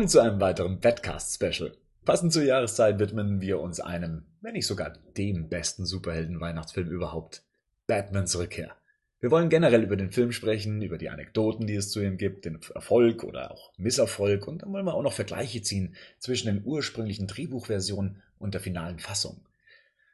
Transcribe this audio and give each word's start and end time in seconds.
willkommen 0.00 0.08
zu 0.08 0.20
einem 0.20 0.40
weiteren 0.40 0.80
Badcast-Special. 0.80 1.72
Passend 2.06 2.32
zur 2.32 2.42
Jahreszeit 2.42 2.98
widmen 2.98 3.42
wir 3.42 3.60
uns 3.60 3.80
einem, 3.80 4.22
wenn 4.40 4.54
nicht 4.54 4.66
sogar 4.66 4.94
dem 5.18 5.50
besten 5.50 5.84
Superhelden-Weihnachtsfilm 5.84 6.88
überhaupt, 6.88 7.42
Batmans 7.86 8.38
Rückkehr. 8.38 8.74
Wir 9.20 9.30
wollen 9.30 9.50
generell 9.50 9.82
über 9.82 9.96
den 9.96 10.10
Film 10.10 10.32
sprechen, 10.32 10.80
über 10.80 10.96
die 10.96 11.10
Anekdoten, 11.10 11.66
die 11.66 11.74
es 11.74 11.90
zu 11.90 12.00
ihm 12.00 12.16
gibt, 12.16 12.46
den 12.46 12.60
Erfolg 12.74 13.24
oder 13.24 13.50
auch 13.50 13.74
Misserfolg 13.76 14.48
und 14.48 14.62
dann 14.62 14.72
wollen 14.72 14.86
wir 14.86 14.94
auch 14.94 15.02
noch 15.02 15.12
Vergleiche 15.12 15.60
ziehen 15.60 15.94
zwischen 16.18 16.46
den 16.46 16.64
ursprünglichen 16.64 17.26
Drehbuchversionen 17.26 18.22
und 18.38 18.54
der 18.54 18.62
finalen 18.62 19.00
Fassung. 19.00 19.42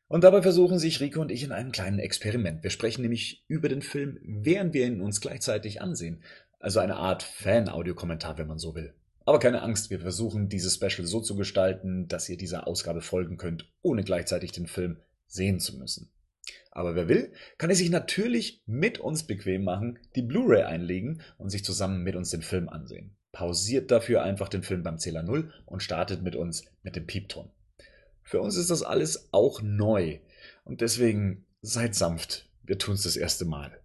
Und 0.09 0.25
dabei 0.25 0.42
versuchen 0.42 0.81
sich 0.81 1.01
Rico 1.01 1.20
und 1.20 1.31
ich 1.31 1.45
in 1.45 1.53
einem 1.53 1.70
kleinen 1.70 2.01
Experiment. 2.01 2.64
Wir 2.64 2.70
sprechen 2.70 3.03
nämlich 3.03 3.45
über 3.47 3.69
den 3.69 3.83
Film, 3.83 4.19
während 4.25 4.75
wir 4.75 4.84
ihn 4.84 5.01
uns 5.01 5.20
gleichzeitig 5.20 5.81
ansehen. 5.81 6.25
Also 6.59 6.81
eine 6.81 6.97
Art 6.97 7.23
Fan-Audiokommentar, 7.23 8.37
wenn 8.37 8.48
man 8.48 8.59
so 8.59 8.75
will. 8.75 8.92
Aber 9.27 9.41
keine 9.41 9.63
Angst, 9.63 9.91
wir 9.91 9.99
versuchen 9.99 10.49
dieses 10.49 10.77
Special 10.77 11.05
so 11.05 11.21
zu 11.21 11.35
gestalten, 11.35 12.07
dass 12.07 12.29
ihr 12.29 12.37
dieser 12.37 12.69
Ausgabe 12.69 13.01
folgen 13.01 13.37
könnt, 13.37 13.69
ohne 13.83 14.05
gleichzeitig 14.05 14.53
den 14.53 14.69
Film 14.69 14.99
sehen 15.27 15.59
zu 15.59 15.77
müssen. 15.77 16.13
Aber 16.71 16.95
wer 16.95 17.09
will, 17.09 17.33
kann 17.59 17.71
es 17.71 17.79
sich 17.79 17.91
natürlich 17.91 18.63
mit 18.67 19.01
uns 19.01 19.25
bequem 19.25 19.65
machen, 19.65 19.99
die 20.15 20.23
Blu-ray 20.23 20.63
einlegen 20.63 21.23
und 21.39 21.51
sich 21.51 21.65
zusammen 21.65 22.05
mit 22.05 22.15
uns 22.15 22.31
den 22.31 22.43
Film 22.43 22.69
ansehen. 22.69 23.17
Pausiert 23.33 23.91
dafür 23.91 24.23
einfach 24.23 24.49
den 24.49 24.63
Film 24.63 24.85
beim 24.85 24.99
Zähler 24.99 25.25
0 25.25 25.53
und 25.67 25.83
startet 25.83 26.23
mit 26.23 26.37
uns 26.37 26.65
mit 26.85 26.95
dem 26.95 27.07
Piepton. 27.07 27.51
Für 28.23 28.41
uns 28.41 28.57
ist 28.57 28.71
das 28.71 28.85
alles 28.85 29.29
auch 29.33 29.61
neu 29.61 30.21
und 30.63 30.83
deswegen 30.83 31.47
seid 31.63 31.97
sanft, 31.97 32.49
wir 32.63 32.79
tun 32.79 32.95
es 32.95 33.03
das 33.03 33.17
erste 33.17 33.45
Mal. 33.45 33.81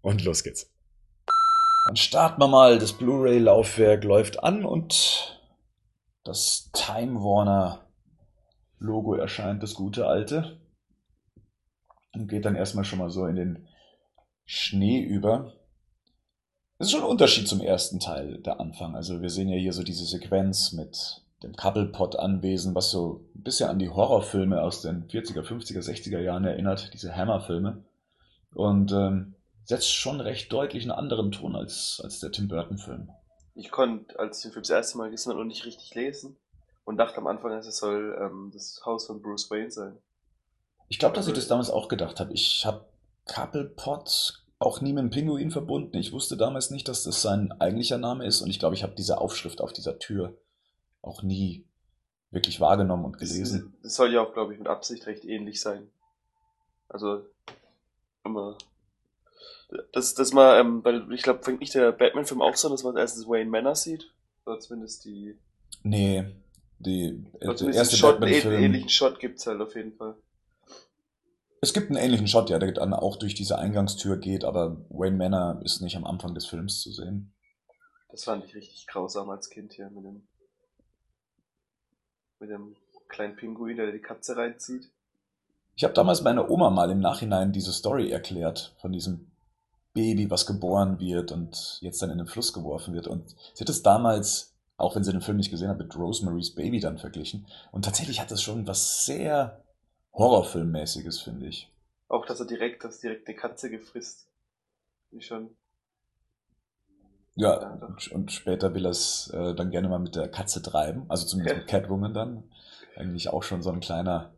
Und 0.00 0.24
los 0.24 0.44
geht's. 0.44 0.70
Dann 1.86 1.96
starten 1.96 2.40
wir 2.40 2.48
mal, 2.48 2.78
das 2.78 2.92
Blu-ray-Laufwerk 2.92 4.04
läuft 4.04 4.42
an 4.44 4.64
und 4.64 5.40
das 6.24 6.70
Time 6.72 7.20
Warner 7.20 7.86
Logo 8.78 9.14
erscheint, 9.14 9.62
das 9.62 9.74
gute 9.74 10.06
alte 10.06 10.60
und 12.12 12.28
geht 12.28 12.44
dann 12.44 12.56
erstmal 12.56 12.84
schon 12.84 12.98
mal 12.98 13.10
so 13.10 13.26
in 13.26 13.36
den 13.36 13.68
Schnee 14.44 15.00
über. 15.00 15.52
Das 16.78 16.88
ist 16.88 16.92
schon 16.92 17.02
ein 17.02 17.10
Unterschied 17.10 17.46
zum 17.46 17.60
ersten 17.60 18.00
Teil, 18.00 18.38
der 18.38 18.58
Anfang. 18.58 18.96
Also 18.96 19.20
wir 19.20 19.30
sehen 19.30 19.48
ja 19.48 19.56
hier 19.56 19.72
so 19.72 19.82
diese 19.82 20.04
Sequenz 20.04 20.72
mit 20.72 21.22
dem 21.42 21.54
Couplepot-Anwesen, 21.54 22.74
was 22.74 22.90
so 22.90 23.26
ein 23.34 23.42
bisschen 23.42 23.68
an 23.68 23.78
die 23.78 23.90
Horrorfilme 23.90 24.60
aus 24.60 24.82
den 24.82 25.06
40er, 25.08 25.42
50er, 25.42 25.82
60er 25.82 26.20
Jahren 26.20 26.44
erinnert, 26.44 26.92
diese 26.92 27.14
Hammer-Filme. 27.14 27.84
Und 28.54 28.92
ähm, 28.92 29.34
setzt 29.70 29.94
schon 29.94 30.20
recht 30.20 30.52
deutlich 30.52 30.82
einen 30.82 30.90
anderen 30.90 31.30
Ton 31.30 31.54
als, 31.54 32.00
als 32.02 32.18
der 32.18 32.32
Tim 32.32 32.48
Burton-Film. 32.48 33.08
Ich 33.54 33.70
konnte, 33.70 34.18
als 34.18 34.38
ich 34.38 34.42
den 34.42 34.52
Film 34.52 34.62
das 34.62 34.70
erste 34.70 34.98
Mal 34.98 35.10
gesehen 35.10 35.30
habe, 35.30 35.40
noch 35.40 35.46
nicht 35.46 35.64
richtig 35.64 35.94
lesen 35.94 36.36
und 36.84 36.96
dachte 36.96 37.18
am 37.18 37.28
Anfang, 37.28 37.52
es 37.52 37.76
soll 37.76 38.18
ähm, 38.20 38.50
das 38.52 38.82
Haus 38.84 39.06
von 39.06 39.22
Bruce 39.22 39.48
Wayne 39.50 39.70
sein. 39.70 39.96
Ich 40.88 40.98
glaube, 40.98 41.14
dass 41.14 41.28
ich 41.28 41.34
das 41.34 41.46
damals 41.46 41.70
auch 41.70 41.86
gedacht 41.86 42.18
habe. 42.18 42.32
Ich 42.32 42.66
habe 42.66 42.84
Couplepot 43.26 44.42
auch 44.58 44.80
nie 44.80 44.92
mit 44.92 45.04
dem 45.04 45.10
Pinguin 45.10 45.52
verbunden. 45.52 45.96
Ich 45.96 46.12
wusste 46.12 46.36
damals 46.36 46.70
nicht, 46.70 46.88
dass 46.88 47.04
das 47.04 47.22
sein 47.22 47.52
eigentlicher 47.60 47.98
Name 47.98 48.26
ist 48.26 48.42
und 48.42 48.50
ich 48.50 48.58
glaube, 48.58 48.74
ich 48.74 48.82
habe 48.82 48.96
diese 48.96 49.18
Aufschrift 49.18 49.60
auf 49.60 49.72
dieser 49.72 50.00
Tür 50.00 50.36
auch 51.00 51.22
nie 51.22 51.64
wirklich 52.32 52.60
wahrgenommen 52.60 53.04
und 53.04 53.18
gelesen. 53.18 53.72
Das 53.84 53.94
soll 53.94 54.12
ja 54.12 54.20
auch, 54.20 54.32
glaube 54.32 54.52
ich, 54.52 54.58
mit 54.58 54.68
Absicht 54.68 55.06
recht 55.06 55.24
ähnlich 55.24 55.60
sein. 55.60 55.88
Also, 56.88 57.24
immer. 58.24 58.58
Das, 59.92 60.14
das 60.14 60.32
mal, 60.32 60.60
ähm, 60.60 60.84
weil 60.84 61.12
ich 61.12 61.22
glaube, 61.22 61.42
fängt 61.42 61.60
nicht 61.60 61.74
der 61.74 61.92
Batman-Film 61.92 62.42
auch 62.42 62.56
so 62.56 62.68
an, 62.68 62.72
dass 62.72 62.82
man 62.82 62.96
erstens 62.96 63.28
Wayne 63.28 63.50
Manor 63.50 63.76
sieht? 63.76 64.12
Oder 64.46 64.58
zumindest 64.58 65.04
die. 65.04 65.38
Nee, 65.82 66.24
die, 66.78 67.24
Oder 67.40 67.54
der 67.54 67.74
erste 67.74 68.00
Batman-Film. 68.00 68.54
Einen 68.54 68.64
ähnlichen 68.64 68.88
Shot 68.88 69.20
gibt's 69.20 69.46
halt 69.46 69.60
auf 69.60 69.74
jeden 69.76 69.92
Fall. 69.92 70.16
Es 71.62 71.74
gibt 71.74 71.90
einen 71.90 71.98
ähnlichen 71.98 72.26
Shot, 72.26 72.48
ja, 72.48 72.58
der 72.58 72.72
dann 72.72 72.94
auch 72.94 73.16
durch 73.16 73.34
diese 73.34 73.58
Eingangstür 73.58 74.16
geht, 74.16 74.44
aber 74.44 74.78
Wayne 74.88 75.16
Manor 75.16 75.60
ist 75.62 75.82
nicht 75.82 75.96
am 75.96 76.06
Anfang 76.06 76.34
des 76.34 76.46
Films 76.46 76.80
zu 76.80 76.90
sehen. 76.90 77.32
Das 78.10 78.24
fand 78.24 78.44
ich 78.44 78.54
richtig 78.54 78.86
grausam 78.86 79.28
als 79.30 79.50
Kind 79.50 79.74
hier 79.74 79.90
mit 79.90 80.04
dem, 80.04 80.26
mit 82.40 82.50
dem 82.50 82.76
kleinen 83.08 83.36
Pinguin, 83.36 83.76
der 83.76 83.92
die 83.92 84.00
Katze 84.00 84.36
reinzieht. 84.36 84.90
Ich 85.76 85.84
habe 85.84 85.94
damals 85.94 86.22
meiner 86.22 86.50
Oma 86.50 86.70
mal 86.70 86.90
im 86.90 87.00
Nachhinein 87.00 87.52
diese 87.52 87.72
Story 87.72 88.10
erklärt 88.10 88.74
von 88.80 88.92
diesem 88.92 89.29
Baby, 89.92 90.30
was 90.30 90.46
geboren 90.46 91.00
wird 91.00 91.32
und 91.32 91.78
jetzt 91.80 92.00
dann 92.00 92.10
in 92.10 92.18
den 92.18 92.26
Fluss 92.26 92.52
geworfen 92.52 92.94
wird. 92.94 93.06
Und 93.06 93.34
sie 93.54 93.64
hat 93.64 93.68
es 93.68 93.82
damals, 93.82 94.54
auch 94.76 94.94
wenn 94.94 95.04
sie 95.04 95.12
den 95.12 95.20
Film 95.20 95.36
nicht 95.36 95.50
gesehen 95.50 95.68
hat, 95.68 95.78
mit 95.78 95.96
Rosemary's 95.96 96.54
Baby 96.54 96.80
dann 96.80 96.98
verglichen. 96.98 97.46
Und 97.72 97.84
tatsächlich 97.84 98.20
hat 98.20 98.30
das 98.30 98.42
schon 98.42 98.66
was 98.66 99.04
sehr 99.04 99.62
Horrorfilmmäßiges, 100.12 101.20
finde 101.20 101.46
ich. 101.46 101.70
Auch, 102.08 102.26
dass 102.26 102.40
er 102.40 102.46
direkt, 102.46 102.84
dass 102.84 103.00
direkt 103.00 103.28
eine 103.28 103.36
Katze 103.36 103.70
gefrisst. 103.70 104.26
Wie 105.10 105.22
schon. 105.22 105.50
Ja, 107.36 107.74
und, 107.74 108.12
und, 108.12 108.32
später 108.32 108.74
will 108.74 108.84
er 108.84 108.90
es 108.90 109.30
äh, 109.32 109.54
dann 109.54 109.70
gerne 109.70 109.88
mal 109.88 109.98
mit 109.98 110.16
der 110.16 110.28
Katze 110.28 110.62
treiben. 110.62 111.04
Also 111.08 111.26
zumindest 111.26 111.54
ja. 111.54 111.60
mit 111.60 111.68
Catwoman 111.68 112.14
dann. 112.14 112.44
Eigentlich 112.96 113.28
auch 113.28 113.42
schon 113.42 113.62
so 113.62 113.70
ein 113.70 113.80
kleiner 113.80 114.32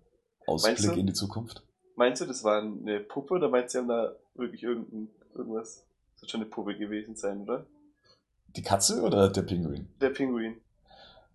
Ausblick 0.46 0.92
du, 0.92 1.00
in 1.00 1.06
die 1.06 1.12
Zukunft. 1.12 1.62
Meinst 1.96 2.22
du, 2.22 2.26
das 2.26 2.44
war 2.44 2.62
eine 2.62 3.00
Puppe 3.00 3.34
oder 3.34 3.48
meinst 3.48 3.74
du, 3.74 3.78
sie 3.78 3.82
haben 3.82 3.88
da 3.88 4.16
wirklich 4.34 4.62
irgendein, 4.62 5.08
irgendwas? 5.34 5.86
Das 6.14 6.22
wird 6.22 6.30
schon 6.30 6.40
eine 6.42 6.50
Puppe 6.50 6.76
gewesen 6.76 7.16
sein, 7.16 7.42
oder? 7.42 7.66
Die 8.56 8.62
Katze 8.62 9.02
oder 9.02 9.28
der 9.28 9.42
Pinguin? 9.42 9.88
Der 10.00 10.10
Pinguin. 10.10 10.60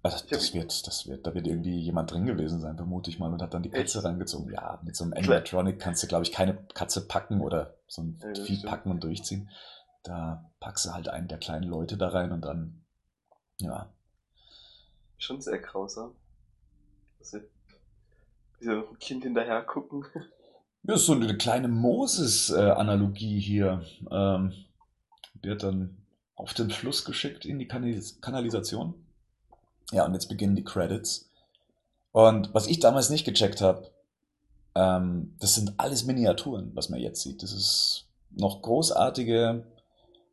Also 0.03 0.25
das 0.29 0.53
wird, 0.53 0.87
das 0.87 1.07
wird, 1.07 1.25
da 1.25 1.33
wird 1.33 1.47
irgendwie 1.47 1.79
jemand 1.79 2.11
drin 2.11 2.25
gewesen 2.25 2.61
sein, 2.61 2.77
vermute 2.77 3.09
ich 3.09 3.19
mal, 3.19 3.33
und 3.33 3.41
hat 3.41 3.53
dann 3.53 3.63
die 3.63 3.69
Katze 3.69 3.97
Echt? 3.97 4.05
reingezogen. 4.05 4.53
Ja, 4.53 4.79
mit 4.83 4.95
so 4.95 5.03
einem 5.03 5.13
Animatronic 5.13 5.79
kannst 5.79 6.03
du, 6.03 6.07
glaube 6.07 6.23
ich, 6.23 6.31
keine 6.31 6.55
Katze 6.73 7.07
packen 7.07 7.41
oder 7.41 7.75
so 7.87 8.03
ein 8.03 8.19
ja, 8.21 8.43
Vieh 8.43 8.63
packen 8.63 8.91
und 8.91 9.03
durchziehen. 9.03 9.49
Da 10.03 10.49
packst 10.59 10.85
du 10.85 10.93
halt 10.93 11.09
einen 11.09 11.27
der 11.27 11.39
kleinen 11.39 11.67
Leute 11.67 11.97
da 11.97 12.09
rein 12.09 12.31
und 12.31 12.41
dann, 12.45 12.85
ja. 13.59 13.91
Schon 15.17 15.41
sehr 15.41 15.59
grausam. 15.59 16.15
Dass 17.19 17.33
wir 17.33 18.87
ein 18.87 18.99
Kind 18.99 19.23
hinterher 19.23 19.63
gucken. 19.63 20.05
Ja, 20.87 20.93
ist 20.95 21.05
so 21.05 21.13
eine 21.13 21.37
kleine 21.37 21.67
Moses-Analogie 21.67 23.39
hier. 23.39 23.83
Ähm, 24.09 24.53
wird 25.41 25.63
dann 25.63 25.97
auf 26.35 26.53
den 26.53 26.69
Fluss 26.69 27.03
geschickt 27.03 27.45
in 27.45 27.59
die 27.59 27.67
Kanalis 27.67 28.21
Kanalisation 28.21 28.93
ja, 29.91 30.05
und 30.05 30.13
jetzt 30.13 30.29
beginnen 30.29 30.55
die 30.55 30.63
Credits. 30.63 31.29
Und 32.11 32.53
was 32.53 32.67
ich 32.67 32.79
damals 32.79 33.09
nicht 33.09 33.25
gecheckt 33.25 33.61
habe, 33.61 33.91
ähm, 34.75 35.35
das 35.39 35.55
sind 35.55 35.73
alles 35.77 36.05
Miniaturen, 36.05 36.71
was 36.73 36.89
man 36.89 36.99
jetzt 36.99 37.21
sieht. 37.21 37.43
Das 37.43 37.51
ist 37.51 38.07
noch 38.31 38.61
großartige, 38.61 39.65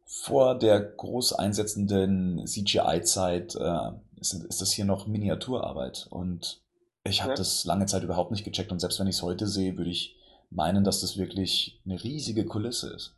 vor 0.07 0.57
der 0.57 0.81
groß 0.81 1.33
einsetzenden 1.35 2.47
CGI-Zeit 2.47 3.57
äh, 3.57 3.91
ist, 4.21 4.35
ist 4.35 4.61
das 4.61 4.73
hier 4.73 4.85
noch 4.85 5.07
Miniaturarbeit. 5.07 6.07
Und 6.11 6.61
ich 7.05 7.23
habe 7.23 7.33
ja. 7.33 7.37
das 7.37 7.65
lange 7.65 7.87
Zeit 7.87 8.03
überhaupt 8.03 8.31
nicht 8.31 8.45
gecheckt. 8.45 8.71
Und 8.71 8.81
selbst 8.81 9.01
wenn 9.01 9.07
ich 9.07 9.17
es 9.17 9.23
heute 9.23 9.47
sehe, 9.47 9.77
würde 9.77 9.91
ich 9.91 10.17
meinen, 10.55 10.85
dass 10.85 11.01
das 11.01 11.17
wirklich 11.17 11.81
eine 11.85 12.03
riesige 12.03 12.45
Kulisse 12.45 12.93
ist. 12.95 13.15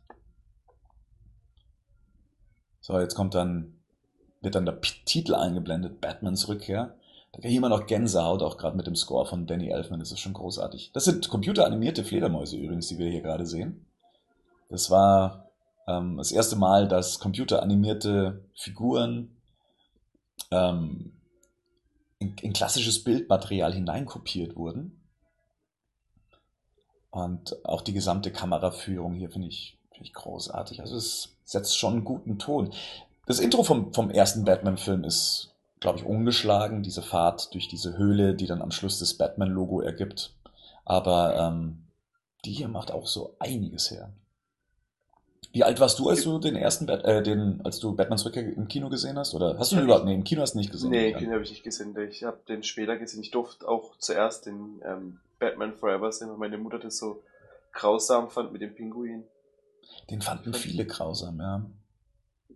So, 2.81 2.99
jetzt 2.99 3.15
kommt 3.15 3.35
dann 3.35 3.77
wird 4.41 4.55
dann 4.55 4.65
der 4.65 4.79
Titel 4.81 5.35
eingeblendet, 5.35 5.99
Batmans 6.01 6.47
Rückkehr. 6.47 6.95
Da 7.31 7.39
kriege 7.39 7.49
ich 7.49 7.57
immer 7.57 7.69
noch 7.69 7.85
Gänsehaut, 7.85 8.41
auch 8.41 8.57
gerade 8.57 8.77
mit 8.77 8.87
dem 8.87 8.95
Score 8.95 9.25
von 9.25 9.45
Danny 9.45 9.69
Elfman, 9.69 9.99
das 9.99 10.11
ist 10.11 10.19
schon 10.19 10.33
großartig. 10.33 10.91
Das 10.93 11.05
sind 11.05 11.29
computeranimierte 11.29 12.03
Fledermäuse 12.03 12.57
übrigens, 12.57 12.87
die 12.87 12.97
wir 12.97 13.09
hier 13.09 13.21
gerade 13.21 13.45
sehen. 13.45 13.85
Das 14.69 14.89
war 14.89 15.49
ähm, 15.87 16.17
das 16.17 16.31
erste 16.31 16.55
Mal, 16.55 16.87
dass 16.87 17.19
computeranimierte 17.19 18.45
Figuren 18.55 19.35
ähm, 20.51 21.13
in, 22.19 22.35
in 22.41 22.53
klassisches 22.53 23.03
Bildmaterial 23.03 23.73
hineinkopiert 23.73 24.55
wurden. 24.55 24.96
Und 27.17 27.65
auch 27.65 27.81
die 27.81 27.93
gesamte 27.93 28.31
Kameraführung 28.31 29.15
hier 29.15 29.31
finde 29.31 29.47
ich, 29.47 29.75
find 29.91 30.05
ich 30.05 30.13
großartig. 30.13 30.81
Also 30.81 30.95
es 30.95 31.35
setzt 31.45 31.75
schon 31.75 31.93
einen 31.93 32.03
guten 32.03 32.37
Ton. 32.37 32.71
Das 33.25 33.39
Intro 33.39 33.63
vom, 33.63 33.91
vom 33.91 34.11
ersten 34.11 34.45
Batman-Film 34.45 35.03
ist, 35.03 35.55
glaube 35.79 35.97
ich, 35.97 36.05
ungeschlagen. 36.05 36.83
Diese 36.83 37.01
Fahrt 37.01 37.55
durch 37.55 37.67
diese 37.67 37.97
Höhle, 37.97 38.35
die 38.35 38.45
dann 38.45 38.61
am 38.61 38.69
Schluss 38.69 38.99
das 38.99 39.15
Batman-Logo 39.15 39.81
ergibt. 39.81 40.35
Aber 40.85 41.35
ähm, 41.35 41.79
die 42.45 42.51
hier 42.51 42.67
macht 42.67 42.91
auch 42.91 43.07
so 43.07 43.35
einiges 43.39 43.89
her. 43.89 44.11
Wie 45.53 45.63
alt 45.63 45.79
warst 45.79 45.97
du, 45.97 46.09
als 46.09 46.21
du 46.23 46.37
den 46.37 46.55
ersten, 46.55 46.85
Bat 46.85 47.03
äh, 47.05 47.23
den, 47.23 47.61
als 47.65 47.79
du 47.79 47.95
Batmans 47.95 48.25
Rückkehr 48.25 48.43
im 48.43 48.67
Kino 48.67 48.89
gesehen 48.89 49.17
hast? 49.17 49.33
Oder 49.33 49.57
hast 49.57 49.71
du 49.71 49.77
ihn 49.77 49.85
überhaupt? 49.85 50.05
Nee, 50.05 50.13
im 50.13 50.23
Kino 50.23 50.41
hast 50.41 50.53
du 50.53 50.59
nicht 50.59 50.71
gesehen. 50.71 50.91
Nee, 50.91 51.09
im 51.09 51.17
Kino 51.17 51.31
habe 51.31 51.41
ich 51.41 51.49
nicht 51.49 51.63
gesehen. 51.63 51.97
Ich 52.11 52.23
habe 52.23 52.37
den 52.47 52.61
später 52.61 52.95
gesehen. 52.95 53.23
Ich 53.23 53.31
durfte 53.31 53.67
auch 53.67 53.97
zuerst 53.97 54.45
den 54.45 54.83
ähm, 54.85 55.19
Batman 55.39 55.75
Forever 55.75 56.11
sehen, 56.11 56.29
weil 56.29 56.37
meine 56.37 56.57
Mutter 56.57 56.79
das 56.79 56.97
so 56.97 57.23
grausam 57.71 58.29
fand 58.29 58.51
mit 58.51 58.61
dem 58.61 58.73
Pinguin. 58.73 59.23
Den 60.09 60.21
fanden 60.21 60.53
viele 60.53 60.85
grausam, 60.85 61.39
ja 61.39 61.65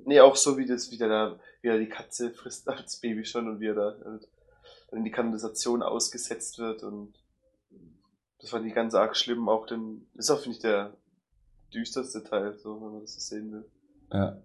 Nee, 0.05 0.19
auch 0.19 0.35
so 0.35 0.57
wie 0.57 0.65
das, 0.65 0.91
wie 0.91 0.97
der 0.97 1.09
da, 1.09 1.39
wie 1.61 1.67
er 1.67 1.77
die 1.77 1.89
Katze 1.89 2.31
frisst 2.31 2.67
als 2.69 2.97
Baby 2.97 3.25
schon 3.25 3.47
und 3.47 3.59
wie 3.59 3.67
er 3.67 3.75
da 3.75 3.95
halt 4.03 4.27
in 4.91 5.03
die 5.03 5.11
Kanalisation 5.11 5.83
ausgesetzt 5.83 6.59
wird 6.59 6.83
und 6.83 7.13
das 8.39 8.49
fand 8.49 8.65
ich 8.65 8.73
ganz 8.73 8.93
arg 8.93 9.15
schlimm. 9.15 9.47
Auch 9.47 9.67
den, 9.67 10.07
ist 10.15 10.31
auch, 10.31 10.39
finde 10.39 10.57
ich, 10.57 10.61
der 10.61 10.97
düsterste 11.73 12.23
Teil, 12.23 12.57
so, 12.57 12.81
wenn 12.81 12.91
man 12.91 13.01
das 13.01 13.13
so 13.13 13.19
sehen 13.19 13.51
will. 13.51 13.69
Ja. 14.11 14.41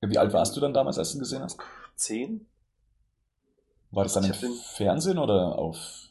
Wie 0.00 0.18
alt 0.18 0.32
warst 0.32 0.56
du 0.56 0.60
dann 0.60 0.74
damals, 0.74 0.98
als 0.98 1.12
du 1.12 1.18
ihn 1.18 1.20
gesehen 1.20 1.42
hast? 1.42 1.58
Zehn? 1.94 2.46
War 3.92 4.02
das 4.02 4.14
dann 4.14 4.24
Ich 4.24 4.42
im 4.42 4.54
Fernsehen 4.54 5.18
oder 5.18 5.56
auf 5.56 6.08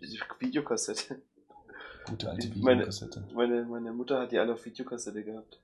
Videokassette. 0.00 1.20
gute 2.08 2.30
alte 2.30 2.48
Meine- 2.58 2.80
Videokassette? 2.80 3.24
Meine, 3.34 3.64
meine 3.64 3.92
Mutter 3.92 4.20
hat 4.20 4.32
die 4.32 4.38
alle 4.38 4.54
auf 4.54 4.64
Videokassette 4.64 5.22
gehabt. 5.24 5.60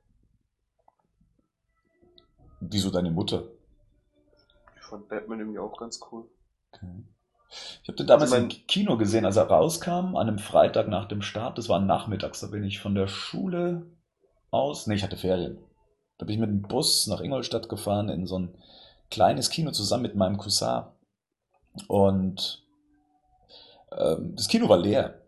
Wieso 2.61 2.91
deine 2.91 3.11
Mutter? 3.11 3.45
Ich 4.77 4.83
fand 4.85 5.09
Batman 5.09 5.41
irgendwie 5.41 5.59
auch 5.59 5.77
ganz 5.79 6.01
cool. 6.11 6.25
Okay. 6.73 6.87
Ich 7.83 7.89
habe 7.89 7.97
den 7.97 8.07
damals 8.07 8.33
Also 8.33 8.43
mein- 8.43 8.51
im 8.51 8.67
Kino 8.67 8.97
gesehen, 8.97 9.25
als 9.25 9.37
er 9.37 9.45
rauskam, 9.49 10.17
an 10.17 10.29
einem 10.29 10.39
Freitag 10.39 10.89
nach 10.89 11.07
dem 11.07 11.23
Start. 11.23 11.59
Das 11.59 11.69
war 11.69 11.81
nachmittags, 11.81 12.41
da 12.41 12.49
bin 12.49 12.65
ich 12.65 12.81
von 12.81 12.95
der 12.95 13.07
Schule 13.07 13.87
aus. 14.51 14.87
Nee, 14.87 14.95
ich 14.97 15.03
hatte 15.05 15.17
Ferien. 15.17 15.59
Da 16.19 16.27
bin 16.27 16.35
ich 16.35 16.41
mit 16.41 16.49
dem 16.51 16.63
Bus 16.63 17.07
nach 17.07 17.21
Ingolstadt 17.21 17.69
gefahren 17.69 18.09
in 18.09 18.27
so 18.27 18.39
ein 18.39 18.57
kleines 19.11 19.51
Kino 19.51 19.71
zusammen 19.73 20.03
mit 20.03 20.15
meinem 20.17 20.37
Cousin. 20.39 20.85
Und 21.89 22.64
das 23.97 24.49
Kino 24.49 24.69
war 24.69 24.79
leer. 24.79 25.21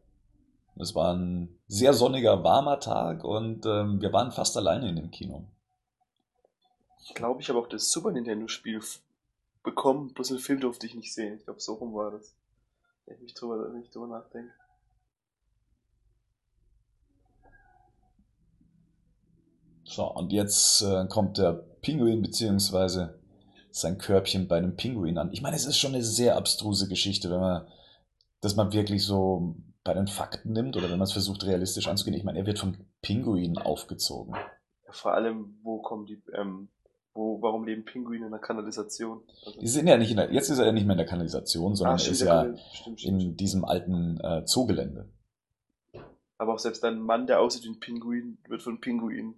Es 0.78 0.94
war 0.94 1.14
ein 1.14 1.58
sehr 1.68 1.94
sonniger, 1.94 2.44
warmer 2.44 2.80
Tag 2.80 3.24
und 3.24 3.64
ähm, 3.64 4.00
wir 4.00 4.12
waren 4.12 4.30
fast 4.30 4.56
alleine 4.56 4.88
in 4.88 4.96
dem 4.96 5.10
Kino. 5.10 5.46
Ich 7.04 7.14
glaube, 7.14 7.40
ich 7.40 7.48
habe 7.48 7.58
auch 7.58 7.68
das 7.68 7.90
Super 7.90 8.10
Nintendo-Spiel 8.10 8.80
bekommen, 9.62 10.12
bloß 10.12 10.28
den 10.28 10.38
Film 10.38 10.60
durfte 10.60 10.86
ich 10.86 10.94
nicht 10.94 11.14
sehen. 11.14 11.36
Ich 11.38 11.44
glaube, 11.44 11.60
so 11.60 11.74
rum 11.74 11.94
war 11.94 12.10
das. 12.10 12.34
Wenn 13.06 13.22
ich 13.24 13.34
drüber, 13.34 13.72
wenn 13.72 13.82
ich 13.82 13.90
drüber 13.90 14.08
nachdenke. 14.08 14.52
So, 19.84 20.12
und 20.12 20.32
jetzt 20.32 20.82
äh, 20.82 21.06
kommt 21.06 21.38
der 21.38 21.52
Pinguin 21.80 22.20
beziehungsweise 22.20 23.18
sein 23.70 23.98
Körbchen 23.98 24.48
bei 24.48 24.58
einem 24.58 24.76
Pinguin 24.76 25.16
an. 25.16 25.32
Ich 25.32 25.42
meine, 25.42 25.54
es 25.54 25.64
ist 25.64 25.78
schon 25.78 25.94
eine 25.94 26.02
sehr 26.02 26.36
abstruse 26.36 26.88
Geschichte, 26.88 27.30
wenn 27.30 27.40
man 27.40 27.66
das 28.40 28.56
mal 28.56 28.72
wirklich 28.72 29.04
so 29.04 29.56
bei 29.84 29.94
den 29.94 30.06
Fakten 30.08 30.52
nimmt 30.52 30.76
oder 30.76 30.84
wenn 30.90 30.98
man 30.98 31.02
es 31.06 31.12
versucht 31.12 31.44
realistisch 31.46 31.86
anzugehen. 31.88 32.16
Ich 32.16 32.24
meine, 32.24 32.38
er 32.40 32.46
wird 32.46 32.58
vom 32.58 32.74
Pinguin 33.02 33.56
aufgezogen. 33.58 34.34
Vor 34.90 35.14
allem, 35.14 35.58
wo 35.62 35.78
kommen 35.80 36.06
die, 36.06 36.20
ähm, 36.34 36.68
wo, 37.14 37.40
warum 37.40 37.64
leben 37.64 37.84
Pinguine 37.84 38.26
in 38.26 38.30
der 38.32 38.40
Kanalisation? 38.40 39.20
Also, 39.44 39.60
Die 39.60 39.66
sind 39.68 39.86
ja 39.86 39.96
nicht 39.96 40.10
in 40.10 40.16
der, 40.16 40.32
jetzt 40.32 40.48
ist 40.50 40.58
er 40.58 40.66
ja 40.66 40.72
nicht 40.72 40.86
mehr 40.86 40.94
in 40.94 40.98
der 40.98 41.06
Kanalisation, 41.06 41.74
sondern 41.76 41.96
er 41.96 41.98
stimmt, 41.98 42.12
ist 42.16 42.22
ja 42.22 42.44
kann- 42.44 42.58
stimmt, 42.72 43.00
stimmt. 43.00 43.22
in 43.22 43.36
diesem 43.36 43.64
alten 43.64 44.18
äh, 44.20 44.44
Zoogelände. 44.44 45.08
Aber 46.38 46.54
auch 46.54 46.58
selbst 46.58 46.84
ein 46.84 47.00
Mann, 47.00 47.26
der 47.26 47.40
aussieht 47.40 47.64
wie 47.64 47.68
ein 47.70 47.80
Pinguin, 47.80 48.38
wird 48.48 48.62
von 48.62 48.80
Pinguinen 48.80 49.34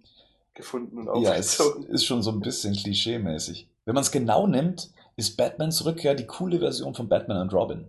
gefunden 0.53 1.07
und 1.07 1.21
Ja, 1.23 1.35
es 1.35 1.59
aufgezogen. 1.59 1.87
ist 1.93 2.03
schon 2.05 2.21
so 2.23 2.31
ein 2.31 2.41
bisschen 2.41 2.73
klischee-mäßig. 2.73 3.69
Wenn 3.85 3.95
man 3.95 4.01
es 4.03 4.11
genau 4.11 4.47
nimmt, 4.47 4.89
ist 5.15 5.37
Batmans 5.37 5.85
Rückkehr 5.85 6.15
die 6.15 6.25
coole 6.27 6.59
Version 6.59 6.93
von 6.95 7.07
Batman 7.07 7.41
und 7.41 7.53
Robin. 7.53 7.87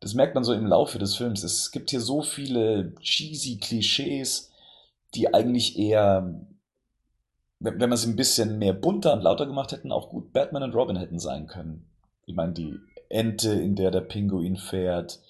Das 0.00 0.14
merkt 0.14 0.34
man 0.34 0.44
so 0.44 0.54
im 0.54 0.66
Laufe 0.66 0.98
des 0.98 1.16
Films. 1.16 1.42
Es 1.44 1.70
gibt 1.70 1.90
hier 1.90 2.00
so 2.00 2.22
viele 2.22 2.94
cheesy 2.96 3.58
Klischees, 3.58 4.50
die 5.14 5.32
eigentlich 5.34 5.78
eher, 5.78 6.40
wenn 7.58 7.88
man 7.88 7.98
sie 7.98 8.08
ein 8.08 8.16
bisschen 8.16 8.58
mehr 8.58 8.72
bunter 8.72 9.12
und 9.12 9.22
lauter 9.22 9.46
gemacht 9.46 9.72
hätten, 9.72 9.92
auch 9.92 10.08
gut 10.08 10.32
Batman 10.32 10.62
und 10.62 10.74
Robin 10.74 10.96
hätten 10.96 11.18
sein 11.18 11.46
können. 11.46 11.86
Ich 12.24 12.34
meine, 12.34 12.52
die 12.52 12.78
Ente, 13.10 13.52
in 13.52 13.76
der 13.76 13.90
der 13.90 14.00
Pinguin 14.00 14.56
fährt, 14.56 15.20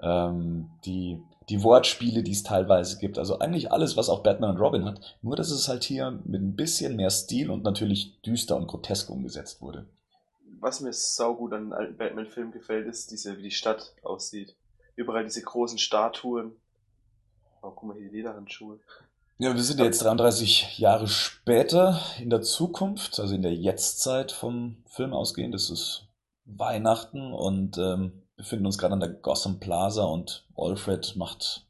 ähm, 0.00 0.70
die, 0.86 1.20
die 1.50 1.62
Wortspiele, 1.62 2.22
die 2.22 2.32
es 2.32 2.44
teilweise 2.44 2.98
gibt. 2.98 3.18
Also 3.18 3.40
eigentlich 3.40 3.72
alles, 3.72 3.96
was 3.96 4.08
auch 4.08 4.22
Batman 4.22 4.50
und 4.50 4.60
Robin 4.60 4.84
hat. 4.84 5.00
Nur, 5.20 5.36
dass 5.36 5.50
es 5.50 5.68
halt 5.68 5.84
hier 5.84 6.18
mit 6.24 6.40
ein 6.40 6.56
bisschen 6.56 6.96
mehr 6.96 7.10
Stil 7.10 7.50
und 7.50 7.64
natürlich 7.64 8.20
düster 8.22 8.56
und 8.56 8.68
grotesk 8.68 9.10
umgesetzt 9.10 9.60
wurde. 9.60 9.86
Was 10.64 10.80
mir 10.80 10.94
saugut 10.94 11.52
an 11.52 11.64
den 11.64 11.72
alten 11.74 11.98
Batman-Filmen 11.98 12.50
gefällt, 12.50 12.86
ist 12.86 13.10
diese, 13.10 13.36
wie 13.36 13.42
die 13.42 13.50
Stadt 13.50 13.92
aussieht. 14.02 14.56
Überall 14.96 15.24
diese 15.24 15.42
großen 15.42 15.76
Statuen. 15.76 16.52
Oh, 17.60 17.70
guck 17.70 17.82
mal 17.82 17.98
hier, 17.98 18.08
die 18.08 18.16
Lederhandschuhe. 18.16 18.80
Ja, 19.36 19.54
wir 19.54 19.62
sind 19.62 19.78
ja 19.78 19.84
jetzt 19.84 20.02
33 20.02 20.78
Jahre 20.78 21.06
später 21.06 22.00
in 22.18 22.30
der 22.30 22.40
Zukunft, 22.40 23.20
also 23.20 23.34
in 23.34 23.42
der 23.42 23.52
Jetztzeit 23.52 24.32
vom 24.32 24.82
Film 24.86 25.12
ausgehend. 25.12 25.52
Das 25.52 25.68
ist 25.68 26.08
Weihnachten 26.46 27.34
und 27.34 27.76
ähm, 27.76 28.22
befinden 28.36 28.64
uns 28.64 28.78
gerade 28.78 28.94
an 28.94 29.00
der 29.00 29.10
Gotham 29.10 29.60
Plaza 29.60 30.04
und 30.04 30.48
Alfred 30.56 31.14
macht 31.16 31.66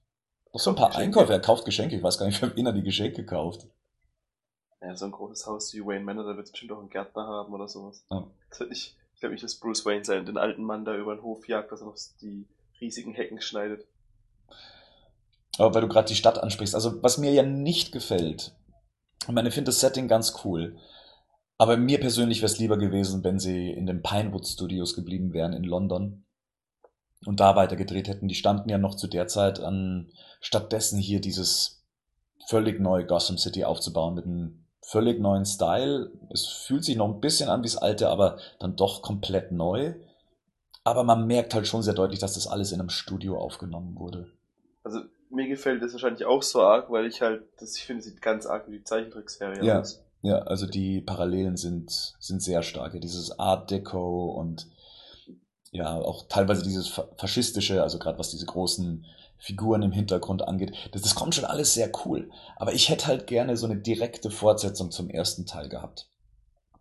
noch 0.53 0.61
so 0.61 0.71
ein 0.71 0.77
paar 0.77 0.91
Geschenke. 0.91 1.19
Einkäufe. 1.19 1.33
Er 1.33 1.41
kauft 1.41 1.65
Geschenke. 1.65 1.97
Ich 1.97 2.03
weiß 2.05 2.17
gar 2.17 2.27
nicht, 2.27 2.39
für 2.39 2.55
wen 2.55 2.67
er 2.67 2.73
die 2.73 2.85
Geschenke 2.85 3.27
kauft. 3.27 3.67
Ja, 4.85 4.95
so 4.97 5.07
ein 5.07 5.13
großes 5.13 5.47
Haus 5.47 5.73
wie 5.73 5.85
Wayne 5.85 6.05
Manor, 6.05 6.25
da 6.25 6.37
wird 6.37 6.47
es 6.47 6.53
bestimmt 6.53 6.73
auch 6.73 6.81
einen 6.81 6.91
Gärtner 6.91 7.27
haben 7.27 7.55
oder 7.55 7.69
sowas. 7.69 8.05
Ja. 8.11 8.27
Nicht, 8.69 8.97
ich 9.15 9.21
glaube 9.21 9.33
nicht, 9.33 9.45
dass 9.45 9.55
Bruce 9.55 9.87
Wayne 9.87 10.05
sein, 10.05 10.27
den 10.27 10.37
alten 10.37 10.63
Mann 10.63 10.85
da 10.85 10.95
über 10.95 11.15
den 11.15 11.23
Hof 11.23 11.49
jagt, 11.49 11.73
dass 11.73 11.81
er 11.81 11.87
noch 11.87 11.97
die 12.21 12.47
riesigen 12.81 13.15
Hecken 13.15 13.41
schneidet. 13.41 13.87
Aber 15.57 15.75
weil 15.75 15.83
du 15.83 15.89
gerade 15.89 16.09
die 16.09 16.17
Stadt 16.17 16.39
ansprichst, 16.39 16.75
also 16.75 17.03
was 17.03 17.19
mir 17.19 17.33
ja 17.33 17.43
nicht 17.43 17.93
gefällt, 17.93 18.55
ich 19.23 19.33
meine, 19.33 19.49
ich 19.49 19.55
finde 19.55 19.71
das 19.71 19.81
Setting 19.81 20.09
ganz 20.09 20.45
cool, 20.45 20.77
aber 21.57 21.77
mir 21.77 22.01
persönlich 22.01 22.39
wäre 22.39 22.53
es 22.53 22.59
lieber 22.59 22.77
gewesen, 22.77 23.25
wenn 23.25 23.39
sie 23.39 23.71
in 23.71 23.87
den 23.87 24.03
Pinewood 24.03 24.47
Studios 24.47 24.95
geblieben 24.95 25.33
wären 25.33 25.53
in 25.53 25.65
London 25.65 26.27
und 27.25 27.41
da 27.41 27.57
weiter 27.57 27.77
gedreht 27.77 28.09
hätten. 28.09 28.29
Die 28.29 28.35
standen 28.35 28.69
ja 28.69 28.77
noch 28.77 28.97
zu 28.97 29.07
der 29.07 29.29
Zeit 29.29 29.61
an, 29.61 30.11
stattdessen 30.41 30.99
hier 30.99 31.21
dieses 31.21 31.85
völlig 32.49 32.81
neue 32.81 33.07
Gotham 33.07 33.39
City 33.39 33.65
aufzubauen 33.65 34.15
mit 34.15 34.27
einem 34.27 34.64
völlig 34.87 35.21
neuen 35.21 35.45
Style. 35.47 36.11
Es 36.31 36.47
fühlt 36.47 36.85
sich 36.85 36.97
noch 36.97 37.09
ein 37.09 37.21
bisschen 37.21 37.49
an 37.49 37.61
wie 37.63 37.67
das 37.69 37.77
alte, 37.77 38.09
aber 38.09 38.39
dann 38.59 38.77
doch 38.77 39.03
komplett 39.03 39.53
neu. 39.53 39.95
Aber 40.85 41.03
man 41.05 41.27
merkt 41.27 41.55
halt 41.55 41.67
schon 41.67 41.83
sehr 41.83 41.95
deutlich, 41.95 42.21
dass 42.21 42.35
das 42.35 42.47
alles 42.47 42.73
in 42.73 42.81
einem 42.81 42.91
Studio 42.91 43.39
aufgenommen 43.39 43.97
wurde. 43.99 44.29
Also 44.83 45.01
mir 45.31 45.49
gefällt 45.49 45.83
das 45.83 45.93
wahrscheinlich 45.93 46.27
auch 46.27 46.43
so 46.43 46.61
arg, 46.63 46.91
weil 46.91 47.07
ich 47.07 47.23
halt, 47.23 47.43
das, 47.59 47.77
ich 47.77 47.85
finde, 47.85 48.03
sieht 48.03 48.21
ganz 48.21 48.47
arg 48.47 48.69
wie 48.69 48.79
die 48.79 48.85
Zeichentrickserie 48.85 49.65
Ja. 49.65 49.81
aus. 49.81 50.03
Ja, 50.23 50.39
also 50.39 50.67
die 50.67 51.01
Parallelen 51.03 51.57
sind, 51.57 52.15
sind 52.19 52.43
sehr 52.43 52.63
stark. 52.63 52.95
Ja, 52.95 53.01
dieses 53.01 53.39
Art 53.39 53.71
Deco 53.71 54.27
und 54.33 54.67
ja, 55.71 55.93
auch 55.97 56.29
teilweise 56.29 56.63
dieses 56.63 56.89
fa- 56.89 57.09
faschistische, 57.17 57.83
also 57.83 57.99
gerade 57.99 58.19
was 58.19 58.31
diese 58.31 58.47
großen 58.47 59.05
Figuren 59.39 59.83
im 59.83 59.93
Hintergrund 59.93 60.47
angeht. 60.47 60.73
Das, 60.93 61.03
das 61.03 61.15
kommt 61.15 61.35
schon 61.35 61.45
alles 61.45 61.75
sehr 61.75 61.91
cool. 62.05 62.31
Aber 62.57 62.73
ich 62.73 62.89
hätte 62.89 63.07
halt 63.07 63.27
gerne 63.27 63.57
so 63.57 63.67
eine 63.67 63.77
direkte 63.77 64.31
Fortsetzung 64.31 64.91
zum 64.91 65.11
ersten 65.11 65.47
Teil 65.47 65.69
gehabt. 65.69 66.09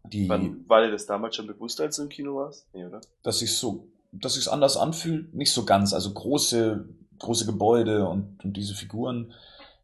Die, 0.06 0.28
Wann, 0.28 0.68
war 0.68 0.82
dir 0.82 0.92
das 0.92 1.06
damals 1.06 1.36
schon 1.36 1.48
bewusst, 1.48 1.80
als 1.80 1.96
du 1.96 2.04
im 2.04 2.10
Kino 2.10 2.36
warst? 2.36 2.68
Nee, 2.74 2.86
oder? 2.86 3.02
dass 3.22 3.40
sich 3.40 3.56
so, 3.56 3.88
dass 4.12 4.34
sich's 4.34 4.48
anders 4.48 4.78
anfühlt, 4.78 5.34
nicht 5.34 5.52
so 5.52 5.66
ganz. 5.66 5.94
Also 5.94 6.14
große, 6.14 6.88
große 7.20 7.46
Gebäude 7.46 8.08
und, 8.08 8.44
und 8.44 8.54
diese 8.58 8.76
Figuren. 8.76 9.34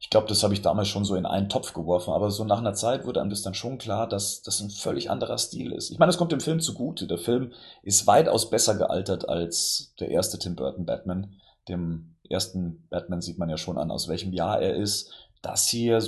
Ich 0.02 0.10
glaube, 0.10 0.28
das 0.28 0.44
habe 0.44 0.54
ich 0.54 0.62
damals 0.62 0.88
schon 0.88 1.04
so 1.04 1.16
in 1.16 1.26
einen 1.26 1.50
Topf 1.50 1.74
geworfen, 1.74 2.14
aber 2.14 2.32
so 2.32 2.46
nach 2.46 2.60
einer 2.60 2.74
Zeit 2.74 3.06
wurde 3.06 3.20
einem 3.20 3.30
das 3.30 3.42
dann 3.42 3.54
schon 3.54 3.78
klar, 3.78 4.08
dass 4.08 4.42
das 4.42 4.62
ein 4.62 4.70
völlig 4.70 5.10
anderer 5.10 5.38
Stil 5.38 5.74
ist. 5.74 5.92
Ich 5.92 6.00
meine, 6.00 6.10
das 6.10 6.18
kommt 6.18 6.32
dem 6.32 6.40
Film 6.40 6.62
zugute. 6.62 7.06
Der 7.06 7.18
Film 7.18 7.52
ist 7.84 8.08
weitaus 8.08 8.50
besser 8.50 8.76
gealtert 8.78 9.28
als 9.28 9.94
der 10.00 10.10
erste 10.10 10.40
Tim 10.40 10.56
Burton 10.56 10.86
Batman. 10.86 11.36
Dem 11.68 12.16
ersten 12.30 12.88
Batman 12.90 13.22
sieht 13.22 13.38
man 13.38 13.50
ja 13.50 13.58
schon 13.58 13.78
an, 13.78 13.92
aus 13.92 14.08
welchem 14.08 14.34
Jahr 14.34 14.62
er 14.62 14.76
ist. 14.76 15.14
Das 15.42 15.68
hier 15.68 16.02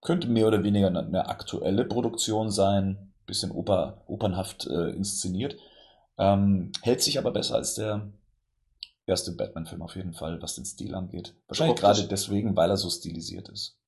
könnte 0.00 0.28
mehr 0.28 0.48
oder 0.48 0.64
weniger 0.64 0.88
eine, 0.88 1.28
aktuelle 1.28 1.84
Produktion 1.84 2.50
sein, 2.50 3.12
bisschen 3.26 3.52
oper, 3.52 4.02
opernhaft 4.06 4.66
äh, 4.66 4.90
inszeniert. 4.90 5.56
Ähm, 6.18 6.72
hält 6.82 7.02
sich 7.02 7.18
aber 7.18 7.30
besser 7.30 7.54
als 7.54 7.74
der 7.74 8.12
erste 9.06 9.32
Batman-Film 9.32 9.82
auf 9.82 9.96
jeden 9.96 10.12
Fall, 10.12 10.40
was 10.42 10.54
den 10.54 10.64
Stil 10.64 10.94
angeht. 10.94 11.34
Wahrscheinlich 11.46 11.78
Optisch- 11.78 11.82
gerade 11.82 12.08
deswegen, 12.08 12.56
weil 12.56 12.70
er 12.70 12.76
so 12.76 12.90
stilisiert 12.90 13.48
ist. 13.48 13.78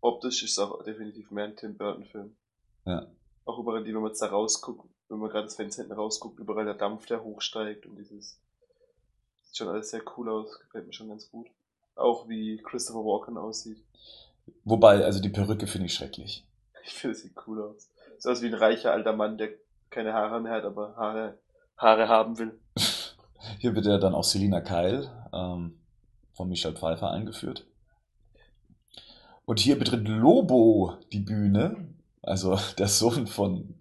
Optisch 0.00 0.42
ist 0.42 0.52
es 0.52 0.58
auch 0.58 0.82
definitiv 0.84 1.30
mehr 1.30 1.44
ein 1.44 1.56
Tim 1.56 1.76
Burton-Film. 1.76 2.36
Ja. 2.84 3.06
Auch 3.44 3.58
überall, 3.58 3.82
die, 3.82 3.92
wenn 3.94 4.00
man 4.00 4.10
jetzt 4.10 4.22
da 4.22 4.26
rausguckt, 4.26 4.88
wenn 5.08 5.18
man 5.18 5.30
gerade 5.30 5.46
das 5.46 5.56
Fenster 5.56 5.82
hinten 5.82 5.96
rausguckt, 5.96 6.38
überall 6.38 6.64
der 6.64 6.74
Dampf, 6.74 7.06
der 7.06 7.24
hochsteigt 7.24 7.86
und 7.86 7.96
dieses. 7.96 8.40
Sieht 9.48 9.56
schon 9.56 9.68
alles 9.68 9.90
sehr 9.90 10.02
cool 10.16 10.28
aus, 10.28 10.60
gefällt 10.60 10.86
mir 10.86 10.92
schon 10.92 11.08
ganz 11.08 11.30
gut. 11.30 11.48
Auch 11.94 12.28
wie 12.28 12.58
Christopher 12.58 13.00
Walken 13.00 13.38
aussieht. 13.38 13.82
Wobei, 14.64 15.02
also 15.02 15.20
die 15.20 15.30
Perücke 15.30 15.66
finde 15.66 15.86
ich 15.86 15.94
schrecklich. 15.94 16.44
Ich 16.84 16.92
finde, 16.92 17.16
es 17.16 17.22
sieht 17.22 17.32
cool 17.46 17.62
aus. 17.62 17.88
Sieht 18.18 18.30
aus 18.30 18.42
wie 18.42 18.48
ein 18.48 18.54
reicher 18.54 18.92
alter 18.92 19.14
Mann, 19.14 19.38
der 19.38 19.48
keine 19.88 20.12
Haare 20.12 20.40
mehr 20.40 20.52
hat, 20.52 20.64
aber 20.64 20.94
Haare, 20.96 21.38
Haare 21.78 22.08
haben 22.08 22.38
will. 22.38 22.58
Hier 23.58 23.74
wird 23.74 23.86
ja 23.86 23.96
dann 23.96 24.14
auch 24.14 24.24
Selina 24.24 24.60
Kyle 24.60 25.10
ähm, 25.32 25.78
von 26.34 26.48
Michelle 26.50 26.76
Pfeiffer 26.76 27.10
eingeführt. 27.10 27.66
Und 29.46 29.60
hier 29.60 29.78
betritt 29.78 30.06
Lobo 30.06 30.98
die 31.10 31.20
Bühne. 31.20 31.88
Also 32.20 32.58
der 32.78 32.88
Sohn 32.88 33.26
von 33.26 33.78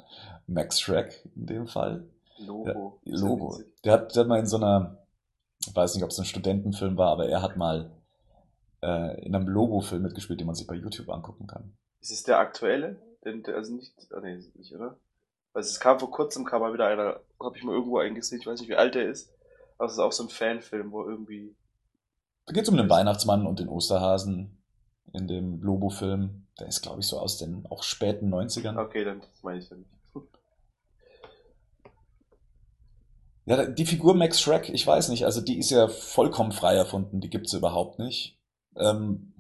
Max 0.48 0.80
Shrek 0.80 1.30
in 1.36 1.46
dem 1.46 1.68
Fall. 1.68 2.06
Logo. 2.38 3.02
Der, 3.06 3.18
Logo. 3.18 3.62
Der 3.84 3.94
hat, 3.94 4.16
der 4.16 4.22
hat 4.22 4.28
mal 4.30 4.40
in 4.40 4.46
so 4.46 4.58
einer, 4.58 4.98
ich 5.68 5.76
weiß 5.76 5.96
nicht, 5.96 6.04
ob 6.04 6.12
es 6.12 6.20
ein 6.20 6.26
Studentenfilm 6.26 6.98
war, 6.98 7.12
aber 7.12 7.28
er 7.28 7.42
hat 7.42 7.58
mal 7.58 7.92
äh, 8.82 9.26
in 9.26 9.36
einem 9.36 9.48
Logo-Film 9.48 10.02
mitgespielt, 10.02 10.40
den 10.40 10.48
man 10.48 10.56
sich 10.56 10.68
bei 10.68 10.76
YouTube 10.76 11.10
angucken 11.10 11.48
kann. 11.48 11.74
Ist 12.02 12.12
es 12.12 12.24
der 12.24 12.40
aktuelle? 12.40 12.98
Den, 13.26 13.46
also 13.48 13.74
nicht, 13.74 13.94
oh 14.16 14.20
nee, 14.20 14.38
nicht, 14.56 14.74
oder? 14.74 14.98
Also 15.54 15.70
es 15.70 15.80
kam 15.80 16.00
vor 16.00 16.12
kurzem, 16.12 16.46
kam 16.46 16.62
mal 16.62 16.74
wieder 16.74 16.88
einer, 16.88 17.20
habe 17.42 17.58
ich 17.58 17.64
mal 17.64 17.74
irgendwo 17.74 17.98
eingesehen, 17.98 18.40
ich 18.40 18.48
weiß 18.48 18.60
nicht, 18.60 18.70
wie 18.70 18.76
alt 18.76 18.96
der 18.96 19.10
ist, 19.10 19.34
aber 19.78 19.88
es 19.88 19.94
ist 19.94 20.00
auch 20.00 20.12
so 20.12 20.24
ein 20.24 20.30
Fanfilm, 20.30 20.92
wo 20.92 21.04
irgendwie... 21.04 21.56
Da 22.46 22.54
geht 22.54 22.64
es 22.64 22.70
um 22.70 22.78
den 22.78 22.90
Weihnachtsmann 22.90 23.46
und 23.46 23.60
den 23.60 23.68
Osterhasen 23.68 24.58
in 25.14 25.28
dem 25.28 25.62
Lobo-Film. 25.62 26.48
Der 26.60 26.68
ist, 26.68 26.82
glaube 26.82 27.02
ich, 27.02 27.08
so 27.08 27.20
aus 27.20 27.38
den 27.38 27.66
auch 27.70 27.84
späten 27.84 28.34
90ern. 28.34 28.78
Okay, 28.80 29.04
dann 29.04 29.22
meine 29.42 29.60
ich 29.60 29.68
dann 29.68 29.80
nicht. 29.80 29.97
Ja, 33.48 33.66
die 33.66 33.86
Figur 33.86 34.14
Max 34.14 34.42
Shrek, 34.42 34.68
ich 34.68 34.86
weiß 34.86 35.08
nicht, 35.08 35.24
also 35.24 35.40
die 35.40 35.58
ist 35.58 35.70
ja 35.70 35.88
vollkommen 35.88 36.52
frei 36.52 36.76
erfunden, 36.76 37.22
die 37.22 37.30
gibt's 37.30 37.54
überhaupt 37.54 37.98
nicht. 37.98 38.38
Ähm, 38.76 39.34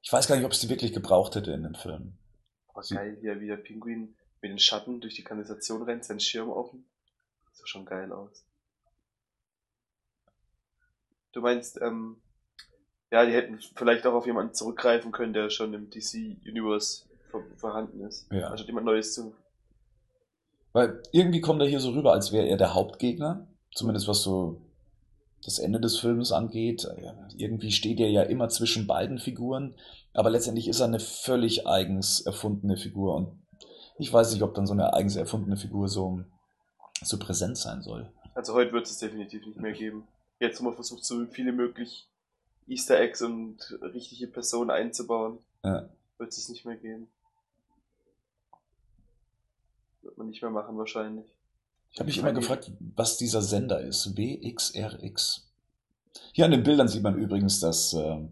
ich 0.00 0.10
weiß 0.10 0.26
gar 0.26 0.36
nicht, 0.36 0.46
ob 0.46 0.52
es 0.52 0.60
die 0.60 0.70
wirklich 0.70 0.94
gebraucht 0.94 1.34
hätte 1.34 1.52
in 1.52 1.62
den 1.62 1.74
Filmen. 1.74 2.18
Aber 2.68 2.82
geil, 2.88 3.18
hier 3.20 3.38
wie 3.38 3.48
der 3.48 3.58
Pinguin 3.58 4.16
mit 4.40 4.50
den 4.50 4.58
Schatten 4.58 5.02
durch 5.02 5.14
die 5.14 5.22
Kanalisation 5.22 5.82
rennt, 5.82 6.06
sein 6.06 6.20
Schirm 6.20 6.48
offen. 6.48 6.86
Sieht 7.52 7.68
schon 7.68 7.84
geil 7.84 8.10
aus. 8.12 8.46
Du 11.32 11.42
meinst, 11.42 11.78
ähm, 11.82 12.16
ja, 13.10 13.26
die 13.26 13.32
hätten 13.32 13.60
vielleicht 13.76 14.06
auch 14.06 14.14
auf 14.14 14.24
jemanden 14.24 14.54
zurückgreifen 14.54 15.12
können, 15.12 15.34
der 15.34 15.50
schon 15.50 15.74
im 15.74 15.90
DC 15.90 16.38
Universe 16.46 17.04
vor 17.30 17.44
vorhanden 17.58 18.00
ist. 18.06 18.26
Ja. 18.32 18.48
Also 18.48 18.64
jemand 18.64 18.86
Neues 18.86 19.12
zu. 19.12 19.34
Weil 20.72 21.02
irgendwie 21.12 21.40
kommt 21.40 21.60
er 21.60 21.68
hier 21.68 21.80
so 21.80 21.90
rüber, 21.90 22.12
als 22.12 22.32
wäre 22.32 22.46
er 22.46 22.56
der 22.56 22.74
Hauptgegner. 22.74 23.46
Zumindest 23.74 24.08
was 24.08 24.22
so 24.22 24.60
das 25.44 25.58
Ende 25.58 25.80
des 25.80 25.98
Films 25.98 26.32
angeht. 26.32 26.86
Irgendwie 27.36 27.72
steht 27.72 28.00
er 28.00 28.10
ja 28.10 28.22
immer 28.22 28.48
zwischen 28.48 28.86
beiden 28.86 29.18
Figuren. 29.18 29.74
Aber 30.12 30.30
letztendlich 30.30 30.68
ist 30.68 30.80
er 30.80 30.86
eine 30.86 31.00
völlig 31.00 31.66
eigens 31.66 32.20
erfundene 32.20 32.76
Figur. 32.76 33.14
Und 33.14 33.32
ich 33.98 34.12
weiß 34.12 34.32
nicht, 34.32 34.42
ob 34.42 34.54
dann 34.54 34.66
so 34.66 34.72
eine 34.72 34.92
eigens 34.92 35.16
erfundene 35.16 35.56
Figur 35.56 35.88
so, 35.88 36.24
so 37.02 37.18
präsent 37.18 37.56
sein 37.58 37.82
soll. 37.82 38.10
Also 38.34 38.54
heute 38.54 38.72
wird 38.72 38.86
es 38.86 38.98
definitiv 38.98 39.46
nicht 39.46 39.60
mehr 39.60 39.72
geben. 39.72 40.06
Jetzt 40.38 40.58
haben 40.58 40.66
wir 40.66 40.72
versucht, 40.72 41.04
so 41.04 41.26
viele 41.26 41.52
möglich 41.52 42.08
Easter 42.66 42.98
Eggs 42.98 43.22
und 43.22 43.58
richtige 43.94 44.26
Personen 44.26 44.70
einzubauen. 44.70 45.38
Ja. 45.64 45.88
Wird 46.18 46.32
es 46.32 46.48
nicht 46.48 46.64
mehr 46.64 46.76
geben. 46.76 47.08
Wird 50.02 50.09
man 50.20 50.28
nicht 50.28 50.42
mehr 50.42 50.50
machen 50.50 50.76
wahrscheinlich. 50.76 51.26
Ich 51.90 51.98
habe 51.98 52.06
mich 52.06 52.18
immer 52.18 52.32
gefragt, 52.32 52.70
was 52.78 53.16
dieser 53.16 53.42
Sender 53.42 53.80
ist. 53.80 54.16
WXRX. 54.16 55.50
Hier 56.32 56.44
an 56.44 56.52
den 56.52 56.62
Bildern 56.62 56.88
sieht 56.88 57.02
man 57.02 57.18
übrigens, 57.18 57.58
dass 57.58 57.92
äh, 57.94 58.28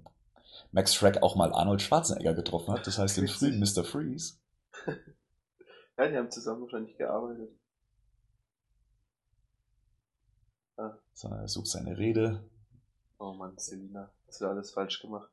Max 0.70 0.94
Shrek 0.94 1.22
auch 1.22 1.34
mal 1.34 1.52
Arnold 1.52 1.82
Schwarzenegger 1.82 2.34
getroffen 2.34 2.72
hat. 2.72 2.86
Das 2.86 2.98
heißt 2.98 3.16
den 3.16 3.26
frühen 3.26 3.58
Mr. 3.58 3.84
Freeze. 3.84 4.34
ja, 5.98 6.08
die 6.08 6.16
haben 6.16 6.30
zusammen 6.30 6.62
wahrscheinlich 6.62 6.96
gearbeitet. 6.96 7.50
Ah. 10.76 10.96
So, 11.14 11.28
er 11.28 11.48
sucht 11.48 11.66
seine 11.68 11.98
Rede. 11.98 12.44
Oh 13.18 13.32
Mann, 13.32 13.58
Selina, 13.58 14.12
hast 14.28 14.40
du 14.40 14.46
alles 14.46 14.70
falsch 14.70 15.00
gemacht. 15.00 15.32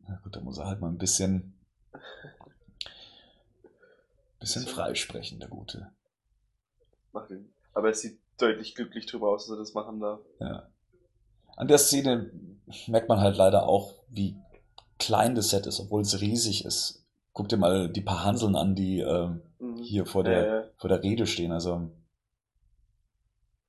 Na 0.00 0.16
gut, 0.24 0.34
da 0.34 0.40
muss 0.40 0.58
er 0.58 0.66
halt 0.66 0.80
mal 0.80 0.88
ein 0.88 0.98
bisschen 0.98 1.54
bisschen 4.54 4.66
freisprechen, 4.66 5.40
der 5.40 5.48
Gute. 5.48 5.92
Macht 7.12 7.30
ihn. 7.30 7.52
Aber 7.74 7.88
er 7.88 7.94
sieht 7.94 8.18
deutlich 8.38 8.74
glücklich 8.74 9.06
drüber 9.06 9.30
aus, 9.30 9.46
dass 9.46 9.56
er 9.56 9.58
das 9.58 9.74
machen 9.74 10.00
darf. 10.00 10.20
Ja. 10.40 10.68
An 11.56 11.68
der 11.68 11.78
Szene 11.78 12.30
merkt 12.86 13.08
man 13.08 13.20
halt 13.20 13.36
leider 13.36 13.66
auch, 13.66 13.94
wie 14.08 14.36
klein 14.98 15.34
das 15.34 15.50
Set 15.50 15.66
ist, 15.66 15.80
obwohl 15.80 16.02
es 16.02 16.20
riesig 16.20 16.64
ist. 16.64 17.04
Guck 17.32 17.48
dir 17.48 17.56
mal 17.56 17.90
die 17.90 18.00
paar 18.00 18.24
Hanseln 18.24 18.56
an, 18.56 18.74
die 18.74 19.00
äh, 19.00 19.28
mhm. 19.58 19.76
hier 19.76 20.06
vor 20.06 20.24
der, 20.24 20.46
ja, 20.46 20.60
ja. 20.60 20.70
vor 20.76 20.88
der 20.88 21.02
Rede 21.02 21.26
stehen. 21.26 21.52
Also 21.52 21.90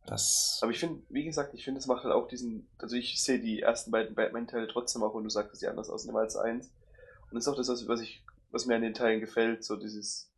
das. 0.06 0.60
Aber 0.62 0.72
ich 0.72 0.80
finde, 0.80 1.04
wie 1.10 1.24
gesagt, 1.24 1.54
ich 1.54 1.64
finde, 1.64 1.80
es 1.80 1.88
macht 1.88 2.04
halt 2.04 2.14
auch 2.14 2.28
diesen. 2.28 2.68
Also 2.78 2.96
ich 2.96 3.22
sehe 3.22 3.40
die 3.40 3.62
ersten 3.62 3.92
beiden 3.92 4.16
Batman-Teile 4.16 4.68
trotzdem 4.68 5.04
auch, 5.04 5.16
wenn 5.16 5.24
du 5.24 5.30
sagst, 5.30 5.52
dass 5.52 5.60
die 5.60 5.68
anders 5.68 5.90
aussehen 5.90 6.16
als 6.16 6.36
eins. 6.36 6.68
Und 7.30 7.36
das 7.36 7.46
ist 7.46 7.48
auch 7.48 7.58
das, 7.58 7.88
was 7.88 8.02
ich, 8.02 8.24
was 8.50 8.66
mir 8.66 8.76
an 8.76 8.82
den 8.82 8.96
Teilen 8.96 9.20
gefällt, 9.20 9.64
so 9.64 9.76
dieses 9.76 10.29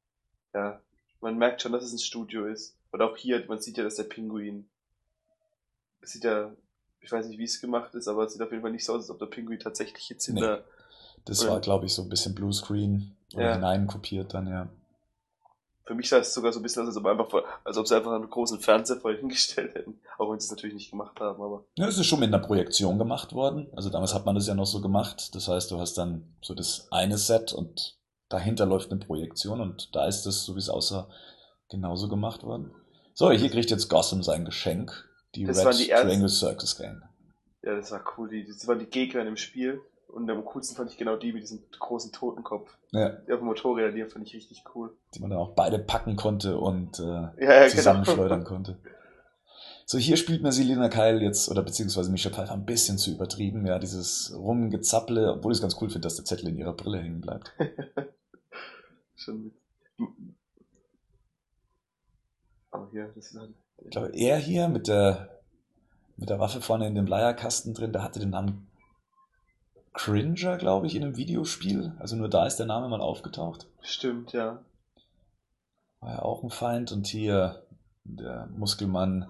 ja, 0.53 0.79
man 1.21 1.37
merkt 1.37 1.61
schon, 1.61 1.71
dass 1.71 1.83
es 1.83 1.93
ein 1.93 1.99
Studio 1.99 2.45
ist. 2.45 2.75
Und 2.91 3.01
auch 3.01 3.15
hier, 3.15 3.43
man 3.47 3.61
sieht 3.61 3.77
ja, 3.77 3.83
dass 3.83 3.95
der 3.95 4.03
Pinguin, 4.03 4.67
es 6.01 6.11
sieht 6.11 6.23
ja, 6.23 6.51
ich 6.99 7.11
weiß 7.11 7.27
nicht, 7.27 7.39
wie 7.39 7.45
es 7.45 7.61
gemacht 7.61 7.95
ist, 7.95 8.07
aber 8.07 8.25
es 8.25 8.33
sieht 8.33 8.41
auf 8.41 8.51
jeden 8.51 8.61
Fall 8.61 8.71
nicht 8.71 8.85
so 8.85 8.93
aus, 8.93 9.01
als 9.01 9.09
ob 9.09 9.19
der 9.19 9.27
Pinguin 9.27 9.59
tatsächlich 9.59 10.09
jetzt 10.09 10.25
hinter. 10.25 10.57
Nee. 10.57 10.63
Das 11.25 11.47
war, 11.47 11.59
glaube 11.59 11.85
ich, 11.85 11.93
so 11.93 12.01
ein 12.01 12.09
bisschen 12.09 12.33
Bluescreen 12.33 13.15
ja. 13.33 13.53
hineinkopiert 13.53 14.33
dann, 14.33 14.47
ja. 14.47 14.67
Für 15.83 15.95
mich 15.95 16.09
sah 16.09 16.17
es 16.17 16.33
sogar 16.33 16.53
so 16.53 16.59
ein 16.59 16.63
bisschen 16.63 16.83
aus, 16.83 16.89
als 16.89 16.97
ob, 16.97 17.05
einfach 17.05 17.29
vor, 17.29 17.43
als 17.63 17.77
ob 17.77 17.87
sie 17.87 17.95
einfach 17.95 18.13
einen 18.13 18.29
großen 18.29 18.59
Fernseher 18.59 18.97
vorher 18.97 19.19
hingestellt 19.19 19.75
hätten. 19.75 19.99
Auch 20.17 20.31
wenn 20.31 20.39
sie 20.39 20.45
es 20.45 20.51
natürlich 20.51 20.75
nicht 20.75 20.91
gemacht 20.91 21.19
haben, 21.19 21.41
aber. 21.41 21.65
Ja, 21.75 21.87
es 21.87 21.97
ist 21.97 22.05
schon 22.05 22.19
mit 22.19 22.29
einer 22.33 22.39
Projektion 22.39 22.97
gemacht 22.97 23.33
worden. 23.33 23.67
Also 23.75 23.89
damals 23.89 24.13
hat 24.13 24.25
man 24.25 24.35
das 24.35 24.47
ja 24.47 24.55
noch 24.55 24.65
so 24.65 24.81
gemacht. 24.81 25.33
Das 25.35 25.47
heißt, 25.47 25.71
du 25.71 25.79
hast 25.79 25.97
dann 25.97 26.35
so 26.41 26.53
das 26.53 26.87
eine 26.91 27.17
Set 27.17 27.51
und 27.51 27.97
dahinter 28.31 28.65
läuft 28.65 28.91
eine 28.91 28.99
Projektion 28.99 29.61
und 29.61 29.95
da 29.95 30.07
ist 30.07 30.25
es, 30.25 30.43
so 30.45 30.55
wie 30.55 30.59
es 30.59 30.69
aussah, 30.69 31.09
genauso 31.69 32.09
gemacht 32.09 32.43
worden. 32.43 32.71
So, 33.13 33.31
hier 33.31 33.49
kriegt 33.49 33.69
jetzt 33.69 33.89
Gotham 33.89 34.23
sein 34.23 34.45
Geschenk. 34.45 35.07
Die 35.35 35.45
das 35.45 35.65
Red 35.65 35.79
die 35.79 35.87
Triangle 35.87 36.29
Circus 36.29 36.77
Gang. 36.77 37.03
Ja, 37.63 37.75
das 37.75 37.91
war 37.91 38.03
cool. 38.17 38.29
Die, 38.29 38.45
das 38.45 38.67
waren 38.67 38.79
die 38.79 38.87
Gegner 38.87 39.25
im 39.25 39.37
Spiel. 39.37 39.81
Und 40.07 40.29
am 40.29 40.43
coolsten 40.43 40.75
fand 40.75 40.91
ich 40.91 40.97
genau 40.97 41.15
die 41.15 41.31
mit 41.31 41.43
diesem 41.43 41.63
großen 41.79 42.11
Totenkopf. 42.11 42.69
Ja. 42.91 43.09
Die 43.09 43.31
auf 43.31 43.39
dem 43.39 43.47
Motorrad, 43.47 43.95
die 43.95 44.03
fand 44.03 44.27
ich 44.27 44.33
richtig 44.33 44.63
cool. 44.75 44.93
Die 45.15 45.21
man 45.21 45.29
dann 45.29 45.39
auch 45.39 45.55
beide 45.55 45.79
packen 45.79 46.17
konnte 46.17 46.57
und 46.57 46.99
äh, 46.99 47.03
ja, 47.03 47.31
ja, 47.39 47.59
genau. 47.61 47.75
zusammenschleudern 47.75 48.39
genau. 48.39 48.49
konnte. 48.49 48.77
So, 49.85 49.97
hier 49.97 50.17
spielt 50.17 50.41
mir 50.41 50.51
Selina 50.51 50.89
Keil 50.89 51.21
jetzt, 51.21 51.49
oder 51.49 51.63
beziehungsweise 51.63 52.11
Michelle 52.11 52.33
Pfeiffer 52.33 52.53
ein 52.53 52.65
bisschen 52.65 52.97
zu 52.97 53.11
übertrieben, 53.11 53.65
ja, 53.65 53.79
dieses 53.79 54.33
Rumgezapple, 54.35 55.33
obwohl 55.33 55.51
ich 55.51 55.57
es 55.57 55.61
ganz 55.61 55.75
cool 55.81 55.89
finde, 55.89 56.05
dass 56.05 56.15
der 56.15 56.25
Zettel 56.25 56.49
in 56.49 56.57
ihrer 56.57 56.73
Brille 56.73 56.99
hängen 56.99 57.21
bleibt. 57.21 57.53
schon 59.21 59.43
mit. 59.43 59.53
Aber 62.71 62.89
hier, 62.91 63.07
das 63.15 63.31
ist 63.31 63.39
halt. 63.39 63.53
Ich 63.83 63.91
glaube, 63.91 64.11
er 64.13 64.37
hier 64.37 64.67
mit 64.67 64.87
der, 64.87 65.41
mit 66.17 66.29
der 66.29 66.39
Waffe 66.39 66.61
vorne 66.61 66.87
in 66.87 66.95
dem 66.95 67.07
Leierkasten 67.07 67.73
drin, 67.73 67.91
der 67.91 68.03
hatte 68.03 68.19
den 68.19 68.29
Namen 68.29 68.67
Cringer, 69.93 70.57
glaube 70.57 70.87
ich, 70.87 70.95
in 70.95 71.03
einem 71.03 71.17
Videospiel. 71.17 71.93
Also 71.99 72.15
nur 72.15 72.29
da 72.29 72.45
ist 72.45 72.57
der 72.57 72.65
Name 72.65 72.87
mal 72.87 73.01
aufgetaucht. 73.01 73.67
Stimmt, 73.81 74.31
ja. 74.31 74.63
War 75.99 76.13
ja 76.13 76.21
auch 76.21 76.43
ein 76.43 76.49
Feind. 76.49 76.91
Und 76.91 77.07
hier, 77.07 77.65
der 78.03 78.47
Muskelmann 78.47 79.27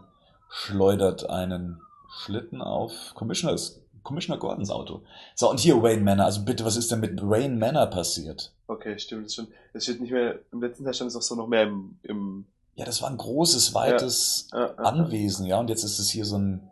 schleudert 0.50 1.30
einen 1.30 1.82
Schlitten 2.10 2.62
auf. 2.62 3.14
Commissioner 3.16 3.54
ist 3.54 3.82
Commissioner 4.04 4.40
Gordons 4.40 4.70
Auto. 4.70 5.02
So, 5.36 5.50
und 5.50 5.60
hier 5.60 5.82
Wayne 5.82 6.02
Manor. 6.02 6.26
Also 6.26 6.44
bitte, 6.44 6.66
was 6.66 6.76
ist 6.76 6.92
denn 6.92 7.00
mit 7.00 7.22
Wayne 7.22 7.56
Manor 7.56 7.88
passiert? 7.88 8.54
Okay, 8.68 8.98
stimmt. 8.98 9.26
Das, 9.26 9.34
stimmt. 9.34 9.50
das 9.74 9.84
steht 9.84 10.02
nicht 10.02 10.12
mehr, 10.12 10.40
im 10.52 10.62
letzten 10.62 10.84
Teil 10.84 10.94
stand 10.94 11.10
es 11.10 11.16
auch 11.16 11.22
so 11.22 11.36
noch 11.36 11.48
mehr 11.48 11.64
im, 11.64 11.98
im 12.04 12.46
Ja, 12.76 12.86
das 12.86 13.02
war 13.02 13.10
ein 13.10 13.18
großes, 13.18 13.74
weites 13.74 14.48
ja. 14.52 14.60
Ja, 14.60 14.66
ja, 14.68 14.84
Anwesen, 14.84 15.46
ja. 15.46 15.60
Und 15.60 15.70
jetzt 15.70 15.84
ist 15.84 16.00
es 16.00 16.10
hier 16.10 16.26
so 16.26 16.38
ein, 16.38 16.70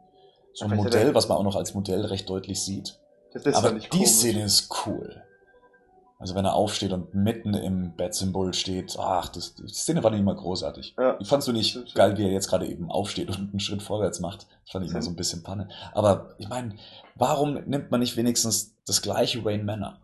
so 0.54 0.66
ein 0.66 0.76
Modell, 0.76 1.14
was 1.14 1.30
man 1.30 1.38
auch 1.38 1.44
noch 1.44 1.56
als 1.56 1.74
Modell 1.74 2.06
recht 2.06 2.30
deutlich 2.30 2.62
sieht. 2.62 3.00
Aber 3.54 3.74
die 3.74 3.88
komisch. 3.88 4.10
Szene 4.10 4.44
ist 4.44 4.70
cool. 4.86 5.24
Also 6.20 6.36
wenn 6.36 6.44
er 6.44 6.54
aufsteht 6.54 6.92
und 6.92 7.14
mitten 7.14 7.54
im 7.54 7.96
Bat-Symbol 7.96 8.54
steht, 8.54 8.98
ach, 9.00 9.30
das, 9.30 9.56
die 9.56 9.70
Szene 9.70 10.02
fand 10.02 10.16
ich 10.16 10.22
immer 10.22 10.36
großartig. 10.36 10.96
Ja. 10.98 11.18
Ich 11.22 11.30
fandst 11.30 11.48
du 11.48 11.54
nicht 11.54 11.96
geil, 11.96 12.18
wie 12.18 12.24
er 12.24 12.32
jetzt 12.32 12.50
gerade 12.50 12.68
eben 12.68 12.92
aufsteht 12.92 13.30
und 13.30 13.52
einen 13.52 13.62
Schritt 13.62 13.82
vorwärts 13.82 14.20
macht. 14.20 14.46
Das 14.64 14.72
fand 14.72 14.84
ich 14.84 14.92
immer 14.92 15.02
so 15.02 15.10
ein 15.10 15.16
bisschen 15.16 15.44
Panne. 15.44 15.70
Aber 15.94 16.36
ich 16.38 16.50
meine, 16.50 16.76
warum 17.16 17.54
nimmt 17.54 17.90
man 17.90 18.02
nicht 18.02 18.18
wenigstens 18.18 18.76
das 18.86 19.02
gleiche 19.02 19.46
Wayne 19.46 19.64
Manor? 19.64 19.98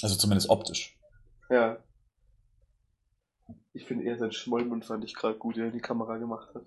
Also 0.00 0.14
zumindest 0.14 0.48
optisch. 0.48 0.96
Ja. 1.50 1.78
Ich 3.72 3.86
finde 3.86 4.04
eher 4.04 4.16
sein 4.16 4.30
Schmollmund 4.30 4.84
fand 4.84 5.02
ich 5.02 5.16
gerade 5.16 5.36
gut, 5.36 5.56
der 5.56 5.72
die 5.72 5.80
Kamera 5.80 6.18
gemacht 6.18 6.54
hat. 6.54 6.62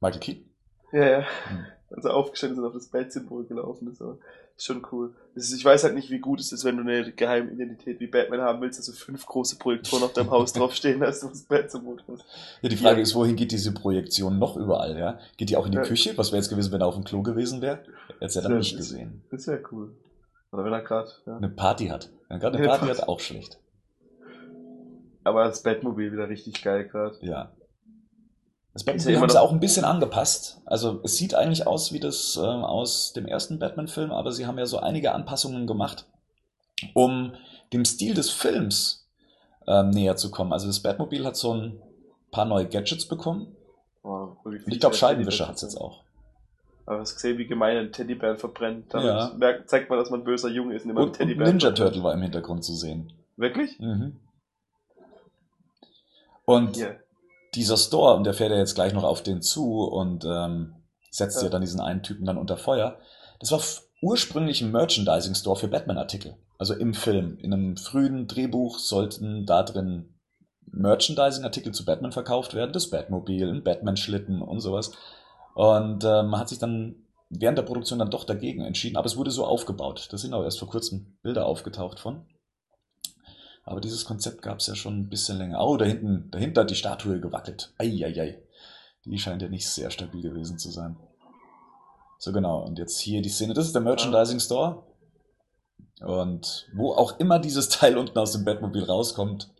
Michael 0.00 0.20
Keaton? 0.20 0.50
Ja, 0.92 1.04
ja. 1.08 1.26
Hm. 1.48 1.66
Also 1.88 2.10
aufgestanden 2.10 2.58
ist 2.58 2.62
und 2.62 2.66
auf 2.68 2.74
das 2.74 2.88
Bat-Symbol 2.88 3.46
gelaufen 3.46 3.90
ist. 3.90 4.02
Aber 4.02 4.18
ist 4.56 4.64
schon 4.64 4.86
cool. 4.92 5.14
Ist, 5.34 5.52
ich 5.52 5.64
weiß 5.64 5.84
halt 5.84 5.94
nicht, 5.94 6.10
wie 6.10 6.18
gut 6.18 6.40
es 6.40 6.50
ist, 6.52 6.64
wenn 6.64 6.76
du 6.76 6.82
eine 6.82 7.12
geheime 7.12 7.50
Identität 7.52 8.00
wie 8.00 8.06
Batman 8.06 8.40
haben 8.40 8.60
willst, 8.62 8.78
dass 8.78 8.86
du 8.86 8.92
fünf 8.92 9.26
große 9.26 9.56
Projektoren 9.58 10.02
auf 10.04 10.12
deinem 10.14 10.30
Haus 10.30 10.52
draufstehen 10.54 11.02
hast, 11.02 11.22
wo 11.24 11.28
das 11.28 11.42
Bat-Symbol 11.42 11.98
hast. 12.08 12.24
Ja, 12.62 12.68
die 12.70 12.76
Frage 12.76 12.96
ja. 12.96 13.02
ist, 13.02 13.14
wohin 13.14 13.36
geht 13.36 13.52
diese 13.52 13.72
Projektion 13.74 14.38
noch 14.38 14.56
überall, 14.56 14.98
ja? 14.98 15.18
Geht 15.36 15.50
die 15.50 15.56
auch 15.56 15.66
in 15.66 15.72
die 15.72 15.78
Ja. 15.78 15.84
Küche? 15.84 16.16
Was 16.16 16.32
wäre 16.32 16.38
jetzt 16.40 16.48
gewesen, 16.48 16.72
wenn 16.72 16.80
er 16.80 16.86
auf 16.86 16.94
dem 16.94 17.04
Klo 17.04 17.22
gewesen 17.22 17.60
wäre? 17.60 17.80
Jetzt 18.20 18.34
hätte 18.36 18.46
er 18.46 18.52
Ja, 18.52 18.58
nicht 18.58 18.72
das- 18.72 18.78
gesehen. 18.88 19.22
Das 19.30 19.46
wäre 19.46 19.60
cool. 19.72 19.94
Oder 20.52 20.64
wenn 20.64 20.72
er 20.72 20.80
gerade. 20.82 21.10
Ja. 21.26 21.36
eine 21.36 21.50
Party 21.50 21.88
hat. 21.88 22.08
Wenn 22.28 22.36
er 22.36 22.40
gerade 22.40 22.56
eine 22.56 22.62
Eine 22.64 22.68
Party 22.78 22.86
Party. 22.86 23.00
hat, 23.02 23.08
auch 23.08 23.20
schlecht. 23.20 23.58
Aber 25.24 25.44
das 25.44 25.62
Batmobil 25.62 26.12
wieder 26.12 26.28
richtig 26.28 26.62
geil 26.62 26.88
gerade. 26.88 27.16
Ja. 27.20 27.50
Das 28.76 28.84
Batmobil 28.84 29.12
immer 29.14 29.22
haben 29.22 29.28
sie 29.30 29.36
noch- 29.36 29.42
auch 29.42 29.52
ein 29.52 29.60
bisschen 29.60 29.84
angepasst. 29.84 30.60
Also 30.66 31.00
es 31.02 31.16
sieht 31.16 31.34
eigentlich 31.34 31.66
aus 31.66 31.92
wie 31.92 32.00
das 32.00 32.36
ähm, 32.36 32.62
aus 32.64 33.12
dem 33.14 33.26
ersten 33.26 33.58
Batman-Film, 33.58 34.10
aber 34.12 34.32
sie 34.32 34.46
haben 34.46 34.58
ja 34.58 34.66
so 34.66 34.78
einige 34.78 35.12
Anpassungen 35.14 35.66
gemacht, 35.66 36.04
um 36.94 37.32
dem 37.72 37.84
Stil 37.86 38.12
des 38.14 38.30
Films 38.30 39.08
ähm, 39.66 39.90
näher 39.90 40.16
zu 40.16 40.30
kommen. 40.30 40.52
Also 40.52 40.66
das 40.66 40.80
Batmobil 40.80 41.24
hat 41.24 41.36
so 41.36 41.54
ein 41.54 41.80
paar 42.30 42.44
neue 42.44 42.66
Gadgets 42.68 43.06
bekommen. 43.06 43.56
Oh, 44.02 44.36
Und 44.44 44.60
viel 44.60 44.74
ich 44.74 44.80
glaube, 44.80 44.94
Scheibenwischer 44.94 45.48
hat 45.48 45.56
es 45.56 45.62
jetzt 45.62 45.80
auch. 45.80 46.02
Aber 46.84 47.00
hast 47.00 47.14
gesehen, 47.14 47.38
wie 47.38 47.46
gemein 47.46 47.76
ein 47.78 47.92
Teddybär 47.92 48.36
verbrennt. 48.36 48.92
Damit 48.94 49.08
Ja. 49.08 49.32
merkt, 49.36 49.68
zeigt 49.70 49.88
man, 49.90 49.98
dass 49.98 50.10
man 50.10 50.20
ein 50.20 50.24
böser 50.24 50.48
Junge 50.50 50.74
ist, 50.76 50.82
indem 50.82 50.94
man 50.96 51.04
Und, 51.04 51.10
und 51.10 51.16
Teddybär 51.16 51.46
Ninja 51.46 51.60
verbrennt. 51.68 51.78
Turtle 51.78 52.02
war 52.04 52.12
im 52.14 52.22
Hintergrund 52.22 52.62
zu 52.62 52.74
sehen. 52.74 53.12
Wirklich? 53.36 53.80
Mhm. 53.80 54.20
Und 56.44 56.76
Hier. 56.76 57.00
Dieser 57.56 57.76
Store, 57.76 58.14
und 58.14 58.24
der 58.24 58.34
fährt 58.34 58.52
ja 58.52 58.58
jetzt 58.58 58.74
gleich 58.74 58.92
noch 58.92 59.04
auf 59.04 59.22
den 59.22 59.42
zu 59.42 59.82
und 59.84 60.24
ähm, 60.24 60.74
setzt 61.10 61.38
ja. 61.38 61.44
Ja. 61.44 61.48
dann 61.50 61.62
diesen 61.62 61.80
einen 61.80 62.02
Typen 62.02 62.26
dann 62.26 62.38
unter 62.38 62.56
Feuer. 62.56 62.98
Das 63.40 63.50
war 63.50 63.60
ursprünglich 64.02 64.62
ein 64.62 64.70
Merchandising-Store 64.70 65.56
für 65.56 65.68
Batman-Artikel. 65.68 66.36
Also 66.58 66.74
im 66.74 66.94
Film. 66.94 67.38
In 67.38 67.52
einem 67.52 67.76
frühen 67.76 68.26
Drehbuch 68.26 68.78
sollten 68.78 69.44
da 69.46 69.62
drin 69.62 70.14
Merchandising-Artikel 70.70 71.72
zu 71.72 71.84
Batman 71.84 72.12
verkauft 72.12 72.54
werden. 72.54 72.72
Das 72.72 72.90
Batmobil, 72.90 73.48
ein 73.48 73.64
Batman-Schlitten 73.64 74.42
und 74.42 74.60
sowas. 74.60 74.92
Und 75.54 76.04
äh, 76.04 76.22
man 76.22 76.38
hat 76.40 76.48
sich 76.48 76.58
dann 76.58 76.96
während 77.28 77.58
der 77.58 77.64
Produktion 77.64 77.98
dann 77.98 78.10
doch 78.10 78.24
dagegen 78.24 78.62
entschieden. 78.64 78.96
Aber 78.96 79.06
es 79.06 79.16
wurde 79.16 79.30
so 79.30 79.44
aufgebaut. 79.44 80.08
Da 80.10 80.16
sind 80.16 80.34
auch 80.34 80.44
erst 80.44 80.58
vor 80.58 80.68
kurzem 80.68 81.18
Bilder 81.22 81.46
aufgetaucht 81.46 81.98
von. 82.00 82.26
Aber 83.66 83.80
dieses 83.80 84.04
Konzept 84.04 84.42
gab 84.42 84.58
es 84.60 84.68
ja 84.68 84.74
schon 84.76 84.96
ein 85.00 85.08
bisschen 85.08 85.38
länger. 85.38 85.60
Oh, 85.60 85.76
da 85.76 85.84
hinten, 85.84 86.30
dahinter 86.30 86.62
hat 86.62 86.70
die 86.70 86.76
Statue 86.76 87.20
gewackelt. 87.20 87.72
Eieiei. 87.78 88.40
Die 89.04 89.18
scheint 89.18 89.42
ja 89.42 89.48
nicht 89.48 89.68
sehr 89.68 89.90
stabil 89.90 90.22
gewesen 90.22 90.56
zu 90.58 90.70
sein. 90.70 90.96
So 92.18 92.32
genau. 92.32 92.62
Und 92.64 92.78
jetzt 92.78 92.98
hier 93.00 93.20
die 93.22 93.28
Szene. 93.28 93.54
Das 93.54 93.66
ist 93.66 93.74
der 93.74 93.82
Merchandising 93.82 94.40
Store. 94.40 94.84
Und 96.00 96.68
wo 96.74 96.92
auch 96.92 97.18
immer 97.18 97.38
dieses 97.38 97.68
Teil 97.68 97.96
unten 97.98 98.18
aus 98.18 98.32
dem 98.32 98.44
Batmobil 98.44 98.84
rauskommt, 98.84 99.50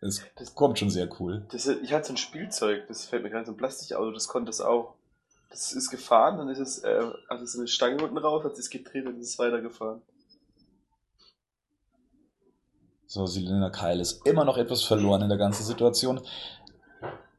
es 0.00 0.22
Das- 0.36 0.54
kommt 0.54 0.78
schon 0.78 0.90
sehr 0.90 1.08
cool. 1.20 1.46
Das, 1.52 1.66
ich 1.66 1.92
hatte 1.92 2.08
so 2.08 2.12
ein 2.14 2.16
Spielzeug, 2.18 2.86
das 2.88 3.06
fällt 3.06 3.22
mir 3.22 3.30
gerade 3.30 3.46
so 3.46 3.52
ein 3.52 3.56
Plastikauto, 3.56 4.10
das 4.10 4.28
konnte 4.28 4.50
es 4.50 4.60
auch. 4.60 4.94
Das 5.50 5.72
ist 5.72 5.90
gefahren, 5.90 6.38
dann 6.38 6.48
ist 6.48 6.58
es, 6.58 6.78
äh, 6.80 7.00
hat 7.30 7.40
es 7.40 7.56
eine 7.56 7.68
Stange 7.68 8.02
unten 8.02 8.18
raus, 8.18 8.44
hat 8.44 8.58
es 8.58 8.68
gedreht 8.70 9.06
und 9.06 9.18
ist 9.20 9.30
es 9.30 9.38
weitergefahren. 9.38 10.02
So, 13.06 13.24
Selina 13.26 13.70
Kyle 13.70 14.00
ist 14.00 14.26
immer 14.26 14.44
noch 14.44 14.56
etwas 14.56 14.82
verloren 14.82 15.22
in 15.22 15.28
der 15.28 15.38
ganzen 15.38 15.64
Situation. 15.64 16.20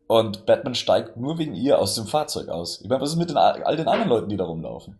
Und 0.07 0.45
Batman 0.45 0.75
steigt 0.75 1.17
nur 1.17 1.37
wegen 1.37 1.53
ihr 1.53 1.79
aus 1.79 1.95
dem 1.95 2.05
Fahrzeug 2.05 2.47
aus. 2.47 2.79
Ich 2.81 2.87
meine, 2.87 3.01
was 3.01 3.11
ist 3.11 3.17
mit 3.17 3.29
den, 3.29 3.37
all 3.37 3.75
den 3.75 3.89
anderen 3.89 4.09
Leuten, 4.09 4.29
die 4.29 4.37
da 4.37 4.45
rumlaufen? 4.45 4.97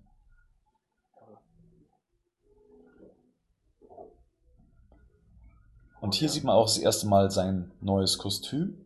Und 6.02 6.14
hier 6.14 6.30
sieht 6.30 6.44
man 6.44 6.56
auch 6.56 6.66
das 6.66 6.78
erste 6.78 7.08
Mal 7.08 7.32
sein 7.32 7.72
neues 7.82 8.18
Kostüm. 8.18 8.86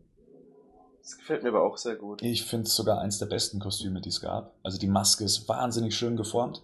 Das 1.02 1.18
gefällt 1.18 1.42
mir 1.42 1.48
aber 1.48 1.64
auch 1.64 1.76
sehr 1.76 1.96
gut. 1.96 2.22
Ich 2.22 2.44
finde 2.44 2.68
es 2.68 2.76
sogar 2.76 3.00
eins 3.00 3.18
der 3.18 3.26
besten 3.26 3.58
Kostüme, 3.58 4.00
die 4.00 4.08
es 4.08 4.20
gab. 4.20 4.54
Also 4.62 4.78
die 4.78 4.86
Maske 4.86 5.24
ist 5.24 5.48
wahnsinnig 5.48 5.96
schön 5.96 6.16
geformt. 6.16 6.62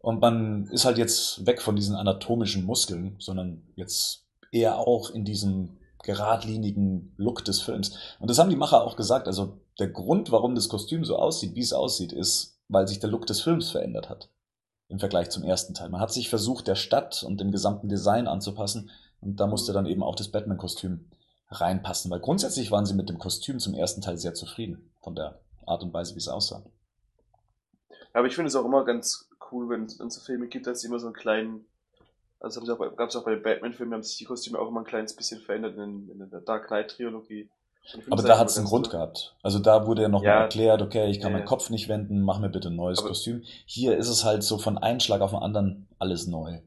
Und 0.00 0.20
man 0.20 0.66
ist 0.72 0.84
halt 0.84 0.98
jetzt 0.98 1.46
weg 1.46 1.62
von 1.62 1.76
diesen 1.76 1.94
anatomischen 1.94 2.64
Muskeln, 2.64 3.14
sondern 3.20 3.62
jetzt 3.76 4.24
eher 4.52 4.78
auch 4.78 5.10
in 5.10 5.24
diesem 5.24 5.78
geradlinigen 6.04 7.14
Look 7.16 7.44
des 7.44 7.60
Films. 7.60 7.96
Und 8.20 8.30
das 8.30 8.38
haben 8.38 8.50
die 8.50 8.56
Macher 8.56 8.84
auch 8.84 8.96
gesagt. 8.96 9.26
Also 9.26 9.60
der 9.78 9.88
Grund, 9.88 10.30
warum 10.30 10.54
das 10.54 10.68
Kostüm 10.68 11.04
so 11.04 11.16
aussieht, 11.16 11.54
wie 11.54 11.60
es 11.60 11.72
aussieht, 11.72 12.12
ist, 12.12 12.60
weil 12.68 12.86
sich 12.86 13.00
der 13.00 13.10
Look 13.10 13.26
des 13.26 13.40
Films 13.40 13.70
verändert 13.70 14.08
hat. 14.08 14.30
Im 14.88 14.98
Vergleich 14.98 15.30
zum 15.30 15.42
ersten 15.42 15.74
Teil. 15.74 15.88
Man 15.88 16.00
hat 16.00 16.12
sich 16.12 16.28
versucht, 16.28 16.68
der 16.68 16.74
Stadt 16.74 17.22
und 17.22 17.40
dem 17.40 17.50
gesamten 17.50 17.88
Design 17.88 18.28
anzupassen. 18.28 18.90
Und 19.20 19.40
da 19.40 19.46
musste 19.46 19.72
dann 19.72 19.86
eben 19.86 20.02
auch 20.02 20.16
das 20.16 20.30
Batman-Kostüm 20.30 21.10
reinpassen. 21.48 22.10
Weil 22.10 22.20
grundsätzlich 22.20 22.70
waren 22.70 22.84
sie 22.84 22.94
mit 22.94 23.08
dem 23.08 23.18
Kostüm 23.18 23.58
zum 23.58 23.74
ersten 23.74 24.02
Teil 24.02 24.18
sehr 24.18 24.34
zufrieden. 24.34 24.92
Von 25.00 25.14
der 25.14 25.40
Art 25.66 25.82
und 25.82 25.94
Weise, 25.94 26.14
wie 26.14 26.18
es 26.18 26.28
aussah. 26.28 26.64
Aber 28.12 28.26
ich 28.26 28.34
finde 28.34 28.48
es 28.48 28.56
auch 28.56 28.64
immer 28.64 28.84
ganz 28.84 29.30
cool, 29.50 29.68
wenn 29.68 29.84
es 29.84 29.98
wenn 29.98 30.08
es 30.08 30.14
so 30.14 30.20
Filme 30.20 30.48
gibt, 30.48 30.66
dass 30.66 30.80
sie 30.80 30.88
immer 30.88 30.98
so 30.98 31.06
einen 31.06 31.14
kleinen, 31.14 31.64
also 32.42 32.60
gab 32.96 33.08
es 33.08 33.16
auch 33.16 33.24
bei 33.24 33.34
den 33.34 33.42
Batman-Filmen, 33.42 33.94
haben 33.94 34.02
sich 34.02 34.16
die 34.18 34.24
Kostüme 34.24 34.58
auch 34.58 34.68
immer 34.68 34.80
ein 34.80 34.86
kleines 34.86 35.14
bisschen 35.14 35.40
verändert 35.40 35.76
in, 35.76 36.08
in 36.10 36.30
der 36.30 36.40
Dark 36.40 36.66
Knight-Trilogie. 36.68 37.48
Aber 38.10 38.22
da 38.22 38.38
hat 38.38 38.48
es 38.48 38.56
einen 38.58 38.66
Grund 38.66 38.86
cool. 38.86 38.92
gehabt. 38.92 39.34
Also 39.42 39.58
da 39.58 39.86
wurde 39.86 40.02
ja 40.02 40.08
nochmal 40.08 40.28
Ja. 40.28 40.42
erklärt, 40.42 40.82
okay, 40.82 41.10
ich 41.10 41.20
kann 41.20 41.32
Ja, 41.32 41.38
meinen. 41.38 41.46
Kopf 41.46 41.68
nicht 41.70 41.88
wenden, 41.88 42.20
mach 42.20 42.38
mir 42.38 42.48
bitte 42.48 42.68
ein 42.68 42.76
neues 42.76 43.02
Kostüm. 43.02 43.42
Hier 43.66 43.96
ist 43.96 44.08
es 44.08 44.24
halt 44.24 44.44
so 44.44 44.58
von 44.58 44.78
einem 44.78 45.00
Schlag 45.00 45.20
auf 45.20 45.30
den 45.30 45.40
anderen 45.40 45.88
alles 45.98 46.26
neu. 46.28 46.60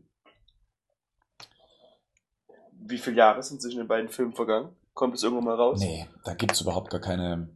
Wie 2.72 2.98
viele 2.98 3.18
Jahre 3.18 3.42
sind 3.42 3.62
zwischen 3.62 3.78
den 3.80 3.88
beiden 3.88 4.10
Filmen 4.10 4.34
vergangen? 4.34 4.76
Kommt 4.94 5.16
es 5.16 5.24
irgendwann 5.24 5.46
mal 5.46 5.56
raus? 5.56 5.80
Nee, 5.80 6.08
da 6.24 6.34
gibt's 6.34 6.62
überhaupt 6.62 6.90
gar 6.90 7.02
keine. 7.02 7.50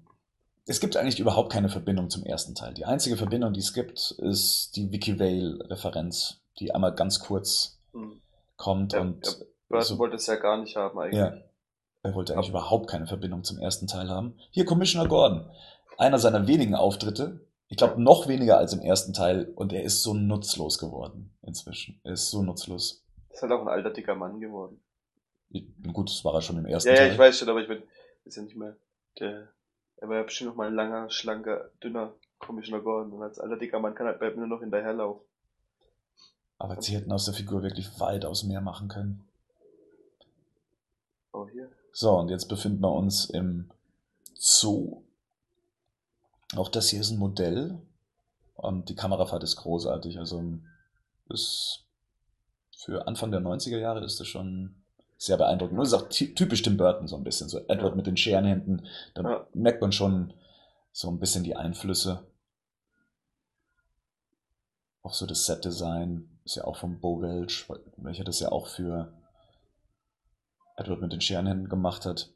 Es 0.65 0.79
gibt 0.79 0.97
eigentlich 0.97 1.19
überhaupt 1.19 1.51
keine 1.51 1.69
Verbindung 1.69 2.09
zum 2.09 2.23
ersten 2.23 2.53
Teil. 2.55 2.73
Die 2.73 2.85
einzige 2.85 3.17
Verbindung, 3.17 3.53
die 3.53 3.59
es 3.59 3.73
gibt, 3.73 4.11
ist 4.19 4.75
die 4.75 4.91
Vicky 4.91 5.19
Vale-Referenz, 5.19 6.41
die 6.59 6.73
einmal 6.73 6.93
ganz 6.93 7.19
kurz 7.19 7.78
Hm. 8.01 8.21
kommt 8.57 8.93
Ja, 8.93 9.01
und 9.01 9.25
ja, 9.25 9.33
Burton 9.69 9.85
so- 9.87 9.97
wollte 9.99 10.15
es 10.15 10.27
ja 10.27 10.35
gar 10.35 10.57
nicht 10.57 10.75
haben 10.75 10.97
eigentlich. 10.99 11.19
Ja. 11.19 11.33
Er 12.01 12.13
wollte 12.15 12.33
eigentlich 12.33 12.49
Aber- 12.49 12.59
überhaupt 12.59 12.89
keine 12.89 13.07
Verbindung 13.07 13.43
zum 13.43 13.57
ersten 13.59 13.87
Teil 13.87 14.09
haben. 14.09 14.37
Hier 14.51 14.65
Commissioner 14.65 15.07
Gordon. 15.09 15.49
Einer 15.97 16.17
seiner 16.19 16.47
wenigen 16.47 16.75
Auftritte. 16.75 17.45
Ich 17.67 17.77
glaube, 17.77 18.01
noch 18.01 18.27
weniger 18.27 18.57
als 18.57 18.73
im 18.73 18.79
ersten 18.79 19.13
Teil. 19.13 19.51
Und 19.55 19.73
er 19.73 19.83
ist 19.83 20.01
so 20.01 20.13
nutzlos 20.13 20.77
geworden 20.79 21.35
inzwischen. 21.41 21.99
Er 22.03 22.13
ist 22.13 22.29
so 22.31 22.41
nutzlos. 22.41 23.03
Ist 23.29 23.41
halt 23.41 23.51
auch 23.51 23.61
ein 23.61 23.67
alter, 23.67 23.91
dicker 23.91 24.15
Mann 24.15 24.39
geworden. 24.39 24.81
Gut, 25.93 26.09
das 26.09 26.23
war 26.23 26.33
er 26.35 26.41
schon 26.41 26.57
im 26.57 26.65
ersten 26.65 26.89
Ja, 26.89 26.95
ja, 26.95 27.01
Teil. 27.01 27.11
ich 27.13 27.17
weiß 27.17 27.37
schon, 27.37 27.49
aber 27.49 27.61
ich 27.61 27.67
bin, 27.67 27.81
ist 28.25 28.37
ja 28.37 28.43
nicht 28.43 28.55
mehr 28.55 28.75
der, 29.19 29.49
er 29.97 30.07
war 30.09 30.17
ja 30.17 30.23
bestimmt 30.23 30.51
noch 30.51 30.55
mal 30.55 30.67
ein 30.67 30.75
langer, 30.75 31.09
schlanker, 31.09 31.69
dünner 31.83 32.13
Commissioner 32.37 32.81
Gordon 32.81 33.11
und 33.13 33.23
als 33.23 33.39
alter, 33.39 33.57
dicker 33.57 33.79
Mann 33.79 33.95
kann 33.95 34.07
halt 34.07 34.19
Batman 34.19 34.47
nur 34.47 34.57
noch 34.57 34.61
hinterherlaufen. 34.63 35.25
Aber 36.59 36.81
sie 36.81 36.95
hätten 36.95 37.11
aus 37.11 37.25
der 37.25 37.33
Figur 37.33 37.63
wirklich 37.63 37.99
weitaus 37.99 38.43
mehr 38.43 38.61
machen 38.61 38.87
können. 38.89 39.23
Oh, 41.31 41.47
hier. 41.51 41.69
So, 41.93 42.11
und 42.17 42.29
jetzt 42.29 42.47
befinden 42.47 42.81
wir 42.81 42.91
uns 42.93 43.25
im 43.25 43.69
Zoo. 44.35 45.01
Auch 46.55 46.69
das 46.69 46.89
hier 46.89 46.99
ist 47.01 47.11
ein 47.11 47.17
Modell. 47.19 47.79
Und 48.55 48.89
die 48.89 48.95
Kamerafahrt 48.95 49.43
ist 49.43 49.55
großartig. 49.57 50.19
Also 50.19 50.43
ist 51.29 51.85
für 52.75 53.07
Anfang 53.07 53.31
der 53.31 53.39
90er 53.41 53.77
Jahre 53.77 54.03
ist 54.03 54.19
das 54.19 54.27
schon 54.27 54.75
sehr 55.17 55.37
beeindruckend. 55.37 55.77
Und 55.79 55.83
das 55.85 55.93
ist 55.93 56.01
auch 56.05 56.09
ty- 56.09 56.33
typisch 56.33 56.61
Tim 56.61 56.77
Burton 56.77 57.07
so 57.07 57.15
ein 57.15 57.23
bisschen. 57.23 57.47
So 57.49 57.59
Edward 57.59 57.91
Ja. 57.91 57.95
mit 57.95 58.07
den 58.07 58.17
Scherenhänden. 58.17 58.85
Da 59.13 59.21
Ja. 59.21 59.47
merkt 59.53 59.81
man 59.81 59.91
schon 59.91 60.33
so 60.91 61.09
ein 61.09 61.19
bisschen 61.19 61.43
die 61.43 61.55
Einflüsse. 61.55 62.23
Auch 65.01 65.13
so 65.13 65.25
das 65.25 65.45
Set-Design 65.45 66.29
ist 66.43 66.55
ja 66.55 66.65
auch 66.65 66.77
von 66.77 66.99
Bo 66.99 67.21
Welch, 67.21 67.65
welcher 67.97 68.23
das 68.23 68.39
ja 68.39 68.51
auch 68.51 68.67
für 68.67 69.13
Edward 70.75 71.01
mit 71.01 71.13
den 71.13 71.21
Scherenhänden 71.21 71.69
gemacht 71.69 72.05
hat. 72.05 72.33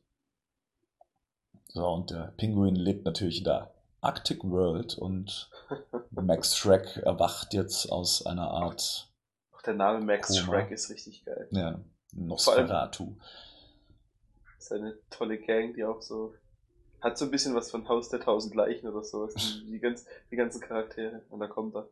So, 1.67 1.87
und 1.87 2.11
der 2.11 2.33
Pinguin 2.37 2.75
lebt 2.75 3.05
natürlich 3.05 3.39
in 3.39 3.45
der 3.45 3.73
Arctic 4.01 4.43
World 4.43 4.97
und 4.97 5.49
Max 6.11 6.55
Shrek 6.55 6.97
erwacht 6.97 7.53
jetzt 7.53 7.91
aus 7.91 8.25
einer 8.25 8.51
Art, 8.51 9.11
Auch 9.53 9.61
der 9.61 9.73
Name 9.73 10.05
Max 10.05 10.27
Koma. 10.27 10.41
Shrek 10.41 10.71
ist 10.71 10.89
richtig 10.89 11.25
geil. 11.25 11.47
ja, 11.51 11.79
Nosferatu. 12.11 13.15
Seine 14.59 14.97
tolle 15.09 15.39
Gang, 15.39 15.73
die 15.73 15.83
auch 15.83 16.01
so, 16.01 16.35
hat 17.01 17.17
so 17.17 17.25
ein 17.25 17.31
bisschen 17.31 17.55
was 17.55 17.71
von 17.71 17.87
Haus 17.89 18.09
der 18.09 18.21
tausend 18.21 18.55
Leichen 18.55 18.87
oder 18.87 19.03
so. 19.03 19.27
Die, 19.27 19.71
die, 19.71 19.79
ganz, 19.79 20.05
die 20.31 20.35
ganzen 20.35 20.61
Charaktere. 20.61 21.23
Und 21.29 21.39
da 21.39 21.47
kommt 21.47 21.75
er. 21.75 21.89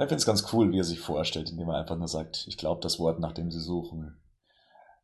Ich 0.00 0.08
finde 0.08 0.16
es 0.16 0.24
ganz 0.24 0.50
cool, 0.54 0.72
wie 0.72 0.78
er 0.78 0.84
sich 0.84 0.98
vorstellt, 0.98 1.50
indem 1.50 1.68
er 1.68 1.76
einfach 1.76 1.98
nur 1.98 2.08
sagt, 2.08 2.46
ich 2.48 2.56
glaube, 2.56 2.80
das 2.80 2.98
Wort, 2.98 3.20
nach 3.20 3.32
dem 3.32 3.50
sie 3.50 3.60
suchen, 3.60 4.18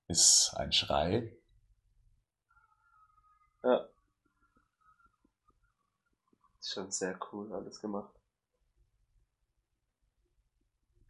ist 0.09 0.55
ein 0.57 0.73
Schrei. 0.73 1.37
Ja. 3.63 3.87
Ist 6.59 6.73
schon 6.73 6.91
sehr 6.91 7.19
cool 7.31 7.53
alles 7.53 7.79
gemacht. 7.79 8.11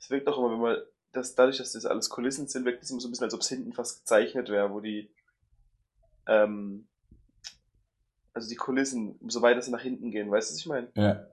Es 0.01 0.11
wirkt 0.11 0.27
auch 0.27 0.39
immer, 0.39 0.51
wenn 0.51 0.61
man, 0.61 0.79
das, 1.13 1.37
dadurch, 1.37 1.59
dass 1.59 1.71
das 1.71 1.87
alles 1.87 2.11
Kulissen 2.11 2.49
sind, 2.49 2.65
wirkt 2.65 2.83
es 2.83 2.91
immer 2.91 3.01
so 3.01 3.07
ein 3.07 3.13
bisschen, 3.13 3.25
als 3.25 3.35
ob 3.35 3.43
es 3.43 3.49
hinten 3.49 3.73
fast 3.73 4.01
gezeichnet 4.01 4.49
wäre, 4.49 4.73
wo 4.73 4.81
die, 4.81 5.15
ähm, 6.27 6.89
also 8.35 8.49
die 8.49 8.57
Kulissen, 8.57 9.17
umso 9.21 9.43
weiter 9.43 9.63
sie 9.63 9.71
nach 9.71 9.83
hinten 9.83 10.11
gehen, 10.11 10.29
weißt 10.29 10.51
du, 10.51 10.55
was 10.55 10.59
ich 10.59 10.67
meine? 10.67 10.91
Ja, 10.97 11.25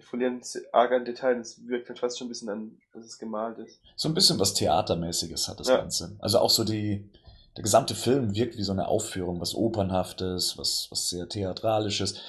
die 0.00 0.06
verlieren 0.06 0.40
arg 0.72 0.92
an 0.92 1.04
Details. 1.04 1.58
Es 1.58 1.68
wirkt 1.68 1.88
halt 1.88 1.98
fast 1.98 2.18
schon 2.18 2.26
ein 2.26 2.30
bisschen 2.30 2.48
an, 2.48 2.78
dass 2.92 3.04
es 3.04 3.18
gemalt 3.18 3.58
ist. 3.58 3.80
So 3.96 4.08
ein 4.08 4.14
bisschen 4.14 4.38
was 4.38 4.54
Theatermäßiges 4.54 5.48
hat 5.48 5.60
das 5.60 5.68
ja. 5.68 5.76
Ganze. 5.76 6.16
Also 6.20 6.38
auch 6.38 6.50
so 6.50 6.64
die, 6.64 7.10
der 7.56 7.62
gesamte 7.62 7.94
Film 7.94 8.34
wirkt 8.34 8.56
wie 8.56 8.62
so 8.62 8.72
eine 8.72 8.88
Aufführung, 8.88 9.40
was 9.40 9.54
Opernhaftes, 9.54 10.56
was, 10.56 10.88
was 10.90 11.10
sehr 11.10 11.28
Theatralisches. 11.28 12.20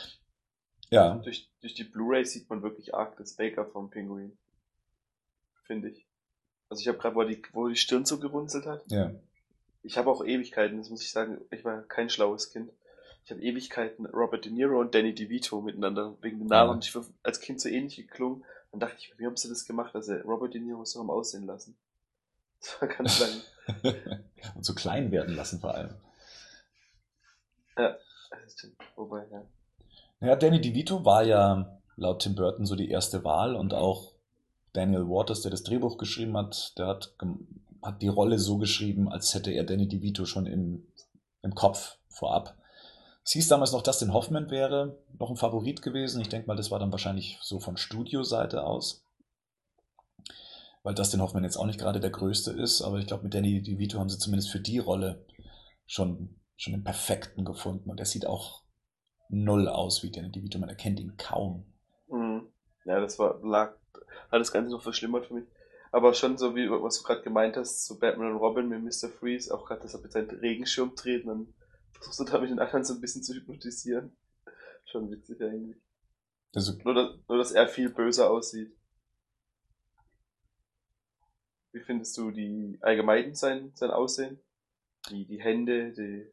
Ja. 0.90 1.16
Durch, 1.16 1.50
durch 1.62 1.74
die 1.74 1.86
Blu-ray 1.86 2.26
sieht 2.26 2.50
man 2.50 2.62
wirklich 2.62 2.94
arg 2.94 3.16
das 3.18 3.36
Baker 3.36 3.66
vom 3.66 3.90
Pinguin. 3.90 4.38
Finde 5.64 5.90
ich. 5.90 6.06
Also 6.70 6.82
ich 6.82 6.88
habe 6.88 6.98
gerade, 6.98 7.16
wo 7.16 7.24
die, 7.24 7.42
wo 7.54 7.68
die 7.68 7.76
Stirn 7.76 8.06
so 8.06 8.20
gerunzelt 8.20 8.66
hat. 8.66 8.84
Ja. 8.88 9.12
Ich 9.84 9.98
habe 9.98 10.10
auch 10.10 10.24
Ewigkeiten, 10.24 10.78
das 10.78 10.90
muss 10.90 11.02
ich 11.02 11.12
sagen, 11.12 11.40
ich 11.52 11.64
war 11.64 11.82
kein 11.84 12.10
schlaues 12.10 12.52
Kind. 12.52 12.72
Ich 13.24 13.32
habe 13.32 13.42
Ewigkeiten 13.42 14.06
Robert 14.08 14.46
De 14.46 14.52
Niro 14.52 14.80
und 14.80 14.96
Danny 14.96 15.14
DeVito 15.14 15.62
miteinander 15.62 16.16
wegen 16.22 16.40
den 16.40 16.48
Namen. 16.48 16.72
Und 16.72 16.86
ich 16.86 16.96
war 16.96 17.06
als 17.24 17.40
Kind 17.40 17.62
so 17.62 17.70
ähnlich 17.70 17.96
geklungen. 17.96 18.44
Dann 18.72 18.80
dachte 18.80 18.96
ich, 19.00 19.14
wie 19.18 19.26
haben 19.26 19.38
sie 19.38 19.50
das 19.50 19.66
gemacht, 19.66 19.94
dass 19.94 20.08
er 20.08 20.24
Robert 20.24 20.54
De 20.54 20.62
Niro 20.62 20.84
so 20.86 21.00
haben 21.00 21.10
aussehen 21.10 21.46
lassen? 21.46 21.76
Das 22.62 22.80
war 22.80 22.88
ganz 22.90 23.20
lang. 23.20 24.22
und 24.56 24.64
so 24.64 24.76
klein 24.76 25.12
werden 25.12 25.36
lassen 25.36 25.60
vor 25.60 25.74
allem. 25.74 25.96
Ja, 27.76 27.98
das 28.30 28.54
stimmt. 28.54 28.76
Wobei, 28.96 29.26
ja. 29.32 29.42
Ja, 30.20 30.36
Danny 30.36 30.62
DeVito 30.62 31.04
war 31.04 31.24
ja 31.24 31.80
laut 31.96 32.22
Tim 32.22 32.36
Burton 32.36 32.68
so 32.68 32.76
die 32.76 32.92
erste 32.92 33.24
Wahl 33.24 33.56
und 33.56 33.74
auch 33.74 34.14
Daniel 34.74 35.10
Waters, 35.10 35.42
der 35.42 35.52
das 35.52 35.64
Drehbuch 35.64 35.98
geschrieben 35.98 36.38
hat, 36.38 36.78
der 36.78 36.88
hat, 36.88 37.16
hat 37.82 38.02
die 38.02 38.08
Rolle 38.08 38.40
so 38.40 38.58
geschrieben, 38.58 39.10
als 39.10 39.34
hätte 39.34 39.52
er 39.52 39.64
Danny 39.64 39.88
DeVito 39.88 40.26
schon 40.26 40.46
im, 40.46 40.86
im 41.42 41.56
Kopf 41.56 41.98
vorab. 42.10 42.56
Es 43.24 43.34
hieß 43.34 43.48
damals 43.50 43.72
noch, 43.72 43.84
Dustin 43.84 44.14
Hoffman 44.14 44.50
wäre 44.50 44.98
noch 45.20 45.30
ein 45.30 45.36
Favorit 45.36 45.82
gewesen. 45.82 46.22
Ich 46.22 46.30
denke 46.30 46.48
mal, 46.48 46.56
das 46.56 46.72
war 46.72 46.80
dann 46.80 46.92
wahrscheinlich 46.92 47.38
so 47.42 47.60
von 47.60 47.78
Studioseite 47.78 48.64
aus. 48.64 49.06
Weil 50.84 50.96
Dustin 50.96 51.22
Hoffman 51.22 51.44
jetzt 51.44 51.58
auch 51.58 51.68
nicht 51.68 51.80
gerade 51.80 52.00
der 52.00 52.10
Größte 52.10 52.52
ist, 52.52 52.82
aber 52.82 52.98
ich 52.98 53.06
glaube, 53.06 53.24
mit 53.24 53.34
Danny 53.34 53.62
DeVito 53.62 54.00
haben 54.00 54.10
sie 54.10 54.18
zumindest 54.18 54.50
für 54.50 54.60
die 54.60 54.80
Rolle 54.80 55.24
schon, 55.86 56.42
schon 56.56 56.74
den 56.74 56.84
perfekten 56.84 57.46
gefunden. 57.46 57.92
Und 57.92 58.00
er 58.00 58.08
sieht 58.08 58.26
auch 58.26 58.64
null 59.30 59.68
aus 59.68 60.02
wie 60.02 60.10
Danny 60.10 60.32
DeVito. 60.32 60.58
Man 60.58 60.70
erkennt 60.70 61.00
ihn 61.00 61.16
kaum. 61.18 61.72
Mhm. 62.08 62.48
Ja, 62.86 63.00
das 63.00 63.20
war, 63.20 63.40
lag, 63.44 63.76
hat 64.32 64.40
das 64.40 64.52
Ganze 64.52 64.72
noch 64.72 64.82
verschlimmert 64.82 65.28
für 65.28 65.36
mich. 65.36 65.46
Aber 65.92 66.14
schon 66.16 66.38
so 66.38 66.56
wie, 66.56 66.70
was 66.72 66.98
du 66.98 67.04
gerade 67.04 67.22
gemeint 67.22 67.58
hast, 67.58 67.86
so 67.86 68.00
Batman 68.00 68.32
und 68.32 68.38
Robin 68.38 68.68
mit 68.68 68.82
Mr. 68.82 69.10
Freeze, 69.10 69.54
auch 69.54 69.66
gerade, 69.66 69.82
dass 69.82 69.94
er 69.94 70.02
mit 70.02 70.12
seinem 70.12 70.30
Regenschirm 70.30 70.96
dreht, 70.96 71.28
dann 71.28 71.54
versuchst 72.02 72.20
du 72.20 72.24
da 72.24 72.40
mit 72.40 72.50
den 72.50 72.60
anderen 72.60 72.84
so 72.84 72.94
ein 72.94 73.02
bisschen 73.02 73.24
zu 73.24 73.34
hypnotisieren. 73.34 74.16
Schon 74.86 75.12
witzig 75.12 75.42
eigentlich. 75.42 75.78
Also, 76.56 76.74
nur, 76.84 76.94
dass, 76.94 77.20
nur, 77.28 77.38
dass 77.38 77.52
er 77.52 77.68
viel 77.68 77.90
böser 77.90 78.30
aussieht. 78.30 78.76
Wie 81.72 81.80
findest 81.80 82.18
du 82.18 82.32
die 82.32 82.78
allgemein 82.82 83.34
sein, 83.36 83.72
sein 83.76 83.92
Aussehen? 83.92 84.40
Die, 85.10 85.26
die 85.26 85.42
Hände, 85.42 85.94
die 85.94 86.32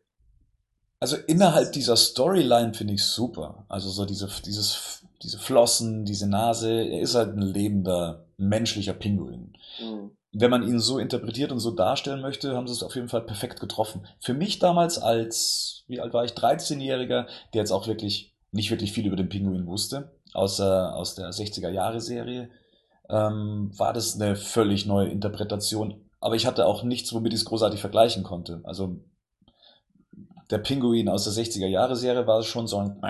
also 1.01 1.17
innerhalb 1.17 1.73
dieser 1.73 1.97
Storyline 1.97 2.75
finde 2.75 2.95
ich 2.95 3.05
super. 3.05 3.65
Also 3.69 3.89
so 3.89 4.05
diese, 4.05 4.29
dieses, 4.45 5.05
diese 5.23 5.39
Flossen, 5.39 6.05
diese 6.05 6.29
Nase, 6.29 6.73
er 6.73 7.01
ist 7.01 7.15
halt 7.15 7.37
ein 7.37 7.43
lebender, 7.43 8.27
menschlicher 8.37 8.95
Pinguin. 8.95 9.53
Mhm. 9.81 10.18
Wenn 10.33 10.51
man 10.51 10.63
ihn 10.63 10.79
so 10.79 10.99
interpretiert 10.99 11.53
und 11.53 11.59
so 11.59 11.71
darstellen 11.71 12.21
möchte, 12.21 12.55
haben 12.55 12.67
sie 12.67 12.75
es 12.75 12.83
auf 12.83 12.95
jeden 12.95 13.09
Fall 13.09 13.23
perfekt 13.23 13.61
getroffen. 13.61 14.07
Für 14.21 14.35
mich 14.35 14.59
damals 14.59 14.99
als, 14.99 15.85
wie 15.89 16.01
alt 16.01 16.13
war 16.13 16.25
ich, 16.25 16.33
13-Jähriger, 16.33 17.27
der 17.55 17.61
jetzt 17.61 17.73
auch 17.73 17.87
wirklich 17.87 18.35
nicht 18.53 18.71
wirklich 18.71 18.93
viel 18.93 19.07
über 19.07 19.17
den 19.17 19.29
Pinguin 19.29 19.67
wusste, 19.67 20.13
außer 20.35 20.95
aus 20.95 21.15
der 21.15 21.31
60er 21.31 21.71
Jahre 21.71 22.01
Serie, 22.01 22.51
ähm, 23.09 23.71
war 23.77 23.93
das 23.93 24.21
eine 24.21 24.37
völlig 24.37 24.87
neue 24.87 25.09
Interpretation. 25.09 26.03
Aber 26.21 26.37
ich 26.37 26.47
hatte 26.47 26.67
auch 26.67 26.83
nichts, 26.83 27.13
womit 27.13 27.33
ich 27.33 27.41
es 27.41 27.47
großartig 27.47 27.81
vergleichen 27.81 28.23
konnte. 28.23 28.61
Also 28.65 28.99
der 30.51 30.59
Pinguin 30.59 31.09
aus 31.09 31.25
der 31.25 31.33
60er 31.33 31.67
Jahre 31.67 31.97
Serie 31.97 32.27
war 32.27 32.43
schon 32.43 32.67
so 32.67 32.79
ein 32.79 33.01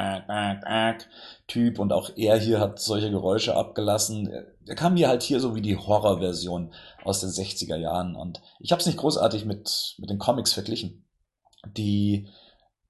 Typ 1.49 1.79
und 1.79 1.93
auch 1.93 2.11
er 2.17 2.39
hier 2.39 2.61
hat 2.61 2.79
solche 2.79 3.11
Geräusche 3.11 3.57
abgelassen. 3.57 4.29
Er 4.67 4.75
kam 4.75 4.95
mir 4.95 5.09
halt 5.09 5.23
hier 5.23 5.41
so 5.41 5.55
wie 5.55 5.63
die 5.63 5.77
Horrorversion 5.77 6.73
aus 7.05 7.21
den 7.21 7.31
60er 7.31 7.77
Jahren 7.77 8.15
und 8.15 8.41
ich 8.61 8.71
habe 8.71 8.81
es 8.81 8.87
nicht 8.87 8.99
großartig 8.99 9.45
mit, 9.45 9.97
mit 9.99 10.11
den 10.11 10.19
Comics 10.19 10.53
verglichen. 10.53 11.07
Die 11.77 12.29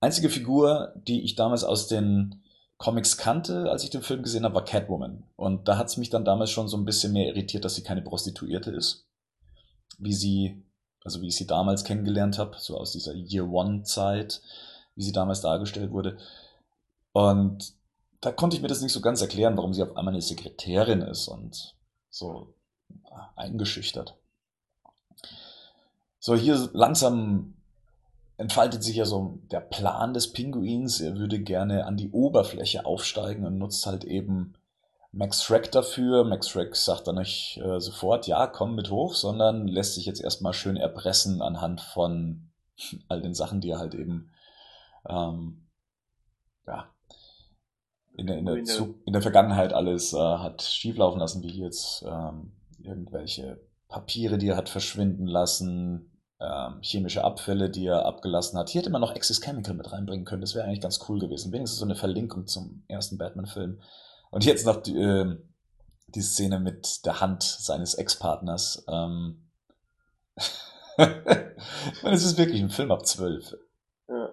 einzige 0.00 0.28
Figur, 0.28 0.92
die 0.96 1.22
ich 1.22 1.36
damals 1.36 1.64
aus 1.64 1.86
den 1.86 2.42
Comics 2.76 3.16
kannte, 3.16 3.70
als 3.70 3.84
ich 3.84 3.90
den 3.90 4.02
Film 4.02 4.22
gesehen 4.22 4.44
habe, 4.44 4.56
war 4.56 4.64
Catwoman. 4.64 5.24
Und 5.36 5.68
da 5.68 5.78
hat 5.78 5.86
es 5.86 5.96
mich 5.96 6.10
dann 6.10 6.24
damals 6.24 6.50
schon 6.50 6.68
so 6.68 6.76
ein 6.76 6.84
bisschen 6.84 7.12
mehr 7.12 7.28
irritiert, 7.28 7.64
dass 7.64 7.76
sie 7.76 7.82
keine 7.82 8.02
Prostituierte 8.02 8.70
ist. 8.70 9.06
Wie 9.98 10.12
sie 10.12 10.68
also 11.08 11.22
wie 11.22 11.28
ich 11.28 11.36
sie 11.36 11.46
damals 11.46 11.84
kennengelernt 11.84 12.38
habe, 12.38 12.56
so 12.58 12.76
aus 12.76 12.92
dieser 12.92 13.14
Year 13.14 13.48
One-Zeit, 13.48 14.42
wie 14.94 15.02
sie 15.02 15.12
damals 15.12 15.40
dargestellt 15.40 15.90
wurde. 15.90 16.18
Und 17.12 17.72
da 18.20 18.33
konnte 18.33 18.57
ich 18.57 18.62
mir 18.62 18.68
das 18.68 18.81
nicht 18.81 18.92
so 18.92 19.00
ganz 19.00 19.20
erklären, 19.20 19.57
warum 19.57 19.72
sie 19.72 19.83
auf 19.83 19.96
einmal 19.96 20.14
eine 20.14 20.22
Sekretärin 20.22 21.02
ist 21.02 21.28
und 21.28 21.74
so 22.11 22.54
eingeschüchtert. 23.37 24.16
So, 26.18 26.35
hier 26.35 26.68
langsam 26.72 27.54
entfaltet 28.37 28.83
sich 28.83 28.96
ja 28.96 29.04
so 29.04 29.38
der 29.50 29.61
Plan 29.61 30.14
des 30.14 30.33
Pinguins. 30.33 31.00
Er 31.00 31.16
würde 31.16 31.40
gerne 31.40 31.87
an 31.87 31.96
die 31.96 32.11
Oberfläche 32.11 32.87
aufsteigen 32.87 33.44
und 33.44 33.59
nutzt 33.59 33.87
halt 33.87 34.04
eben 34.04 34.54
Max 35.12 35.42
Schreck 35.42 35.70
dafür. 35.72 36.24
Max 36.24 36.48
Schreck 36.48 36.76
sagt 36.76 37.07
dann 37.07 37.16
nicht 37.16 37.61
äh, 37.62 37.81
sofort, 37.81 38.26
ja, 38.26 38.46
komm 38.46 38.74
mit 38.74 38.90
hoch, 38.90 39.14
sondern 39.14 39.66
lässt 39.66 39.94
sich 39.94 40.07
jetzt 40.07 40.20
erstmal 40.20 40.52
schön 40.52 40.76
erpressen 40.76 41.42
anhand 41.42 41.81
von 41.81 42.50
all 43.09 43.22
den 43.22 43.35
Sachen, 43.35 43.61
die 43.61 43.70
er 43.70 43.78
halt 43.78 43.94
eben 43.94 44.31
ähm, 45.09 45.66
ja, 46.66 46.88
in 48.18 48.26
der, 48.26 48.37
in, 48.37 48.46
der, 48.46 48.57
in 48.57 49.12
der 49.12 49.22
Vergangenheit 49.22 49.72
alles 49.72 50.12
äh, 50.12 50.18
hat 50.18 50.62
schieflaufen 50.62 51.20
lassen, 51.20 51.42
wie 51.42 51.62
jetzt 51.62 52.04
ähm, 52.07 52.52
irgendwelche 52.83 53.61
Papiere, 53.88 54.38
die 54.38 54.48
er 54.48 54.57
hat 54.57 54.68
verschwinden 54.68 55.26
lassen, 55.26 56.18
ähm, 56.40 56.81
chemische 56.83 57.22
Abfälle, 57.22 57.70
die 57.70 57.87
er 57.87 58.04
abgelassen 58.07 58.59
hat. 58.59 58.70
Hier 58.70 58.81
hätte 58.81 58.90
man 58.90 59.00
noch 59.00 59.14
Access 59.14 59.40
Chemical 59.40 59.74
mit 59.74 59.92
reinbringen 59.92 60.24
können. 60.24 60.40
Das 60.40 60.54
wäre 60.54 60.64
eigentlich 60.64 60.81
ganz 60.81 61.09
cool 61.09 61.20
gewesen. 61.20 61.52
Wenigstens 61.52 61.78
so 61.78 61.85
eine 61.85 61.94
Verlinkung 61.94 62.46
zum 62.46 62.85
ersten 62.88 63.18
Batman-Film. 63.18 63.81
Und 64.31 64.44
jetzt 64.44 64.66
noch 64.66 64.83
die, 64.83 64.96
äh, 64.96 65.37
die 66.09 66.20
Szene 66.20 66.59
mit 66.59 67.07
der 67.07 67.20
Hand 67.20 67.42
seines 67.44 67.94
Ex-Partners. 67.94 68.85
Ähm 68.88 69.48
ich 70.37 72.02
meine, 72.02 72.16
es 72.16 72.24
ist 72.24 72.37
wirklich 72.37 72.61
ein 72.61 72.70
Film 72.70 72.90
ab 72.90 73.07
zwölf. 73.07 73.57
Ja. 74.09 74.33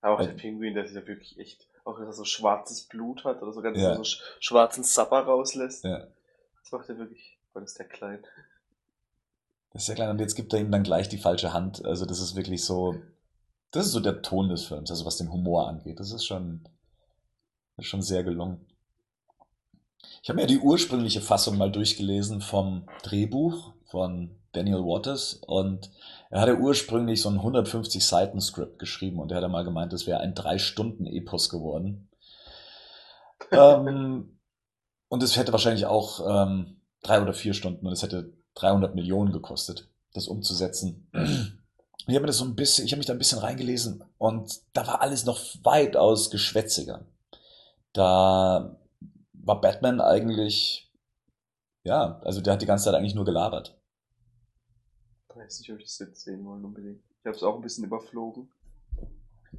Aber 0.00 0.14
auch 0.14 0.22
der 0.22 0.32
Pinguin, 0.32 0.74
der 0.74 0.84
ist 0.84 0.94
ja 0.94 1.06
wirklich 1.06 1.38
echt, 1.38 1.68
auch 1.88 1.98
dass 1.98 2.08
er 2.08 2.12
so 2.12 2.24
schwarzes 2.24 2.82
Blut 2.82 3.24
hat 3.24 3.42
oder 3.42 3.52
so 3.52 3.62
ganz 3.62 3.78
ja. 3.78 3.96
so 3.96 4.04
schwarzen 4.40 4.84
Sapper 4.84 5.20
rauslässt. 5.20 5.84
Ja. 5.84 6.06
Das 6.62 6.72
macht 6.72 6.88
er 6.88 6.98
wirklich, 6.98 7.38
weil 7.52 7.62
ist 7.62 7.78
der 7.78 7.88
klein. 7.88 8.22
Das 9.72 9.82
ist 9.82 9.88
ja 9.88 9.94
klein 9.94 10.10
und 10.10 10.20
jetzt 10.20 10.34
gibt 10.34 10.52
er 10.52 10.60
ihm 10.60 10.70
dann 10.70 10.82
gleich 10.82 11.08
die 11.08 11.18
falsche 11.18 11.52
Hand. 11.52 11.84
Also 11.84 12.04
das 12.04 12.20
ist 12.20 12.36
wirklich 12.36 12.64
so, 12.64 12.96
das 13.70 13.86
ist 13.86 13.92
so 13.92 14.00
der 14.00 14.22
Ton 14.22 14.48
des 14.48 14.64
Films, 14.64 14.90
also 14.90 15.04
was 15.04 15.16
den 15.16 15.32
Humor 15.32 15.68
angeht. 15.68 15.98
Das 16.00 16.12
ist 16.12 16.26
schon, 16.26 16.62
ist 17.76 17.86
schon 17.86 18.02
sehr 18.02 18.22
gelungen. 18.22 18.64
Ich 20.22 20.28
habe 20.28 20.40
mir 20.40 20.46
die 20.46 20.58
ursprüngliche 20.58 21.20
Fassung 21.20 21.56
mal 21.56 21.72
durchgelesen 21.72 22.40
vom 22.40 22.88
Drehbuch 23.02 23.72
von 23.86 24.36
Daniel 24.58 24.84
Waters 24.84 25.34
und 25.46 25.90
er 26.30 26.40
hatte 26.40 26.58
ursprünglich 26.58 27.22
so 27.22 27.30
ein 27.30 27.36
150 27.36 28.04
Seiten 28.04 28.40
Skript 28.40 28.78
geschrieben 28.78 29.18
und 29.18 29.32
er 29.32 29.40
hat 29.40 29.50
mal 29.50 29.64
gemeint, 29.64 29.92
es 29.92 30.06
wäre 30.06 30.20
ein 30.20 30.34
drei 30.34 30.58
Stunden 30.58 31.06
Epos 31.06 31.48
geworden. 31.48 32.08
ähm, 33.52 34.38
und 35.08 35.22
es 35.22 35.36
hätte 35.36 35.52
wahrscheinlich 35.52 35.86
auch 35.86 36.20
ähm, 36.26 36.80
drei 37.02 37.22
oder 37.22 37.32
vier 37.32 37.54
Stunden 37.54 37.86
und 37.86 37.92
es 37.92 38.02
hätte 38.02 38.32
300 38.54 38.94
Millionen 38.94 39.32
gekostet, 39.32 39.88
das 40.12 40.28
umzusetzen. 40.28 41.08
Ich 42.06 42.14
habe 42.14 42.20
mir 42.20 42.26
das 42.26 42.38
so 42.38 42.44
ein 42.44 42.56
bisschen, 42.56 42.84
ich 42.84 42.92
habe 42.92 42.98
mich 42.98 43.06
da 43.06 43.12
ein 43.12 43.18
bisschen 43.18 43.38
reingelesen 43.38 44.04
und 44.18 44.60
da 44.72 44.86
war 44.86 45.00
alles 45.00 45.24
noch 45.24 45.40
weitaus 45.62 46.30
geschwätziger 46.30 47.06
da 47.92 48.76
war 49.32 49.60
Batman 49.60 50.00
eigentlich, 50.00 50.90
ja, 51.84 52.20
also 52.24 52.40
der 52.40 52.54
hat 52.54 52.62
die 52.62 52.66
ganze 52.66 52.86
Zeit 52.86 52.94
eigentlich 52.94 53.14
nur 53.14 53.24
gelabert. 53.24 53.77
Ich 55.48 55.54
weiß 55.54 55.60
nicht, 55.60 55.72
ob 55.72 55.78
ich 55.78 55.84
das 55.84 55.98
jetzt 55.98 56.24
sehen 56.24 56.44
wollen 56.44 56.64
unbedingt. 56.64 57.00
Ich 57.20 57.26
habe 57.26 57.36
es 57.36 57.42
auch 57.42 57.56
ein 57.56 57.62
bisschen 57.62 57.84
überflogen. 57.84 58.48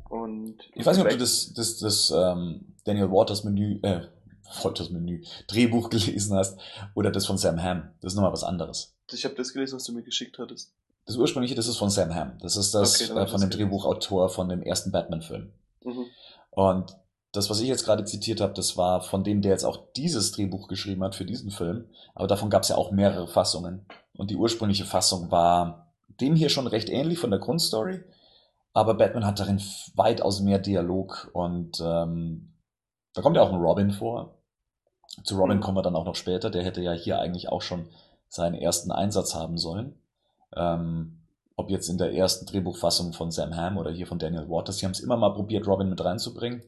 Und 0.10 0.58
ich 0.75 0.86
weiß 0.86 0.97
nicht, 0.97 1.06
ob 1.06 1.12
du 1.12 1.17
das, 1.17 1.52
das, 1.54 1.80
das 1.80 2.12
ähm, 2.15 2.75
Daniel 2.84 3.12
Waters 3.12 3.43
Menü, 3.43 3.80
äh, 3.82 4.02
Waters 4.63 4.91
Menü, 4.91 5.23
Drehbuch 5.47 5.89
gelesen 5.89 6.36
hast 6.36 6.60
oder 6.93 7.12
das 7.12 7.25
von 7.25 7.38
Sam 7.38 7.62
Hamm. 7.62 7.89
Das 8.02 8.13
ist 8.13 8.15
nochmal 8.15 8.32
was 8.32 8.43
anderes. 8.43 8.95
Ich 9.12 9.25
habe 9.25 9.36
das 9.36 9.52
gelesen, 9.52 9.75
was 9.75 9.84
du 9.86 9.93
mir 9.93 10.04
geschickt 10.04 10.38
hattest. 10.38 10.73
Das 11.06 11.15
ursprüngliche, 11.15 11.56
das 11.56 11.67
ist 11.67 11.78
von 11.78 11.89
Sam 11.89 12.13
Hamm. 12.13 12.38
Das 12.39 12.56
ist 12.56 12.73
das 12.75 13.02
okay, 13.02 13.19
äh, 13.19 13.28
von 13.28 13.41
dem 13.41 13.49
Drehbuchautor 13.49 14.30
von 14.30 14.47
dem 14.47 14.62
ersten 14.62 14.91
Batman-Film. 14.91 15.52
Mhm. 15.84 16.06
Und 16.52 16.95
das, 17.32 17.50
was 17.50 17.60
ich 17.60 17.68
jetzt 17.68 17.86
gerade 17.86 18.06
zitiert 18.06 18.42
habe, 18.42 18.54
das 18.54 18.76
war 18.76 19.02
von 19.02 19.24
dem, 19.24 19.42
der 19.42 19.52
jetzt 19.52 19.63
auch 19.63 19.92
dieses 19.96 20.32
Drehbuch 20.32 20.68
geschrieben 20.68 21.04
hat 21.04 21.15
für 21.15 21.26
diesen 21.26 21.52
Film. 21.52 21.86
Aber 22.15 22.28
davon 22.28 22.50
gab 22.50 22.63
es 22.63 22.70
ja 22.70 22.76
auch 22.76 22.92
mehrere 22.92 23.28
Fassungen. 23.28 23.86
Und 24.18 24.32
die 24.32 24.36
ursprüngliche 24.36 24.86
Fassung 24.86 25.30
war 25.32 25.94
dem 26.20 26.36
hier 26.36 26.50
schon 26.50 26.68
recht 26.68 26.89
ähnlich 26.89 27.20
von 27.20 27.30
der 27.30 27.39
Grundstory. 27.39 28.04
Aber 28.74 28.96
Batman 28.96 29.26
hat 29.26 29.39
darin 29.39 29.62
weitaus 29.96 30.42
mehr 30.42 30.60
Dialog 30.60 31.30
und 31.34 31.80
ähm, 31.82 32.54
da 33.13 33.22
kommt 33.22 33.36
ja 33.36 33.42
auch 33.42 33.52
ein 33.52 33.60
Robin 33.60 33.92
vor. 33.92 34.36
Zu 35.24 35.38
Robin 35.38 35.58
mhm. 35.58 35.62
kommen 35.62 35.78
wir 35.78 35.82
dann 35.82 35.96
auch 35.96 36.06
noch 36.06 36.15
später. 36.15 36.50
Der 36.50 36.63
hätte 36.63 36.82
ja 36.82 36.94
hier 36.94 37.20
eigentlich 37.20 37.50
auch 37.50 37.62
schon 37.62 37.89
seinen 38.28 38.56
ersten 38.56 38.92
Einsatz 38.92 39.34
haben 39.34 39.58
sollen. 39.58 40.00
Ähm, 40.56 41.20
ob 41.56 41.70
jetzt 41.70 41.89
in 41.89 41.98
der 41.98 42.13
ersten 42.13 42.46
Drehbuchfassung 42.46 43.12
von 43.13 43.32
Sam 43.32 43.56
Hamm 43.56 43.78
oder 43.78 43.92
hier 43.92 44.08
von 44.08 44.20
Daniel 44.20 44.50
Waters. 44.50 44.78
Sie 44.78 44.86
haben 44.86 44.94
es 44.94 45.02
immer 45.02 45.18
mal 45.18 45.34
probiert, 45.34 45.68
Robin 45.68 45.89
mit 45.89 46.04
reinzubringen. 46.04 46.63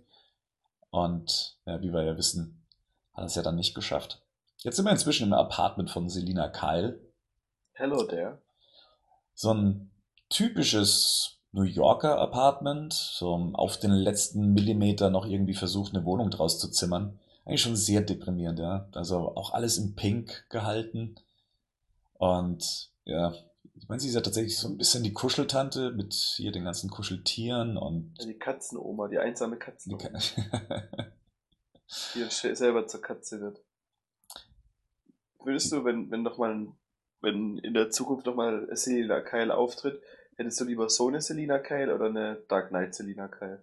Und 0.91 1.57
ja, 1.65 1.81
wie 1.81 1.91
wir 1.91 2.03
ja 2.03 2.17
wissen, 2.17 2.61
hat 3.13 3.25
es 3.25 3.35
ja 3.35 3.41
dann 3.41 3.55
nicht 3.55 3.73
geschafft. 3.73 4.21
Jetzt 4.57 4.75
sind 4.75 4.85
wir 4.85 4.91
inzwischen 4.91 5.27
im 5.27 5.33
Apartment 5.33 5.89
von 5.89 6.09
Selina 6.09 6.49
Kyle. 6.49 6.99
Hello 7.73 8.03
there. 8.03 8.41
So 9.33 9.53
ein 9.53 9.89
typisches 10.29 11.39
New 11.53 11.63
Yorker 11.63 12.19
Apartment, 12.19 12.93
so 12.93 13.51
auf 13.53 13.77
den 13.77 13.91
letzten 13.91 14.53
Millimeter 14.53 15.09
noch 15.09 15.25
irgendwie 15.25 15.55
versucht, 15.55 15.95
eine 15.95 16.05
Wohnung 16.05 16.29
draus 16.29 16.59
zu 16.59 16.69
zimmern. 16.69 17.19
Eigentlich 17.45 17.61
schon 17.61 17.75
sehr 17.75 18.01
deprimierend, 18.01 18.59
ja. 18.59 18.87
Also 18.93 19.35
auch 19.35 19.53
alles 19.53 19.77
in 19.77 19.95
Pink 19.95 20.45
gehalten. 20.49 21.15
Und 22.13 22.91
ja, 23.03 23.33
ich 23.81 23.89
meine, 23.89 23.99
sie 23.99 24.09
ist 24.09 24.15
ja 24.15 24.21
tatsächlich 24.21 24.57
so 24.57 24.67
ein 24.67 24.77
bisschen 24.77 25.03
die 25.03 25.13
Kuscheltante 25.13 25.91
mit 25.91 26.13
hier 26.13 26.51
den 26.51 26.63
ganzen 26.63 26.89
Kuscheltieren 26.89 27.77
und. 27.77 28.13
Die 28.23 28.37
Katzenoma, 28.37 29.07
die 29.07 29.17
einsame 29.17 29.57
Katzenoma. 29.57 30.01
Die, 32.13 32.23
die 32.23 32.55
selber 32.55 32.87
zur 32.87 33.01
Katze 33.01 33.41
wird. 33.41 33.61
Würdest 35.43 35.73
du, 35.73 35.83
wenn, 35.83 36.09
wenn 36.09 36.23
doch 36.23 36.37
mal, 36.37 36.67
wenn 37.19 37.57
in 37.57 37.73
der 37.73 37.89
Zukunft 37.89 38.25
noch 38.25 38.35
mal 38.35 38.69
Selina 38.77 39.19
Kyle 39.19 39.53
auftritt, 39.53 40.01
hättest 40.37 40.61
du 40.61 40.63
lieber 40.63 40.89
so 40.89 41.09
eine 41.09 41.19
Selina 41.19 41.59
Kyle 41.59 41.93
oder 41.93 42.05
eine 42.05 42.35
Dark 42.47 42.69
Knight 42.69 42.95
Selina 42.95 43.27
Kyle? 43.27 43.61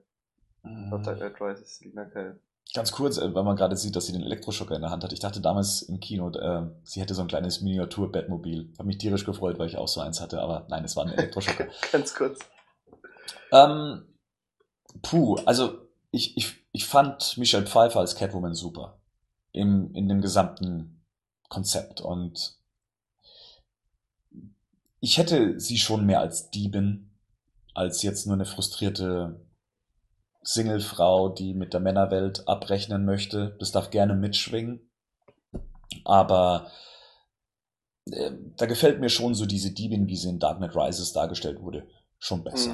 Mm. 0.63 0.91
Dark 1.03 1.17
Knight 1.17 1.41
Rises 1.41 1.79
Selina 1.79 2.05
Kyle. 2.05 2.39
Ganz 2.75 2.93
kurz, 2.93 3.17
äh, 3.17 3.35
weil 3.35 3.45
man 3.45 3.57
gerade 3.57 3.77
sieht, 3.77 3.97
dass 3.97 4.07
sie 4.07 4.13
den 4.13 4.23
Elektroschocker 4.23 4.75
in 4.75 4.83
der 4.83 4.91
Hand 4.91 5.03
hat. 5.03 5.13
Ich 5.13 5.21
dachte 5.21 5.41
damals 5.41 5.83
im 5.83 6.01
Kino, 6.01 6.31
äh, 6.31 6.67
sie 6.85 7.01
hätte 7.01 7.15
so 7.15 7.23
ein 7.23 7.29
kleines 7.29 7.63
Miniatur-Bettmobil. 7.63 8.73
Habe 8.79 8.87
mich 8.87 8.99
tierisch 8.99 9.25
gefreut, 9.25 9.59
weil 9.59 9.69
ich 9.69 9.79
auch 9.79 9.89
so 9.89 10.01
eins 10.01 10.21
hatte, 10.21 10.41
aber 10.43 10.67
nein, 10.69 10.85
es 10.85 10.95
war 10.95 11.07
ein 11.07 11.13
Elektroschocker. 11.13 11.69
Ganz 11.93 12.15
kurz. 12.15 12.41
Ähm, 13.53 14.05
puh, 15.01 15.37
also 15.47 15.79
ich, 16.11 16.37
ich, 16.37 16.57
ich 16.73 16.85
fand 16.85 17.39
Michelle 17.39 17.67
Pfeiffer 17.67 18.01
als 18.01 18.17
Catwoman 18.17 18.55
super. 18.55 19.01
Im, 19.53 19.95
in 19.95 20.09
dem 20.09 20.21
gesamten 20.21 21.03
Konzept. 21.49 22.03
Und 22.03 22.59
ich 25.01 25.17
hätte 25.17 25.59
sie 25.59 25.79
schon 25.79 26.05
mehr 26.05 26.21
als 26.21 26.51
Diebin, 26.51 27.11
als 27.73 28.03
jetzt 28.03 28.27
nur 28.27 28.35
eine 28.35 28.45
frustrierte 28.45 29.41
Singlefrau, 30.49 31.29
die 31.29 31.53
mit 31.53 31.75
der 31.75 31.81
Männerwelt 31.81 32.49
abrechnen 32.49 33.05
möchte. 33.05 33.55
Das 33.59 33.71
darf 33.71 33.91
gerne 33.91 34.15
mitschwingen. 34.15 34.91
Aber 36.05 36.71
äh, 38.11 38.31
da 38.57 38.65
gefällt 38.65 38.99
mir 38.99 39.11
schon 39.11 39.35
so 39.35 39.45
diese 39.45 39.73
Diebin, 39.73 40.09
wie 40.09 40.17
sie 40.17 40.31
in 40.31 40.39
Dark 40.39 40.57
Knight 40.57 40.75
Rises 40.75 41.13
dargestellt 41.13 41.61
wurde, 41.61 41.87
schon 42.19 42.45
besser. 42.45 42.73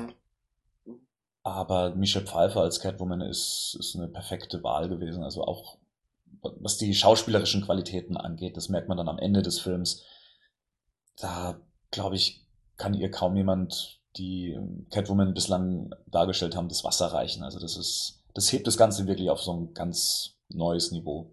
Mhm. 0.86 1.00
Aber 1.42 1.96
Michelle 1.96 2.24
Pfeiffer 2.24 2.60
als 2.60 2.78
Catwoman 2.78 3.20
ist, 3.22 3.76
ist 3.80 3.96
eine 3.96 4.06
perfekte 4.06 4.62
Wahl 4.62 4.88
gewesen. 4.88 5.24
Also 5.24 5.42
auch 5.42 5.78
was 6.40 6.78
die 6.78 6.94
schauspielerischen 6.94 7.64
Qualitäten 7.64 8.16
angeht, 8.16 8.56
das 8.56 8.68
merkt 8.68 8.88
man 8.88 8.98
dann 8.98 9.08
am 9.08 9.18
Ende 9.18 9.42
des 9.42 9.58
Films. 9.58 10.04
Da, 11.16 11.60
glaube 11.90 12.14
ich, 12.14 12.46
kann 12.76 12.94
ihr 12.94 13.10
kaum 13.10 13.36
jemand 13.36 14.00
die 14.16 14.58
Catwoman 14.90 15.34
bislang 15.34 15.94
dargestellt 16.06 16.56
haben, 16.56 16.68
das 16.68 16.84
Wasser 16.84 17.06
reichen. 17.06 17.42
Also 17.42 17.58
das 17.58 17.76
ist, 17.76 18.22
das 18.34 18.52
hebt 18.52 18.66
das 18.66 18.76
Ganze 18.76 19.06
wirklich 19.06 19.30
auf 19.30 19.42
so 19.42 19.52
ein 19.52 19.74
ganz 19.74 20.36
neues 20.48 20.92
Niveau. 20.92 21.30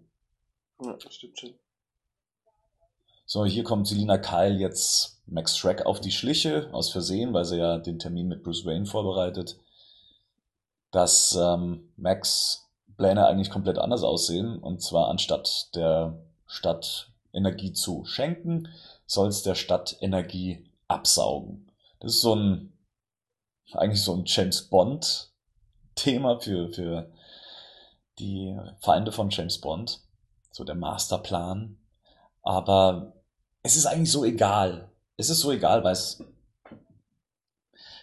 Ja, 0.80 0.96
das 1.02 1.14
stimmt 1.14 1.38
schon. 1.38 1.54
So, 3.24 3.46
hier 3.46 3.64
kommt 3.64 3.86
Selina 3.86 4.18
Kyle 4.18 4.58
jetzt 4.58 5.22
Max 5.26 5.56
Shrek 5.56 5.86
auf 5.86 6.00
die 6.00 6.10
Schliche, 6.10 6.68
aus 6.72 6.90
Versehen, 6.90 7.32
weil 7.32 7.44
sie 7.44 7.56
ja 7.56 7.78
den 7.78 7.98
Termin 7.98 8.28
mit 8.28 8.42
Bruce 8.42 8.66
Wayne 8.66 8.86
vorbereitet. 8.86 9.58
Dass 10.90 11.38
ähm, 11.40 11.88
Max 11.96 12.68
Pläne 12.96 13.26
eigentlich 13.26 13.50
komplett 13.50 13.78
anders 13.78 14.02
aussehen. 14.02 14.58
Und 14.58 14.82
zwar 14.82 15.08
anstatt 15.08 15.74
der 15.74 16.18
Stadt 16.46 17.10
Energie 17.32 17.72
zu 17.72 18.04
schenken, 18.04 18.68
soll 19.06 19.28
es 19.28 19.42
der 19.42 19.54
Stadt 19.54 19.96
Energie 20.00 20.68
absaugen. 20.88 21.70
Das 22.00 22.14
ist 22.14 22.20
so 22.20 22.34
ein 22.34 22.71
eigentlich 23.74 24.02
so 24.02 24.14
ein 24.14 24.24
James 24.26 24.62
Bond 24.62 25.30
Thema 25.94 26.40
für, 26.40 26.72
für 26.72 27.12
die 28.18 28.56
Feinde 28.80 29.12
von 29.12 29.30
James 29.30 29.60
Bond. 29.60 30.00
So 30.50 30.64
der 30.64 30.74
Masterplan. 30.74 31.78
Aber 32.42 33.14
es 33.62 33.76
ist 33.76 33.86
eigentlich 33.86 34.12
so 34.12 34.24
egal. 34.24 34.90
Es 35.16 35.30
ist 35.30 35.40
so 35.40 35.52
egal, 35.52 35.84
weil 35.84 35.92
es 35.92 36.22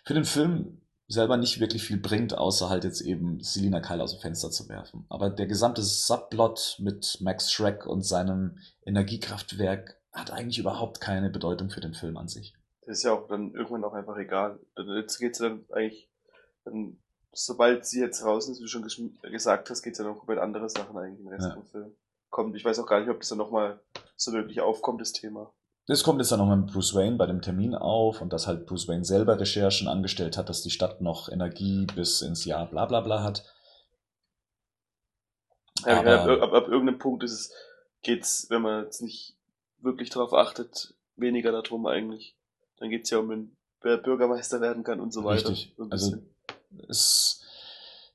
für 0.03 0.13
den 0.13 0.25
Film 0.25 0.81
selber 1.07 1.37
nicht 1.37 1.59
wirklich 1.59 1.83
viel 1.83 1.97
bringt, 1.97 2.37
außer 2.37 2.69
halt 2.69 2.83
jetzt 2.83 3.01
eben 3.01 3.41
Selina 3.43 3.79
Kyle 3.79 4.03
aus 4.03 4.13
dem 4.13 4.21
Fenster 4.21 4.51
zu 4.51 4.69
werfen. 4.69 5.05
Aber 5.09 5.29
der 5.29 5.47
gesamte 5.47 5.81
Subplot 5.81 6.77
mit 6.79 7.17
Max 7.19 7.51
Schreck 7.51 7.85
und 7.85 8.03
seinem 8.03 8.59
Energiekraftwerk 8.85 9.99
hat 10.11 10.31
eigentlich 10.31 10.59
überhaupt 10.59 11.01
keine 11.01 11.29
Bedeutung 11.29 11.69
für 11.69 11.81
den 11.81 11.93
Film 11.93 12.17
an 12.17 12.27
sich. 12.27 12.53
Ist 12.89 13.03
ja 13.03 13.13
auch 13.13 13.27
dann 13.27 13.53
irgendwann 13.53 13.83
auch 13.83 13.93
einfach 13.93 14.17
egal. 14.17 14.57
Jetzt 14.75 15.19
geht's 15.19 15.37
dann 15.37 15.63
eigentlich, 15.71 16.09
dann, 16.65 16.97
sobald 17.31 17.85
sie 17.85 17.99
jetzt 17.99 18.25
raus 18.25 18.49
ist, 18.49 18.57
wie 18.57 18.63
du 18.63 18.67
schon 18.67 18.89
gesagt 19.21 19.69
hast, 19.69 19.83
geht's 19.83 19.99
ja 19.99 20.05
noch 20.05 20.17
komplett 20.17 20.39
andere 20.39 20.67
Sachen 20.67 20.97
eigentlich 20.97 21.19
im 21.19 21.27
Rest 21.27 21.49
ja. 21.49 21.53
vom 21.53 21.65
Film. 21.67 21.91
Kommt, 22.31 22.55
ich 22.55 22.65
weiß 22.65 22.79
auch 22.79 22.87
gar 22.87 22.99
nicht, 22.99 23.09
ob 23.09 23.19
das 23.19 23.29
dann 23.29 23.37
nochmal 23.37 23.79
so 24.15 24.33
wirklich 24.33 24.61
aufkommt, 24.61 25.01
das 25.01 25.13
Thema. 25.13 25.53
Das 25.85 26.03
kommt 26.03 26.19
jetzt 26.19 26.31
dann 26.31 26.39
nochmal 26.39 26.57
mit 26.57 26.73
Bruce 26.73 26.95
Wayne 26.95 27.15
bei 27.15 27.27
dem 27.27 27.43
Termin 27.43 27.75
auf 27.75 28.21
und 28.21 28.33
dass 28.33 28.47
halt 28.47 28.65
Bruce 28.65 28.87
Wayne 28.87 29.05
selber 29.05 29.39
Recherchen 29.39 29.87
angestellt 29.87 30.35
hat, 30.35 30.49
dass 30.49 30.63
die 30.63 30.71
Stadt 30.71 30.99
noch 30.99 31.29
Energie 31.29 31.85
bis 31.95 32.23
ins 32.23 32.43
Jahr 32.43 32.67
bla 32.67 32.87
bla 32.87 33.01
bla 33.01 33.23
hat. 33.23 33.45
Ja, 35.85 35.99
Aber, 35.99 36.23
ab, 36.23 36.41
ab, 36.41 36.53
ab, 36.53 36.67
irgendeinem 36.67 36.97
Punkt 36.97 37.23
ist 37.23 37.33
es, 37.33 37.53
geht's, 38.01 38.47
wenn 38.49 38.63
man 38.63 38.85
jetzt 38.85 39.03
nicht 39.03 39.35
wirklich 39.77 40.09
darauf 40.09 40.33
achtet, 40.33 40.95
weniger 41.15 41.51
darum 41.51 41.85
eigentlich. 41.85 42.35
Dann 42.79 42.89
geht's 42.89 43.09
ja 43.09 43.19
um 43.19 43.29
den, 43.29 43.55
wer 43.81 43.97
Bürgermeister 43.97 44.61
werden 44.61 44.83
kann 44.83 44.99
und 44.99 45.13
so 45.13 45.23
weiter. 45.23 45.49
Richtig. 45.49 45.73
So 45.77 45.87
also 45.89 46.17
es, 46.87 47.41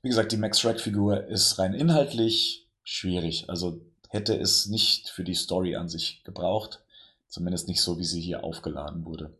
wie 0.01 0.09
gesagt, 0.09 0.31
die 0.31 0.37
Max 0.37 0.59
Shrek-Figur 0.59 1.25
ist 1.27 1.59
rein 1.59 1.73
inhaltlich 1.73 2.67
schwierig. 2.83 3.49
Also 3.49 3.81
hätte 4.09 4.35
es 4.35 4.67
nicht 4.67 5.09
für 5.09 5.23
die 5.23 5.35
Story 5.35 5.75
an 5.75 5.89
sich 5.89 6.23
gebraucht. 6.23 6.83
Zumindest 7.27 7.67
nicht 7.67 7.81
so, 7.81 7.97
wie 7.97 8.05
sie 8.05 8.21
hier 8.21 8.43
aufgeladen 8.43 9.05
wurde. 9.05 9.35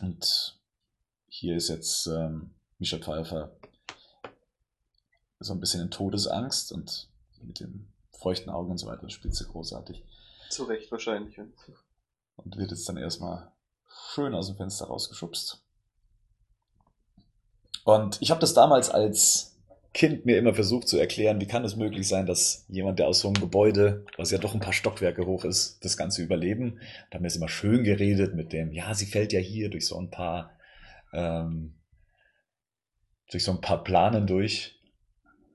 Und 0.00 0.58
hier 1.28 1.56
ist 1.56 1.68
jetzt 1.68 2.06
ähm, 2.06 2.50
Misha 2.78 2.98
Pfeiffer 2.98 3.56
so 5.40 5.52
ein 5.54 5.60
bisschen 5.60 5.80
in 5.80 5.90
Todesangst 5.90 6.70
und 6.72 7.08
mit 7.42 7.60
den 7.60 7.90
feuchten 8.12 8.50
Augen 8.50 8.70
und 8.70 8.78
so 8.78 8.86
weiter 8.86 9.08
spielt 9.08 9.34
sie 9.34 9.46
großartig. 9.46 10.04
Zu 10.50 10.64
Recht 10.64 10.92
wahrscheinlich. 10.92 11.38
Und 11.38 12.56
wird 12.56 12.70
jetzt 12.70 12.88
dann 12.88 12.98
erstmal 12.98 13.50
schön 14.14 14.34
aus 14.34 14.48
dem 14.48 14.56
Fenster 14.56 14.86
rausgeschubst. 14.86 15.62
Und 17.84 18.18
ich 18.20 18.30
habe 18.30 18.40
das 18.40 18.54
damals 18.54 18.90
als 18.90 19.50
Kind 19.92 20.24
mir 20.24 20.38
immer 20.38 20.54
versucht 20.54 20.86
zu 20.86 20.98
erklären, 20.98 21.40
wie 21.40 21.48
kann 21.48 21.64
es 21.64 21.74
möglich 21.74 22.06
sein, 22.06 22.24
dass 22.24 22.64
jemand, 22.68 23.00
der 23.00 23.08
aus 23.08 23.20
so 23.20 23.28
einem 23.28 23.40
Gebäude, 23.40 24.06
was 24.16 24.30
ja 24.30 24.38
doch 24.38 24.54
ein 24.54 24.60
paar 24.60 24.72
Stockwerke 24.72 25.26
hoch 25.26 25.44
ist, 25.44 25.84
das 25.84 25.96
Ganze 25.96 26.22
überleben. 26.22 26.80
Da 27.10 27.16
haben 27.16 27.24
wir 27.24 27.28
es 27.28 27.36
immer 27.36 27.48
schön 27.48 27.82
geredet 27.82 28.36
mit 28.36 28.52
dem, 28.52 28.72
ja, 28.72 28.94
sie 28.94 29.06
fällt 29.06 29.32
ja 29.32 29.40
hier 29.40 29.68
durch 29.68 29.86
so 29.86 29.98
ein 29.98 30.10
paar, 30.10 30.56
ähm, 31.12 31.74
durch 33.32 33.42
so 33.42 33.50
ein 33.50 33.60
paar 33.60 33.82
Planen 33.82 34.28
durch. 34.28 34.80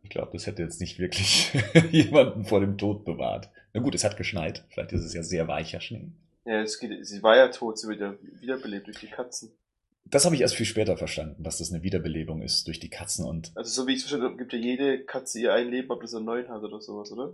Ich 0.03 0.09
glaube, 0.09 0.31
das 0.33 0.47
hätte 0.47 0.63
jetzt 0.63 0.81
nicht 0.81 0.99
wirklich 0.99 1.53
jemanden 1.91 2.43
vor 2.43 2.59
dem 2.59 2.77
Tod 2.77 3.05
bewahrt. 3.05 3.49
Na 3.73 3.79
gut, 3.79 3.95
es 3.95 4.03
hat 4.03 4.17
geschneit. 4.17 4.65
Vielleicht 4.69 4.91
ist 4.91 5.05
es 5.05 5.13
ja 5.13 5.23
sehr 5.23 5.47
weicher 5.47 5.79
Schnee. 5.79 6.11
Ja, 6.45 6.61
es 6.61 6.79
geht, 6.79 7.05
sie 7.05 7.23
war 7.23 7.35
ja 7.35 7.49
tot, 7.49 7.79
sie 7.79 7.87
wird 7.87 7.99
ja 7.99 8.15
wiederbelebt 8.39 8.87
durch 8.87 8.99
die 8.99 9.07
Katzen. 9.07 9.57
Das 10.05 10.25
habe 10.25 10.35
ich 10.35 10.41
erst 10.41 10.55
viel 10.55 10.67
später 10.67 10.97
verstanden, 10.97 11.43
dass 11.43 11.57
das 11.57 11.73
eine 11.73 11.81
Wiederbelebung 11.81 12.43
ist 12.43 12.67
durch 12.67 12.79
die 12.79 12.91
Katzen 12.91 13.25
und. 13.25 13.51
Also 13.55 13.81
so 13.81 13.87
wie 13.87 13.93
ich 13.93 13.97
es 13.97 14.03
verstanden 14.03 14.27
habe, 14.27 14.37
gibt 14.37 14.53
ja 14.53 14.59
jede 14.59 15.03
Katze 15.03 15.39
ihr 15.39 15.53
ein 15.53 15.69
Leben, 15.69 15.89
ob 15.89 16.01
das 16.01 16.13
einen 16.13 16.25
neuen 16.25 16.47
hat 16.49 16.61
oder 16.61 16.79
sowas, 16.79 17.11
oder? 17.11 17.33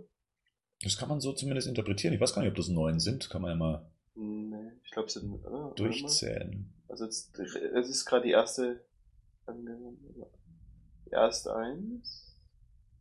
Das 0.82 0.97
kann 0.97 1.10
man 1.10 1.19
so 1.19 1.34
zumindest 1.34 1.67
interpretieren. 1.67 2.13
Ich 2.13 2.21
weiß 2.21 2.34
gar 2.34 2.41
nicht, 2.41 2.52
ob 2.52 2.56
das 2.56 2.69
neun 2.69 3.00
sind. 3.00 3.30
Kann 3.30 3.41
man 3.41 3.52
ja 3.52 3.56
mal. 3.56 3.91
Nee, 4.15 4.71
ich 4.84 4.91
glaube, 4.91 5.08
es 5.08 5.13
sind. 5.13 5.45
Oh, 5.45 5.74
durchzählen. 5.76 6.74
Also 6.88 7.04
jetzt, 7.06 7.38
es 7.38 7.89
ist 7.89 8.06
gerade 8.06 8.24
die 8.24 8.32
erste. 8.32 8.84
Die 11.06 11.12
erste 11.12 11.54
eins. 11.54 12.38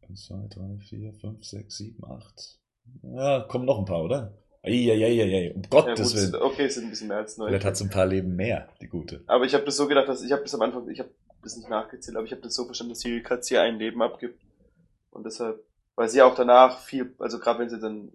1, 0.09 0.27
2, 0.27 0.49
3, 0.49 0.79
4, 0.79 1.13
5, 1.15 1.45
6, 1.45 1.77
7, 1.77 2.05
8. 2.05 2.59
Ja, 3.03 3.41
kommen 3.49 3.65
noch 3.65 3.79
ein 3.79 3.85
paar, 3.85 4.03
oder? 4.03 4.40
Eieieiei, 4.63 5.55
um 5.55 5.63
Gottes 5.63 6.13
ja, 6.13 6.21
Willen. 6.21 6.43
Okay, 6.43 6.67
es 6.67 6.75
sind 6.75 6.85
ein 6.85 6.91
bisschen 6.91 7.09
mehr 7.09 7.17
als 7.19 7.39
neun. 7.39 7.49
Vielleicht 7.49 7.65
hat 7.65 7.77
sie 7.77 7.85
ein 7.85 7.91
paar 7.91 8.07
Leben 8.07 8.37
mehr, 8.37 8.69
die 8.81 8.89
gute. 8.89 9.23
Aber 9.27 9.47
ich 9.47 9.55
habe 9.55 9.65
das 9.65 9.77
so 9.77 9.89
gedacht, 9.89 10.09
dass 10.09 10.23
ich 10.23 10.33
habe 10.33 10.43
bis 10.43 10.55
am 10.55 10.61
Anfang, 10.61 10.89
ich 10.91 11.01
habe 11.01 11.11
das 11.43 11.57
nicht 11.57 11.71
nachgezählt, 11.71 12.17
aber 12.17 12.27
ich 12.27 12.33
habe 12.33 12.43
das 12.43 12.55
so 12.55 12.67
verstanden, 12.67 12.93
dass 12.93 13.01
die 13.01 13.23
Katze 13.23 13.55
ihr 13.55 13.63
ein 13.63 13.79
Leben 13.79 14.03
abgibt. 14.03 14.39
Und 15.11 15.25
deshalb, 15.25 15.65
weil 15.97 16.09
sie 16.09 16.21
auch 16.21 16.35
danach 16.35 16.81
viel, 16.81 17.15
also 17.19 17.39
gerade 17.39 17.61
wenn 17.61 17.71
sie 17.71 17.81
dann, 17.81 18.13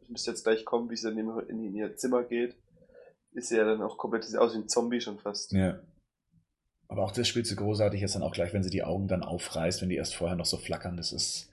ich 0.00 0.08
müsste 0.08 0.30
jetzt 0.30 0.44
gleich 0.44 0.64
kommen, 0.64 0.88
wie 0.88 0.96
sie 0.96 1.08
dann 1.08 1.18
in, 1.18 1.64
in, 1.64 1.74
ihr 1.74 1.96
Zimmer 1.96 2.22
geht, 2.22 2.54
ist 3.32 3.48
sie 3.48 3.56
ja 3.56 3.64
dann 3.64 3.82
auch 3.82 3.98
komplett 3.98 4.24
aus 4.36 4.54
wie 4.54 4.58
ein 4.58 4.68
Zombie 4.68 5.00
schon 5.00 5.18
fast. 5.18 5.52
Ja. 5.52 5.80
Aber 6.86 7.04
auch 7.04 7.12
das 7.12 7.26
spielt 7.26 7.46
sie 7.46 7.56
großartig 7.56 8.00
jetzt 8.00 8.14
dann 8.14 8.22
auch 8.22 8.32
gleich, 8.32 8.52
wenn 8.52 8.62
sie 8.62 8.70
die 8.70 8.84
Augen 8.84 9.08
dann 9.08 9.22
aufreißt, 9.22 9.82
wenn 9.82 9.88
die 9.88 9.96
erst 9.96 10.14
vorher 10.14 10.36
noch 10.36 10.46
so 10.46 10.58
flackern. 10.58 10.96
Das 10.96 11.12
ist 11.12 11.51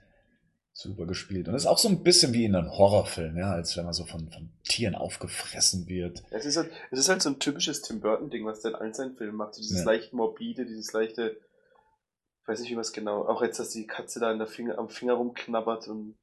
super 0.79 1.05
gespielt. 1.05 1.47
Und 1.47 1.55
ist 1.55 1.65
auch 1.65 1.77
so 1.77 1.89
ein 1.89 2.03
bisschen 2.03 2.33
wie 2.33 2.45
in 2.45 2.55
einem 2.55 2.71
Horrorfilm, 2.71 3.37
ja, 3.37 3.51
als 3.51 3.75
wenn 3.75 3.83
man 3.83 3.93
so 3.93 4.05
von, 4.05 4.31
von 4.31 4.49
Tieren 4.63 4.95
aufgefressen 4.95 5.87
wird. 5.87 6.23
Es 6.31 6.45
ist, 6.45 6.55
halt, 6.55 6.71
es 6.89 6.99
ist 6.99 7.09
halt 7.09 7.21
so 7.21 7.29
ein 7.29 7.39
typisches 7.39 7.81
Tim 7.81 7.99
Burton-Ding, 7.99 8.45
was 8.45 8.61
der 8.61 8.71
in 8.71 8.77
allen 8.77 8.93
seinen 8.93 9.15
Filmen 9.17 9.35
macht. 9.35 9.55
So 9.55 9.61
dieses 9.61 9.79
ja. 9.79 9.85
leicht 9.85 10.13
morbide, 10.13 10.65
dieses 10.65 10.93
leichte, 10.93 11.37
ich 12.41 12.47
weiß 12.47 12.61
nicht, 12.61 12.69
wie 12.69 12.75
man 12.75 12.83
es 12.83 12.93
genau, 12.93 13.27
auch 13.27 13.41
jetzt, 13.41 13.59
dass 13.59 13.71
die 13.71 13.87
Katze 13.87 14.21
da 14.21 14.31
in 14.31 14.37
der 14.37 14.47
Finger, 14.47 14.79
am 14.79 14.87
Finger 14.87 15.13
rumknabbert 15.13 15.87
und 15.89 16.15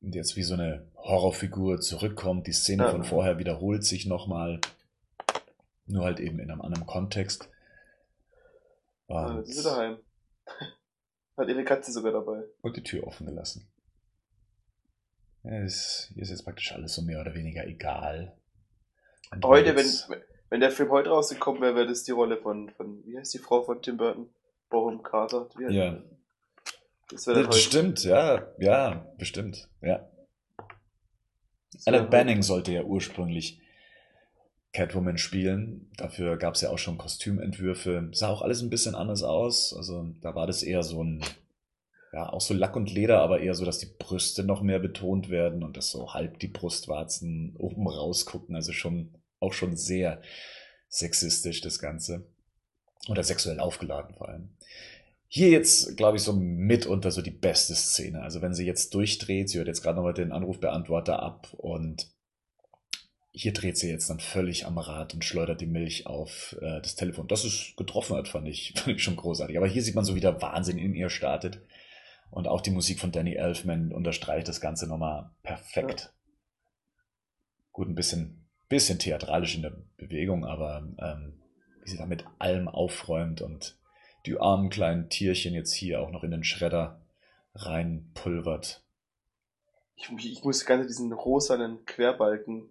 und 0.00 0.16
jetzt 0.16 0.34
wie 0.34 0.42
so 0.42 0.54
eine 0.54 0.90
Horrorfigur 0.96 1.80
zurückkommt, 1.80 2.48
die 2.48 2.52
Szene 2.52 2.84
ja. 2.84 2.90
von 2.90 3.04
vorher 3.04 3.38
wiederholt 3.38 3.84
sich 3.84 4.04
nochmal, 4.04 4.58
nur 5.86 6.04
halt 6.04 6.18
eben 6.18 6.40
in 6.40 6.50
einem 6.50 6.60
anderen 6.60 6.86
Kontext. 6.86 7.48
Und 9.06 9.16
ja, 9.16 9.38
ist 9.38 9.54
sie 9.58 9.62
daheim. 9.62 9.98
Hat 11.36 11.48
ihre 11.48 11.64
Katze 11.64 11.92
sogar 11.92 12.12
dabei. 12.12 12.44
Und 12.60 12.76
die 12.76 12.82
Tür 12.82 13.06
offen 13.06 13.26
gelassen. 13.26 13.68
Ist, 15.44 16.10
hier 16.14 16.22
ist 16.22 16.30
jetzt 16.30 16.44
praktisch 16.44 16.72
alles 16.72 16.94
so 16.94 17.02
mehr 17.02 17.20
oder 17.20 17.34
weniger 17.34 17.66
egal. 17.66 18.36
Und 19.32 19.44
heute, 19.44 19.74
wenn, 19.74 20.20
wenn 20.50 20.60
der 20.60 20.70
Film 20.70 20.90
heute 20.90 21.08
rausgekommen 21.08 21.62
wäre, 21.62 21.74
wäre 21.74 21.86
das 21.88 22.04
die 22.04 22.12
Rolle 22.12 22.36
von, 22.36 22.70
von, 22.70 23.02
wie 23.06 23.18
heißt 23.18 23.34
die 23.34 23.38
Frau 23.38 23.62
von 23.62 23.82
Tim 23.82 23.96
Burton? 23.96 24.28
Bohum 24.68 25.02
Carter. 25.02 25.48
Ja. 25.68 26.02
Das 27.10 27.26
wäre 27.26 27.42
ja, 27.42 27.52
Stimmt, 27.52 28.04
ja, 28.04 28.46
ja, 28.58 29.06
bestimmt, 29.18 29.68
ja. 29.82 30.08
Alan 31.84 32.08
Banning 32.08 32.42
sollte 32.42 32.72
ja 32.72 32.82
ursprünglich 32.82 33.61
Catwoman 34.72 35.18
spielen. 35.18 35.90
Dafür 35.96 36.36
gab 36.38 36.54
es 36.54 36.62
ja 36.62 36.70
auch 36.70 36.78
schon 36.78 36.98
Kostümentwürfe. 36.98 38.08
Sah 38.12 38.28
auch 38.28 38.42
alles 38.42 38.62
ein 38.62 38.70
bisschen 38.70 38.94
anders 38.94 39.22
aus. 39.22 39.74
Also 39.76 40.14
da 40.20 40.34
war 40.34 40.46
das 40.46 40.62
eher 40.62 40.82
so 40.82 41.02
ein, 41.04 41.22
ja, 42.12 42.30
auch 42.30 42.40
so 42.40 42.54
Lack 42.54 42.74
und 42.74 42.90
Leder, 42.90 43.20
aber 43.20 43.40
eher 43.40 43.54
so, 43.54 43.64
dass 43.64 43.78
die 43.78 43.94
Brüste 43.98 44.44
noch 44.44 44.62
mehr 44.62 44.78
betont 44.78 45.28
werden 45.28 45.62
und 45.62 45.76
dass 45.76 45.90
so 45.90 46.14
halb 46.14 46.38
die 46.38 46.48
Brustwarzen 46.48 47.54
oben 47.58 47.86
rausgucken. 47.86 48.56
Also 48.56 48.72
schon, 48.72 49.14
auch 49.40 49.52
schon 49.52 49.76
sehr 49.76 50.22
sexistisch 50.88 51.60
das 51.60 51.78
Ganze. 51.78 52.26
Oder 53.08 53.24
sexuell 53.24 53.60
aufgeladen 53.60 54.14
vor 54.14 54.28
allem. 54.28 54.50
Hier 55.28 55.48
jetzt, 55.48 55.96
glaube 55.96 56.18
ich, 56.18 56.22
so 56.22 56.34
mitunter 56.34 57.10
so 57.10 57.20
die 57.20 57.30
beste 57.30 57.74
Szene. 57.74 58.22
Also 58.22 58.42
wenn 58.42 58.54
sie 58.54 58.66
jetzt 58.66 58.94
durchdreht, 58.94 59.48
sie 59.48 59.58
hört 59.58 59.66
jetzt 59.66 59.82
gerade 59.82 59.96
nochmal 59.96 60.14
den 60.14 60.30
Anrufbeantworter 60.30 61.20
ab 61.20 61.48
und 61.56 62.11
hier 63.32 63.54
dreht 63.54 63.78
sie 63.78 63.88
jetzt 63.90 64.10
dann 64.10 64.20
völlig 64.20 64.66
am 64.66 64.76
Rad 64.76 65.14
und 65.14 65.24
schleudert 65.24 65.60
die 65.60 65.66
Milch 65.66 66.06
auf 66.06 66.54
äh, 66.60 66.80
das 66.82 66.96
Telefon. 66.96 67.28
Das 67.28 67.44
ist 67.44 67.76
getroffen 67.76 68.16
hat, 68.16 68.28
fand 68.28 68.46
ich, 68.46 68.74
fand 68.76 68.96
ich 68.96 69.02
schon 69.02 69.16
großartig. 69.16 69.56
Aber 69.56 69.66
hier 69.66 69.82
sieht 69.82 69.94
man 69.94 70.04
so, 70.04 70.14
wie 70.14 70.20
der 70.20 70.42
Wahnsinn 70.42 70.78
in 70.78 70.94
ihr 70.94 71.08
startet. 71.08 71.60
Und 72.30 72.46
auch 72.46 72.60
die 72.60 72.70
Musik 72.70 73.00
von 73.00 73.12
Danny 73.12 73.34
Elfman 73.34 73.92
unterstreicht 73.92 74.48
das 74.48 74.60
Ganze 74.60 74.86
nochmal 74.86 75.30
perfekt. 75.42 76.00
Ja. 76.00 76.10
Gut, 77.72 77.88
ein 77.88 77.94
bisschen, 77.94 78.46
bisschen 78.68 78.98
theatralisch 78.98 79.54
in 79.54 79.62
der 79.62 79.76
Bewegung, 79.96 80.44
aber 80.44 80.86
ähm, 80.98 81.42
wie 81.82 81.90
sie 81.90 81.98
da 81.98 82.06
mit 82.06 82.24
allem 82.38 82.68
aufräumt 82.68 83.42
und 83.42 83.78
die 84.24 84.38
armen 84.38 84.70
kleinen 84.70 85.08
Tierchen 85.08 85.52
jetzt 85.54 85.72
hier 85.72 86.00
auch 86.00 86.10
noch 86.10 86.22
in 86.22 86.30
den 86.30 86.44
Schredder 86.44 87.00
reinpulvert. 87.54 88.82
Ich, 89.96 90.10
ich 90.24 90.44
muss 90.44 90.64
ganz 90.64 90.86
diesen 90.86 91.12
rosanen 91.12 91.84
Querbalken 91.84 92.70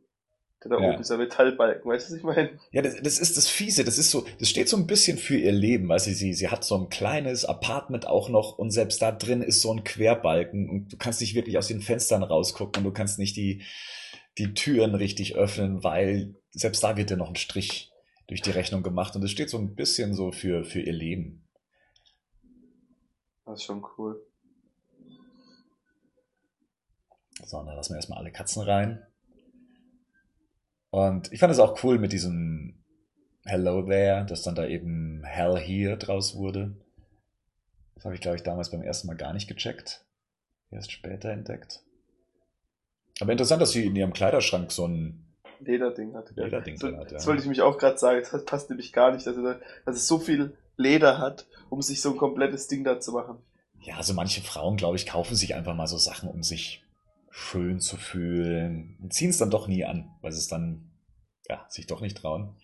da 0.70 0.80
ja. 0.80 0.92
oben 0.92 1.02
ist 1.02 1.10
der 1.10 1.18
Metallbalken, 1.18 1.90
weißt 1.92 2.10
du, 2.10 2.14
was 2.14 2.18
ich 2.18 2.24
meine? 2.24 2.60
Ja, 2.72 2.84
das, 2.84 3.02
das 3.02 3.20
ist 3.20 3.36
das 3.36 3.48
Fiese, 3.48 3.84
das 3.84 3.98
ist 3.98 4.12
so, 4.12 4.26
das 4.40 4.48
steht 4.48 4.70
so 4.70 4.78
ein 4.78 4.86
bisschen 4.86 5.18
für 5.18 5.38
ihr 5.38 5.52
Leben, 5.52 5.90
weißt 5.90 6.08
du, 6.08 6.14
sie, 6.14 6.34
sie 6.34 6.50
hat 6.50 6.64
so 6.64 6.78
ein 6.78 6.90
kleines 6.90 7.46
Apartment 7.46 8.06
auch 8.06 8.30
noch 8.30 8.60
und 8.60 8.70
selbst 8.70 9.02
da 9.02 9.12
drin 9.12 9.42
ist 9.42 9.62
so 9.62 9.74
ein 9.74 9.84
Querbalken 9.84 10.70
und 10.70 10.94
du 10.94 10.98
kannst 10.98 11.20
nicht 11.20 11.34
wirklich 11.34 11.58
aus 11.58 11.68
den 11.68 11.82
Fenstern 11.82 12.22
rausgucken 12.22 12.82
und 12.82 12.92
du 12.92 12.94
kannst 12.94 13.18
nicht 13.18 13.36
die, 13.36 13.64
die 14.38 14.54
Türen 14.54 14.94
richtig 14.94 15.36
öffnen, 15.36 15.84
weil 15.84 16.36
selbst 16.52 16.84
da 16.84 16.96
wird 16.96 17.10
dir 17.10 17.18
noch 17.18 17.30
ein 17.30 17.36
Strich 17.36 17.92
durch 18.28 18.42
die 18.42 18.52
Rechnung 18.52 18.84
gemacht 18.84 19.16
und 19.16 19.22
das 19.22 19.32
steht 19.32 19.50
so 19.50 19.58
ein 19.58 19.76
bisschen 19.76 20.14
so 20.14 20.32
für, 20.32 20.64
für 20.64 20.82
ihr 20.82 20.94
Leben. 20.94 21.48
Das 23.46 23.60
ist 23.60 23.66
schon 23.66 23.84
cool. 23.98 24.24
So, 27.44 27.58
dann 27.58 27.76
lassen 27.76 27.94
wir 27.94 27.98
erstmal 27.98 28.20
alle 28.20 28.32
Katzen 28.32 28.62
rein. 28.62 29.02
Und 30.92 31.32
ich 31.32 31.40
fand 31.40 31.52
es 31.52 31.60
auch 31.60 31.84
cool 31.84 31.98
mit 31.98 32.12
diesem 32.12 32.76
Hello 33.46 33.82
There, 33.82 34.26
dass 34.26 34.44
dann 34.44 34.56
da 34.56 34.66
eben 34.66 35.24
Hell 35.24 35.58
Here 35.58 35.98
draus 35.98 36.36
wurde. 36.36 36.76
Das 37.96 38.06
habe 38.06 38.16
ich, 38.16 38.22
glaube 38.22 38.38
ich, 38.38 38.44
damals 38.44 38.70
beim 38.72 38.82
ersten 38.82 39.08
Mal 39.08 39.16
gar 39.16 39.34
nicht 39.34 39.48
gecheckt. 39.48 40.06
Erst 40.70 40.92
später 40.92 41.30
entdeckt. 41.30 41.82
Aber 43.20 43.32
interessant, 43.32 43.62
dass 43.62 43.72
sie 43.72 43.86
in 43.86 43.96
ihrem 43.96 44.14
Kleiderschrank 44.14 44.72
so 44.72 44.88
ein 44.88 45.26
Lederding 45.60 46.16
hat. 46.16 46.32
Lederding 46.36 46.78
so, 46.78 46.88
hat, 46.88 47.12
ja. 47.12 47.18
Das 47.18 47.28
wollte 47.28 47.42
ich 47.44 47.48
mich 47.48 47.62
auch 47.62 47.78
gerade 47.78 47.98
sagen. 47.98 48.26
Das 48.30 48.46
passt 48.46 48.70
nämlich 48.70 48.94
gar 48.94 49.12
nicht, 49.12 49.26
dass, 49.28 49.38
er, 49.38 49.62
dass 49.86 49.96
es 49.96 50.08
so 50.08 50.20
viel 50.20 50.58
Leder 50.76 51.20
hat, 51.20 51.46
um 51.70 51.82
sich 51.82 52.02
so 52.02 52.12
ein 52.12 52.18
komplettes 52.18 52.68
Ding 52.68 52.84
da 52.84 53.00
zu 53.00 53.12
machen. 53.12 53.38
Ja, 53.82 53.98
also 53.98 54.14
manche 54.14 54.42
Frauen, 54.42 54.78
glaube 54.78 54.98
ich, 54.98 55.06
kaufen 55.06 55.36
sich 55.36 55.56
einfach 55.56 55.76
mal 55.76 55.88
so 55.88 55.98
Sachen, 55.98 56.30
um 56.30 56.44
sich 56.44 56.84
schön 57.32 57.80
zu 57.80 57.98
fühlen. 57.98 58.98
Und 59.02 59.14
ziehen 59.14 59.32
es 59.32 59.38
dann 59.38 59.50
doch 59.50 59.68
nie 59.68 59.86
an, 59.86 60.12
weil 60.22 60.32
sie 60.32 60.40
es 60.40 60.48
dann 60.48 60.92
ja, 61.50 61.66
sich 61.70 61.88
doch 61.88 62.02
nicht 62.02 62.18
trauen. 62.18 62.56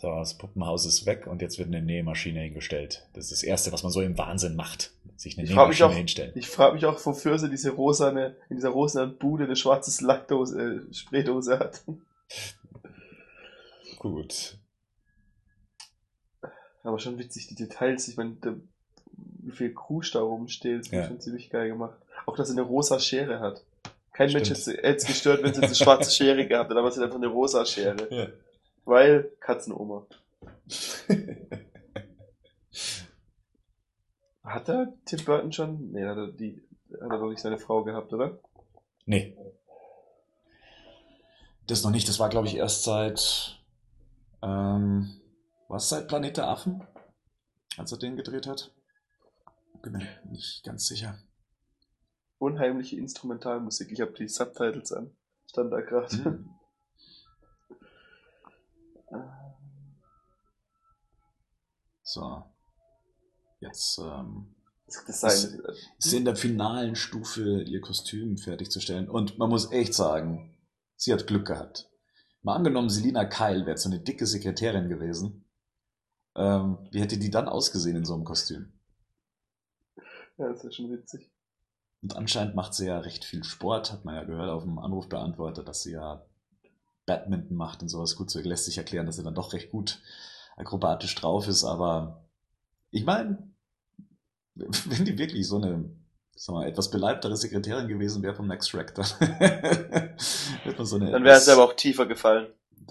So, 0.00 0.08
das 0.10 0.36
Puppenhaus 0.36 0.84
ist 0.84 1.06
weg 1.06 1.28
und 1.28 1.42
jetzt 1.42 1.58
wird 1.58 1.68
eine 1.68 1.80
Nähmaschine 1.80 2.40
hingestellt. 2.40 3.08
Das 3.12 3.26
ist 3.26 3.30
das 3.30 3.42
Erste, 3.44 3.70
was 3.72 3.84
man 3.84 3.92
so 3.92 4.00
im 4.00 4.18
Wahnsinn 4.18 4.56
macht. 4.56 4.92
Sich 5.16 5.38
eine 5.38 5.44
ich 5.44 5.50
Nähmaschine 5.50 5.88
auch, 5.88 5.94
hinstellen. 5.94 6.32
Ich 6.34 6.48
frage 6.48 6.74
mich 6.74 6.86
auch, 6.86 7.04
wofür 7.06 7.38
sie 7.38 7.48
diese 7.48 7.70
rosane, 7.70 8.36
in 8.48 8.56
dieser 8.56 8.70
rosanen 8.70 9.16
Bude 9.18 9.44
eine 9.44 9.54
schwarze 9.54 10.04
Lackdose, 10.04 10.60
äh, 10.60 10.92
Spraydose 10.94 11.60
hat. 11.60 11.84
Gut. 13.98 14.58
Aber 16.82 16.98
schon 16.98 17.18
witzig, 17.18 17.46
die 17.46 17.54
Details. 17.54 18.08
Ich 18.08 18.16
meine, 18.16 18.36
wie 19.42 19.52
viel 19.52 19.74
Krusch 19.74 20.12
da 20.12 20.20
rumsteht, 20.20 20.82
ist 20.82 20.92
ja. 20.92 21.06
schon 21.06 21.20
ziemlich 21.20 21.50
geil 21.50 21.68
gemacht. 21.68 21.98
Auch, 22.26 22.36
dass 22.36 22.48
sie 22.48 22.54
eine 22.54 22.62
rosa 22.62 22.98
Schere 22.98 23.40
hat. 23.40 23.64
Kein 24.12 24.28
Stimmt. 24.28 24.48
Mensch 24.48 24.66
hätte 24.66 24.82
es 24.82 25.06
gestört, 25.06 25.42
wenn 25.42 25.54
sie 25.54 25.62
eine 25.62 25.74
schwarze 25.74 26.10
Schere 26.14 26.46
gehabt 26.46 26.70
hätte, 26.70 26.78
aber 26.78 26.90
sie 26.90 27.00
hat 27.00 27.06
einfach 27.06 27.18
eine 27.18 27.28
rosa 27.28 27.64
Schere. 27.64 28.08
Ja. 28.10 28.28
Weil 28.84 29.30
Katzenoma. 29.40 30.06
hat 34.44 34.68
er 34.68 34.92
Tim 35.04 35.24
Burton 35.24 35.52
schon? 35.52 35.92
Nee, 35.92 36.04
hat 36.04 36.16
er, 36.18 36.28
die, 36.28 36.62
hat 36.92 37.10
er 37.10 37.18
doch 37.18 37.30
nicht 37.30 37.40
seine 37.40 37.58
Frau 37.58 37.84
gehabt, 37.84 38.12
oder? 38.12 38.38
Nee. 39.06 39.36
Das 41.66 41.82
noch 41.84 41.90
nicht. 41.90 42.08
Das 42.08 42.18
war, 42.18 42.28
glaube 42.28 42.48
ich, 42.48 42.56
erst 42.56 42.82
seit. 42.84 43.60
Ähm, 44.42 45.20
was 45.68 45.88
seit 45.88 46.08
Planet 46.08 46.36
der 46.36 46.48
Affen? 46.48 46.86
Als 47.78 47.92
er 47.92 47.98
den 47.98 48.16
gedreht 48.16 48.46
hat? 48.46 48.70
Bin 49.82 49.92
mir 49.92 50.08
nicht 50.30 50.62
ganz 50.64 50.86
sicher 50.86 51.18
unheimliche 52.42 52.96
Instrumentalmusik. 52.96 53.92
Ich 53.92 54.00
habe 54.00 54.12
die 54.12 54.26
Subtitles 54.28 54.92
an. 54.92 55.14
Stand 55.46 55.72
da 55.72 55.80
gerade. 55.80 56.16
Mhm. 56.16 56.50
so. 62.02 62.42
Jetzt 63.60 63.98
ähm, 63.98 64.56
ist, 64.86 65.22
ist 65.98 66.12
in 66.12 66.24
der 66.24 66.34
finalen 66.34 66.96
Stufe 66.96 67.62
ihr 67.62 67.80
Kostüm 67.80 68.36
fertigzustellen. 68.36 69.08
Und 69.08 69.38
man 69.38 69.48
muss 69.48 69.70
echt 69.70 69.94
sagen, 69.94 70.58
sie 70.96 71.12
hat 71.12 71.28
Glück 71.28 71.46
gehabt. 71.46 71.88
Mal 72.42 72.56
angenommen, 72.56 72.90
Selina 72.90 73.24
Keil 73.24 73.66
wäre 73.66 73.78
so 73.78 73.88
eine 73.88 74.00
dicke 74.00 74.26
Sekretärin 74.26 74.88
gewesen. 74.88 75.44
Ähm, 76.34 76.88
wie 76.90 77.00
hätte 77.00 77.18
die 77.18 77.30
dann 77.30 77.48
ausgesehen 77.48 77.96
in 77.96 78.04
so 78.04 78.14
einem 78.14 78.24
Kostüm? 78.24 78.72
Ja, 80.38 80.48
das 80.48 80.64
ist 80.64 80.74
schon 80.76 80.90
witzig. 80.90 81.30
Und 82.02 82.16
anscheinend 82.16 82.54
macht 82.54 82.74
sie 82.74 82.86
ja 82.86 82.98
recht 82.98 83.24
viel 83.24 83.44
Sport, 83.44 83.92
hat 83.92 84.04
man 84.04 84.16
ja 84.16 84.24
gehört 84.24 84.50
auf 84.50 84.64
dem 84.64 84.78
Anrufbeantworter, 84.78 85.62
dass 85.62 85.82
sie 85.82 85.92
ja 85.92 86.24
Badminton 87.06 87.56
macht 87.56 87.82
und 87.82 87.88
sowas. 87.88 88.16
Gut, 88.16 88.30
so 88.30 88.40
lässt 88.40 88.64
sich 88.64 88.78
erklären, 88.78 89.06
dass 89.06 89.16
sie 89.16 89.22
dann 89.22 89.34
doch 89.34 89.52
recht 89.52 89.70
gut 89.70 90.00
akrobatisch 90.56 91.14
drauf 91.14 91.48
ist, 91.48 91.64
aber 91.64 92.24
ich 92.90 93.04
meine, 93.04 93.50
wenn 94.54 95.04
die 95.04 95.16
wirklich 95.18 95.46
so 95.46 95.56
eine 95.56 95.90
sag 96.34 96.54
mal, 96.54 96.66
etwas 96.66 96.90
beleibtere 96.90 97.36
Sekretärin 97.36 97.88
gewesen 97.88 98.22
wäre 98.22 98.34
vom 98.34 98.48
Next 98.48 98.70
Shrek, 98.70 98.94
dann, 98.94 99.06
so 100.84 100.98
dann 100.98 101.24
wäre 101.24 101.36
es 101.36 101.48
aber 101.48 101.64
auch 101.64 101.74
tiefer 101.74 102.06
gefallen. 102.06 102.48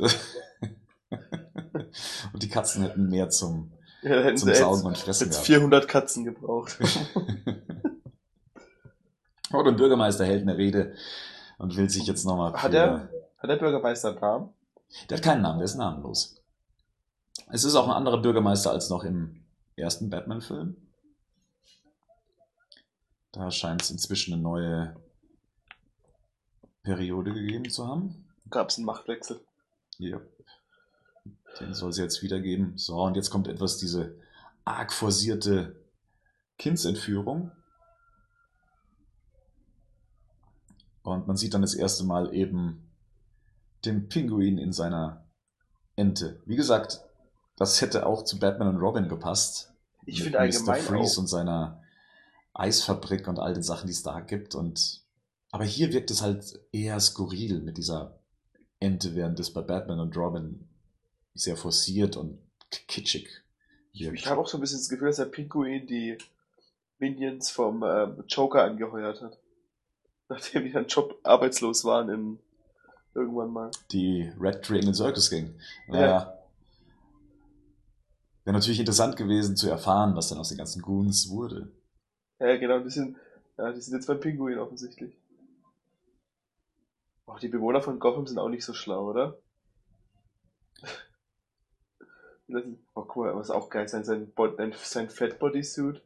und 2.34 2.42
die 2.42 2.50
Katzen 2.50 2.84
hätten 2.84 3.10
mehr 3.10 3.30
zum, 3.30 3.74
ja, 4.10 4.22
hätten 4.22 4.38
zum 4.38 4.54
Saugen 4.54 4.86
und 4.86 4.98
Fressen 4.98 5.26
jetzt 5.26 5.42
400 5.42 5.88
Katzen 5.88 6.26
gebraucht. 6.26 6.78
oh, 9.54 9.64
der 9.64 9.72
Bürgermeister 9.72 10.26
hält 10.26 10.42
eine 10.42 10.58
Rede 10.58 10.96
und 11.58 11.76
will 11.78 11.90
sich 11.90 12.08
jetzt 12.08 12.26
nochmal. 12.26 12.54
Hat 12.54 12.74
er, 12.74 13.10
hat 13.38 13.50
der 13.50 13.58
Bürgermeister 13.58 14.10
einen 14.10 14.20
Namen? 14.20 14.50
Der 15.10 15.18
hat 15.18 15.24
keinen 15.24 15.42
Namen, 15.42 15.60
der 15.60 15.66
ist 15.66 15.76
namenlos. 15.76 16.42
Es 17.48 17.64
ist 17.64 17.76
auch 17.76 17.88
ein 17.88 17.94
anderer 17.94 18.22
Bürgermeister 18.22 18.72
als 18.72 18.90
noch 18.90 19.04
im 19.04 19.44
ersten 19.76 20.10
Batman-Film. 20.10 20.76
Da 23.32 23.52
scheint 23.52 23.82
es 23.82 23.92
inzwischen 23.92 24.34
eine 24.34 24.42
neue 24.42 24.96
Periode 26.84 27.34
gegeben 27.34 27.70
zu 27.70 27.88
haben. 27.88 28.28
Gab 28.50 28.70
es 28.70 28.78
einen 28.78 28.86
Machtwechsel? 28.86 29.40
Ja. 29.98 30.20
Den 31.60 31.74
soll 31.74 31.90
es 31.90 31.98
jetzt 31.98 32.22
wieder 32.22 32.40
geben. 32.40 32.78
So, 32.78 33.02
und 33.02 33.16
jetzt 33.16 33.30
kommt 33.30 33.48
etwas 33.48 33.78
diese 33.78 34.16
arg 34.66 34.94
forcierte 34.94 35.76
Kindsentführung. 36.58 37.52
Und 41.04 41.28
man 41.28 41.38
sieht 41.38 41.54
dann 41.54 41.62
das 41.62 41.74
erste 41.74 42.04
Mal 42.04 42.34
eben 42.34 42.92
den 43.86 44.08
Pinguin 44.08 44.58
in 44.58 44.72
seiner 44.72 45.26
Ente. 45.96 46.42
Wie 46.46 46.56
gesagt, 46.56 47.02
das 47.58 47.82
hätte 47.82 48.06
auch 48.06 48.24
zu 48.24 48.40
Batman 48.40 48.76
und 48.76 48.82
Robin 48.82 49.10
gepasst. 49.10 49.74
Ich 50.06 50.24
finde 50.24 50.40
allgemein 50.40 50.82
Mr. 50.82 50.84
Freeze 50.84 51.14
auch. 51.16 51.22
und 51.22 51.28
seiner 51.28 51.82
Eisfabrik 52.54 53.28
und 53.28 53.40
all 53.40 53.54
den 53.54 53.64
Sachen, 53.64 53.88
die 53.88 53.94
es 53.94 54.04
da 54.04 54.20
gibt. 54.20 54.56
Und 54.56 55.04
aber 55.52 55.66
hier 55.66 55.92
wirkt 55.92 56.12
es 56.12 56.22
halt 56.22 56.60
eher 56.72 57.00
skurril 57.00 57.62
mit 57.62 57.78
dieser 57.78 58.20
Ente, 58.80 59.16
während 59.16 59.40
es 59.40 59.52
bei 59.52 59.62
Batman 59.62 60.00
und 60.00 60.16
Robin 60.16 60.68
sehr 61.34 61.58
forciert 61.58 62.18
und 62.18 62.40
kitschig 62.88 63.30
wirkt. 63.94 64.18
Ich, 64.18 64.24
ich 64.24 64.28
habe 64.28 64.42
auch 64.42 64.48
so 64.48 64.58
ein 64.58 64.62
bisschen 64.62 64.80
das 64.80 64.90
Gefühl, 64.90 65.08
dass 65.08 65.18
der 65.18 65.26
Pinguin 65.26 65.88
die 65.88 66.18
Minions 67.00 67.50
vom 67.50 67.84
ähm, 67.84 68.24
Joker 68.28 68.64
angeheuert 68.64 69.22
hat. 69.22 69.38
Nachdem 70.30 70.64
die 70.64 70.72
dann 70.72 70.88
Job 70.88 71.20
arbeitslos 71.24 71.84
waren 71.84 72.10
in 72.10 72.40
irgendwann 73.14 73.52
mal. 73.52 73.72
Die 73.92 74.32
Red 74.40 74.64
Triangle 74.64 74.94
Circus 74.94 75.30
Gang. 75.30 75.54
Naja. 75.88 76.08
Ja. 76.08 76.38
Wäre 78.44 78.56
natürlich 78.56 78.80
interessant 78.80 79.18
gewesen 79.18 79.56
zu 79.56 79.70
erfahren, 79.70 80.16
was 80.16 80.30
dann 80.30 80.40
aus 80.40 80.50
den 80.50 80.58
ganzen 80.58 80.82
Goons 80.82 81.30
wurde. 81.30 81.72
Ja, 82.40 82.58
genau, 82.58 82.80
die 82.80 82.90
sind, 82.90 83.18
ja, 83.58 83.72
die 83.72 83.82
sind 83.82 83.94
jetzt 83.94 84.08
beim 84.08 84.20
Pinguin 84.20 84.58
offensichtlich. 84.58 85.16
Auch 87.28 87.40
die 87.40 87.50
Bewohner 87.50 87.82
von 87.82 88.00
Gotham 88.00 88.26
sind 88.26 88.40
auch 88.40 88.50
nicht 88.50 88.66
so 88.66 88.74
schlau, 88.74 89.10
oder? 89.10 89.38
Oh, 92.94 93.04
guck 93.04 93.26
mal, 93.26 93.36
was 93.36 93.50
auch 93.50 93.70
geil 93.70 93.88
sein, 93.88 94.04
sein, 94.04 94.32
sein, 94.58 94.74
sein 94.84 95.10
Fat 95.10 95.40
Bodysuit, 95.40 96.02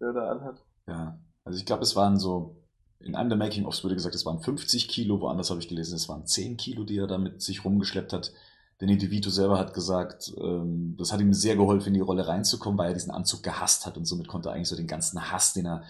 der 0.00 0.08
er 0.08 0.12
da 0.14 0.30
anhat. 0.30 0.62
Ja, 0.86 1.18
also 1.44 1.58
ich 1.58 1.66
glaube, 1.66 1.82
es 1.82 1.96
waren 1.96 2.18
so, 2.18 2.56
in 3.00 3.14
einem 3.14 3.28
der 3.28 3.38
Making-ofs 3.38 3.84
wurde 3.84 3.94
gesagt, 3.94 4.14
es 4.14 4.26
waren 4.26 4.40
50 4.40 4.88
Kilo, 4.88 5.20
woanders 5.20 5.50
habe 5.50 5.60
ich 5.60 5.68
gelesen, 5.68 5.96
es 5.96 6.08
waren 6.08 6.26
10 6.26 6.56
Kilo, 6.56 6.84
die 6.84 6.98
er 6.98 7.06
da 7.06 7.18
mit 7.18 7.42
sich 7.42 7.64
rumgeschleppt 7.64 8.12
hat. 8.12 8.32
Danny 8.78 8.98
DeVito 8.98 9.30
selber 9.30 9.58
hat 9.58 9.72
gesagt, 9.72 10.34
ähm, 10.38 10.96
das 10.98 11.12
hat 11.12 11.20
ihm 11.20 11.32
sehr 11.32 11.56
geholfen, 11.56 11.88
in 11.88 11.94
die 11.94 12.00
Rolle 12.00 12.26
reinzukommen, 12.26 12.78
weil 12.78 12.88
er 12.88 12.94
diesen 12.94 13.12
Anzug 13.12 13.42
gehasst 13.42 13.86
hat 13.86 13.96
und 13.96 14.04
somit 14.04 14.26
konnte 14.26 14.48
er 14.48 14.54
eigentlich 14.54 14.68
so 14.68 14.76
den 14.76 14.88
ganzen 14.88 15.30
Hass, 15.30 15.52
den 15.52 15.66
er 15.66 15.84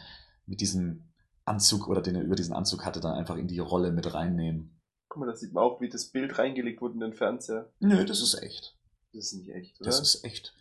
mit 0.47 0.61
diesem 0.61 1.05
Anzug 1.47 1.89
oder 1.89 2.03
den 2.03 2.15
er 2.15 2.23
über 2.23 2.37
diesen 2.37 2.55
Anzug 2.55 2.85
hatte, 2.85 3.01
dann 3.01 3.15
einfach 3.15 3.37
in 3.37 3.49
die 3.49 3.59
Rolle 3.59 3.91
mit 3.91 4.13
reinnehmen. 4.13 4.81
Guck 5.09 5.21
mal, 5.21 5.27
da 5.27 5.37
sieht 5.37 5.53
man 5.53 5.65
auch, 5.65 5.81
wie 5.81 5.89
das 5.89 6.07
Bild 6.07 6.39
reingelegt 6.39 6.81
wurde 6.81 6.95
in 6.95 7.01
den 7.01 7.15
Fernseher. 7.15 7.71
Nö, 7.81 8.05
das 8.05 8.21
ist 8.21 8.43
echt. 8.43 8.77
Das 9.15 9.27
ist 9.27 9.35
nicht 9.35 9.51
echt, 9.51 9.81
oder? 9.81 9.91
Das 9.91 10.01
ist 10.01 10.25
echt. 10.25 10.55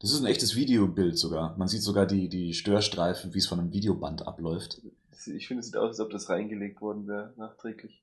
Das 0.00 0.12
ist 0.12 0.20
ein 0.20 0.26
echtes 0.26 0.56
Videobild 0.56 1.18
sogar. 1.18 1.56
Man 1.58 1.68
sieht 1.68 1.82
sogar 1.82 2.06
die, 2.06 2.28
die 2.30 2.54
Störstreifen, 2.54 3.34
wie 3.34 3.38
es 3.38 3.46
von 3.46 3.60
einem 3.60 3.72
Videoband 3.72 4.26
abläuft. 4.26 4.80
Ich 5.26 5.46
finde, 5.46 5.60
es 5.60 5.66
sieht 5.66 5.76
aus, 5.76 5.90
als 5.90 6.00
ob 6.00 6.10
das 6.10 6.30
reingelegt 6.30 6.80
worden 6.80 7.06
wäre, 7.06 7.34
nachträglich. 7.36 8.02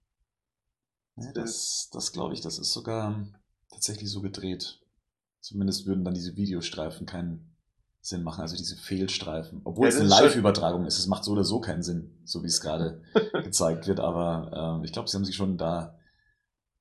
Das, 1.15 1.25
ja, 1.25 1.31
das, 1.33 1.89
das 1.91 2.11
glaube 2.11 2.35
ich, 2.35 2.41
das 2.41 2.59
ist 2.59 2.71
sogar 2.71 3.27
tatsächlich 3.71 4.11
so 4.11 4.21
gedreht. 4.21 4.79
Zumindest 5.41 5.87
würden 5.87 6.05
dann 6.05 6.13
diese 6.13 6.35
Videostreifen 6.35 7.07
keinen 7.07 7.55
Sinn 8.01 8.23
machen, 8.23 8.41
also 8.41 8.55
diese 8.55 8.77
Fehlstreifen. 8.77 9.61
Obwohl 9.63 9.85
ja, 9.85 9.89
es 9.89 9.99
eine 9.99 10.09
Live-Übertragung 10.09 10.85
ist, 10.85 10.99
es 10.99 11.07
macht 11.07 11.23
so 11.23 11.31
oder 11.31 11.43
so 11.43 11.59
keinen 11.59 11.83
Sinn, 11.83 12.11
so 12.23 12.43
wie 12.43 12.47
es 12.47 12.61
gerade 12.61 13.01
gezeigt 13.43 13.87
wird, 13.87 13.99
aber 13.99 14.79
äh, 14.81 14.85
ich 14.85 14.93
glaube, 14.93 15.09
sie 15.09 15.17
haben 15.17 15.25
sich 15.25 15.35
schon 15.35 15.57
da. 15.57 15.97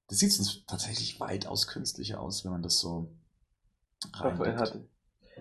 Das 0.09 0.19
sieht 0.19 0.39
uns 0.39 0.65
tatsächlich 0.67 1.19
weitaus 1.21 1.67
künstlicher 1.67 2.21
aus, 2.21 2.45
wenn 2.45 2.53
man 2.53 2.63
das 2.63 2.79
so 2.79 3.11
reinlegt. 4.13 4.79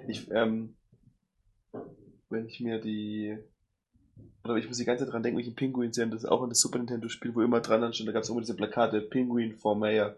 Ich, 0.07 0.29
ähm, 0.31 0.75
wenn 2.29 2.47
ich 2.47 2.59
mir 2.59 2.81
die 2.81 3.37
oder 4.43 4.57
ich 4.57 4.67
muss 4.67 4.77
die 4.77 4.85
ganze 4.85 5.03
Zeit 5.03 5.13
dran 5.13 5.23
denken, 5.23 5.37
welchen 5.37 5.55
Pinguin 5.55 5.91
sehen, 5.91 6.11
das 6.11 6.23
ist 6.23 6.29
auch 6.29 6.43
in 6.43 6.49
das 6.49 6.59
Super 6.59 6.77
Nintendo 6.77 7.09
Spiel, 7.09 7.33
wo 7.33 7.41
immer 7.41 7.61
dran 7.61 7.93
stand, 7.93 8.07
da 8.07 8.13
gab 8.13 8.23
es 8.23 8.29
immer 8.29 8.41
diese 8.41 8.55
Plakate 8.55 9.01
Pinguin 9.01 9.57
for 9.57 9.75
Mayor. 9.75 10.15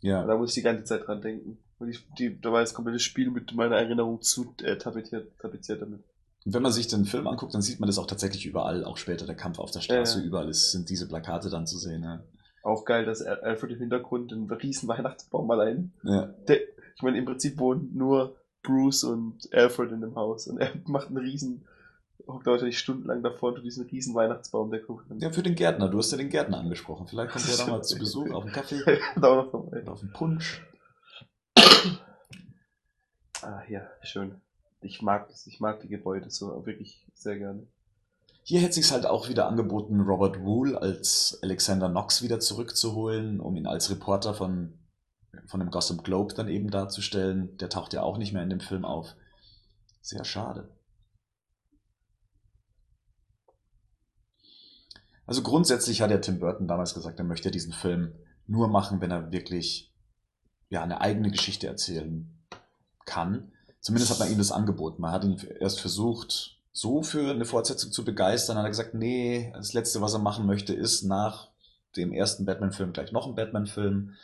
Ja. 0.00 0.24
Da 0.24 0.36
muss 0.36 0.50
ich 0.50 0.54
die 0.56 0.62
ganze 0.62 0.84
Zeit 0.84 1.06
dran 1.06 1.20
denken. 1.20 1.58
Und 1.78 1.88
ich, 1.88 2.06
die, 2.18 2.40
da 2.40 2.52
war 2.52 2.60
das 2.60 2.74
komplette 2.74 2.98
Spiel 2.98 3.30
mit 3.30 3.54
meiner 3.54 3.76
Erinnerung 3.76 4.20
zu 4.22 4.54
äh, 4.62 4.76
tapeziert, 4.76 5.38
tapeziert 5.38 5.82
damit. 5.82 6.02
Und 6.44 6.54
wenn 6.54 6.62
man 6.62 6.72
sich 6.72 6.88
den 6.88 7.04
Film 7.04 7.26
anguckt, 7.26 7.54
dann 7.54 7.62
sieht 7.62 7.80
man 7.80 7.86
das 7.86 7.98
auch 7.98 8.06
tatsächlich 8.06 8.46
überall, 8.46 8.84
auch 8.84 8.96
später 8.96 9.26
der 9.26 9.36
Kampf 9.36 9.58
auf 9.58 9.70
der 9.70 9.80
Straße, 9.80 10.20
ja. 10.20 10.24
überall 10.24 10.48
ist, 10.48 10.72
sind 10.72 10.88
diese 10.88 11.06
Plakate 11.06 11.50
dann 11.50 11.66
zu 11.66 11.78
sehen. 11.78 12.02
Ja. 12.02 12.24
Auch 12.62 12.84
geil, 12.84 13.04
dass 13.04 13.22
Alfred 13.22 13.72
im 13.72 13.78
Hintergrund 13.78 14.32
einen 14.32 14.50
riesen 14.50 14.88
Weihnachtsbaum 14.88 15.50
allein. 15.50 15.92
Ja. 16.02 16.26
Der, 16.48 16.60
ich 16.94 17.02
meine, 17.02 17.18
im 17.18 17.24
Prinzip 17.24 17.58
wohnen 17.58 17.90
nur 17.94 18.36
Bruce 18.62 19.04
und 19.04 19.48
Alfred 19.52 19.92
in 19.92 20.00
dem 20.00 20.14
Haus 20.16 20.46
und 20.46 20.58
er 20.58 20.72
macht 20.86 21.08
einen 21.08 21.18
riesen 21.18 21.64
hockt 22.26 22.46
er 22.46 22.52
wahrscheinlich 22.52 22.78
stundenlang 22.78 23.22
davor 23.22 23.54
und 23.54 23.62
diesen 23.62 23.86
riesen 23.86 24.14
Weihnachtsbaum, 24.14 24.70
der 24.70 24.80
guckt. 24.80 25.06
Ja, 25.18 25.30
für 25.30 25.42
den 25.42 25.54
Gärtner. 25.54 25.88
Du 25.88 25.98
hast 25.98 26.10
ja 26.12 26.18
den 26.18 26.28
Gärtner 26.28 26.58
angesprochen. 26.58 27.06
Vielleicht 27.06 27.32
kommt 27.32 27.48
er 27.48 27.56
da 27.66 27.66
mal 27.70 27.82
zu 27.82 27.98
Besuch 27.98 28.30
auf 28.30 28.44
einen 28.44 28.52
Kaffee. 28.52 28.82
da 29.16 29.36
noch 29.36 29.50
vorbei. 29.50 29.86
Auf 29.86 30.02
einen 30.02 30.12
Punsch. 30.12 30.62
ah, 33.42 33.62
ja, 33.68 33.88
schön. 34.02 34.40
Ich 34.82 35.02
mag 35.02 35.28
das. 35.28 35.46
Ich 35.46 35.60
mag 35.60 35.80
die 35.80 35.88
Gebäude 35.88 36.30
so 36.30 36.64
wirklich 36.66 37.06
sehr 37.14 37.38
gerne. 37.38 37.66
Hier 38.42 38.60
hätte 38.60 38.74
sich 38.74 38.90
halt 38.90 39.06
auch 39.06 39.28
wieder 39.28 39.46
angeboten, 39.46 40.00
Robert 40.00 40.40
Wool 40.40 40.76
als 40.76 41.38
Alexander 41.42 41.88
Knox 41.88 42.22
wieder 42.22 42.40
zurückzuholen, 42.40 43.40
um 43.40 43.56
ihn 43.56 43.66
als 43.66 43.90
Reporter 43.90 44.34
von, 44.34 44.78
von 45.46 45.60
dem 45.60 45.70
Gotham 45.70 46.02
Globe 46.02 46.34
dann 46.34 46.48
eben 46.48 46.70
darzustellen. 46.70 47.56
Der 47.58 47.68
taucht 47.68 47.92
ja 47.92 48.02
auch 48.02 48.18
nicht 48.18 48.32
mehr 48.32 48.42
in 48.42 48.50
dem 48.50 48.60
Film 48.60 48.84
auf. 48.84 49.14
Sehr 50.00 50.24
schade. 50.24 50.68
Also 55.26 55.42
grundsätzlich 55.42 56.02
hat 56.02 56.10
ja 56.10 56.18
Tim 56.18 56.40
Burton 56.40 56.66
damals 56.66 56.94
gesagt, 56.94 57.20
er 57.20 57.24
möchte 57.24 57.52
diesen 57.52 57.72
Film 57.72 58.14
nur 58.48 58.66
machen, 58.66 59.00
wenn 59.00 59.12
er 59.12 59.30
wirklich 59.30 59.94
ja, 60.70 60.82
eine 60.82 61.00
eigene 61.00 61.30
Geschichte 61.30 61.68
erzählen 61.68 62.36
kann. 63.04 63.52
Zumindest 63.80 64.10
hat 64.10 64.18
man 64.18 64.32
ihm 64.32 64.38
das 64.38 64.50
angeboten. 64.50 65.00
Man 65.00 65.12
hat 65.12 65.24
ihn 65.24 65.36
erst 65.60 65.80
versucht, 65.80 66.59
so 66.72 67.02
für 67.02 67.30
eine 67.30 67.44
Fortsetzung 67.44 67.92
zu 67.92 68.04
begeistern. 68.04 68.56
Hat 68.56 68.64
er 68.64 68.70
gesagt, 68.70 68.94
nee, 68.94 69.52
das 69.54 69.72
Letzte, 69.72 70.00
was 70.00 70.14
er 70.14 70.20
machen 70.20 70.46
möchte, 70.46 70.72
ist 70.72 71.02
nach 71.02 71.48
dem 71.96 72.12
ersten 72.12 72.44
Batman-Film 72.44 72.92
gleich 72.92 73.12
noch 73.12 73.26
ein 73.26 73.34
Batman-Film. 73.34 74.14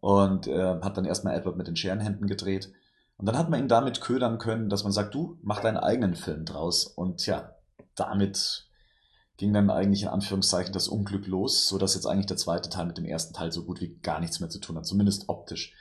Und 0.00 0.46
äh, 0.46 0.80
hat 0.80 0.96
dann 0.96 1.04
erstmal 1.04 1.36
Edward 1.36 1.56
mit 1.56 1.66
den 1.66 1.76
Scherenhänden 1.76 2.28
gedreht. 2.28 2.72
Und 3.16 3.26
dann 3.26 3.36
hat 3.36 3.50
man 3.50 3.60
ihn 3.60 3.68
damit 3.68 4.00
ködern 4.00 4.38
können, 4.38 4.68
dass 4.68 4.84
man 4.84 4.92
sagt, 4.92 5.14
du, 5.14 5.38
mach 5.42 5.60
deinen 5.60 5.76
eigenen 5.76 6.14
Film 6.14 6.44
draus. 6.44 6.86
Und 6.86 7.26
ja, 7.26 7.56
damit 7.96 8.68
ging 9.38 9.52
dann 9.52 9.70
eigentlich 9.70 10.02
in 10.02 10.08
Anführungszeichen 10.08 10.72
das 10.72 10.88
Unglück 10.88 11.26
los, 11.26 11.66
so 11.66 11.78
dass 11.78 11.94
jetzt 11.94 12.06
eigentlich 12.06 12.26
der 12.26 12.36
zweite 12.36 12.68
Teil 12.68 12.86
mit 12.86 12.98
dem 12.98 13.04
ersten 13.04 13.34
Teil 13.34 13.50
so 13.50 13.64
gut 13.64 13.80
wie 13.80 13.96
gar 14.02 14.20
nichts 14.20 14.40
mehr 14.40 14.50
zu 14.50 14.60
tun 14.60 14.76
hat, 14.76 14.86
zumindest 14.86 15.28
optisch. 15.28 15.74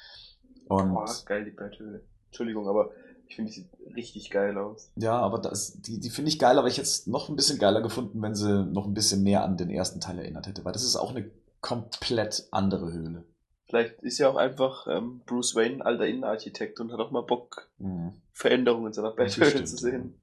Und 0.67 0.93
Boah, 0.93 1.09
geil, 1.25 1.45
die 1.45 1.51
Battle. 1.51 2.03
Entschuldigung, 2.27 2.67
aber 2.67 2.91
ich 3.28 3.36
finde, 3.36 3.51
die 3.51 3.59
sieht 3.59 3.95
richtig 3.95 4.30
geil 4.30 4.57
aus. 4.57 4.91
Ja, 4.95 5.19
aber 5.19 5.39
das, 5.39 5.82
die, 5.82 5.99
die 5.99 6.09
finde 6.09 6.30
ich 6.30 6.39
geil, 6.39 6.57
aber 6.57 6.67
ich 6.67 6.78
hätte 6.78 6.88
es 6.88 7.07
noch 7.07 7.30
ein 7.30 7.36
bisschen 7.36 7.59
geiler 7.59 7.82
gefunden, 7.82 8.21
wenn 8.21 8.36
sie 8.36 8.65
noch 8.65 8.86
ein 8.86 8.93
bisschen 8.93 9.23
mehr 9.23 9.43
an 9.43 9.57
den 9.57 9.69
ersten 9.69 9.99
Teil 9.99 10.19
erinnert 10.19 10.47
hätte, 10.47 10.63
weil 10.65 10.73
das 10.73 10.84
ist 10.84 10.95
auch 10.95 11.11
eine 11.11 11.30
komplett 11.61 12.47
andere 12.51 12.91
Höhle. 12.91 13.25
Vielleicht 13.65 14.01
ist 14.01 14.17
ja 14.17 14.30
auch 14.30 14.38
einfach 14.38 14.88
ähm, 14.88 15.21
Bruce 15.25 15.55
Wayne 15.55 15.86
alter 15.86 16.07
Innenarchitekt 16.07 16.80
und 16.80 16.93
hat 16.93 16.99
auch 16.99 17.11
mal 17.11 17.21
Bock, 17.21 17.69
mhm. 17.80 18.13
Veränderungen 18.32 18.88
in 18.88 18.93
seiner 18.93 19.11
Battle 19.11 19.65
zu 19.65 19.78
sehen. 19.78 20.21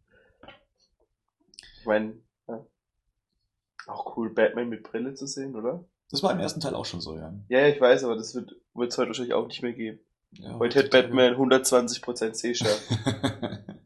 Ich 1.80 1.86
meine, 1.86 2.14
auch 3.86 4.16
cool, 4.16 4.30
Batman 4.30 4.68
mit 4.68 4.82
Brille 4.82 5.14
zu 5.14 5.26
sehen, 5.26 5.54
oder? 5.54 5.84
Das 6.10 6.22
war 6.22 6.32
im 6.32 6.40
ersten 6.40 6.60
Teil 6.60 6.74
auch 6.74 6.86
schon 6.86 7.00
so, 7.00 7.16
ja. 7.16 7.34
Ja, 7.48 7.66
ich 7.66 7.80
weiß, 7.80 8.04
aber 8.04 8.16
das 8.16 8.34
wird 8.34 8.50
es 8.50 8.98
heute 8.98 9.08
wahrscheinlich 9.08 9.34
auch 9.34 9.46
nicht 9.46 9.62
mehr 9.62 9.72
geben. 9.72 10.00
Ja, 10.38 10.58
Heute 10.58 10.80
hätte 10.80 10.90
Batman 10.90 11.34
120% 11.34 12.34
Sehschärfe. 12.34 13.64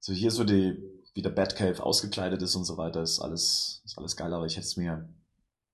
so 0.00 0.12
hier 0.12 0.30
so 0.30 0.44
die, 0.44 0.82
wie 1.14 1.22
der 1.22 1.30
Batcave 1.30 1.82
ausgekleidet 1.82 2.42
ist 2.42 2.54
und 2.54 2.64
so 2.64 2.76
weiter, 2.76 3.02
ist 3.02 3.20
alles, 3.20 3.82
ist 3.84 3.98
alles 3.98 4.16
geil, 4.16 4.32
aber 4.32 4.46
ich 4.46 4.56
hätte 4.56 4.66
es 4.66 4.76
mir 4.76 5.08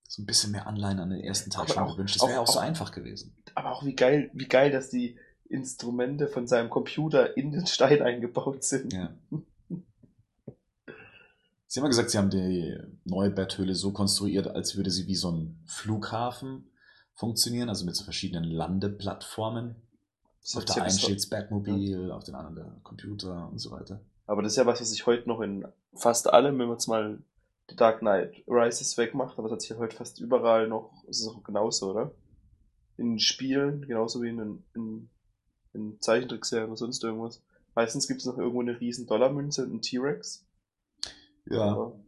so 0.09 0.23
ein 0.23 0.27
bisschen 0.27 0.53
mehr 0.53 0.67
Anleihen 0.67 1.01
an 1.01 1.11
den 1.11 1.21
ersten 1.21 1.51
Teil 1.51 1.69
schon 1.69 1.83
auch, 1.83 1.93
gewünscht. 1.93 2.17
Das 2.21 2.29
wäre 2.29 2.41
auch, 2.41 2.49
auch 2.49 2.53
so 2.53 2.59
einfach 2.59 2.93
gewesen. 2.93 3.37
Aber 3.55 3.73
auch 3.73 3.85
wie 3.85 3.95
geil, 3.95 4.31
wie 4.33 4.49
geil, 4.49 4.71
dass 4.71 4.91
die 4.91 5.19
Instrumente 5.49 6.29
von 6.29 6.47
seinem 6.47 6.71
Computer 6.71 7.37
in 7.37 7.53
den 7.53 7.67
Stein 7.67 8.03
eingebaut 8.03 8.65
sind. 8.65 8.93
Ja. 8.93 9.15
Sie 11.67 11.81
haben 11.81 11.87
ja 11.87 11.89
gesagt, 11.89 12.11
Sie 12.11 12.19
haben 12.19 12.31
die 12.31 12.79
neue 13.05 13.31
Betthöhle 13.31 13.75
so 13.75 13.93
konstruiert, 13.93 14.47
als 14.47 14.77
würde 14.77 14.91
sie 14.91 15.09
wie 15.09 15.17
so 15.17 15.33
ein 15.33 15.61
Flughafen 15.67 16.71
funktionieren, 17.15 17.69
also 17.69 17.85
mit 17.85 17.97
so 17.97 18.05
verschiedenen 18.05 18.45
Landeplattformen. 18.45 19.77
Das 20.43 20.57
auf 20.57 20.65
der 20.65 20.83
einen 20.83 20.99
steht 20.99 21.17
das 21.17 21.27
Batmobil, 21.27 22.09
ja. 22.09 22.15
auf 22.15 22.25
den 22.25 22.35
anderen 22.35 22.57
der 22.57 22.77
Computer 22.83 23.49
und 23.51 23.59
so 23.59 23.71
weiter. 23.71 24.01
Aber 24.27 24.43
das 24.43 24.53
ist 24.53 24.57
ja 24.57 24.67
was, 24.67 24.81
was 24.81 24.91
sich 24.91 25.07
heute 25.07 25.29
noch 25.29 25.41
in 25.41 25.67
fast 25.95 26.33
allem, 26.33 26.59
wenn 26.59 26.67
man 26.67 26.77
jetzt 26.77 26.87
mal 26.87 27.19
The 27.69 27.77
Dark 27.77 28.01
Knight 28.01 28.45
Rises 28.47 28.99
wegmacht, 28.99 29.39
aber 29.39 29.49
das 29.49 29.53
hat 29.55 29.61
sich 29.63 29.71
ja 29.71 29.79
heute 29.79 29.97
fast 29.97 30.21
überall 30.21 30.69
noch, 30.69 31.05
ist 31.07 31.21
es 31.21 31.29
auch 31.29 31.43
genauso, 31.43 31.91
oder? 31.91 32.13
In 32.97 33.19
Spielen, 33.19 33.87
genauso 33.87 34.23
wie 34.23 34.29
in, 34.29 34.63
in, 34.75 35.09
in 35.73 36.01
Zeichentrickserien 36.01 36.69
oder 36.69 36.77
sonst 36.77 37.03
irgendwas. 37.03 37.43
Meistens 37.75 38.07
gibt 38.07 38.21
es 38.21 38.27
noch 38.27 38.39
irgendwo 38.39 38.61
eine 38.61 38.79
riesen 38.81 39.07
Dollarmünze 39.07 39.65
und 39.65 39.71
einen 39.71 39.83
T-Rex. 39.83 40.47
Ja. 41.47 41.63
Aber 41.63 41.99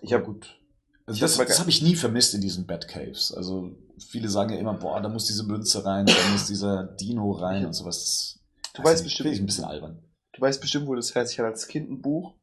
ich 0.00 0.12
habe 0.12 0.24
gut. 0.24 0.58
Also 1.06 1.20
das, 1.20 1.36
das 1.36 1.60
habe 1.60 1.70
ich 1.70 1.82
nie 1.82 1.96
vermisst 1.96 2.34
in 2.34 2.40
diesen 2.40 2.66
Batcaves. 2.66 3.32
Also 3.32 3.76
viele 3.98 4.28
sagen 4.28 4.50
ja 4.50 4.58
immer, 4.58 4.74
boah, 4.74 5.00
da 5.00 5.08
muss 5.08 5.26
diese 5.26 5.44
Münze 5.44 5.84
rein, 5.84 6.06
da 6.06 6.14
muss 6.32 6.46
dieser 6.46 6.84
Dino 6.84 7.30
rein 7.32 7.66
und 7.66 7.74
sowas. 7.74 8.40
Das, 8.62 8.72
du 8.74 8.84
weißt 8.84 9.04
bestimmt. 9.04 9.24
Finde 9.24 9.36
ich 9.36 9.42
ein 9.42 9.46
bisschen 9.46 9.64
albern. 9.64 10.02
Du 10.32 10.40
weißt 10.40 10.60
bestimmt, 10.60 10.86
wo 10.86 10.94
das 10.94 11.14
her 11.14 11.24
Ich 11.24 11.38
hatte 11.38 11.48
als 11.48 11.68
Kind 11.68 11.90
ein 11.90 12.00
Buch 12.00 12.34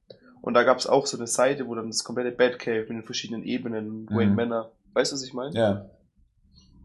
und 0.41 0.53
da 0.53 0.63
gab 0.63 0.77
es 0.77 0.87
auch 0.87 1.05
so 1.07 1.17
eine 1.17 1.27
Seite, 1.27 1.67
wo 1.67 1.75
dann 1.75 1.87
das 1.87 2.03
komplette 2.03 2.35
Batcave 2.35 2.81
mit 2.81 2.89
den 2.89 3.03
verschiedenen 3.03 3.43
Ebenen, 3.43 4.03
mhm. 4.03 4.09
Wayne 4.09 4.33
Manor. 4.33 4.71
Weißt 4.93 5.11
du, 5.11 5.15
was 5.15 5.23
ich 5.23 5.33
meine? 5.33 5.55
Ja. 5.55 5.89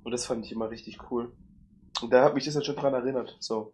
Und 0.03 0.13
das 0.13 0.27
fand 0.27 0.45
ich 0.45 0.53
immer 0.53 0.71
richtig 0.71 1.11
cool. 1.11 1.33
Und 2.01 2.13
da 2.13 2.23
hat 2.25 2.35
mich 2.35 2.45
das 2.45 2.55
halt 2.55 2.67
schon 2.67 2.77
dran 2.77 2.95
erinnert. 2.95 3.37
So. 3.41 3.73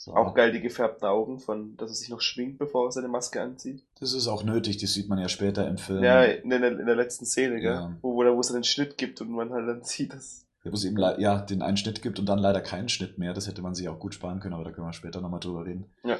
So. 0.00 0.14
Auch 0.14 0.32
geil 0.32 0.52
die 0.52 0.60
gefärbten 0.60 1.08
Augen, 1.08 1.40
von, 1.40 1.76
dass 1.76 1.90
er 1.90 1.96
sich 1.96 2.08
noch 2.08 2.20
schwingt, 2.20 2.56
bevor 2.56 2.86
er 2.86 2.92
seine 2.92 3.08
Maske 3.08 3.42
anzieht. 3.42 3.82
Das 3.98 4.12
ist 4.12 4.28
auch 4.28 4.44
nötig, 4.44 4.76
das 4.76 4.92
sieht 4.92 5.08
man 5.08 5.18
ja 5.18 5.28
später 5.28 5.66
im 5.66 5.76
Film. 5.76 6.04
Ja, 6.04 6.22
in 6.22 6.48
der, 6.50 6.78
in 6.78 6.86
der 6.86 6.94
letzten 6.94 7.26
Szene, 7.26 7.60
gell? 7.60 7.72
Ja. 7.72 7.96
Wo, 8.00 8.14
wo, 8.14 8.24
wo 8.24 8.38
es 8.38 8.52
einen 8.52 8.62
Schnitt 8.62 8.96
gibt 8.96 9.20
und 9.20 9.32
man 9.32 9.52
halt 9.52 9.66
dann 9.66 9.82
sieht, 9.82 10.12
dass. 10.12 10.46
Ja, 10.62 10.70
wo 10.70 10.76
es 10.76 10.84
eben 10.84 10.96
ja, 10.98 11.40
den 11.40 11.62
einen 11.62 11.76
Schnitt 11.76 12.00
gibt 12.00 12.20
und 12.20 12.26
dann 12.26 12.38
leider 12.38 12.60
keinen 12.60 12.88
Schnitt 12.88 13.18
mehr. 13.18 13.34
Das 13.34 13.48
hätte 13.48 13.60
man 13.60 13.74
sich 13.74 13.88
auch 13.88 13.98
gut 13.98 14.14
sparen 14.14 14.38
können, 14.38 14.54
aber 14.54 14.62
da 14.62 14.70
können 14.70 14.86
wir 14.86 14.92
später 14.92 15.20
nochmal 15.20 15.40
drüber 15.40 15.66
reden. 15.66 15.86
Ja. 16.04 16.16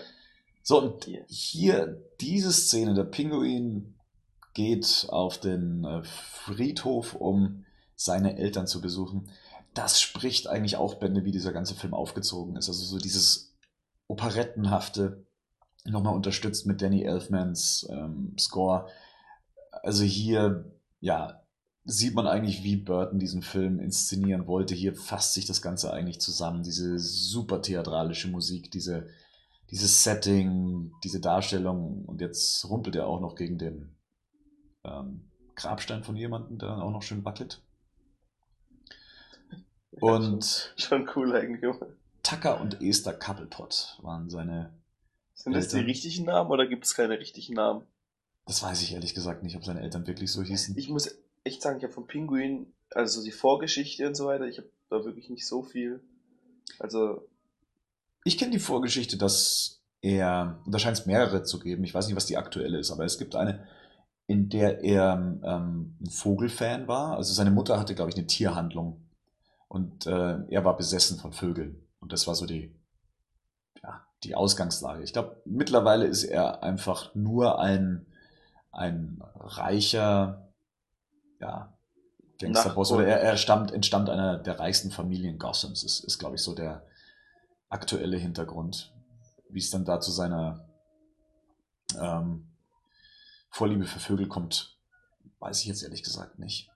So, 0.64 0.82
und 0.82 1.08
hier 1.28 2.02
diese 2.20 2.52
Szene, 2.52 2.94
der 2.94 3.04
Pinguin 3.04 3.94
geht 4.54 5.06
auf 5.08 5.38
den 5.38 5.84
äh, 5.84 6.02
Friedhof, 6.02 7.14
um 7.14 7.64
seine 7.94 8.38
Eltern 8.38 8.66
zu 8.66 8.80
besuchen. 8.80 9.30
Das 9.74 10.00
spricht 10.00 10.48
eigentlich 10.48 10.76
auch 10.76 10.94
Bände, 10.94 11.24
wie 11.24 11.30
dieser 11.30 11.52
ganze 11.52 11.76
Film 11.76 11.94
aufgezogen 11.94 12.56
ist. 12.56 12.68
Also 12.68 12.84
so 12.84 12.98
dieses 12.98 13.47
Operettenhafte, 14.08 15.26
nochmal 15.84 16.14
unterstützt 16.14 16.66
mit 16.66 16.82
Danny 16.82 17.04
Elfmans 17.04 17.86
ähm, 17.90 18.34
Score. 18.38 18.88
Also 19.70 20.02
hier, 20.02 20.72
ja, 21.00 21.42
sieht 21.84 22.14
man 22.14 22.26
eigentlich, 22.26 22.64
wie 22.64 22.76
Burton 22.76 23.18
diesen 23.18 23.42
Film 23.42 23.78
inszenieren 23.78 24.46
wollte. 24.46 24.74
Hier 24.74 24.94
fasst 24.94 25.34
sich 25.34 25.46
das 25.46 25.62
Ganze 25.62 25.92
eigentlich 25.92 26.20
zusammen. 26.20 26.62
Diese 26.62 26.98
super 26.98 27.62
theatralische 27.62 28.28
Musik, 28.28 28.70
diese, 28.70 29.08
dieses 29.70 30.04
Setting, 30.04 30.92
diese 31.04 31.20
Darstellung. 31.20 32.04
Und 32.04 32.20
jetzt 32.20 32.68
rumpelt 32.68 32.96
er 32.96 33.06
auch 33.06 33.20
noch 33.20 33.36
gegen 33.36 33.58
den 33.58 33.96
ähm, 34.84 35.30
Grabstein 35.54 36.04
von 36.04 36.16
jemandem, 36.16 36.58
der 36.58 36.68
dann 36.68 36.80
auch 36.80 36.90
noch 36.90 37.02
schön 37.02 37.24
wackelt. 37.24 37.62
Und. 39.90 40.74
Ja, 40.76 40.84
schon, 40.84 41.06
schon 41.06 41.10
cool 41.16 41.34
eigentlich. 41.34 41.74
Tucker 42.22 42.60
und 42.60 42.82
Esther 42.82 43.14
Couplepot 43.14 43.98
waren 44.02 44.28
seine. 44.30 44.72
Sind 45.34 45.54
das 45.54 45.66
Eltern. 45.66 45.80
die 45.80 45.92
richtigen 45.92 46.24
Namen 46.24 46.50
oder 46.50 46.66
gibt 46.66 46.84
es 46.84 46.94
keine 46.94 47.18
richtigen 47.18 47.54
Namen? 47.54 47.82
Das 48.46 48.62
weiß 48.62 48.82
ich 48.82 48.94
ehrlich 48.94 49.14
gesagt 49.14 49.42
nicht, 49.42 49.56
ob 49.56 49.64
seine 49.64 49.82
Eltern 49.82 50.06
wirklich 50.06 50.32
so 50.32 50.42
hießen. 50.42 50.76
Ich 50.76 50.88
muss 50.88 51.18
echt 51.44 51.62
sagen, 51.62 51.78
ich 51.78 51.84
habe 51.84 51.92
vom 51.92 52.06
Pinguin, 52.06 52.72
also 52.90 53.22
die 53.22 53.30
Vorgeschichte 53.30 54.06
und 54.06 54.16
so 54.16 54.26
weiter, 54.26 54.46
ich 54.46 54.58
habe 54.58 54.70
da 54.90 55.04
wirklich 55.04 55.30
nicht 55.30 55.46
so 55.46 55.62
viel. 55.62 56.00
Also. 56.78 57.28
Ich 58.24 58.36
kenne 58.38 58.52
die 58.52 58.58
Vorgeschichte, 58.58 59.16
dass 59.16 59.82
er, 60.00 60.60
und 60.64 60.74
da 60.74 60.78
scheint 60.78 60.98
es 60.98 61.06
mehrere 61.06 61.42
zu 61.42 61.58
geben, 61.58 61.84
ich 61.84 61.94
weiß 61.94 62.06
nicht, 62.06 62.16
was 62.16 62.26
die 62.26 62.36
aktuelle 62.36 62.78
ist, 62.78 62.90
aber 62.90 63.04
es 63.04 63.18
gibt 63.18 63.36
eine, 63.36 63.66
in 64.26 64.48
der 64.48 64.84
er 64.84 65.14
ähm, 65.14 65.96
ein 66.00 66.10
Vogelfan 66.10 66.86
war. 66.86 67.16
Also 67.16 67.32
seine 67.32 67.50
Mutter 67.50 67.78
hatte, 67.78 67.94
glaube 67.94 68.10
ich, 68.10 68.16
eine 68.16 68.26
Tierhandlung. 68.26 69.02
Und 69.68 70.06
äh, 70.06 70.38
er 70.50 70.64
war 70.64 70.76
besessen 70.76 71.18
von 71.18 71.32
Vögeln. 71.32 71.82
Und 72.00 72.12
das 72.12 72.26
war 72.26 72.34
so 72.34 72.46
die, 72.46 72.74
ja, 73.82 74.06
die 74.24 74.34
Ausgangslage. 74.34 75.02
Ich 75.02 75.12
glaube, 75.12 75.40
mittlerweile 75.44 76.06
ist 76.06 76.24
er 76.24 76.62
einfach 76.62 77.14
nur 77.14 77.58
ein, 77.58 78.06
ein 78.70 79.22
reicher, 79.36 80.52
ja, 81.40 81.76
Gangsterboss. 82.38 82.92
Oder 82.92 83.06
er, 83.06 83.20
er 83.20 83.36
stammt, 83.36 83.72
entstammt 83.72 84.08
einer 84.08 84.38
der 84.38 84.58
reichsten 84.58 84.90
Familien 84.90 85.38
Gothams. 85.38 85.82
Ist, 85.82 86.00
ist 86.00 86.18
glaube 86.18 86.36
ich, 86.36 86.42
so 86.42 86.54
der 86.54 86.86
aktuelle 87.68 88.16
Hintergrund. 88.16 88.94
Wie 89.50 89.58
es 89.58 89.70
dann 89.70 89.84
da 89.84 90.00
zu 90.00 90.12
seiner 90.12 90.68
ähm, 91.98 92.46
Vorliebe 93.50 93.86
für 93.86 93.98
Vögel 93.98 94.28
kommt, 94.28 94.78
weiß 95.38 95.60
ich 95.60 95.66
jetzt 95.66 95.82
ehrlich 95.82 96.02
gesagt 96.02 96.38
nicht. 96.38 96.70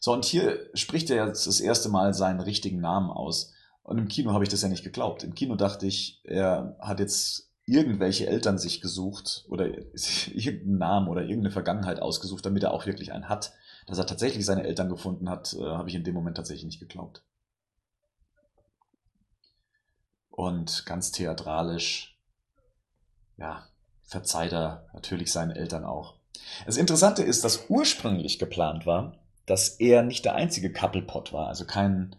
So, 0.00 0.12
und 0.12 0.24
hier 0.24 0.68
spricht 0.74 1.10
er 1.10 1.26
jetzt 1.26 1.46
das 1.46 1.60
erste 1.60 1.88
Mal 1.88 2.14
seinen 2.14 2.40
richtigen 2.40 2.80
Namen 2.80 3.10
aus. 3.10 3.52
Und 3.88 3.96
im 3.96 4.08
Kino 4.08 4.34
habe 4.34 4.44
ich 4.44 4.50
das 4.50 4.60
ja 4.60 4.68
nicht 4.68 4.84
geglaubt. 4.84 5.24
Im 5.24 5.34
Kino 5.34 5.56
dachte 5.56 5.86
ich, 5.86 6.20
er 6.24 6.76
hat 6.78 7.00
jetzt 7.00 7.50
irgendwelche 7.64 8.26
Eltern 8.26 8.58
sich 8.58 8.82
gesucht 8.82 9.46
oder 9.48 9.66
irgendeinen 10.26 10.76
Namen 10.76 11.08
oder 11.08 11.22
irgendeine 11.22 11.50
Vergangenheit 11.50 11.98
ausgesucht, 11.98 12.44
damit 12.44 12.64
er 12.64 12.74
auch 12.74 12.84
wirklich 12.84 13.14
einen 13.14 13.30
hat. 13.30 13.54
Dass 13.86 13.96
er 13.96 14.06
tatsächlich 14.06 14.44
seine 14.44 14.64
Eltern 14.64 14.90
gefunden 14.90 15.30
hat, 15.30 15.54
äh, 15.54 15.64
habe 15.64 15.88
ich 15.88 15.94
in 15.94 16.04
dem 16.04 16.14
Moment 16.14 16.36
tatsächlich 16.36 16.66
nicht 16.66 16.80
geglaubt. 16.80 17.24
Und 20.28 20.84
ganz 20.84 21.10
theatralisch, 21.10 22.20
ja, 23.38 23.66
verzeiht 24.04 24.52
er 24.52 24.86
natürlich 24.92 25.32
seinen 25.32 25.52
Eltern 25.52 25.86
auch. 25.86 26.18
Das 26.66 26.76
Interessante 26.76 27.22
ist, 27.22 27.42
dass 27.42 27.70
ursprünglich 27.70 28.38
geplant 28.38 28.84
war, 28.84 29.16
dass 29.46 29.80
er 29.80 30.02
nicht 30.02 30.26
der 30.26 30.34
einzige 30.34 30.74
Couplepot 30.74 31.32
war, 31.32 31.48
also 31.48 31.64
kein, 31.64 32.16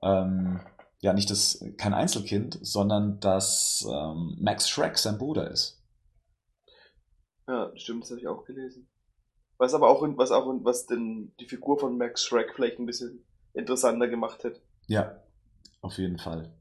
ähm, 0.00 0.60
ja 1.04 1.12
nicht 1.12 1.30
das, 1.30 1.64
kein 1.76 1.94
Einzelkind, 1.94 2.58
sondern 2.62 3.20
dass 3.20 3.86
ähm, 3.88 4.36
Max 4.40 4.68
Shrek 4.68 4.98
sein 4.98 5.18
Bruder 5.18 5.50
ist. 5.50 5.82
Ja, 7.46 7.70
stimmt, 7.76 8.02
das 8.02 8.10
habe 8.10 8.20
ich 8.20 8.26
auch 8.26 8.44
gelesen. 8.44 8.88
Was 9.58 9.74
aber 9.74 9.88
auch, 9.88 10.02
was 10.16 10.30
auch, 10.32 10.46
was 10.64 10.86
denn 10.86 11.32
die 11.38 11.46
Figur 11.46 11.78
von 11.78 11.96
Max 11.98 12.24
Shrek 12.24 12.54
vielleicht 12.54 12.78
ein 12.78 12.86
bisschen 12.86 13.24
interessanter 13.52 14.08
gemacht 14.08 14.42
hätte. 14.44 14.60
Ja, 14.88 15.22
auf 15.80 15.98
jeden 15.98 16.18
Fall. 16.18 16.52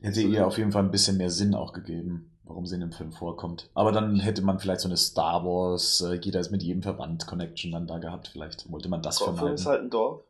Hätte 0.00 0.20
so 0.20 0.28
ihr 0.28 0.46
auf 0.46 0.56
jeden 0.56 0.72
Fall 0.72 0.84
ein 0.84 0.90
bisschen 0.90 1.16
mehr 1.16 1.30
Sinn 1.30 1.54
auch 1.54 1.72
gegeben, 1.72 2.38
warum 2.44 2.66
sie 2.66 2.76
in 2.76 2.82
dem 2.82 2.92
Film 2.92 3.12
vorkommt. 3.12 3.70
Aber 3.74 3.90
dann 3.90 4.20
hätte 4.20 4.42
man 4.42 4.60
vielleicht 4.60 4.80
so 4.80 4.88
eine 4.88 4.96
Star 4.96 5.44
Wars, 5.44 6.00
äh, 6.00 6.14
jeder 6.22 6.40
ist 6.40 6.50
mit 6.50 6.62
jedem 6.62 6.82
verwandt 6.82 7.26
Connection 7.26 7.72
dann 7.72 7.86
da 7.86 7.98
gehabt. 7.98 8.28
Vielleicht 8.28 8.70
wollte 8.70 8.88
man 8.88 9.02
das 9.02 9.18
Gotham 9.18 9.36
vermeiden. 9.36 9.54
ist 9.56 9.66
halt 9.66 9.82
ein 9.82 9.90
Dorf. 9.90 10.22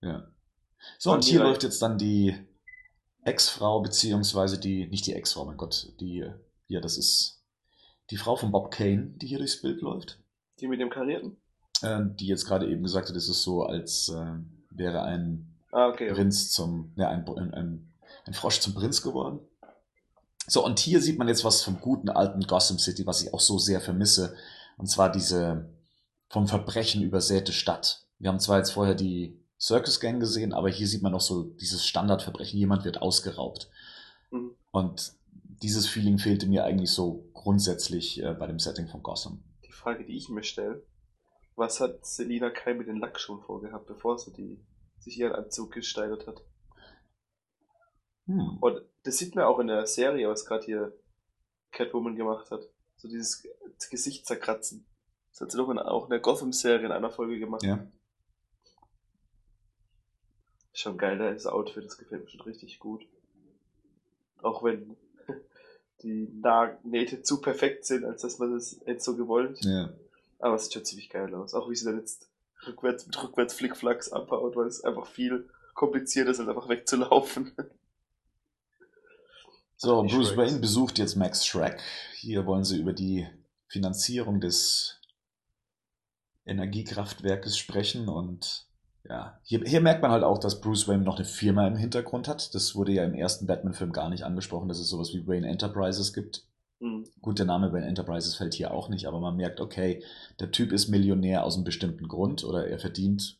Ja. 0.00 0.31
So, 0.98 1.12
und 1.12 1.24
hier 1.24 1.40
läuft 1.40 1.62
jetzt 1.62 1.82
dann 1.82 1.98
die 1.98 2.34
Ex-Frau, 3.24 3.80
beziehungsweise 3.80 4.58
die, 4.58 4.86
nicht 4.88 5.06
die 5.06 5.14
Ex-Frau, 5.14 5.44
mein 5.44 5.56
Gott, 5.56 5.92
die, 6.00 6.24
ja, 6.68 6.80
das 6.80 6.96
ist 6.96 7.42
die 8.10 8.16
Frau 8.16 8.36
von 8.36 8.50
Bob 8.52 8.70
Kane, 8.70 9.14
die 9.16 9.26
hier 9.26 9.38
durchs 9.38 9.62
Bild 9.62 9.80
läuft. 9.80 10.18
Die 10.60 10.68
mit 10.68 10.80
dem 10.80 10.90
Karierten? 10.90 11.36
Äh, 11.82 12.00
die 12.18 12.26
jetzt 12.26 12.46
gerade 12.46 12.68
eben 12.68 12.82
gesagt 12.82 13.08
hat, 13.08 13.16
es 13.16 13.28
ist 13.28 13.42
so, 13.42 13.62
als 13.64 14.08
äh, 14.08 14.34
wäre 14.70 15.02
ein 15.02 15.56
ah, 15.70 15.88
okay, 15.88 16.12
Prinz 16.12 16.50
zum, 16.50 16.92
ne, 16.96 17.08
ein, 17.08 17.26
ein, 17.28 17.92
ein 18.24 18.34
Frosch 18.34 18.60
zum 18.60 18.74
Prinz 18.74 19.02
geworden. 19.02 19.40
So, 20.46 20.64
und 20.64 20.78
hier 20.80 21.00
sieht 21.00 21.18
man 21.18 21.28
jetzt 21.28 21.44
was 21.44 21.62
vom 21.62 21.80
guten 21.80 22.08
alten 22.08 22.42
Gotham 22.42 22.78
City, 22.78 23.06
was 23.06 23.22
ich 23.22 23.32
auch 23.32 23.40
so 23.40 23.58
sehr 23.58 23.80
vermisse. 23.80 24.36
Und 24.76 24.86
zwar 24.86 25.10
diese 25.10 25.70
vom 26.28 26.48
Verbrechen 26.48 27.02
übersäte 27.02 27.52
Stadt. 27.52 28.06
Wir 28.18 28.28
haben 28.28 28.40
zwar 28.40 28.58
jetzt 28.58 28.70
vorher 28.70 28.94
die 28.94 29.41
Circus 29.62 30.00
Gang 30.00 30.18
gesehen, 30.18 30.52
aber 30.52 30.68
hier 30.68 30.88
sieht 30.88 31.02
man 31.02 31.12
noch 31.12 31.20
so 31.20 31.44
dieses 31.44 31.86
Standardverbrechen, 31.86 32.58
jemand 32.58 32.84
wird 32.84 33.00
ausgeraubt. 33.00 33.70
Mhm. 34.32 34.56
Und 34.72 35.12
dieses 35.62 35.86
Feeling 35.86 36.18
fehlte 36.18 36.48
mir 36.48 36.64
eigentlich 36.64 36.90
so 36.90 37.30
grundsätzlich 37.32 38.20
äh, 38.20 38.34
bei 38.34 38.48
dem 38.48 38.58
Setting 38.58 38.88
von 38.88 39.04
Gotham. 39.04 39.44
Die 39.64 39.70
Frage, 39.70 40.04
die 40.04 40.16
ich 40.16 40.28
mir 40.28 40.42
stelle, 40.42 40.84
Was 41.54 41.80
hat 41.80 42.04
Selina 42.04 42.50
Kai 42.50 42.74
mit 42.74 42.88
den 42.88 42.96
Lackschuhen 42.96 43.40
vorgehabt, 43.40 43.86
bevor 43.86 44.18
sie 44.18 44.32
die, 44.32 44.58
sich 44.98 45.18
ihren 45.18 45.32
Anzug 45.32 45.70
gesteigert 45.72 46.26
hat? 46.26 46.42
Hm. 48.26 48.58
Und 48.60 48.82
das 49.04 49.18
sieht 49.18 49.36
man 49.36 49.44
auch 49.44 49.60
in 49.60 49.68
der 49.68 49.86
Serie, 49.86 50.28
was 50.28 50.44
gerade 50.44 50.64
hier 50.64 50.92
Catwoman 51.70 52.16
gemacht 52.16 52.50
hat. 52.50 52.62
So 52.96 53.08
dieses 53.08 53.46
Gesicht 53.90 54.26
zerkratzen. 54.26 54.88
Das 55.30 55.42
hat 55.42 55.52
sie 55.52 55.58
doch 55.58 55.70
in, 55.70 55.78
auch 55.78 56.04
in 56.04 56.10
der 56.10 56.20
Gotham-Serie 56.20 56.86
in 56.86 56.92
einer 56.92 57.10
Folge 57.10 57.38
gemacht. 57.38 57.62
Ja. 57.62 57.86
Schon 60.72 60.96
geil, 60.96 61.18
das 61.18 61.46
Outfit, 61.46 61.84
das 61.84 61.98
gefällt 61.98 62.24
mir 62.24 62.30
schon 62.30 62.40
richtig 62.42 62.78
gut. 62.78 63.06
Auch 64.42 64.62
wenn 64.64 64.96
die 66.02 66.28
Nähte 66.84 67.22
zu 67.22 67.40
perfekt 67.40 67.84
sind, 67.84 68.04
als 68.04 68.22
dass 68.22 68.38
man 68.38 68.54
das 68.54 68.80
hätte 68.84 69.00
so 69.00 69.16
gewollt. 69.16 69.58
Ja. 69.64 69.92
Aber 70.38 70.56
es 70.56 70.64
sieht 70.64 70.74
schon 70.74 70.84
ziemlich 70.84 71.10
geil 71.10 71.34
aus. 71.34 71.54
Auch 71.54 71.68
wie 71.70 71.76
sie 71.76 71.84
dann 71.84 71.98
jetzt 71.98 72.28
rückwärts 72.66 73.06
mit 73.06 73.22
rückwärts 73.22 73.54
Flickflacks 73.54 74.10
abbaut, 74.10 74.56
weil 74.56 74.66
es 74.66 74.82
einfach 74.82 75.06
viel 75.06 75.48
komplizierter 75.74 76.30
ist, 76.30 76.40
als 76.40 76.48
einfach 76.48 76.68
wegzulaufen. 76.68 77.52
So, 79.82 80.04
Die 80.04 80.14
Bruce. 80.14 80.36
Wayne 80.36 80.60
besucht 80.60 81.00
jetzt 81.00 81.16
Max 81.16 81.44
Schreck. 81.44 81.82
Hier 82.14 82.46
wollen 82.46 82.62
sie 82.62 82.78
über 82.78 82.92
die 82.92 83.26
Finanzierung 83.66 84.40
des 84.40 85.00
Energiekraftwerkes 86.46 87.58
sprechen 87.58 88.08
und 88.08 88.68
ja, 89.08 89.38
hier, 89.42 89.60
hier 89.64 89.80
merkt 89.80 90.02
man 90.02 90.10
halt 90.10 90.22
auch, 90.22 90.38
dass 90.38 90.60
Bruce 90.60 90.86
Wayne 90.86 91.02
noch 91.02 91.16
eine 91.16 91.24
Firma 91.24 91.66
im 91.66 91.76
Hintergrund 91.76 92.28
hat. 92.28 92.54
Das 92.54 92.74
wurde 92.74 92.92
ja 92.92 93.04
im 93.04 93.14
ersten 93.14 93.46
Batman-Film 93.46 93.92
gar 93.92 94.08
nicht 94.08 94.24
angesprochen, 94.24 94.68
dass 94.68 94.78
es 94.78 94.88
sowas 94.88 95.12
wie 95.12 95.26
Wayne 95.26 95.48
Enterprises 95.48 96.12
gibt. 96.12 96.46
Hm. 96.80 97.04
Gut, 97.20 97.38
der 97.38 97.46
Name 97.46 97.72
Wayne 97.72 97.86
Enterprises 97.86 98.36
fällt 98.36 98.54
hier 98.54 98.72
auch 98.72 98.88
nicht, 98.88 99.06
aber 99.06 99.20
man 99.20 99.36
merkt, 99.36 99.60
okay, 99.60 100.04
der 100.38 100.50
Typ 100.50 100.72
ist 100.72 100.88
Millionär 100.88 101.44
aus 101.44 101.56
einem 101.56 101.64
bestimmten 101.64 102.06
Grund 102.06 102.44
oder 102.44 102.68
er 102.68 102.78
verdient 102.78 103.38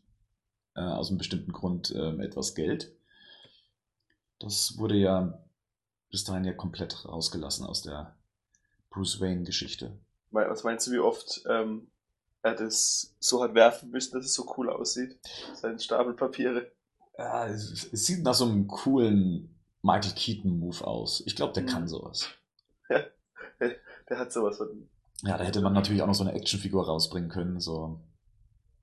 äh, 0.74 0.80
aus 0.80 1.08
einem 1.08 1.18
bestimmten 1.18 1.52
Grund 1.52 1.92
ähm, 1.96 2.20
etwas 2.20 2.54
Geld. 2.54 2.92
Das 4.38 4.78
wurde 4.78 4.96
ja 4.96 5.38
bis 6.10 6.24
dahin 6.24 6.44
ja 6.44 6.52
komplett 6.52 7.04
rausgelassen 7.04 7.64
aus 7.64 7.82
der 7.82 8.16
Bruce 8.90 9.20
Wayne-Geschichte. 9.20 9.96
Was 10.32 10.64
meinst 10.64 10.86
du, 10.86 10.92
wie 10.92 10.98
oft 10.98 11.42
ähm, 11.48 11.88
er 12.42 12.54
das 12.54 13.14
so 13.20 13.42
hat 13.42 13.54
werfen 13.54 13.90
müssen, 13.90 14.14
dass 14.16 14.26
es 14.26 14.34
so 14.34 14.52
cool 14.56 14.70
aussieht? 14.70 15.18
Sein 15.54 15.78
Stapel 15.78 16.14
Papiere. 16.14 16.70
Ja, 17.18 17.46
es, 17.46 17.88
es 17.92 18.06
sieht 18.06 18.22
nach 18.22 18.34
so 18.34 18.44
einem 18.46 18.66
coolen 18.66 19.58
Michael 19.82 20.12
Keaton-Move 20.14 20.86
aus. 20.86 21.22
Ich 21.26 21.36
glaube, 21.36 21.52
der 21.52 21.62
Mhm. 21.64 21.66
kann 21.68 21.88
sowas. 21.88 22.28
Der 24.08 24.18
hat 24.18 24.32
sowas 24.32 24.56
von 24.58 24.88
Ja, 25.22 25.38
da 25.38 25.44
hätte 25.44 25.60
man 25.60 25.72
natürlich 25.72 26.02
auch 26.02 26.06
noch 26.08 26.14
so 26.14 26.24
eine 26.24 26.32
Actionfigur 26.32 26.84
rausbringen 26.84 27.30
können. 27.30 27.60
So. 27.60 28.00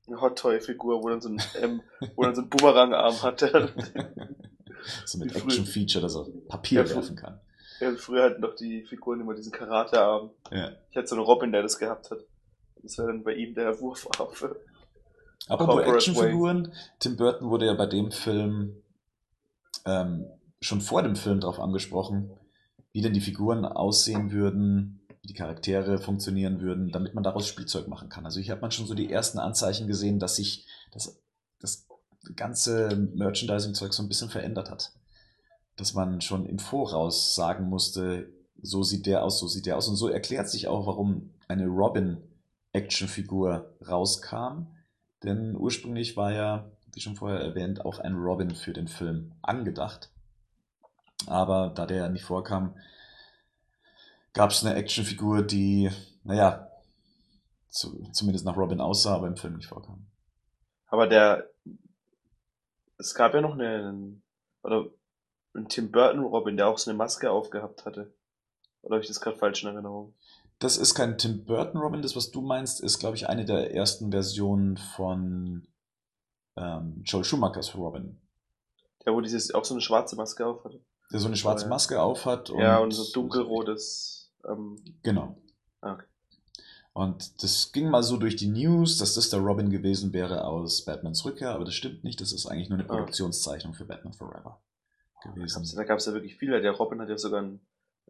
eine 0.07 0.21
Hot 0.21 0.39
Toy 0.39 0.59
Figur, 0.61 1.03
wo 1.03 1.09
dann 1.09 1.21
so 1.21 1.29
ein, 1.29 1.41
ähm, 1.61 1.81
wo 2.15 2.23
dann 2.23 2.33
so 2.33 2.41
ein 2.41 2.49
Boomerang-Arm 2.49 3.21
hat. 3.21 3.41
Der, 3.41 3.69
so 5.05 5.17
mit. 5.19 5.35
Action-Feature, 5.35 6.01
dass 6.01 6.15
er 6.15 6.25
Papier 6.47 6.83
Ja, 6.85 6.95
werfen 6.95 7.15
kann. 7.15 7.39
ja, 7.81 7.93
früher 7.95 8.23
hatten 8.23 8.41
doch 8.41 8.55
die 8.55 8.83
Figuren 8.85 9.19
immer 9.21 9.35
diesen 9.35 9.51
Karate-Arm. 9.51 10.31
Ja. 10.51 10.71
Ich 10.89 10.97
hatte 10.97 11.07
so 11.07 11.15
einen 11.15 11.25
Robin, 11.25 11.51
der 11.51 11.61
das 11.61 11.77
gehabt 11.77 12.09
hat. 12.09 12.19
Das 12.83 12.97
wäre 12.97 13.07
dann 13.07 13.23
bei 13.23 13.33
ihm 13.33 13.53
der 13.53 13.79
Wurfarm. 13.79 14.29
Apropos 15.47 15.75
Corporate 15.75 15.91
Actionfiguren, 15.93 16.73
Tim 16.99 17.15
Burton 17.17 17.49
wurde 17.49 17.65
ja 17.65 17.73
bei 17.73 17.85
dem 17.85 18.11
Film 18.11 18.83
ähm, 19.85 20.25
schon 20.61 20.81
vor 20.81 21.01
dem 21.01 21.15
Film 21.15 21.39
darauf 21.39 21.59
angesprochen, 21.59 22.31
wie 22.91 23.01
denn 23.01 23.13
die 23.13 23.21
Figuren 23.21 23.65
aussehen 23.65 24.31
würden, 24.31 25.01
wie 25.21 25.27
die 25.27 25.33
Charaktere 25.33 25.97
funktionieren 25.99 26.61
würden, 26.61 26.91
damit 26.91 27.13
man 27.13 27.23
daraus 27.23 27.47
Spielzeug 27.47 27.87
machen 27.87 28.09
kann. 28.09 28.25
Also 28.25 28.39
hier 28.39 28.53
hat 28.53 28.61
man 28.61 28.71
schon 28.71 28.85
so 28.85 28.93
die 28.93 29.11
ersten 29.11 29.39
Anzeichen 29.39 29.87
gesehen, 29.87 30.19
dass 30.19 30.35
sich 30.35 30.67
das, 30.91 31.19
das 31.59 31.87
ganze 32.35 32.95
Merchandising-Zeug 33.15 33.93
so 33.93 34.03
ein 34.03 34.09
bisschen 34.09 34.29
verändert 34.29 34.69
hat. 34.69 34.91
Dass 35.77 35.93
man 35.93 36.21
schon 36.21 36.45
im 36.45 36.59
Voraus 36.59 37.35
sagen 37.35 37.69
musste, 37.69 38.29
so 38.61 38.83
sieht 38.83 39.05
der 39.05 39.23
aus, 39.23 39.39
so 39.39 39.47
sieht 39.47 39.65
der 39.65 39.77
aus. 39.77 39.87
Und 39.87 39.95
so 39.95 40.09
erklärt 40.09 40.49
sich 40.49 40.67
auch, 40.67 40.85
warum 40.85 41.33
eine 41.47 41.65
Robin-Actionfigur 42.73 43.75
rauskam. 43.87 44.67
Denn 45.23 45.55
ursprünglich 45.55 46.15
war 46.15 46.31
ja, 46.31 46.71
wie 46.93 47.01
schon 47.01 47.15
vorher 47.15 47.39
erwähnt, 47.39 47.85
auch 47.85 47.99
ein 47.99 48.15
Robin 48.15 48.55
für 48.55 48.73
den 48.73 48.87
Film 48.87 49.33
angedacht. 49.41 50.09
Aber 51.27 51.71
da 51.75 51.85
der 51.85 52.09
nicht 52.09 52.23
vorkam, 52.23 52.75
gab 54.33 54.51
es 54.51 54.63
eine 54.63 54.75
Actionfigur, 54.75 55.43
die, 55.43 55.91
naja, 56.23 56.71
zu, 57.67 58.09
zumindest 58.13 58.45
nach 58.45 58.55
Robin 58.55 58.79
aussah, 58.79 59.15
aber 59.15 59.27
im 59.27 59.35
Film 59.35 59.57
nicht 59.57 59.67
vorkam. 59.67 60.05
Aber 60.87 61.07
der, 61.07 61.49
es 62.97 63.13
gab 63.13 63.33
ja 63.33 63.41
noch 63.41 63.53
einen, 63.53 64.23
oder 64.63 64.85
einen 65.53 65.67
Tim 65.67 65.91
Burton 65.91 66.21
Robin, 66.21 66.57
der 66.57 66.67
auch 66.67 66.77
so 66.77 66.89
eine 66.89 66.97
Maske 66.97 67.29
aufgehabt 67.29 67.85
hatte. 67.85 68.13
Oder 68.81 68.95
habe 68.95 69.01
ich 69.01 69.09
das 69.09 69.19
gerade 69.19 69.37
falsch 69.37 69.63
in 69.63 69.69
Erinnerung? 69.69 70.15
Das 70.59 70.75
ist 70.77 70.93
kein 70.93 71.17
Tim 71.17 71.45
Burton 71.45 71.79
Robin, 71.79 72.01
das, 72.01 72.15
was 72.15 72.31
du 72.31 72.41
meinst, 72.41 72.81
ist, 72.81 72.99
glaube 72.99 73.15
ich, 73.15 73.29
eine 73.29 73.45
der 73.45 73.73
ersten 73.73 74.11
Versionen 74.11 74.75
von 74.77 75.65
ähm, 76.57 77.01
Joel 77.05 77.23
Schumachers 77.23 77.75
Robin. 77.75 78.19
Der, 79.05 79.13
wo 79.13 79.21
dieses, 79.21 79.53
auch 79.53 79.63
so 79.63 79.73
eine 79.73 79.81
schwarze 79.81 80.17
Maske 80.17 80.45
auf 80.45 80.65
hatte. 80.65 80.81
Der 81.11 81.19
so 81.21 81.27
eine 81.27 81.37
schwarze. 81.37 81.67
Maske 81.67 82.01
aufhat. 82.01 82.49
ja, 82.49 82.77
und 82.79 82.91
so 82.91 83.05
dunkelrotes, 83.13 84.31
ähm, 84.47 84.75
Genau. 85.01 85.37
ah, 85.81 85.93
okay. 85.93 86.03
Und 86.91 87.41
das 87.43 87.71
ging 87.71 87.89
mal 87.89 88.03
so 88.03 88.17
durch 88.17 88.35
die 88.35 88.47
News, 88.49 88.97
dass 88.97 89.13
das 89.13 89.29
der 89.29 89.39
Robin 89.39 89.69
gewesen 89.69 90.11
wäre 90.11 90.43
aus 90.43 90.83
Batmans 90.83 91.23
Rückkehr, 91.23 91.51
aber 91.51 91.63
das 91.63 91.75
stimmt 91.75 92.03
nicht. 92.03 92.19
Das 92.19 92.33
ist 92.33 92.45
eigentlich 92.47 92.67
nur 92.69 92.79
eine 92.79 92.89
Ah. 92.89 92.93
Produktionszeichnung 92.95 93.73
für 93.73 93.85
Batman 93.85 94.11
Forever 94.11 94.59
gewesen. 95.23 95.65
Da 95.75 95.83
gab 95.85 95.99
es 95.99 96.05
ja 96.07 96.13
wirklich 96.13 96.35
viele. 96.35 96.61
Der 96.61 96.71
Robin 96.73 96.99
hat 96.99 97.07
ja 97.09 97.17
sogar 97.17 97.41
ein, 97.43 97.61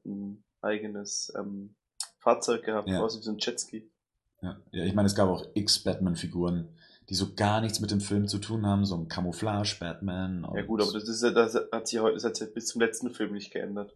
ein 0.06 0.44
eigenes 0.62 1.32
ähm, 1.38 1.76
Fahrzeug 2.20 2.64
gehabt, 2.64 2.88
Ja. 2.90 3.02
außer 3.02 3.20
wie 3.20 3.24
so 3.24 3.32
ein 3.32 3.38
Jetski. 3.40 3.90
Ja, 4.42 4.58
ja, 4.72 4.86
ich 4.86 4.94
meine, 4.94 5.08
es 5.08 5.16
gab 5.16 5.28
auch 5.30 5.46
x 5.54 5.80
Batman-Figuren, 5.80 6.70
die 7.10 7.16
so 7.16 7.34
gar 7.34 7.60
nichts 7.62 7.80
mit 7.80 7.92
dem 7.92 8.02
Film 8.02 8.28
zu 8.28 8.38
tun 8.38 8.66
haben, 8.66 8.86
so 8.86 8.96
ein 8.96 9.08
Camouflage-Batman. 9.08 10.48
Ja 10.56 10.62
gut, 10.62 10.82
aber 10.82 10.94
das 10.94 11.08
ist 11.10 11.24
ja, 11.24 11.32
das 11.32 11.56
hat 11.72 11.88
sich 11.88 12.00
heute, 12.00 12.16
das 12.16 12.24
hat 12.24 12.36
sich 12.38 12.48
ja 12.48 12.54
bis 12.54 12.68
zum 12.68 12.82
letzten 12.82 13.10
Film 13.10 13.34
nicht 13.34 13.52
geändert. 13.52 13.96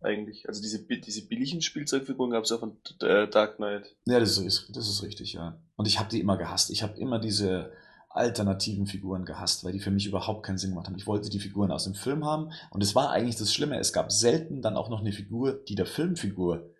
Eigentlich. 0.00 0.46
Also 0.48 0.60
diese, 0.60 0.80
diese 0.84 1.26
billigen 1.26 1.62
Spielzeugfiguren 1.62 2.30
gab 2.30 2.44
es 2.44 2.50
ja 2.50 2.58
von 2.58 2.76
äh, 3.00 3.26
Dark 3.26 3.56
Knight. 3.56 3.96
Ja, 4.04 4.20
das 4.20 4.36
ist, 4.36 4.68
das 4.76 4.88
ist 4.88 5.02
richtig, 5.02 5.32
ja. 5.32 5.58
Und 5.76 5.86
ich 5.86 5.98
habe 5.98 6.10
die 6.10 6.20
immer 6.20 6.36
gehasst. 6.36 6.70
Ich 6.70 6.82
habe 6.82 6.98
immer 6.98 7.18
diese 7.18 7.72
alternativen 8.10 8.86
Figuren 8.86 9.24
gehasst, 9.24 9.64
weil 9.64 9.72
die 9.72 9.80
für 9.80 9.90
mich 9.90 10.06
überhaupt 10.06 10.44
keinen 10.44 10.58
Sinn 10.58 10.70
gemacht 10.70 10.86
haben. 10.86 10.96
Ich 10.96 11.06
wollte 11.06 11.30
die 11.30 11.40
Figuren 11.40 11.72
aus 11.72 11.84
dem 11.84 11.94
Film 11.94 12.24
haben 12.24 12.52
und 12.70 12.82
es 12.82 12.94
war 12.94 13.10
eigentlich 13.10 13.36
das 13.36 13.52
Schlimme. 13.52 13.78
Es 13.78 13.92
gab 13.92 14.12
selten 14.12 14.62
dann 14.62 14.76
auch 14.76 14.88
noch 14.88 15.00
eine 15.00 15.12
Figur, 15.12 15.54
die 15.54 15.74
der 15.74 15.86
Filmfigur 15.86 16.70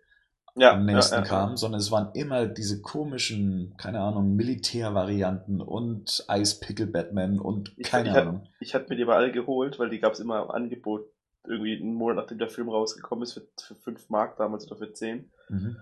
Ja, 0.57 0.73
am 0.73 0.85
nächsten 0.85 1.15
ja, 1.15 1.21
ja, 1.21 1.27
kam, 1.27 1.57
sondern 1.57 1.81
es 1.81 1.91
waren 1.91 2.11
immer 2.13 2.45
diese 2.45 2.81
komischen, 2.81 3.73
keine 3.77 3.99
Ahnung, 3.99 4.35
Militärvarianten 4.35 5.61
und 5.61 6.25
Pickle 6.61 6.87
Batman 6.87 7.39
und 7.39 7.73
Ich- 7.77 7.87
keine 7.87 8.09
ich 8.09 8.15
Ahnung. 8.15 8.47
Ich 8.61 8.73
hatte 8.73 8.87
mir 8.89 8.95
die 8.95 9.03
aber 9.03 9.17
alle 9.17 9.31
geholt, 9.33 9.79
weil 9.79 9.89
die 9.89 9.99
gab 9.99 10.13
es 10.13 10.19
immer 10.19 10.43
im 10.43 10.51
Angebot. 10.51 11.09
Irgendwie 11.47 11.75
einen 11.79 11.93
Monat 11.93 12.15
nachdem 12.17 12.39
der 12.39 12.47
Film 12.47 12.69
rausgekommen 12.69 13.23
ist, 13.23 13.33
für, 13.33 13.45
für 13.61 13.75
5 13.75 14.09
Mark 14.09 14.37
damals 14.37 14.65
oder 14.65 14.77
für 14.77 14.91
10. 14.91 15.29
Mhm. 15.49 15.77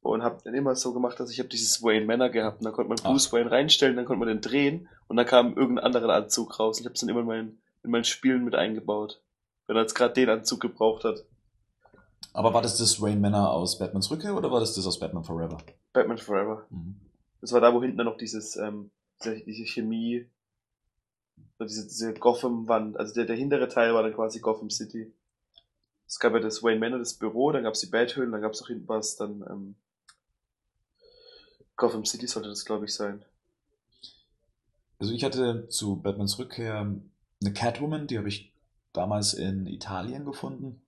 Und 0.00 0.22
habe 0.22 0.38
dann 0.44 0.54
immer 0.54 0.76
so 0.76 0.92
gemacht, 0.92 1.18
dass 1.18 1.30
ich 1.30 1.38
habe 1.40 1.48
dieses 1.48 1.82
Wayne 1.82 2.06
Manor 2.06 2.28
gehabt. 2.28 2.58
Und 2.58 2.64
dann 2.66 2.72
konnte 2.72 2.88
man 2.90 2.98
Ach. 3.02 3.10
Bruce 3.10 3.32
Wayne 3.32 3.50
reinstellen, 3.50 3.96
dann 3.96 4.04
konnte 4.04 4.20
man 4.20 4.28
den 4.28 4.40
drehen 4.42 4.88
und 5.08 5.16
dann 5.16 5.26
kam 5.26 5.56
irgendein 5.56 5.86
anderer 5.86 6.14
Anzug 6.14 6.60
raus. 6.60 6.78
Ich 6.78 6.84
habe 6.86 6.94
es 6.94 7.00
dann 7.00 7.08
immer 7.08 7.20
in 7.20 7.26
meinen, 7.26 7.62
in 7.82 7.90
meinen 7.90 8.04
Spielen 8.04 8.44
mit 8.44 8.54
eingebaut. 8.54 9.20
Wenn 9.66 9.76
er 9.76 9.82
jetzt 9.82 9.94
gerade 9.94 10.14
den 10.14 10.28
Anzug 10.28 10.60
gebraucht 10.60 11.04
hat. 11.04 11.24
Aber 12.32 12.54
war 12.54 12.62
das 12.62 12.76
das 12.78 13.00
Wayne 13.00 13.20
Manor 13.20 13.52
aus 13.52 13.78
Batmans 13.78 14.10
Rückkehr 14.10 14.36
oder 14.36 14.50
war 14.50 14.60
das 14.60 14.74
das 14.74 14.86
aus 14.86 14.98
Batman 14.98 15.24
Forever? 15.24 15.58
Batman 15.92 16.18
Forever. 16.18 16.66
Mhm. 16.70 17.00
Das 17.40 17.52
war 17.52 17.60
da, 17.60 17.72
wo 17.72 17.80
hinten 17.80 17.96
dann 17.96 18.06
noch 18.06 18.16
dieses, 18.16 18.56
ähm, 18.56 18.90
diese, 19.24 19.64
Chemie, 19.64 20.26
diese, 21.60 21.86
diese 21.86 22.14
Gotham-Wand, 22.14 22.96
also 22.96 23.14
der, 23.14 23.24
der 23.24 23.36
hintere 23.36 23.68
Teil 23.68 23.94
war 23.94 24.02
dann 24.02 24.14
quasi 24.14 24.40
Gotham 24.40 24.70
City. 24.70 25.12
Es 26.06 26.18
gab 26.18 26.32
ja 26.32 26.40
das 26.40 26.62
Wayne 26.62 26.80
Manor, 26.80 26.98
das 26.98 27.14
Büro, 27.14 27.52
dann 27.52 27.64
gab 27.64 27.74
es 27.74 27.80
die 27.80 27.86
Bathöhlen, 27.86 28.32
dann 28.32 28.40
gab 28.40 28.52
es 28.52 28.60
noch 28.60 28.68
hinten 28.68 28.88
was, 28.88 29.16
dann 29.16 29.44
ähm, 29.48 29.74
Gotham 31.76 32.04
City 32.04 32.26
sollte 32.26 32.48
das, 32.48 32.64
glaube 32.64 32.86
ich, 32.86 32.94
sein. 32.94 33.24
Also 34.98 35.12
ich 35.12 35.22
hatte 35.22 35.68
zu 35.68 35.96
Batmans 35.96 36.38
Rückkehr 36.38 36.80
eine 37.40 37.52
Catwoman, 37.52 38.08
die 38.08 38.18
habe 38.18 38.28
ich 38.28 38.52
damals 38.92 39.34
in 39.34 39.66
Italien 39.66 40.24
gefunden. 40.24 40.82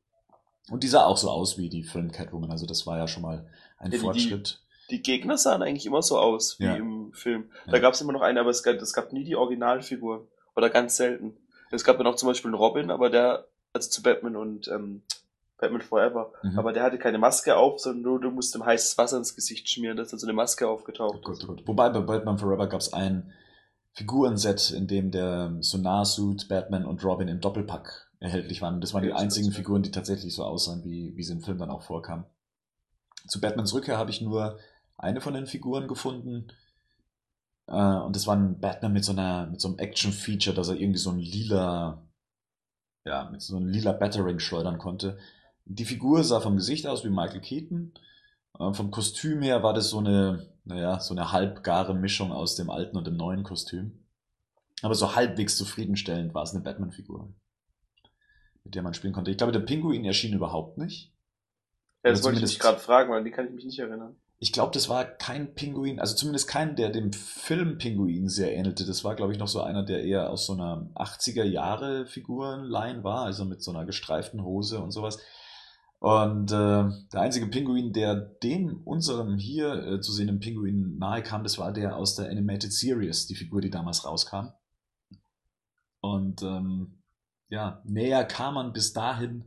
Und 0.70 0.82
die 0.84 0.88
sah 0.88 1.04
auch 1.04 1.16
so 1.16 1.28
aus 1.30 1.58
wie 1.58 1.68
die 1.68 1.82
Film 1.82 2.10
Catwoman. 2.12 2.50
Also 2.50 2.66
das 2.66 2.86
war 2.86 2.96
ja 2.98 3.08
schon 3.08 3.22
mal 3.22 3.46
ein 3.78 3.86
Ja, 3.86 3.90
die- 3.90 3.96
die- 3.96 3.98
Fortschritt. 3.98 4.60
Die 4.90 5.02
Gegner 5.02 5.36
sahen 5.38 5.62
eigentlich 5.62 5.86
immer 5.86 6.02
so 6.02 6.18
aus, 6.18 6.58
wie 6.58 6.64
Ja. 6.64 6.74
im 6.74 7.12
Film. 7.12 7.50
Ja. 7.66 7.72
Da 7.72 7.78
gab 7.78 7.94
es 7.94 8.00
immer 8.00 8.12
noch 8.12 8.22
eine, 8.22 8.40
aber 8.40 8.50
es 8.50 8.62
gab, 8.62 8.74
es 8.76 8.92
gab 8.92 9.12
nie 9.12 9.22
die 9.24 9.36
Originalfiguren. 9.36 10.22
Oder 10.56 10.68
ganz 10.70 10.96
selten. 10.96 11.36
Es 11.70 11.84
gab 11.84 11.96
dann 11.98 12.06
auch 12.08 12.16
zum 12.16 12.28
Beispiel 12.28 12.48
einen 12.48 12.58
Robin, 12.58 12.90
aber 12.90 13.08
der, 13.10 13.46
also 13.72 13.88
zu 13.88 14.02
Batman 14.02 14.34
und 14.34 14.66
ähm, 14.66 15.02
Batman 15.58 15.80
Forever. 15.80 16.32
Mhm. 16.42 16.58
Aber 16.58 16.72
der 16.72 16.82
hatte 16.82 16.98
keine 16.98 17.18
Maske 17.18 17.56
auf, 17.56 17.78
sondern 17.78 18.02
nur 18.02 18.20
du 18.20 18.30
musst 18.32 18.54
ihm 18.56 18.64
heißes 18.66 18.98
Wasser 18.98 19.18
ins 19.18 19.36
Gesicht 19.36 19.68
schmieren, 19.68 19.96
dass 19.96 20.10
da 20.10 20.18
so 20.18 20.26
eine 20.26 20.32
Maske 20.32 20.66
aufgetaucht 20.68 21.22
Gut, 21.22 21.38
ist. 21.38 21.46
gut. 21.46 21.62
Wobei 21.68 21.88
bei 21.90 22.00
Batman 22.00 22.38
Forever 22.38 22.66
gab 22.68 22.80
es 22.80 22.92
ein 22.92 23.32
Figurenset, 23.92 24.70
in 24.72 24.86
dem 24.86 25.10
der 25.10 25.56
Sonar-Suit, 25.60 26.48
Batman 26.48 26.84
und 26.84 27.04
Robin 27.04 27.28
im 27.28 27.40
Doppelpack 27.40 28.09
erhältlich 28.20 28.62
waren. 28.62 28.74
Und 28.74 28.80
das 28.82 28.94
waren 28.94 29.02
die 29.02 29.12
einzigen. 29.12 29.50
Figuren, 29.50 29.82
die 29.82 29.90
tatsächlich 29.90 30.34
so 30.34 30.44
aussahen, 30.44 30.84
wie, 30.84 31.16
wie 31.16 31.22
sie 31.22 31.32
im 31.32 31.42
Film 31.42 31.58
dann 31.58 31.70
auch 31.70 31.82
vorkamen. 31.82 32.24
Zu 33.26 33.40
Batmans 33.40 33.74
Rückkehr 33.74 33.98
habe 33.98 34.10
ich 34.10 34.20
nur 34.20 34.58
eine 34.96 35.20
von 35.20 35.34
den 35.34 35.46
Figuren 35.46 35.88
gefunden. 35.88 36.48
Äh, 37.66 37.72
und 37.72 38.14
das 38.14 38.26
war 38.26 38.36
ein 38.36 38.60
Batman 38.60 38.92
mit 38.92 39.04
so 39.04 39.12
einer, 39.12 39.46
mit 39.46 39.60
so 39.60 39.68
einem 39.68 39.78
Action-Feature, 39.78 40.54
dass 40.54 40.68
er 40.68 40.76
irgendwie 40.76 40.98
so 40.98 41.10
ein 41.10 41.18
lila, 41.18 42.02
ja, 43.04 43.30
mit 43.30 43.42
so 43.42 43.56
einem 43.56 43.68
lila 43.68 43.92
Battering 43.92 44.38
schleudern 44.38 44.78
konnte. 44.78 45.18
Die 45.64 45.84
Figur 45.84 46.22
sah 46.24 46.40
vom 46.40 46.56
Gesicht 46.56 46.86
aus 46.86 47.04
wie 47.04 47.10
Michael 47.10 47.40
Keaton. 47.40 47.92
Äh, 48.58 48.72
vom 48.74 48.90
Kostüm 48.90 49.42
her 49.42 49.62
war 49.62 49.72
das 49.72 49.90
so 49.90 49.98
eine, 49.98 50.46
naja, 50.64 51.00
so 51.00 51.14
eine 51.14 51.32
halbgare 51.32 51.94
Mischung 51.94 52.32
aus 52.32 52.56
dem 52.56 52.70
alten 52.70 52.96
und 52.96 53.06
dem 53.06 53.16
neuen 53.16 53.44
Kostüm. 53.44 54.04
Aber 54.82 54.94
so 54.94 55.14
halbwegs 55.14 55.56
zufriedenstellend 55.56 56.34
war 56.34 56.42
es 56.42 56.52
eine 56.52 56.62
Batman-Figur, 56.62 57.32
mit 58.64 58.74
der 58.74 58.82
man 58.82 58.94
spielen 58.94 59.12
konnte. 59.12 59.30
Ich 59.30 59.38
glaube, 59.38 59.52
der 59.52 59.60
Pinguin 59.60 60.04
erschien 60.04 60.34
überhaupt 60.34 60.78
nicht. 60.78 61.12
Ja, 62.02 62.10
das 62.10 62.20
Oder 62.20 62.34
wollte 62.34 62.44
ich 62.44 62.58
gerade 62.58 62.78
fragen, 62.78 63.10
weil 63.10 63.24
die 63.24 63.30
kann 63.30 63.46
ich 63.46 63.52
mich 63.52 63.64
nicht 63.64 63.78
erinnern. 63.78 64.16
Ich 64.42 64.52
glaube, 64.52 64.72
das 64.72 64.88
war 64.88 65.04
kein 65.04 65.54
Pinguin, 65.54 66.00
also 66.00 66.16
zumindest 66.16 66.48
kein, 66.48 66.74
der 66.74 66.88
dem 66.88 67.12
Film 67.12 67.76
Pinguin 67.76 68.28
sehr 68.28 68.56
ähnelte. 68.56 68.86
Das 68.86 69.04
war, 69.04 69.14
glaube 69.14 69.32
ich, 69.32 69.38
noch 69.38 69.48
so 69.48 69.60
einer, 69.60 69.84
der 69.84 70.02
eher 70.02 70.30
aus 70.30 70.46
so 70.46 70.54
einer 70.54 70.88
80er 70.94 71.44
Jahre 71.44 72.06
Figurenline 72.06 73.04
war, 73.04 73.26
also 73.26 73.44
mit 73.44 73.62
so 73.62 73.70
einer 73.70 73.84
gestreiften 73.84 74.42
Hose 74.42 74.80
und 74.80 74.92
sowas. 74.92 75.18
Und 75.98 76.50
äh, 76.50 76.88
der 77.12 77.20
einzige 77.20 77.48
Pinguin, 77.48 77.92
der 77.92 78.14
dem 78.14 78.80
unserem 78.84 79.36
hier 79.36 79.74
äh, 79.74 80.00
zu 80.00 80.12
sehenden 80.12 80.40
Pinguin 80.40 80.96
nahe 80.96 81.22
kam, 81.22 81.42
das 81.42 81.58
war 81.58 81.70
der 81.74 81.96
aus 81.96 82.14
der 82.14 82.30
Animated 82.30 82.72
Series, 82.72 83.26
die 83.26 83.34
Figur, 83.34 83.60
die 83.60 83.68
damals 83.68 84.06
rauskam. 84.06 84.54
Und 86.00 86.40
ähm, 86.40 86.99
ja, 87.50 87.82
näher 87.84 88.24
kam 88.24 88.54
man 88.54 88.72
bis 88.72 88.92
dahin 88.92 89.44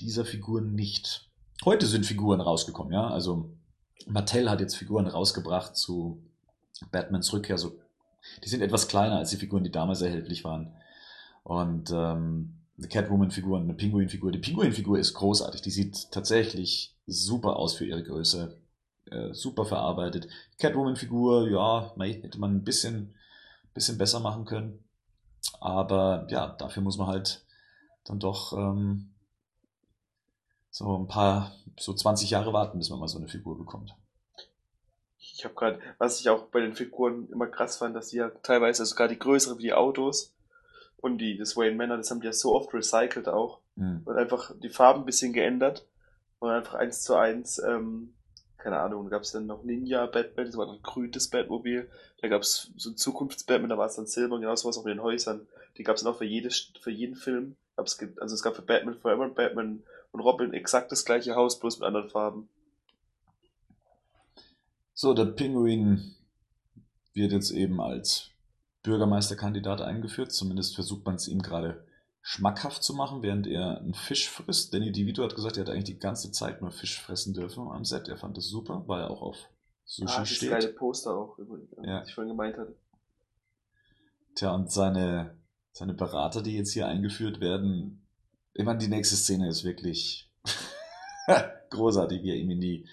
dieser 0.00 0.24
Figur 0.24 0.60
nicht. 0.60 1.30
Heute 1.64 1.86
sind 1.86 2.04
Figuren 2.04 2.40
rausgekommen, 2.40 2.92
ja. 2.92 3.08
Also 3.08 3.56
Mattel 4.06 4.50
hat 4.50 4.60
jetzt 4.60 4.76
Figuren 4.76 5.06
rausgebracht 5.06 5.76
zu 5.76 6.22
Batmans 6.90 7.32
Rückkehr. 7.32 7.56
So, 7.56 7.78
die 8.42 8.48
sind 8.48 8.60
etwas 8.60 8.88
kleiner 8.88 9.16
als 9.16 9.30
die 9.30 9.36
Figuren, 9.36 9.64
die 9.64 9.70
damals 9.70 10.02
erhältlich 10.02 10.44
waren. 10.44 10.74
Und 11.44 11.90
ähm, 11.90 12.58
eine 12.76 12.88
Catwoman-Figur 12.88 13.56
und 13.56 13.64
eine 13.64 13.74
Pinguin-Figur. 13.74 14.32
Die 14.32 14.38
Pinguin-Figur 14.38 14.98
ist 14.98 15.14
großartig. 15.14 15.62
Die 15.62 15.70
sieht 15.70 16.10
tatsächlich 16.10 16.96
super 17.06 17.56
aus 17.56 17.74
für 17.74 17.84
ihre 17.84 18.02
Größe. 18.02 18.58
Äh, 19.10 19.32
super 19.32 19.64
verarbeitet. 19.64 20.28
Catwoman-Figur, 20.58 21.50
ja, 21.50 21.94
hätte 21.98 22.40
man 22.40 22.56
ein 22.56 22.64
bisschen, 22.64 23.14
bisschen 23.74 23.96
besser 23.96 24.18
machen 24.18 24.44
können. 24.44 24.82
Aber 25.60 26.26
ja, 26.30 26.48
dafür 26.48 26.82
muss 26.82 26.98
man 26.98 27.06
halt 27.06 27.43
dann 28.04 28.18
doch 28.18 28.52
ähm, 28.52 29.10
so 30.70 30.96
ein 30.98 31.06
paar, 31.06 31.52
so 31.78 31.94
20 31.94 32.30
Jahre 32.30 32.52
warten, 32.52 32.78
bis 32.78 32.90
man 32.90 33.00
mal 33.00 33.08
so 33.08 33.18
eine 33.18 33.28
Figur 33.28 33.56
bekommt. 33.56 33.94
Ich 35.18 35.44
habe 35.44 35.54
gerade, 35.54 35.80
was 35.98 36.20
ich 36.20 36.28
auch 36.28 36.46
bei 36.46 36.60
den 36.60 36.74
Figuren 36.74 37.28
immer 37.30 37.46
krass 37.46 37.76
fand, 37.76 37.96
dass 37.96 38.08
die 38.08 38.18
ja 38.18 38.30
teilweise, 38.42 38.82
also 38.82 38.94
gerade 38.94 39.14
die 39.14 39.18
größere 39.18 39.58
wie 39.58 39.62
die 39.62 39.72
Autos 39.72 40.34
und 40.98 41.18
die 41.18 41.36
des 41.36 41.56
Wayne 41.56 41.76
Manor, 41.76 41.96
das 41.96 42.10
haben 42.10 42.20
die 42.20 42.26
ja 42.26 42.32
so 42.32 42.54
oft 42.54 42.72
recycelt 42.72 43.28
auch. 43.28 43.60
Mhm. 43.76 44.02
Und 44.04 44.16
einfach 44.16 44.52
die 44.62 44.68
Farben 44.68 45.02
ein 45.02 45.06
bisschen 45.06 45.32
geändert 45.32 45.86
und 46.38 46.50
einfach 46.50 46.74
eins 46.74 47.02
zu 47.02 47.14
eins, 47.14 47.58
ähm, 47.58 48.14
keine 48.58 48.80
Ahnung, 48.80 49.04
da 49.04 49.10
gab 49.10 49.22
es 49.22 49.32
dann 49.32 49.46
noch 49.46 49.62
Ninja 49.62 50.06
Batman, 50.06 50.46
das 50.46 50.56
war 50.56 50.66
dann 50.66 50.82
grünes 50.82 51.28
Batmobil, 51.28 51.90
da 52.22 52.28
gab 52.28 52.42
es 52.42 52.72
so 52.76 52.90
ein 52.90 52.96
Zukunfts-Batman, 52.96 53.68
da 53.68 53.76
war 53.76 53.86
es 53.86 53.96
dann 53.96 54.06
Silber, 54.06 54.40
genauso 54.40 54.68
was 54.68 54.78
auch 54.78 54.84
mit 54.84 54.94
den 54.94 55.02
Häusern. 55.02 55.46
Die 55.76 55.82
gab 55.82 55.96
es 55.96 56.02
dann 56.02 56.12
auch 56.12 56.18
für, 56.18 56.24
jedes, 56.24 56.72
für 56.80 56.90
jeden 56.90 57.16
Film. 57.16 57.56
Gab's, 57.76 57.98
ge- 57.98 58.14
also 58.20 58.34
es 58.34 58.42
gab 58.42 58.54
für 58.56 58.62
Batman 58.62 58.98
Forever 58.98 59.24
und 59.24 59.34
Batman 59.34 59.82
und 60.12 60.20
Robin 60.20 60.52
exakt 60.52 60.92
das 60.92 61.04
gleiche 61.04 61.34
Haus, 61.34 61.58
bloß 61.58 61.78
mit 61.80 61.86
anderen 61.86 62.08
Farben. 62.10 62.48
So, 64.92 65.12
der 65.12 65.24
Pinguin 65.26 66.14
wird 67.14 67.32
jetzt 67.32 67.50
eben 67.50 67.80
als 67.80 68.30
Bürgermeisterkandidat 68.82 69.80
eingeführt. 69.80 70.32
Zumindest 70.32 70.74
versucht 70.74 71.04
man 71.04 71.16
es 71.16 71.26
ihm 71.26 71.42
gerade 71.42 71.84
schmackhaft 72.22 72.82
zu 72.82 72.94
machen, 72.94 73.22
während 73.22 73.46
er 73.46 73.78
einen 73.78 73.94
Fisch 73.94 74.28
frisst. 74.30 74.72
Danny 74.72 74.92
DeVito 74.92 75.22
hat 75.24 75.34
gesagt, 75.34 75.56
er 75.56 75.62
hat 75.64 75.70
eigentlich 75.70 75.84
die 75.84 75.98
ganze 75.98 76.30
Zeit 76.32 76.62
nur 76.62 76.70
Fisch 76.70 77.00
fressen 77.00 77.34
dürfen 77.34 77.68
am 77.68 77.84
Set. 77.84 78.08
Er 78.08 78.16
fand 78.16 78.36
das 78.36 78.48
super, 78.48 78.84
weil 78.86 79.00
er 79.02 79.10
auch 79.10 79.20
auf 79.22 79.36
Sushi 79.84 80.14
Ah, 80.14 80.20
das 80.20 80.28
steht. 80.30 80.50
geile 80.50 80.68
Poster 80.68 81.14
auch 81.14 81.38
übrigens, 81.38 81.70
Ja. 81.82 82.00
was 82.00 82.08
ich 82.08 82.14
vorhin 82.14 82.30
gemeint 82.30 82.56
hatte. 82.56 82.74
Tja, 84.36 84.54
und 84.54 84.70
seine, 84.72 85.36
seine 85.74 85.92
Berater, 85.92 86.40
die 86.40 86.56
jetzt 86.56 86.72
hier 86.72 86.86
eingeführt 86.86 87.40
werden, 87.40 88.00
ich 88.54 88.64
meine, 88.64 88.78
die 88.78 88.88
nächste 88.88 89.16
Szene 89.16 89.48
ist 89.48 89.64
wirklich 89.64 90.30
großartig, 91.70 92.22
wie 92.22 92.30
er 92.30 92.36
ihm 92.36 92.50
in 92.50 92.60
die 92.60 92.86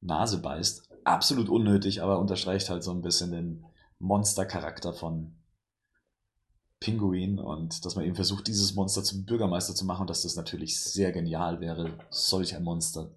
Nase 0.00 0.38
beißt. 0.42 0.90
Absolut 1.04 1.48
unnötig, 1.48 2.02
aber 2.02 2.18
unterstreicht 2.18 2.68
halt 2.68 2.82
so 2.82 2.90
ein 2.90 3.02
bisschen 3.02 3.30
den 3.30 3.64
Monstercharakter 4.00 4.92
von 4.92 5.36
Pinguin 6.80 7.38
und 7.38 7.84
dass 7.84 7.94
man 7.94 8.04
eben 8.04 8.16
versucht, 8.16 8.48
dieses 8.48 8.74
Monster 8.74 9.04
zum 9.04 9.24
Bürgermeister 9.24 9.74
zu 9.74 9.84
machen 9.84 10.02
und 10.02 10.10
dass 10.10 10.22
das 10.22 10.34
natürlich 10.34 10.80
sehr 10.80 11.12
genial 11.12 11.60
wäre, 11.60 11.96
solch 12.10 12.56
ein 12.56 12.64
Monster 12.64 13.14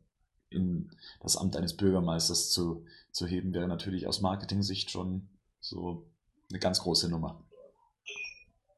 in 0.49 0.91
das 1.21 1.35
Amt 1.35 1.57
eines 1.57 1.75
Bürgermeisters 1.75 2.51
zu, 2.51 2.85
zu 3.11 3.25
heben, 3.25 3.53
wäre 3.53 3.67
natürlich 3.67 4.07
aus 4.07 4.21
Marketing-Sicht 4.21 4.91
schon 4.91 5.27
so 5.59 6.05
eine 6.49 6.59
ganz 6.59 6.79
große 6.79 7.09
Nummer. 7.09 7.43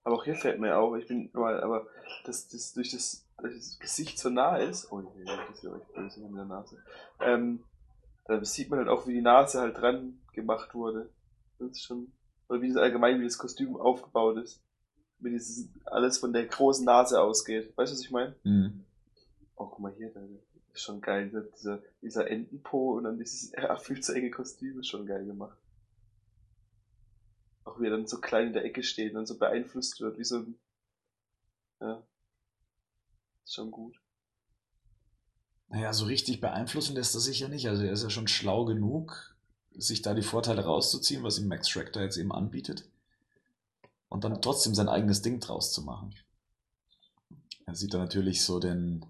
Aber 0.09 0.17
auch 0.17 0.23
hier 0.23 0.33
fällt 0.33 0.59
mir 0.59 0.75
auf, 0.75 0.97
ich 0.97 1.05
bin 1.05 1.29
mal, 1.33 1.61
aber 1.61 1.85
dass 2.25 2.47
das 2.47 2.73
durch 2.73 2.89
das, 2.89 3.27
das 3.37 3.77
Gesicht 3.77 4.17
so 4.17 4.31
nah 4.31 4.57
ist, 4.57 4.91
oh 4.91 5.01
je, 5.01 5.23
das 5.23 5.63
wäre 5.63 5.77
echt 5.77 5.93
böse 5.93 6.19
mit 6.21 6.35
der 6.35 6.45
Nase, 6.45 6.77
ähm, 7.19 7.63
da 8.25 8.43
sieht 8.43 8.71
man 8.71 8.79
halt 8.79 8.89
auch, 8.89 9.05
wie 9.05 9.13
die 9.13 9.21
Nase 9.21 9.61
halt 9.61 9.77
dran 9.77 10.19
gemacht 10.33 10.73
wurde. 10.73 11.11
Das 11.59 11.69
ist 11.73 11.83
schon, 11.83 12.11
oder 12.47 12.59
wie 12.59 12.69
das 12.69 12.77
allgemein, 12.77 13.19
wie 13.19 13.25
das 13.25 13.37
Kostüm 13.37 13.77
aufgebaut 13.77 14.37
ist. 14.37 14.63
Wie 15.19 15.29
dieses 15.29 15.69
alles 15.85 16.17
von 16.17 16.33
der 16.33 16.47
großen 16.47 16.85
Nase 16.85 17.21
ausgeht. 17.21 17.77
Weißt 17.77 17.91
du, 17.91 17.95
was 17.95 18.01
ich 18.01 18.09
meine? 18.09 18.35
Mhm. 18.43 18.83
Oh, 19.57 19.67
guck 19.67 19.77
mal 19.77 19.93
hier, 19.95 20.09
da 20.09 20.21
ist 20.73 20.81
schon 20.81 21.01
geil. 21.01 21.29
Dieser, 21.55 21.83
dieser, 22.01 22.27
Entenpo 22.27 22.97
und 22.97 23.03
dann 23.03 23.19
dieses 23.19 23.51
viel 23.81 23.99
zu 23.99 24.13
enge 24.13 24.31
Kostüm 24.31 24.79
ist 24.79 24.87
schon 24.87 25.05
geil 25.05 25.27
gemacht. 25.27 25.59
Auch 27.69 27.79
wie 27.79 27.85
er 27.85 27.91
dann 27.91 28.07
so 28.07 28.19
klein 28.19 28.47
in 28.47 28.53
der 28.53 28.65
Ecke 28.65 28.81
steht 28.81 29.13
und 29.13 29.27
so 29.27 29.37
beeinflusst 29.37 30.01
wird, 30.01 30.17
wie 30.17 30.23
so 30.23 30.37
ein. 30.37 30.59
Ja. 31.79 32.03
Ist 33.43 33.53
schon 33.53 33.69
gut. 33.69 33.99
Naja, 35.67 35.93
so 35.93 36.05
richtig 36.05 36.41
beeinflussen 36.41 36.95
lässt 36.95 37.13
er 37.13 37.21
sich 37.21 37.41
ja 37.41 37.47
nicht. 37.47 37.67
Also 37.69 37.83
er 37.83 37.91
ist 37.91 38.01
ja 38.01 38.09
schon 38.09 38.27
schlau 38.27 38.65
genug, 38.65 39.35
sich 39.71 40.01
da 40.01 40.15
die 40.15 40.23
Vorteile 40.23 40.63
rauszuziehen, 40.63 41.21
was 41.21 41.37
ihm 41.37 41.47
Max 41.47 41.71
da 41.93 42.01
jetzt 42.01 42.17
eben 42.17 42.31
anbietet. 42.31 42.89
Und 44.07 44.23
dann 44.23 44.41
trotzdem 44.41 44.73
sein 44.73 44.89
eigenes 44.89 45.21
Ding 45.21 45.39
draus 45.39 45.71
zu 45.71 45.83
machen. 45.83 46.15
Er 47.67 47.75
sieht 47.75 47.93
da 47.93 47.99
natürlich 47.99 48.43
so 48.43 48.59
den 48.59 49.05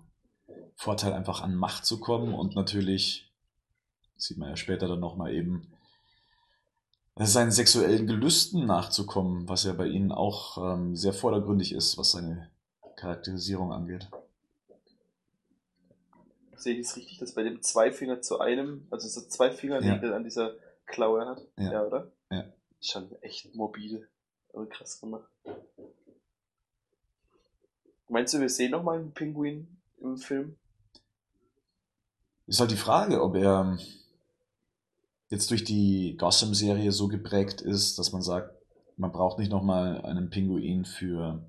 Vorteil, 0.75 1.13
einfach 1.13 1.41
an 1.41 1.55
Macht 1.55 1.85
zu 1.85 1.97
kommen 2.01 2.33
und 2.33 2.55
natürlich, 2.55 3.31
sieht 4.17 4.37
man 4.37 4.49
ja 4.49 4.57
später 4.57 4.89
dann 4.89 4.99
nochmal 4.99 5.33
eben, 5.33 5.71
seinen 7.27 7.51
sexuellen 7.51 8.07
Gelüsten 8.07 8.65
nachzukommen, 8.65 9.49
was 9.49 9.65
ja 9.65 9.73
bei 9.73 9.87
ihnen 9.87 10.11
auch 10.11 10.57
ähm, 10.57 10.95
sehr 10.95 11.13
vordergründig 11.13 11.73
ist, 11.73 11.97
was 11.97 12.11
seine 12.11 12.49
Charakterisierung 12.95 13.73
angeht. 13.73 14.09
Sehe 16.55 16.75
ich 16.75 16.87
es 16.87 16.95
richtig, 16.95 17.17
dass 17.17 17.33
bei 17.33 17.43
dem 17.43 17.61
zwei 17.61 17.91
Finger 17.91 18.21
zu 18.21 18.39
einem, 18.39 18.87
also 18.89 19.07
so 19.07 19.27
zwei 19.27 19.51
Fingernägel 19.51 20.13
an 20.13 20.23
dieser 20.23 20.55
Klaue 20.85 21.25
hat? 21.25 21.41
Ja. 21.57 21.83
oder? 21.83 22.11
Ja. 22.31 22.45
Ist 22.79 22.91
schon 22.91 23.09
echt 23.21 23.53
morbide. 23.55 24.07
Aber 24.53 24.67
krass 24.67 24.99
gemacht. 24.99 25.29
Meinst 28.09 28.33
du, 28.33 28.39
wir 28.39 28.49
sehen 28.49 28.71
nochmal 28.71 28.97
einen 28.97 29.13
Pinguin 29.13 29.77
im 30.01 30.17
Film? 30.17 30.57
Ist 32.47 32.59
halt 32.59 32.71
die 32.71 32.77
Frage, 32.77 33.21
ob 33.21 33.35
er 33.35 33.77
jetzt 35.29 35.49
durch 35.51 35.63
die 35.63 36.15
Gotham-Serie 36.17 36.91
so 36.91 37.07
geprägt 37.07 37.61
ist, 37.61 37.97
dass 37.99 38.11
man 38.11 38.21
sagt, 38.21 38.55
man 38.97 39.11
braucht 39.11 39.39
nicht 39.39 39.51
nochmal 39.51 40.01
einen 40.01 40.29
Pinguin 40.29 40.85
für, 40.85 41.47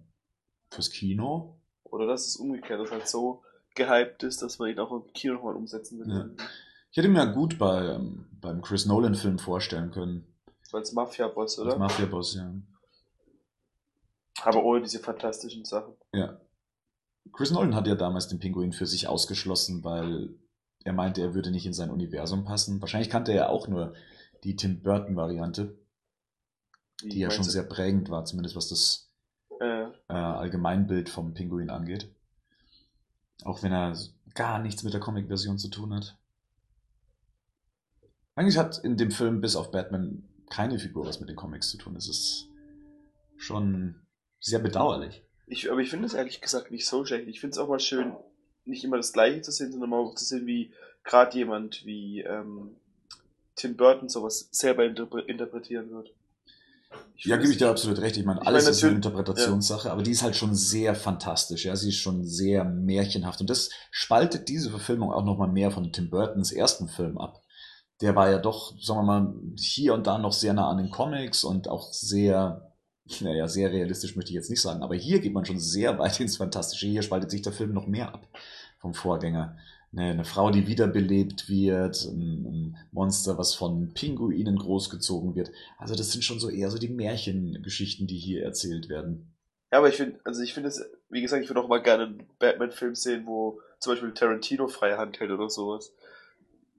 fürs 0.71 0.91
Kino. 0.91 1.59
Oder 1.85 2.07
dass 2.07 2.27
es 2.27 2.37
umgekehrt 2.37 2.81
ist, 2.81 2.93
halt 2.93 3.09
so 3.09 3.43
gehypt 3.75 4.23
ist, 4.23 4.43
dass 4.43 4.59
man 4.59 4.71
ihn 4.71 4.79
auch 4.79 4.93
im 4.93 5.13
Kino 5.13 5.35
nochmal 5.35 5.57
umsetzen 5.57 5.99
will. 5.99 6.09
Ja. 6.09 6.47
Ich 6.91 6.97
hätte 6.97 7.09
mir 7.09 7.27
gut 7.33 7.59
bei, 7.59 7.95
ähm, 7.95 8.27
beim 8.41 8.63
Chris 8.63 8.87
Nolan-Film 8.87 9.39
vorstellen 9.39 9.91
können. 9.91 10.27
Als 10.73 10.93
Mafia-Boss, 10.93 11.59
Als 11.59 11.67
oder? 11.67 11.79
Mafia-Boss, 11.79 12.35
ja. 12.35 12.53
Aber 14.43 14.65
ohne 14.65 14.83
diese 14.83 15.01
fantastischen 15.01 15.65
Sachen. 15.65 15.95
Ja. 16.13 16.41
Chris 17.33 17.51
Nolan 17.51 17.75
hat 17.75 17.87
ja 17.87 17.95
damals 17.95 18.29
den 18.29 18.39
Pinguin 18.39 18.73
für 18.73 18.87
sich 18.87 19.09
ausgeschlossen, 19.09 19.85
weil 19.85 20.35
er 20.85 20.93
meinte, 20.93 21.21
er 21.21 21.35
würde 21.35 21.51
nicht 21.51 21.67
in 21.67 21.73
sein 21.73 21.91
Universum 21.91 22.45
passen. 22.45 22.81
Wahrscheinlich 22.81 23.11
kannte 23.11 23.33
er 23.33 23.51
auch 23.51 23.69
nur 23.69 23.95
die 24.45 24.57
Tim 24.57 24.83
Burton-Variante, 24.83 25.79
die 27.03 27.19
ja 27.19 27.31
schon 27.31 27.45
sehr 27.45 27.65
prägend 27.65 28.11
war, 28.11 28.25
zumindest 28.25 28.57
was 28.57 28.69
das 28.69 29.11
äh. 29.61 29.85
Äh, 29.85 30.13
Allgemeinbild 30.13 31.09
vom 31.11 31.35
Pinguin 31.35 31.71
angeht. 31.71 32.11
Auch 33.45 33.63
wenn 33.63 33.73
er 33.73 33.97
gar 34.35 34.59
nichts 34.59 34.83
mit 34.83 34.95
der 34.95 35.01
Comic-Version 35.01 35.59
zu 35.59 35.69
tun 35.69 35.95
hat. 35.95 36.17
Eigentlich 38.35 38.59
hat 38.59 38.79
in 38.79 38.97
dem 38.97 39.11
Film 39.11 39.41
bis 39.41 39.57
auf 39.57 39.71
Batman 39.71 40.29
keine 40.49 40.79
Figur 40.79 41.07
was 41.07 41.21
mit 41.21 41.29
den 41.29 41.37
Comics 41.37 41.71
zu 41.71 41.79
tun. 41.79 41.97
Es 41.97 42.09
ist 42.09 42.49
schon 43.37 43.97
sehr 44.41 44.59
bedauerlich. 44.59 45.23
Ich, 45.47 45.71
aber 45.71 45.81
ich 45.81 45.91
finde 45.91 46.07
es 46.07 46.15
ehrlich 46.15 46.41
gesagt 46.41 46.71
nicht 46.71 46.87
so 46.87 47.05
schlecht. 47.05 47.29
Ich 47.29 47.41
finde 47.41 47.53
es 47.53 47.59
auch 47.59 47.69
mal 47.69 47.81
schön, 47.81 48.15
nicht 48.65 48.85
immer 48.85 48.97
das 48.97 49.13
Gleiche 49.13 49.43
zu 49.43 49.51
sehen, 49.51 49.73
sondern 49.73 49.91
mal 49.91 49.99
auch 49.99 50.15
zu 50.15 50.25
sehen, 50.25 50.47
wie 50.47 50.73
gerade 51.05 51.37
jemand 51.37 51.85
wie 51.85 52.21
ähm, 52.21 52.77
Tim 53.57 53.77
Burton 53.77 54.09
sowas 54.09 54.49
selber 54.51 54.85
interpre 54.85 55.23
interpretieren 55.23 55.91
wird. 55.91 56.13
Ich 57.17 57.27
ja, 57.27 57.37
gebe 57.37 57.53
ich 57.53 57.59
dir 57.59 57.69
absolut 57.69 58.01
recht. 58.01 58.17
Ich 58.17 58.25
meine, 58.25 58.45
alles 58.47 58.63
ich 58.63 58.67
meine, 58.67 58.77
ist 58.77 58.85
eine 58.85 58.95
Interpretationssache, 58.97 59.89
ja. 59.89 59.93
aber 59.93 60.03
die 60.03 60.11
ist 60.11 60.23
halt 60.23 60.37
schon 60.37 60.55
sehr 60.55 60.95
fantastisch. 60.95 61.67
Ja, 61.67 61.77
sie 61.77 61.91
ist 61.91 61.99
schon 61.99 62.25
sehr 62.25 62.65
märchenhaft 62.65 63.41
und 63.41 63.51
das 63.51 63.71
spaltet 63.91 64.49
diese 64.49 64.71
Verfilmung 64.71 65.13
auch 65.13 65.25
nochmal 65.25 65.49
mehr 65.49 65.71
von 65.71 65.93
Tim 65.93 66.11
Burtons 66.11 66.51
ersten 66.51 66.89
Film 66.89 67.19
ab. 67.19 67.43
Der 68.01 68.17
war 68.17 68.31
ja 68.31 68.39
doch, 68.39 68.73
sagen 68.81 69.01
wir 69.01 69.05
mal, 69.05 69.35
hier 69.59 69.93
und 69.93 70.07
da 70.07 70.17
noch 70.17 70.33
sehr 70.33 70.55
nah 70.55 70.71
an 70.71 70.79
den 70.79 70.91
Comics 70.91 71.45
und 71.45 71.69
auch 71.69 71.93
sehr, 71.93 72.70
naja, 73.21 73.49
sehr 73.49 73.73
realistisch 73.73 74.17
möchte 74.17 74.31
ich 74.31 74.37
jetzt 74.37 74.51
nicht 74.51 74.61
sagen, 74.61 74.83
aber 74.83 74.95
hier 74.95 75.21
geht 75.21 75.33
man 75.33 75.45
schon 75.45 75.59
sehr 75.59 75.99
weit 75.99 76.21
ins 76.21 76.37
Fantastische. 76.37 76.87
Hier 76.87 77.03
spaltet 77.03 77.31
sich 77.31 77.43
der 77.43 77.53
Film 77.53 77.73
noch 77.73 77.87
mehr 77.87 78.15
ab 78.15 78.27
vom 78.79 78.95
Vorgänger 78.95 79.57
eine, 79.93 80.11
eine 80.11 80.25
Frau, 80.25 80.51
die 80.51 80.67
wiederbelebt 80.67 81.49
wird, 81.49 82.05
ein, 82.05 82.77
Monster, 82.93 83.39
was 83.39 83.55
von 83.55 83.93
Pinguinen 83.95 84.57
großgezogen 84.57 85.35
wird. 85.35 85.51
Also 85.79 85.95
das 85.95 86.13
sind 86.13 86.25
schon 86.25 86.41
so 86.41 86.49
eher 86.49 86.71
so 86.71 86.79
die 86.79 86.89
Märchengeschichten, 86.89 88.07
die 88.07 88.19
hier 88.19 88.43
erzählt 88.43 88.89
werden. 88.89 89.33
Ja, 89.73 89.79
aber 89.79 89.89
ich 89.89 89.97
finde, 89.97 90.19
also 90.25 90.43
ich 90.43 90.55
finde 90.55 90.69
es, 90.69 90.85
wie 91.09 91.23
gesagt, 91.23 91.43
ich 91.43 91.49
würde 91.49 91.61
auch 91.61 91.69
mal 91.69 91.83
gerne 91.83 92.05
einen 92.05 92.27
Batman-Film 92.39 92.95
sehen, 92.95 93.27
wo 93.27 93.61
zum 93.79 93.93
Beispiel 93.93 94.13
Tarantino 94.13 94.67
freie 94.67 94.99
Hand 94.99 95.21
hält 95.21 95.31
oder 95.31 95.49
sowas. 95.49 95.95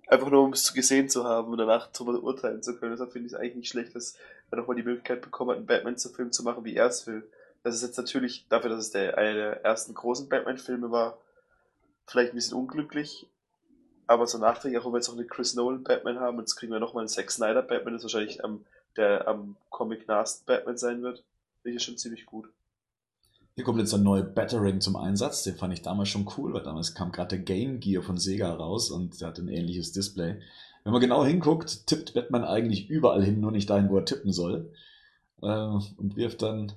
Einfach 0.07 0.29
nur, 0.29 0.43
um 0.43 0.51
es 0.51 0.73
gesehen 0.73 1.07
zu 1.07 1.23
haben 1.23 1.51
und 1.51 1.57
danach 1.57 1.89
darüber 1.91 2.21
urteilen 2.21 2.61
zu 2.61 2.77
können. 2.77 2.91
Deshalb 2.91 3.13
finde 3.13 3.27
ich 3.27 3.33
es 3.33 3.39
eigentlich 3.39 3.55
nicht 3.55 3.69
schlecht, 3.69 3.95
dass 3.95 4.17
er 4.51 4.57
nochmal 4.57 4.75
die 4.75 4.83
Möglichkeit 4.83 5.21
bekommen 5.21 5.51
hat, 5.51 5.57
einen 5.57 5.65
Batman-Film 5.65 6.31
zu 6.31 6.43
machen, 6.43 6.65
wie 6.65 6.75
er 6.75 6.87
es 6.87 7.07
will. 7.07 7.29
Das 7.63 7.75
ist 7.75 7.83
jetzt 7.83 7.97
natürlich 7.97 8.47
dafür, 8.49 8.69
dass 8.69 8.79
es 8.79 8.91
der, 8.91 9.17
einer 9.17 9.33
der 9.33 9.65
ersten 9.65 9.93
großen 9.93 10.29
Batman-Filme 10.29 10.91
war, 10.91 11.17
vielleicht 12.07 12.33
ein 12.33 12.35
bisschen 12.35 12.57
unglücklich, 12.57 13.27
aber 14.07 14.27
so 14.27 14.37
nachträglich, 14.37 14.79
auch 14.79 14.85
wenn 14.85 14.93
wir 14.93 14.97
jetzt 14.97 15.07
noch 15.07 15.17
eine 15.17 15.27
Chris 15.27 15.55
Nolan 15.55 15.83
Batman 15.83 16.19
haben, 16.19 16.39
jetzt 16.39 16.55
kriegen 16.55 16.71
wir 16.71 16.79
nochmal 16.79 17.01
einen 17.01 17.09
Zack 17.09 17.31
Snyder 17.31 17.61
Batman, 17.61 17.93
das 17.93 18.03
wahrscheinlich 18.03 18.43
am, 18.43 18.65
der 18.97 19.27
am 19.27 19.55
Comic 19.69 20.07
nahesten 20.07 20.45
Batman 20.45 20.77
sein 20.77 21.01
wird, 21.01 21.23
finde 21.61 21.77
ich 21.77 21.83
schon 21.83 21.97
ziemlich 21.97 22.25
gut. 22.25 22.49
Hier 23.55 23.65
kommt 23.65 23.79
jetzt 23.79 23.93
ein 23.93 24.03
neuer 24.03 24.23
Battering 24.23 24.79
zum 24.79 24.95
Einsatz, 24.95 25.43
den 25.43 25.55
fand 25.55 25.73
ich 25.73 25.81
damals 25.81 26.09
schon 26.09 26.29
cool, 26.37 26.53
weil 26.53 26.63
damals 26.63 26.93
kam 26.95 27.11
gerade 27.11 27.35
der 27.35 27.39
Game 27.39 27.79
Gear 27.79 28.01
von 28.01 28.17
Sega 28.17 28.53
raus 28.53 28.89
und 28.89 29.19
der 29.19 29.27
hat 29.27 29.39
ein 29.39 29.49
ähnliches 29.49 29.91
Display. 29.91 30.39
Wenn 30.83 30.93
man 30.93 31.01
genau 31.01 31.25
hinguckt, 31.25 31.85
tippt 31.85 32.13
Batman 32.13 32.43
eigentlich 32.43 32.89
überall 32.89 33.23
hin, 33.23 33.39
nur 33.39 33.51
nicht 33.51 33.69
dahin, 33.69 33.89
wo 33.89 33.97
er 33.97 34.05
tippen 34.05 34.31
soll. 34.31 34.73
Äh, 35.41 35.47
und 35.47 36.15
wirft 36.15 36.41
dann 36.41 36.71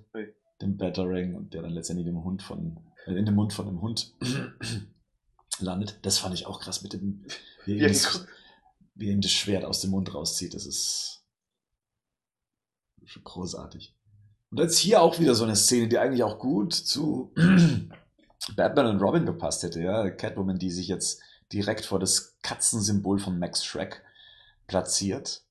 den 0.60 0.76
Battering 0.76 1.34
und 1.34 1.54
der 1.54 1.62
dann 1.62 1.72
letztendlich 1.72 2.06
den 2.06 2.22
Hund 2.22 2.42
von, 2.42 2.78
äh, 3.06 3.14
in 3.14 3.24
den 3.24 3.34
Mund 3.34 3.52
von 3.52 3.66
dem 3.66 3.80
Hund 3.80 4.14
landet. 5.60 5.98
Das 6.02 6.18
fand 6.18 6.34
ich 6.34 6.46
auch 6.46 6.60
krass 6.60 6.82
mit 6.82 6.92
dem, 6.92 7.24
wie, 7.64 7.78
ja, 7.78 7.88
das, 7.88 8.26
wie 8.94 9.10
ihm 9.10 9.20
das 9.20 9.32
Schwert 9.32 9.64
aus 9.64 9.80
dem 9.80 9.90
Mund 9.90 10.12
rauszieht. 10.12 10.54
Das 10.54 10.66
ist 10.66 11.24
schon 13.04 13.24
großartig. 13.24 13.94
Und 14.54 14.60
jetzt 14.60 14.78
hier 14.78 15.02
auch 15.02 15.18
wieder 15.18 15.34
so 15.34 15.42
eine 15.42 15.56
Szene, 15.56 15.88
die 15.88 15.98
eigentlich 15.98 16.22
auch 16.22 16.38
gut 16.38 16.74
zu 16.74 17.34
Batman 18.56 18.86
und 18.86 19.02
Robin 19.02 19.26
gepasst 19.26 19.64
hätte. 19.64 19.82
Ja? 19.82 20.08
Catwoman, 20.10 20.60
die 20.60 20.70
sich 20.70 20.86
jetzt 20.86 21.20
direkt 21.52 21.84
vor 21.84 21.98
das 21.98 22.38
Katzensymbol 22.40 23.18
von 23.18 23.36
Max 23.40 23.64
Shrek 23.64 24.04
platziert. 24.68 25.42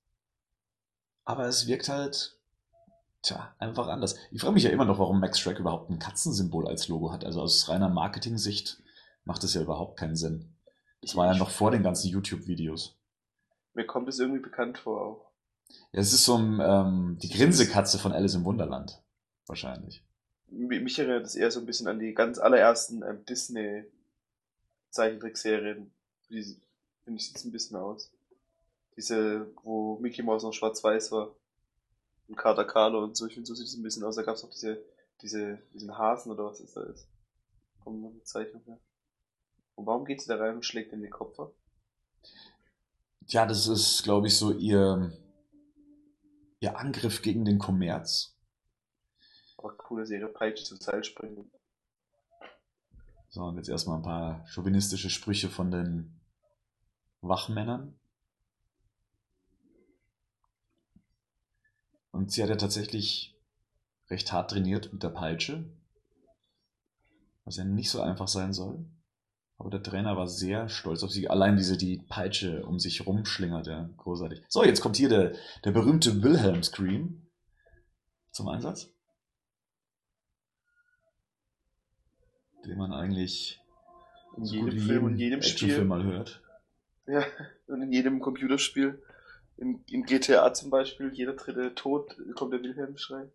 Aber 1.26 1.48
es 1.48 1.68
wirkt 1.68 1.90
halt, 1.90 2.40
tja, 3.24 3.54
einfach 3.60 3.90
anders. 3.90 4.16
Ich 4.32 4.40
frage 4.40 4.54
mich 4.54 4.64
ja 4.64 4.70
immer 4.70 4.86
noch, 4.86 5.00
warum 5.00 5.20
Max 5.20 5.38
Shrek 5.38 5.60
überhaupt 5.60 5.90
ein 5.90 6.00
Katzensymbol 6.00 6.66
als 6.66 6.88
Logo 6.88 7.12
hat. 7.12 7.26
Also 7.26 7.42
aus 7.42 7.68
reiner 7.68 7.90
Marketing-Sicht 7.90 8.82
macht 9.26 9.44
das 9.44 9.54
ja 9.54 9.62
überhaupt 9.62 10.00
keinen 10.00 10.16
Sinn. 10.16 10.56
Das 11.02 11.18
war 11.18 11.30
ja 11.30 11.38
noch 11.38 11.50
vor 11.50 11.72
den 11.72 11.84
ganzen 11.84 12.08
YouTube-Videos. 12.08 12.98
Mir 13.74 13.86
kommt 13.86 14.08
es 14.08 14.20
irgendwie 14.20 14.42
bekannt 14.42 14.78
vor 14.78 15.02
auch. 15.02 15.33
Ja, 15.92 16.00
es 16.00 16.14
ist 16.14 16.26
so 16.26 16.38
ein, 16.38 16.60
ähm, 16.62 17.18
die 17.22 17.30
Grinsekatze 17.30 18.00
von 18.00 18.12
Alice 18.12 18.36
im 18.36 18.46
Wunderland. 18.46 19.02
Wahrscheinlich. 19.48 20.04
Mich 20.48 21.00
erinnert 21.00 21.26
es 21.26 21.36
eher 21.36 21.52
so 21.52 21.60
ein 21.60 21.66
bisschen 21.66 21.88
an 21.88 22.00
die 22.00 22.14
ganz 22.14 22.40
allerersten 22.40 23.04
ähm, 23.04 23.26
Disney-Zeichentrickserien. 23.26 25.92
Die, 26.30 26.62
finde 27.04 27.20
ich, 27.20 27.28
sieht 27.28 27.44
ein 27.46 27.52
bisschen 27.52 27.76
aus. 27.78 28.12
Diese, 28.96 29.52
wo 29.64 29.98
Mickey 30.00 30.24
Mouse 30.24 30.44
noch 30.44 30.54
schwarz-weiß 30.54 31.12
war. 31.12 31.36
Und 32.28 32.38
Carter 32.38 32.66
Carlo 32.66 33.04
und 33.04 33.18
so. 33.18 33.28
Ich 33.28 33.34
finde, 33.34 33.48
so 33.48 33.56
sieht 33.56 33.68
es 33.68 33.76
ein 33.76 33.84
bisschen 33.84 34.04
aus. 34.04 34.16
Da 34.16 34.24
gab 34.24 34.36
es 34.36 34.44
auch 34.44 34.50
diese, 34.50 34.84
diese, 35.22 35.60
diesen 35.74 35.98
Hasen 35.98 36.32
oder 36.32 36.46
was 36.46 36.60
ist 36.60 36.78
da 36.78 36.84
ist. 36.84 37.08
Eine 37.86 38.24
Zeichnung 38.24 38.64
her. 38.66 38.80
Und 39.76 39.86
warum 39.86 40.06
geht 40.06 40.22
sie 40.22 40.28
da 40.28 40.38
rein 40.38 40.56
und 40.56 40.66
schlägt 40.66 40.94
in 40.94 41.02
die 41.02 41.10
Kopf 41.10 41.40
ab? 41.40 41.54
Ja, 43.28 43.46
das 43.46 43.68
ist, 43.68 44.04
glaube 44.04 44.28
ich, 44.28 44.38
so 44.38 44.52
ihr, 44.52 45.12
ihr 46.64 46.78
Angriff 46.80 47.22
gegen 47.22 47.44
den 47.44 47.60
Kommerz. 47.60 48.38
Aber 49.58 49.76
cool, 49.90 50.00
dass 50.00 50.10
ihre 50.10 50.30
Peitsche 50.30 50.64
zum 50.64 50.80
Seil 50.80 51.04
springen. 51.04 51.52
So, 53.30 53.44
und 53.44 53.58
jetzt 53.58 53.68
erstmal 53.68 53.98
ein 53.98 54.04
paar 54.04 54.48
chauvinistische 54.48 55.10
Sprüche 55.10 55.50
von 55.50 55.72
den 55.72 56.22
Wachmännern. 57.22 58.00
Und 62.12 62.32
sie 62.32 62.42
hat 62.44 62.50
ja 62.50 62.56
tatsächlich 62.56 63.38
recht 64.10 64.32
hart 64.32 64.52
trainiert 64.52 64.94
mit 64.94 65.04
der 65.04 65.10
Peitsche. 65.10 65.70
Was 67.44 67.58
ja 67.58 67.66
nicht 67.66 67.90
so 67.90 68.02
einfach 68.02 68.30
sein 68.30 68.54
soll. 68.54 68.86
Aber 69.64 69.70
der 69.70 69.82
Trainer 69.82 70.18
war 70.18 70.28
sehr 70.28 70.68
stolz 70.68 71.04
auf 71.04 71.12
sie. 71.12 71.30
Allein 71.30 71.56
diese 71.56 71.78
die 71.78 72.04
Peitsche 72.10 72.66
um 72.66 72.80
sich 72.80 73.08
rumschlingert, 73.08 73.68
ja, 73.68 73.90
großartig. 73.96 74.44
So, 74.50 74.62
jetzt 74.66 74.82
kommt 74.82 74.98
hier 74.98 75.08
der, 75.08 75.36
der 75.64 75.72
berühmte 75.72 76.22
Wilhelm 76.22 76.64
Scream 76.64 77.26
zum 78.32 78.50
Einsatz. 78.50 78.92
Den 82.66 82.78
man 82.78 82.92
eigentlich 82.92 83.62
in 84.36 84.44
jedem 84.44 84.80
Film 84.80 85.04
und 85.06 85.16
jedem 85.16 85.42
Spiel 85.42 85.86
mal 85.86 86.04
hört. 86.04 86.42
Ja, 87.08 87.24
und 87.68 87.82
in 87.84 87.94
jedem 87.94 88.20
Computerspiel. 88.20 89.02
In, 89.56 89.82
in 89.88 90.04
GTA 90.04 90.54
zum 90.54 90.72
Beispiel, 90.72 91.14
jeder 91.14 91.36
dritte 91.36 91.74
Tod 91.74 92.18
kommt 92.36 92.52
der 92.52 92.62
Wilhelm-Schrei. 92.62 93.32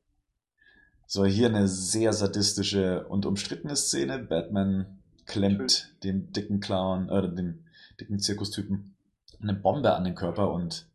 So, 1.06 1.24
hier 1.24 1.46
eine 1.46 1.68
sehr 1.68 2.12
sadistische 2.12 3.06
und 3.08 3.24
umstrittene 3.24 3.76
Szene. 3.76 4.18
Batman 4.18 4.97
klemmt 5.28 5.94
dem 6.02 6.32
dicken 6.32 6.58
Clown, 6.58 7.08
äh, 7.08 7.32
dem 7.32 7.64
dicken 8.00 8.18
Zirkustypen 8.18 8.96
eine 9.40 9.54
Bombe 9.54 9.94
an 9.94 10.02
den 10.02 10.16
Körper 10.16 10.50
und 10.50 10.90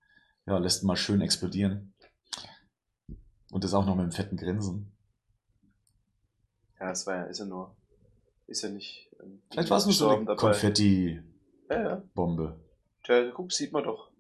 ja, 0.46 0.58
lässt 0.58 0.84
mal 0.84 0.98
schön 0.98 1.22
explodieren. 1.22 1.94
Und 3.52 3.64
das 3.64 3.74
auch 3.74 3.86
noch 3.86 3.96
mit 3.96 4.04
einem 4.04 4.12
fetten 4.12 4.36
Grinsen. 4.36 4.92
Ja, 6.80 6.92
es 6.92 7.08
war 7.08 7.16
ja, 7.16 7.24
ist 7.24 7.40
ja 7.40 7.46
nur, 7.46 7.74
ist 8.48 8.62
ja 8.64 8.70
nicht. 8.70 9.10
Ähm, 9.22 9.42
Vielleicht 9.50 9.70
war 9.70 9.78
es 9.78 9.86
nur 9.86 9.94
so 9.94 10.10
eine 10.10 10.36
Konfetti-Bombe. 10.36 12.60
Ja, 13.08 13.22
ja. 13.22 13.32
guck, 13.32 13.54
sieht 13.54 13.72
man 13.72 13.86
doch. 13.86 14.12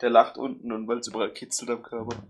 Der 0.00 0.10
lacht 0.10 0.36
unten 0.36 0.70
und 0.70 0.86
weil 0.86 0.98
es 0.98 1.08
überall 1.08 1.32
kitzelt 1.32 1.70
am 1.70 1.82
Körper. 1.82 2.22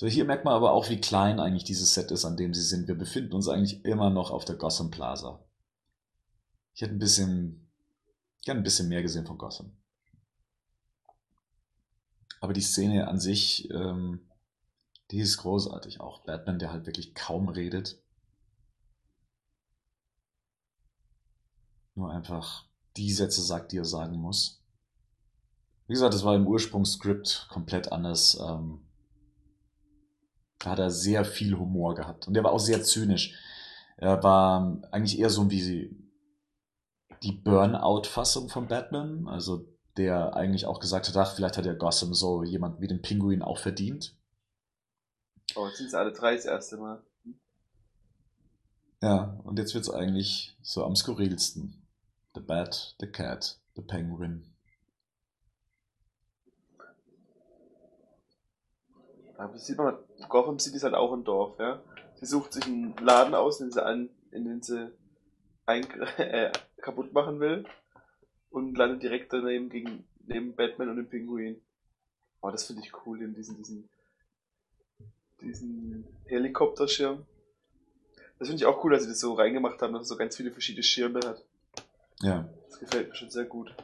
So, 0.00 0.06
hier 0.06 0.24
merkt 0.24 0.46
man 0.46 0.54
aber 0.54 0.72
auch, 0.72 0.88
wie 0.88 0.98
klein 0.98 1.38
eigentlich 1.40 1.64
dieses 1.64 1.92
Set 1.92 2.10
ist, 2.10 2.24
an 2.24 2.38
dem 2.38 2.54
sie 2.54 2.62
sind. 2.62 2.88
Wir 2.88 2.94
befinden 2.94 3.34
uns 3.34 3.48
eigentlich 3.48 3.84
immer 3.84 4.08
noch 4.08 4.30
auf 4.30 4.46
der 4.46 4.56
Gotham 4.56 4.90
Plaza. 4.90 5.44
Ich 6.72 6.80
hätte 6.80 6.94
ein 6.94 6.98
bisschen, 6.98 7.70
gerne 8.42 8.60
ein 8.60 8.64
bisschen 8.64 8.88
mehr 8.88 9.02
gesehen 9.02 9.26
von 9.26 9.36
Gotham. 9.36 9.76
Aber 12.40 12.54
die 12.54 12.62
Szene 12.62 13.08
an 13.08 13.20
sich, 13.20 13.68
ähm, 13.72 14.26
die 15.10 15.20
ist 15.20 15.36
großartig. 15.36 16.00
Auch 16.00 16.24
Batman, 16.24 16.58
der 16.58 16.72
halt 16.72 16.86
wirklich 16.86 17.14
kaum 17.14 17.50
redet. 17.50 18.02
Nur 21.94 22.10
einfach 22.10 22.64
die 22.96 23.12
Sätze 23.12 23.42
sagt, 23.42 23.72
die 23.72 23.76
er 23.76 23.84
sagen 23.84 24.16
muss. 24.16 24.62
Wie 25.88 25.92
gesagt, 25.92 26.14
das 26.14 26.24
war 26.24 26.34
im 26.36 26.46
Ursprungsskript 26.46 27.48
komplett 27.50 27.92
anders. 27.92 28.40
Ähm, 28.40 28.86
hat 30.64 30.78
er 30.78 30.90
sehr 30.90 31.24
viel 31.24 31.56
Humor 31.56 31.94
gehabt. 31.94 32.26
Und 32.26 32.34
der 32.34 32.44
war 32.44 32.52
auch 32.52 32.60
sehr 32.60 32.82
zynisch. 32.82 33.34
Er 33.96 34.22
war 34.22 34.78
eigentlich 34.90 35.18
eher 35.18 35.30
so 35.30 35.50
wie 35.50 35.96
die 37.22 37.32
Burnout-Fassung 37.32 38.48
von 38.48 38.68
Batman. 38.68 39.28
Also 39.28 39.66
der 39.96 40.34
eigentlich 40.34 40.66
auch 40.66 40.80
gesagt 40.80 41.08
hat, 41.08 41.16
ach, 41.16 41.34
vielleicht 41.34 41.56
hat 41.56 41.66
ja 41.66 41.74
Gotham 41.74 42.14
so 42.14 42.42
jemand 42.42 42.80
wie 42.80 42.88
den 42.88 43.02
Pinguin 43.02 43.42
auch 43.42 43.58
verdient. 43.58 44.16
Oh, 45.56 45.66
jetzt 45.66 45.78
sind 45.78 45.88
es 45.88 45.94
alle 45.94 46.12
drei 46.12 46.36
das 46.36 46.44
erste 46.44 46.76
Mal. 46.76 47.02
Ja, 49.02 49.40
und 49.44 49.58
jetzt 49.58 49.74
wird 49.74 49.84
es 49.84 49.90
eigentlich 49.90 50.56
so 50.62 50.84
am 50.84 50.94
skurrilsten. 50.94 51.86
The 52.34 52.40
Bat, 52.40 52.96
the 53.00 53.06
Cat, 53.06 53.58
the 53.74 53.82
Penguin. 53.82 54.49
Aber 59.40 59.54
das 59.54 59.64
sieht 59.64 59.78
man, 59.78 59.96
Gotham 60.28 60.58
City 60.58 60.76
ist 60.76 60.82
halt 60.82 60.92
auch 60.92 61.14
ein 61.14 61.24
Dorf, 61.24 61.58
ja. 61.58 61.82
Sie 62.16 62.26
sucht 62.26 62.52
sich 62.52 62.66
einen 62.66 62.94
Laden 62.98 63.34
aus, 63.34 63.56
den 63.56 63.72
sie, 63.72 63.82
an, 63.82 64.10
in 64.32 64.44
den 64.44 64.60
sie 64.60 64.92
ein, 65.64 65.90
äh, 66.18 66.52
kaputt 66.82 67.14
machen 67.14 67.40
will 67.40 67.64
und 68.50 68.76
landet 68.76 69.02
direkt 69.02 69.32
daneben 69.32 69.70
gegen, 69.70 70.04
neben 70.26 70.54
Batman 70.54 70.90
und 70.90 70.96
dem 70.96 71.08
Pinguin. 71.08 71.58
Oh, 72.42 72.50
das 72.50 72.66
finde 72.66 72.82
ich 72.84 72.92
cool, 73.06 73.22
in 73.22 73.32
diesen, 73.32 73.56
diesen, 73.56 73.88
diesen 75.40 76.06
Helikopterschirm. 76.26 77.24
Das 78.38 78.48
finde 78.48 78.62
ich 78.62 78.66
auch 78.66 78.84
cool, 78.84 78.92
dass 78.92 79.04
sie 79.04 79.08
das 79.08 79.20
so 79.20 79.32
reingemacht 79.32 79.80
haben, 79.80 79.94
dass 79.94 80.02
es 80.02 80.08
so 80.08 80.18
ganz 80.18 80.36
viele 80.36 80.50
verschiedene 80.50 80.82
Schirme 80.82 81.20
hat. 81.24 81.42
Ja. 82.20 82.46
Das 82.66 82.78
gefällt 82.78 83.08
mir 83.08 83.14
schon 83.14 83.30
sehr 83.30 83.46
gut. 83.46 83.74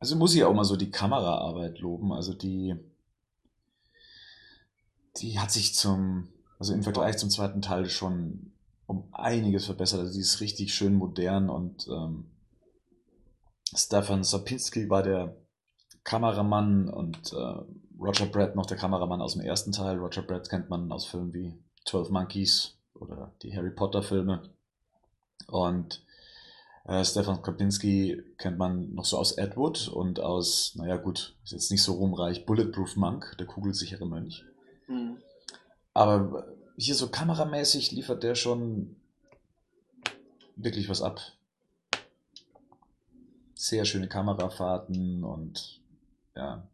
Also 0.00 0.16
muss 0.16 0.34
ich 0.34 0.42
auch 0.44 0.54
mal 0.54 0.64
so 0.64 0.76
die 0.76 0.90
Kameraarbeit 0.90 1.78
loben. 1.78 2.12
Also 2.12 2.32
die, 2.32 2.74
die 5.18 5.38
hat 5.38 5.50
sich 5.50 5.74
zum, 5.74 6.28
also 6.58 6.72
im 6.72 6.82
Vergleich 6.82 7.18
zum 7.18 7.28
zweiten 7.28 7.60
Teil 7.60 7.88
schon 7.90 8.52
um 8.86 9.08
einiges 9.12 9.66
verbessert. 9.66 10.00
Also 10.00 10.14
die 10.14 10.20
ist 10.20 10.40
richtig 10.40 10.74
schön 10.74 10.94
modern 10.94 11.50
und 11.50 11.86
ähm, 11.88 12.30
Stefan 13.74 14.24
Sapinski 14.24 14.88
war 14.88 15.02
der 15.02 15.36
Kameramann 16.02 16.88
und 16.88 17.32
äh, 17.34 17.54
Roger 18.00 18.26
Brett 18.26 18.56
noch 18.56 18.66
der 18.66 18.78
Kameramann 18.78 19.20
aus 19.20 19.34
dem 19.34 19.42
ersten 19.42 19.72
Teil. 19.72 19.98
Roger 19.98 20.22
Brett 20.22 20.48
kennt 20.48 20.70
man 20.70 20.90
aus 20.90 21.04
Filmen 21.04 21.34
wie 21.34 21.62
12 21.84 22.08
Monkeys 22.08 22.78
oder 22.94 23.32
die 23.42 23.54
Harry 23.54 23.70
Potter 23.70 24.02
Filme. 24.02 24.50
Und 25.46 26.02
äh, 26.84 27.04
Stefan 27.04 27.42
Kopinski 27.42 28.22
kennt 28.38 28.58
man 28.58 28.94
noch 28.94 29.04
so 29.04 29.18
aus 29.18 29.32
Ed 29.32 29.56
Wood 29.56 29.88
und 29.88 30.20
aus, 30.20 30.74
naja 30.76 30.96
gut, 30.96 31.36
ist 31.44 31.52
jetzt 31.52 31.70
nicht 31.70 31.82
so 31.82 31.94
ruhmreich, 31.94 32.46
Bulletproof 32.46 32.96
Monk, 32.96 33.36
der 33.38 33.46
kugelsichere 33.46 34.06
Mönch. 34.06 34.44
Mhm. 34.88 35.18
Aber 35.94 36.46
hier 36.76 36.94
so 36.94 37.08
kameramäßig 37.08 37.92
liefert 37.92 38.22
der 38.22 38.34
schon 38.34 38.96
wirklich 40.56 40.88
was 40.88 41.02
ab. 41.02 41.20
Sehr 43.54 43.84
schöne 43.84 44.08
Kamerafahrten 44.08 45.22
und 45.24 45.80
ja, 46.34 46.66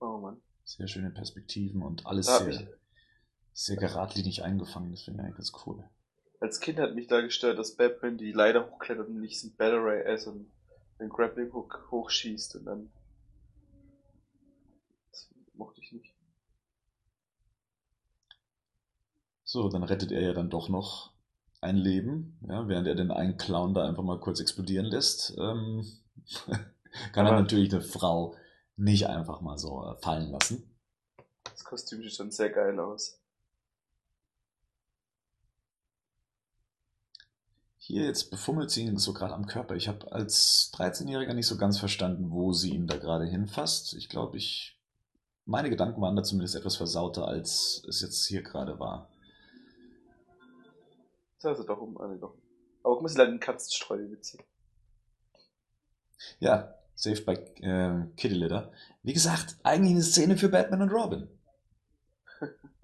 Oh 0.00 0.18
Mann. 0.18 0.40
sehr 0.64 0.88
schöne 0.88 1.10
Perspektiven 1.10 1.82
und 1.82 2.06
alles 2.06 2.26
sehr, 2.26 2.48
ich, 2.48 2.66
sehr 3.52 3.76
geradlinig 3.76 4.42
eingefangen. 4.42 4.92
Das 4.92 5.02
finde 5.02 5.20
ich 5.20 5.24
eigentlich 5.24 5.36
ganz 5.36 5.52
cool. 5.66 5.84
Als 6.40 6.60
Kind 6.60 6.78
hat 6.78 6.94
mich 6.94 7.06
da 7.06 7.20
gestört, 7.20 7.58
dass 7.58 7.76
Batman 7.76 8.18
die 8.18 8.32
Leiter 8.32 8.70
hochklettert 8.70 9.08
und 9.08 9.20
nicht 9.20 9.42
ein 9.44 9.54
Battle 9.56 9.82
Ray, 9.82 10.02
äh, 10.02 10.18
so 10.18 10.30
einen, 10.30 10.50
einen 10.98 11.08
Grappling 11.10 11.52
Hook 11.52 11.88
hochschießt 11.90 12.56
und 12.56 12.64
dann. 12.64 12.92
Das 15.10 15.28
mochte 15.54 15.80
ich 15.80 15.92
nicht. 15.92 16.14
So, 19.44 19.68
dann 19.68 19.84
rettet 19.84 20.10
er 20.12 20.20
ja 20.20 20.32
dann 20.32 20.50
doch 20.50 20.68
noch 20.68 21.12
ein 21.60 21.76
Leben, 21.76 22.38
ja, 22.48 22.68
während 22.68 22.86
er 22.86 22.94
den 22.94 23.10
einen 23.10 23.36
Clown 23.38 23.74
da 23.74 23.88
einfach 23.88 24.02
mal 24.02 24.20
kurz 24.20 24.40
explodieren 24.40 24.86
lässt. 24.86 25.36
Ähm, 25.38 25.84
kann 27.12 27.26
er 27.26 27.32
Aber- 27.32 27.40
natürlich 27.40 27.72
eine 27.72 27.82
Frau 27.82 28.34
nicht 28.76 29.06
einfach 29.06 29.40
mal 29.40 29.56
so 29.56 29.82
äh, 29.84 29.96
fallen 30.02 30.30
lassen. 30.30 30.76
Das 31.44 31.64
Kostüm 31.64 32.02
sieht 32.02 32.12
schon 32.12 32.30
sehr 32.30 32.50
geil 32.50 32.78
aus. 32.78 33.22
Hier 37.86 38.04
jetzt 38.04 38.32
befummelt 38.32 38.72
sie 38.72 38.82
ihn 38.82 38.98
so 38.98 39.12
gerade 39.12 39.32
am 39.32 39.46
Körper. 39.46 39.76
Ich 39.76 39.86
habe 39.86 40.10
als 40.10 40.72
13-Jähriger 40.74 41.34
nicht 41.34 41.46
so 41.46 41.56
ganz 41.56 41.78
verstanden, 41.78 42.32
wo 42.32 42.52
sie 42.52 42.74
ihn 42.74 42.88
da 42.88 42.96
gerade 42.96 43.26
hinfasst. 43.26 43.94
Ich 43.94 44.08
glaube, 44.08 44.38
ich 44.38 44.76
meine 45.44 45.70
Gedanken 45.70 46.00
waren 46.00 46.16
da 46.16 46.24
zumindest 46.24 46.56
etwas 46.56 46.74
versauter, 46.74 47.28
als 47.28 47.84
es 47.88 48.00
jetzt 48.00 48.26
hier 48.26 48.42
gerade 48.42 48.80
war. 48.80 49.08
Das 51.36 51.38
ist 51.38 51.44
also 51.44 51.62
doch 51.62 51.80
um, 51.80 51.96
nee, 52.10 52.18
doch. 52.18 52.34
Aber 52.82 52.94
guck 52.94 53.02
mal, 53.02 53.08
sie 53.08 53.22
einen 53.22 53.38
Katzenstreu 53.38 54.08
beziehen. 54.08 54.42
Ja, 56.40 56.74
Saved 56.96 57.24
by 57.24 57.34
äh, 57.64 58.04
Kitty 58.16 58.34
Litter. 58.34 58.72
Wie 59.04 59.12
gesagt, 59.12 59.58
eigentlich 59.62 59.92
eine 59.92 60.02
Szene 60.02 60.36
für 60.36 60.48
Batman 60.48 60.82
und 60.82 60.90
Robin. 60.90 61.28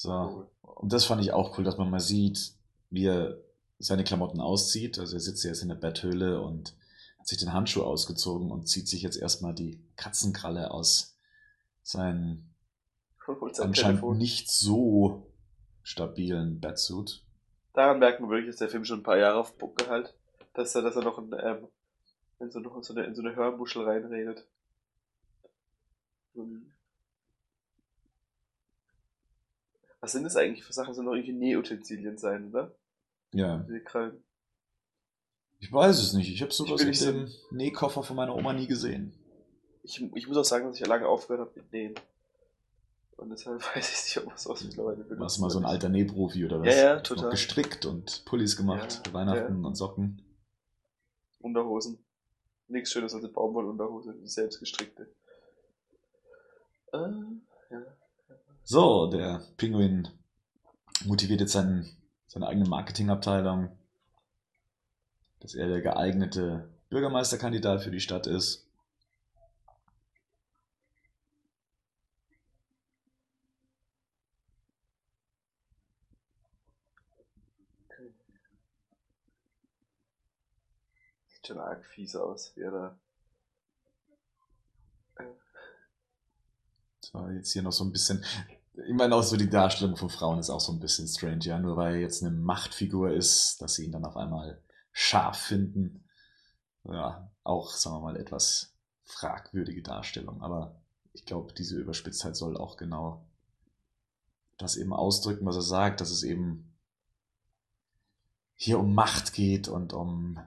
So, 0.00 0.48
und 0.62 0.94
das 0.94 1.04
fand 1.04 1.20
ich 1.20 1.34
auch 1.34 1.58
cool, 1.58 1.64
dass 1.64 1.76
man 1.76 1.90
mal 1.90 2.00
sieht, 2.00 2.54
wie 2.88 3.04
er 3.04 3.36
seine 3.78 4.02
Klamotten 4.02 4.40
auszieht. 4.40 4.98
Also 4.98 5.16
er 5.16 5.20
sitzt 5.20 5.44
jetzt 5.44 5.60
in 5.60 5.68
der 5.68 5.74
Betthöhle 5.74 6.40
und 6.40 6.74
hat 7.18 7.28
sich 7.28 7.36
den 7.36 7.52
Handschuh 7.52 7.82
ausgezogen 7.82 8.50
und 8.50 8.66
zieht 8.66 8.88
sich 8.88 9.02
jetzt 9.02 9.18
erstmal 9.18 9.54
die 9.54 9.78
Katzenkralle 9.96 10.70
aus 10.70 11.18
seinem 11.82 12.48
Holt 13.26 13.56
sein 13.56 13.66
anscheinend 13.66 14.00
Telefon. 14.00 14.16
nicht 14.16 14.50
so 14.50 15.26
stabilen 15.82 16.60
Batsuit. 16.60 17.22
Daran 17.74 17.98
merkt 17.98 18.20
man 18.20 18.30
wirklich, 18.30 18.48
dass 18.48 18.56
der 18.56 18.70
Film 18.70 18.86
schon 18.86 19.00
ein 19.00 19.04
paar 19.04 19.18
Jahre 19.18 19.38
auf 19.38 19.58
Bucke 19.58 19.86
halt. 19.86 20.14
Dass 20.54 20.74
er, 20.74 20.80
dass 20.80 20.96
er 20.96 21.02
noch 21.02 21.18
in, 21.18 21.30
ähm, 21.38 21.68
in, 22.38 22.50
so, 22.50 22.58
noch 22.58 22.74
in, 22.74 22.82
so 22.82 22.94
eine, 22.94 23.04
in 23.04 23.14
so 23.14 23.20
eine 23.20 23.36
Hörmuschel 23.36 23.84
reinredet. 23.84 24.46
Was 30.00 30.12
sind 30.12 30.24
das 30.24 30.36
eigentlich 30.36 30.64
für 30.64 30.72
Sachen? 30.72 30.94
Sollen 30.94 31.06
doch 31.06 31.14
irgendwie 31.14 31.32
Nähutensilien 31.34 32.16
sein, 32.18 32.48
oder? 32.50 32.74
Ja, 33.32 33.64
Krallen. 33.84 34.24
ich 35.60 35.72
weiß 35.72 35.98
es 36.00 36.14
nicht. 36.14 36.32
Ich 36.32 36.42
habe 36.42 36.52
sowas 36.52 36.80
in 36.82 36.94
so- 36.94 37.12
dem 37.12 37.28
Nähkoffer 37.50 38.02
von 38.02 38.16
meiner 38.16 38.34
Oma 38.34 38.52
nie 38.52 38.66
gesehen. 38.66 39.12
Ich, 39.82 40.00
ich 40.14 40.26
muss 40.28 40.36
auch 40.36 40.44
sagen, 40.44 40.66
dass 40.66 40.74
ich 40.74 40.80
ja 40.80 40.86
lange 40.88 41.06
aufgehört 41.06 41.48
habe 41.48 41.60
mit 41.60 41.72
Nähen. 41.72 41.94
Und 43.16 43.30
deshalb 43.30 43.60
weiß 43.76 43.90
ich 43.90 44.04
nicht, 44.06 44.18
ob 44.18 44.26
man 44.26 44.36
sowas 44.38 44.64
mittlerweile 44.64 45.04
benutzt. 45.04 45.20
Warst 45.20 45.36
du 45.38 45.42
mal 45.42 45.50
so 45.50 45.58
ein 45.58 45.64
alter 45.66 45.88
Nähprofi 45.90 46.44
oder 46.44 46.60
was? 46.60 46.66
Ja, 46.74 46.82
ja, 46.82 46.94
Noch 46.96 47.02
total. 47.02 47.30
gestrickt 47.30 47.84
und 47.86 48.24
Pullis 48.24 48.56
gemacht 48.56 49.02
Ja, 49.06 49.12
Weihnachten 49.12 49.64
und 49.64 49.74
Socken. 49.74 50.22
Unterhosen. 51.40 52.04
Nichts 52.68 52.92
Schönes 52.92 53.14
als 53.14 53.24
eine 53.24 53.32
Baumwollunterhose, 53.32 54.14
die 54.14 54.26
selbstgestrickte. 54.28 55.08
Äh, 56.92 56.98
ja. 57.70 57.82
So, 58.70 59.08
der 59.08 59.42
Pinguin 59.56 60.06
motiviert 61.04 61.40
jetzt 61.40 61.54
seinen, 61.54 61.90
seine 62.28 62.46
eigene 62.46 62.68
Marketingabteilung, 62.68 63.76
dass 65.40 65.56
er 65.56 65.66
der 65.66 65.80
geeignete 65.80 66.72
Bürgermeisterkandidat 66.88 67.82
für 67.82 67.90
die 67.90 67.98
Stadt 67.98 68.28
ist. 68.28 68.70
Sieht 81.26 81.44
schon 81.48 81.58
arg 81.58 81.84
fies 81.86 82.14
aus, 82.14 82.52
wie 82.54 82.60
er 82.60 82.70
da. 82.70 82.98
So, 87.00 87.28
jetzt 87.30 87.52
hier 87.52 87.62
noch 87.62 87.72
so 87.72 87.82
ein 87.82 87.90
bisschen. 87.90 88.24
Ich 88.74 88.94
meine 88.94 89.14
auch 89.14 89.22
so 89.22 89.36
die 89.36 89.50
Darstellung 89.50 89.96
von 89.96 90.10
Frauen 90.10 90.38
ist 90.38 90.50
auch 90.50 90.60
so 90.60 90.72
ein 90.72 90.80
bisschen 90.80 91.06
strange, 91.06 91.44
ja. 91.44 91.58
Nur 91.58 91.76
weil 91.76 91.94
er 91.94 92.00
jetzt 92.00 92.22
eine 92.22 92.30
Machtfigur 92.30 93.12
ist, 93.12 93.60
dass 93.60 93.74
sie 93.74 93.84
ihn 93.84 93.92
dann 93.92 94.04
auf 94.04 94.16
einmal 94.16 94.62
scharf 94.92 95.38
finden. 95.38 96.04
Ja, 96.84 97.30
auch, 97.42 97.70
sagen 97.70 97.96
wir 97.96 98.00
mal, 98.00 98.16
etwas 98.16 98.74
fragwürdige 99.04 99.82
Darstellung. 99.82 100.42
Aber 100.42 100.80
ich 101.12 101.26
glaube, 101.26 101.52
diese 101.52 101.76
Überspitztheit 101.76 102.36
soll 102.36 102.56
auch 102.56 102.76
genau 102.76 103.26
das 104.56 104.76
eben 104.76 104.92
ausdrücken, 104.92 105.46
was 105.46 105.56
er 105.56 105.62
sagt, 105.62 106.00
dass 106.00 106.10
es 106.10 106.22
eben 106.22 106.76
hier 108.54 108.78
um 108.78 108.94
Macht 108.94 109.32
geht 109.32 109.68
und 109.68 109.92
um 109.92 110.38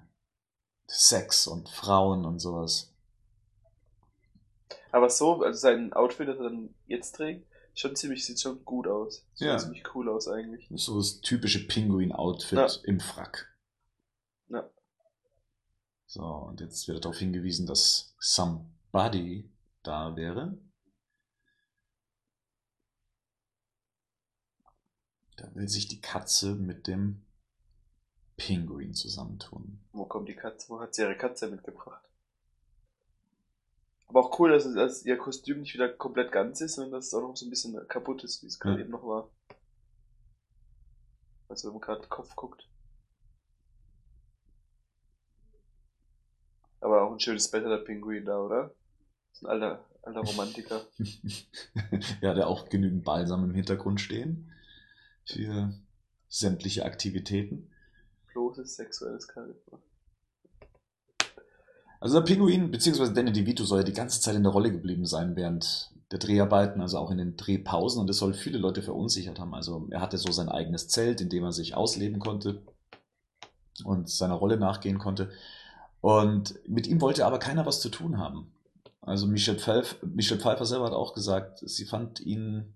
Sex 0.87 1.47
und 1.47 1.69
Frauen 1.69 2.25
und 2.25 2.39
sowas. 2.39 2.93
Aber 4.91 5.09
so, 5.09 5.41
also 5.41 5.59
sein 5.59 5.93
Outfit, 5.93 6.27
das 6.27 6.37
er 6.37 6.43
dann 6.43 6.75
jetzt 6.85 7.13
trägt, 7.13 7.47
schon 7.75 7.95
ziemlich, 7.95 8.25
sieht 8.25 8.39
schon 8.39 8.63
gut 8.65 8.87
aus. 8.87 9.25
Sieht 9.33 9.47
Ja. 9.47 9.57
ziemlich 9.57 9.83
cool 9.95 10.09
aus 10.09 10.27
eigentlich. 10.27 10.67
So 10.71 10.97
das 10.97 11.21
typische 11.21 11.65
Pinguin-Outfit 11.67 12.57
Ja. 12.59 12.67
im 12.83 12.99
Frack. 12.99 13.55
Ja. 14.49 14.69
So, 16.05 16.23
und 16.23 16.61
jetzt 16.61 16.87
wird 16.87 17.03
darauf 17.03 17.17
hingewiesen, 17.17 17.65
dass 17.65 18.15
somebody 18.19 19.51
da 19.81 20.15
wäre. 20.15 20.57
Da 25.37 25.53
will 25.55 25.67
sich 25.67 25.87
die 25.87 25.99
Katze 26.01 26.55
mit 26.55 26.85
dem 26.87 27.25
Pinguin 28.37 28.93
zusammentun. 28.93 29.83
Wo 29.91 30.05
kommt 30.05 30.29
die 30.29 30.35
Katze? 30.35 30.69
Wo 30.69 30.79
hat 30.79 30.93
sie 30.93 31.01
ihre 31.01 31.17
Katze 31.17 31.49
mitgebracht? 31.49 32.03
Aber 34.13 34.27
auch 34.27 34.39
cool, 34.39 34.51
dass, 34.51 34.65
es, 34.65 34.75
dass 34.75 35.05
ihr 35.05 35.17
Kostüm 35.17 35.61
nicht 35.61 35.73
wieder 35.73 35.89
komplett 35.89 36.31
ganz 36.31 36.61
ist, 36.61 36.75
sondern 36.75 36.91
dass 36.91 37.07
es 37.07 37.13
auch 37.15 37.21
noch 37.21 37.35
so 37.35 37.47
ein 37.47 37.49
bisschen 37.49 37.75
kaputt 37.87 38.23
ist, 38.23 38.43
wie 38.43 38.47
es 38.47 38.59
gerade 38.59 38.75
Ja. 38.75 38.81
eben 38.81 38.91
noch 38.91 39.03
war. 39.03 39.31
Also 41.49 41.67
wenn 41.67 41.73
man 41.73 41.81
gerade 41.81 42.07
Kopf 42.09 42.35
guckt. 42.35 42.69
Aber 46.79 47.01
auch 47.01 47.11
ein 47.11 47.19
schönes 47.19 47.49
Bett 47.49 47.63
hat 47.63 47.71
der 47.71 47.77
Pinguin 47.77 48.25
da, 48.25 48.37
oder? 48.39 48.75
Das 49.31 49.41
ist 49.41 49.43
ein 49.45 49.47
alter, 49.47 49.83
alter 50.03 50.19
Romantiker. 50.19 50.85
ja, 52.21 52.35
der 52.35 52.47
auch 52.47 52.69
genügend 52.69 53.03
Balsam 53.05 53.43
im 53.45 53.55
Hintergrund 53.55 53.99
stehen 53.99 54.51
für 55.25 55.73
sämtliche 56.27 56.85
Aktivitäten. 56.85 57.71
Bloßes 58.31 58.75
sexuelles 58.75 59.27
Charisma. 59.33 59.81
Also 62.03 62.19
der 62.19 62.25
Pinguin, 62.25 62.69
beziehungsweise 62.69 63.13
Danny 63.13 63.31
DeVito 63.31 63.63
soll 63.63 63.79
ja 63.79 63.85
die 63.85 63.93
ganze 63.93 64.19
Zeit 64.19 64.35
in 64.35 64.43
der 64.43 64.51
Rolle 64.51 64.73
geblieben 64.73 65.05
sein 65.05 65.37
während 65.37 65.89
der 66.11 66.19
Dreharbeiten, 66.19 66.81
also 66.81 66.97
auch 66.97 67.11
in 67.11 67.17
den 67.17 67.37
Drehpausen 67.37 68.01
und 68.01 68.07
das 68.07 68.17
soll 68.17 68.33
viele 68.33 68.57
Leute 68.57 68.81
verunsichert 68.81 69.39
haben. 69.39 69.55
Also 69.55 69.87
er 69.89 70.01
hatte 70.01 70.17
so 70.17 70.29
sein 70.33 70.49
eigenes 70.49 70.89
Zelt, 70.89 71.21
in 71.21 71.29
dem 71.29 71.45
er 71.45 71.53
sich 71.53 71.75
ausleben 71.75 72.19
konnte 72.19 72.61
und 73.85 74.09
seiner 74.09 74.33
Rolle 74.33 74.57
nachgehen 74.57 74.99
konnte. 74.99 75.31
Und 76.01 76.59
mit 76.67 76.87
ihm 76.87 76.99
wollte 76.99 77.25
aber 77.25 77.39
keiner 77.39 77.65
was 77.65 77.79
zu 77.79 77.87
tun 77.87 78.17
haben. 78.17 78.51
Also 78.99 79.25
Michelle 79.25 79.57
Pfeiffer, 79.57 80.05
Michelle 80.05 80.41
Pfeiffer 80.41 80.65
selber 80.65 80.87
hat 80.87 80.93
auch 80.93 81.13
gesagt, 81.13 81.59
sie 81.65 81.85
fand 81.85 82.19
ihn 82.19 82.73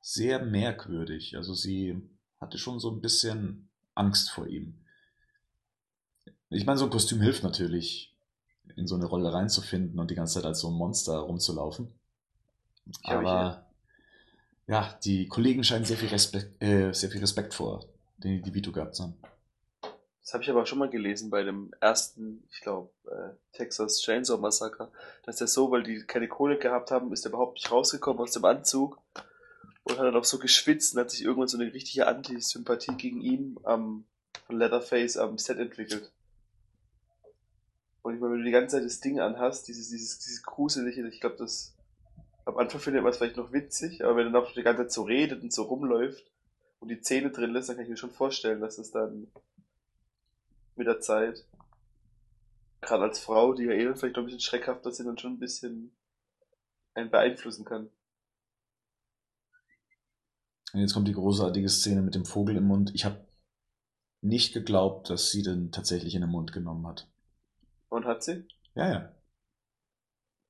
sehr 0.00 0.42
merkwürdig. 0.42 1.36
Also 1.36 1.52
sie 1.52 2.00
hatte 2.40 2.56
schon 2.56 2.80
so 2.80 2.92
ein 2.92 3.02
bisschen 3.02 3.68
Angst 3.94 4.30
vor 4.30 4.46
ihm. 4.46 4.78
Ich 6.48 6.64
meine, 6.64 6.78
so 6.78 6.86
ein 6.86 6.90
Kostüm 6.90 7.20
hilft 7.20 7.42
natürlich, 7.42 8.11
in 8.76 8.86
so 8.86 8.94
eine 8.94 9.06
Rolle 9.06 9.32
reinzufinden 9.32 9.98
und 9.98 10.10
die 10.10 10.14
ganze 10.14 10.34
Zeit 10.34 10.44
als 10.44 10.60
so 10.60 10.68
ein 10.68 10.74
Monster 10.74 11.18
rumzulaufen. 11.18 11.92
Ich 12.86 13.10
hab 13.10 13.18
Aber 13.18 13.66
ja, 14.66 14.98
die 15.04 15.28
Kollegen 15.28 15.64
scheinen 15.64 15.84
sehr 15.84 15.96
viel 15.96 16.08
Respekt, 16.08 16.62
äh, 16.62 16.92
sehr 16.92 17.10
viel 17.10 17.20
Respekt 17.20 17.54
vor 17.54 17.84
den 18.22 18.42
die 18.42 18.54
Vito 18.54 18.72
gehabt 18.72 18.94
zu 18.94 19.04
haben. 19.04 19.14
Das 20.20 20.34
habe 20.34 20.44
ich 20.44 20.50
aber 20.50 20.66
schon 20.66 20.78
mal 20.78 20.88
gelesen 20.88 21.30
bei 21.30 21.42
dem 21.42 21.72
ersten, 21.80 22.44
ich 22.52 22.60
glaube, 22.60 22.90
äh, 23.06 23.56
Texas 23.56 24.00
Chainsaw 24.02 24.40
Massacre. 24.40 24.90
Dass 25.24 25.36
der 25.36 25.48
so, 25.48 25.70
weil 25.70 25.82
die 25.82 26.04
keine 26.04 26.28
Kohle 26.28 26.58
gehabt 26.58 26.90
haben, 26.90 27.12
ist 27.12 27.26
er 27.26 27.30
überhaupt 27.30 27.54
nicht 27.54 27.70
rausgekommen 27.70 28.22
aus 28.22 28.32
dem 28.32 28.44
Anzug 28.44 28.98
und 29.82 29.98
hat 29.98 30.06
dann 30.06 30.16
auch 30.16 30.24
so 30.24 30.38
geschwitzt 30.38 30.94
und 30.94 31.00
hat 31.00 31.10
sich 31.10 31.24
irgendwann 31.24 31.48
so 31.48 31.58
eine 31.58 31.72
richtige 31.72 32.06
Antisympathie 32.06 32.96
gegen 32.96 33.20
ihn 33.20 33.58
am 33.64 34.04
von 34.46 34.58
Leatherface 34.58 35.16
am 35.16 35.38
Set 35.38 35.58
entwickelt. 35.58 36.12
Und 38.02 38.14
ich 38.14 38.20
meine, 38.20 38.32
wenn 38.32 38.40
du 38.40 38.44
die 38.44 38.52
ganze 38.52 38.76
Zeit 38.76 38.84
das 38.84 39.00
Ding 39.00 39.20
anhast, 39.20 39.68
dieses, 39.68 39.88
dieses, 39.90 40.18
dieses 40.18 40.42
gruselige, 40.42 41.06
ich 41.08 41.20
glaube, 41.20 41.36
das 41.36 41.76
am 42.44 42.58
Anfang 42.58 42.80
findet 42.80 43.02
man 43.02 43.10
es 43.12 43.18
vielleicht 43.18 43.36
noch 43.36 43.52
witzig, 43.52 44.04
aber 44.04 44.16
wenn 44.16 44.26
er 44.26 44.32
noch 44.32 44.52
die 44.52 44.62
ganze 44.62 44.82
Zeit 44.82 44.92
so 44.92 45.02
redet 45.02 45.42
und 45.42 45.52
so 45.52 45.62
rumläuft 45.62 46.24
und 46.80 46.88
die 46.88 47.00
Zähne 47.00 47.30
drin 47.30 47.52
lässt, 47.52 47.68
dann 47.68 47.76
kann 47.76 47.84
ich 47.84 47.90
mir 47.90 47.96
schon 47.96 48.10
vorstellen, 48.10 48.60
dass 48.60 48.78
es 48.78 48.90
dann 48.90 49.28
mit 50.74 50.88
der 50.88 51.00
Zeit, 51.00 51.46
gerade 52.80 53.04
als 53.04 53.20
Frau, 53.20 53.54
die 53.54 53.64
ja 53.64 53.72
eh 53.72 53.94
vielleicht 53.94 54.16
noch 54.16 54.22
ein 54.22 54.26
bisschen 54.26 54.40
schreckhafter 54.40 54.90
sind 54.90 55.06
und 55.06 55.20
schon 55.20 55.34
ein 55.34 55.38
bisschen 55.38 55.92
einen 56.94 57.10
beeinflussen 57.10 57.64
kann. 57.64 57.88
Und 60.72 60.80
jetzt 60.80 60.94
kommt 60.94 61.06
die 61.06 61.12
großartige 61.12 61.68
Szene 61.68 62.02
mit 62.02 62.14
dem 62.14 62.24
Vogel 62.24 62.56
im 62.56 62.64
Mund. 62.64 62.90
Ich 62.94 63.04
habe 63.04 63.24
nicht 64.22 64.54
geglaubt, 64.54 65.10
dass 65.10 65.30
sie 65.30 65.42
den 65.42 65.70
tatsächlich 65.70 66.14
in 66.14 66.22
den 66.22 66.30
Mund 66.30 66.52
genommen 66.52 66.86
hat. 66.86 67.11
Und 67.92 68.06
hat 68.06 68.22
sie? 68.22 68.48
Ja, 68.74 68.90
ja. 68.90 69.14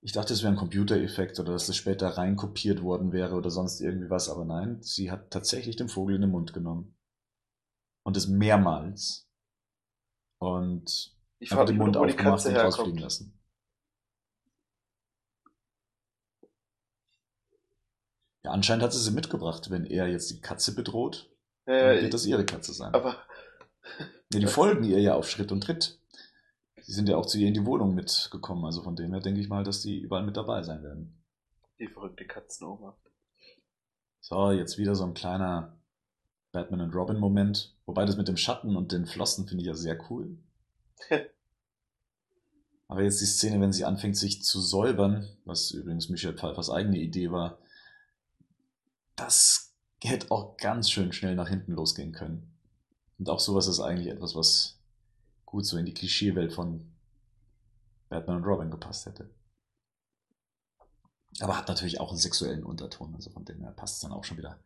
Ich 0.01 0.12
dachte, 0.12 0.32
es 0.32 0.43
wäre 0.43 0.53
ein 0.53 0.59
Computereffekt 0.59 1.40
oder 1.40 1.53
dass 1.53 1.66
das 1.66 1.76
später 1.76 2.09
reinkopiert 2.09 2.82
worden 2.82 3.12
wäre 3.12 3.34
oder 3.34 3.51
sonst 3.51 3.80
irgendwie 3.80 4.11
was, 4.11 4.28
aber 4.28 4.45
nein, 4.45 4.80
sie 4.80 5.11
hat 5.11 5.32
tatsächlich 5.32 5.74
den 5.74 5.88
Vogel 5.88 6.14
in 6.14 6.20
den 6.22 6.30
Mund 6.30 6.53
genommen. 6.53 6.97
Und 8.05 8.16
es 8.16 8.28
mehrmals. 8.28 9.28
Und 10.38 11.16
Ich 11.40 11.51
frage 11.51 11.72
den 11.72 11.78
Mund 11.78 11.97
die 11.97 11.99
aufgemacht 11.99 12.45
Katze 12.45 12.49
und 12.51 12.57
rausfliegen 12.57 12.99
lassen. 12.99 13.38
Ja, 18.45 18.51
anscheinend 18.53 18.82
hat 18.84 18.93
sie 18.93 19.01
sie 19.01 19.11
mitgebracht. 19.12 19.70
Wenn 19.70 19.84
er 19.86 20.09
jetzt 20.09 20.30
die 20.30 20.40
Katze 20.40 20.74
bedroht, 20.74 21.30
dann 21.66 21.74
Äh, 21.74 22.03
wird 22.03 22.14
das 22.14 22.26
ihre 22.26 22.45
Katze 22.45 22.72
sein. 22.72 22.93
aber 22.95 23.16
Ja, 24.32 24.38
die 24.40 24.47
folgen 24.49 24.84
ihr 24.84 25.01
ja 25.01 25.14
auf 25.14 25.28
Schritt 25.31 25.52
und 25.52 25.62
Tritt. 25.62 26.01
Sie 26.82 26.92
sind 26.92 27.09
ja 27.09 27.16
auch 27.16 27.26
zu 27.26 27.38
ihr 27.38 27.48
in 27.48 27.54
die 27.54 27.64
Wohnung 27.64 27.94
mitgekommen, 27.94 28.64
also 28.64 28.82
von 28.82 28.96
dem 28.96 29.12
her 29.12 29.20
denke 29.20 29.40
ich 29.40 29.48
mal, 29.48 29.62
dass 29.64 29.82
die 29.82 30.00
überall 30.00 30.24
mit 30.24 30.36
dabei 30.36 30.62
sein 30.62 30.82
werden. 30.82 31.22
die 31.78 31.86
verrückte 31.86 32.26
Katzenoma. 32.26 32.96
So, 34.20 34.50
jetzt 34.50 34.78
wieder 34.78 34.94
so 34.94 35.04
ein 35.04 35.14
kleiner 35.14 35.76
Batman 36.52 36.80
und 36.80 36.94
Robin 36.94 37.18
Moment. 37.18 37.74
Wobei 37.86 38.04
das 38.04 38.16
mit 38.16 38.28
dem 38.28 38.36
Schatten 38.36 38.76
und 38.76 38.92
den 38.92 39.06
Flossen 39.06 39.48
finde 39.48 39.62
ich 39.62 39.68
ja 39.68 39.74
sehr 39.74 39.98
cool. 40.10 40.38
Aber 42.88 43.02
jetzt 43.02 43.20
die 43.20 43.26
Szene, 43.26 43.60
wenn 43.60 43.72
sie 43.72 43.84
anfängt, 43.84 44.16
sich 44.16 44.42
zu 44.42 44.60
säubern, 44.60 45.28
was 45.44 45.70
übrigens 45.70 46.09
Michelle 46.09 46.36
Pfeiffers 46.36 46.68
eigene 46.68 46.98
Idee 46.98 47.30
war, 47.30 47.59
das 49.16 49.74
hätte 50.00 50.30
auch 50.30 50.56
ganz 50.56 50.90
schön 50.90 51.12
schnell 51.12 51.34
nach 51.34 51.48
hinten 51.48 51.72
losgehen 51.72 52.12
können. 52.12 52.52
Und 53.18 53.30
auch 53.30 53.40
sowas 53.40 53.66
ist 53.66 53.80
eigentlich 53.80 54.09
etwas, 54.09 54.34
was 54.34 54.81
gut 55.52 55.66
so 55.66 55.76
in 55.76 55.84
die 55.84 55.92
Klischeewelt 55.92 56.54
von 56.54 56.90
Batman 58.08 58.38
und 58.38 58.44
Robin 58.44 58.70
gepasst 58.70 59.04
hätte. 59.04 59.30
Aber 61.40 61.58
hat 61.58 61.68
natürlich 61.68 62.00
auch 62.00 62.08
einen 62.08 62.18
sexuellen 62.18 62.64
Unterton, 62.64 63.14
also 63.14 63.30
von 63.30 63.44
dem 63.44 63.60
her 63.60 63.72
passt 63.72 63.96
es 63.96 64.00
dann 64.00 64.12
auch 64.12 64.24
schon 64.24 64.38
wieder 64.38 64.58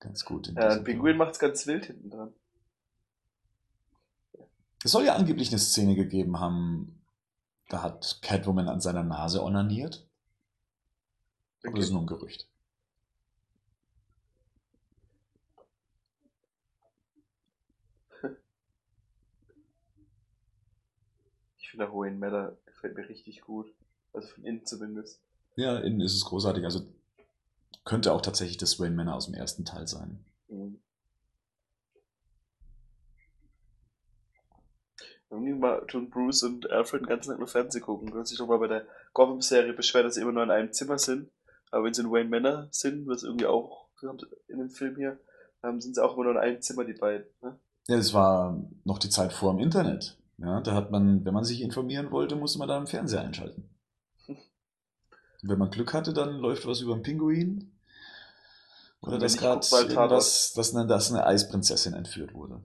ganz 0.00 0.24
gut. 0.24 0.48
Ja, 0.48 0.76
Pinguin 0.80 1.16
macht's 1.16 1.38
ganz 1.38 1.66
wild 1.68 1.86
hinten 1.86 2.10
dran. 2.10 2.34
Es 4.82 4.90
soll 4.90 5.04
ja 5.04 5.14
angeblich 5.14 5.48
eine 5.48 5.60
Szene 5.60 5.94
gegeben 5.94 6.40
haben, 6.40 7.04
da 7.68 7.82
hat 7.82 8.18
Catwoman 8.22 8.68
an 8.68 8.80
seiner 8.80 9.04
Nase 9.04 9.42
onaniert. 9.42 10.08
Aber 11.64 11.76
das 11.76 11.86
ist 11.86 11.92
nur 11.92 12.02
ein 12.02 12.06
Gerücht. 12.06 12.48
Ich 21.58 21.64
finde, 21.76 21.84
der 21.84 21.92
Hohen 21.92 22.18
Meller 22.18 22.56
gefällt 22.66 22.96
mir 22.96 23.08
richtig 23.08 23.42
gut. 23.42 23.72
Also 24.12 24.28
von 24.28 24.44
innen 24.44 24.64
zumindest. 24.64 25.20
Ja, 25.56 25.78
innen 25.78 26.00
ist 26.00 26.14
es 26.14 26.24
großartig. 26.24 26.64
Also 26.64 26.80
könnte 27.84 28.12
auch 28.12 28.22
tatsächlich 28.22 28.56
das 28.56 28.80
Wayne 28.80 28.96
Manor 28.96 29.14
aus 29.14 29.26
dem 29.26 29.34
ersten 29.34 29.64
Teil 29.64 29.86
sein. 29.86 30.24
Mhm. 30.48 30.80
Irgendwie 35.28 35.54
mal 35.54 35.84
tun 35.86 36.08
Bruce 36.08 36.44
und 36.44 36.70
Alfred 36.70 37.02
den 37.02 37.08
ganzen 37.08 37.30
Tag 37.30 37.38
nur 37.38 37.48
Fernsehen 37.48 37.82
gucken. 37.82 38.10
Du 38.10 38.18
hast 38.18 38.30
dich 38.30 38.38
doch 38.38 38.46
mal 38.46 38.58
bei 38.58 38.68
der 38.68 38.86
Gotham-Serie 39.12 39.72
beschwert, 39.72 40.06
dass 40.06 40.14
sie 40.14 40.22
immer 40.22 40.32
nur 40.32 40.44
in 40.44 40.50
einem 40.50 40.72
Zimmer 40.72 40.98
sind. 40.98 41.30
Aber 41.70 41.84
wenn 41.84 41.94
sie 41.94 42.02
in 42.02 42.10
Wayne 42.10 42.30
Manor 42.30 42.68
sind, 42.70 43.06
was 43.08 43.24
irgendwie 43.24 43.46
auch 43.46 43.88
in 44.46 44.58
dem 44.58 44.70
Film 44.70 44.96
hier, 44.96 45.18
ähm, 45.64 45.80
sind 45.80 45.94
sie 45.94 46.02
auch 46.02 46.14
immer 46.14 46.24
nur 46.24 46.32
in 46.34 46.38
einem 46.38 46.62
Zimmer, 46.62 46.84
die 46.84 46.92
beiden. 46.92 47.26
Ne? 47.42 47.58
Ja, 47.88 47.96
das 47.96 48.14
war 48.14 48.62
noch 48.84 48.98
die 48.98 49.10
Zeit 49.10 49.32
vor 49.32 49.52
dem 49.52 49.60
Internet. 49.60 50.16
Ja, 50.38 50.60
da 50.60 50.74
hat 50.74 50.90
man, 50.90 51.24
wenn 51.24 51.34
man 51.34 51.44
sich 51.44 51.62
informieren 51.62 52.10
wollte, 52.10 52.36
musste 52.36 52.58
man 52.58 52.68
da 52.68 52.76
im 52.76 52.86
Fernseher 52.86 53.22
einschalten. 53.22 53.70
Wenn 55.42 55.58
man 55.58 55.70
Glück 55.70 55.94
hatte, 55.94 56.12
dann 56.12 56.38
läuft 56.38 56.66
was 56.66 56.80
über 56.80 56.94
einen 56.94 57.02
Pinguin. 57.02 57.72
Oder 59.00 59.18
dass 59.18 59.34
wenn 59.34 59.40
gerade 59.40 59.66
irgendwas, 59.70 60.52
dass 60.54 60.74
eine, 60.74 60.86
dass 60.86 61.12
eine 61.12 61.24
Eisprinzessin 61.24 61.94
entführt 61.94 62.34
wurde. 62.34 62.60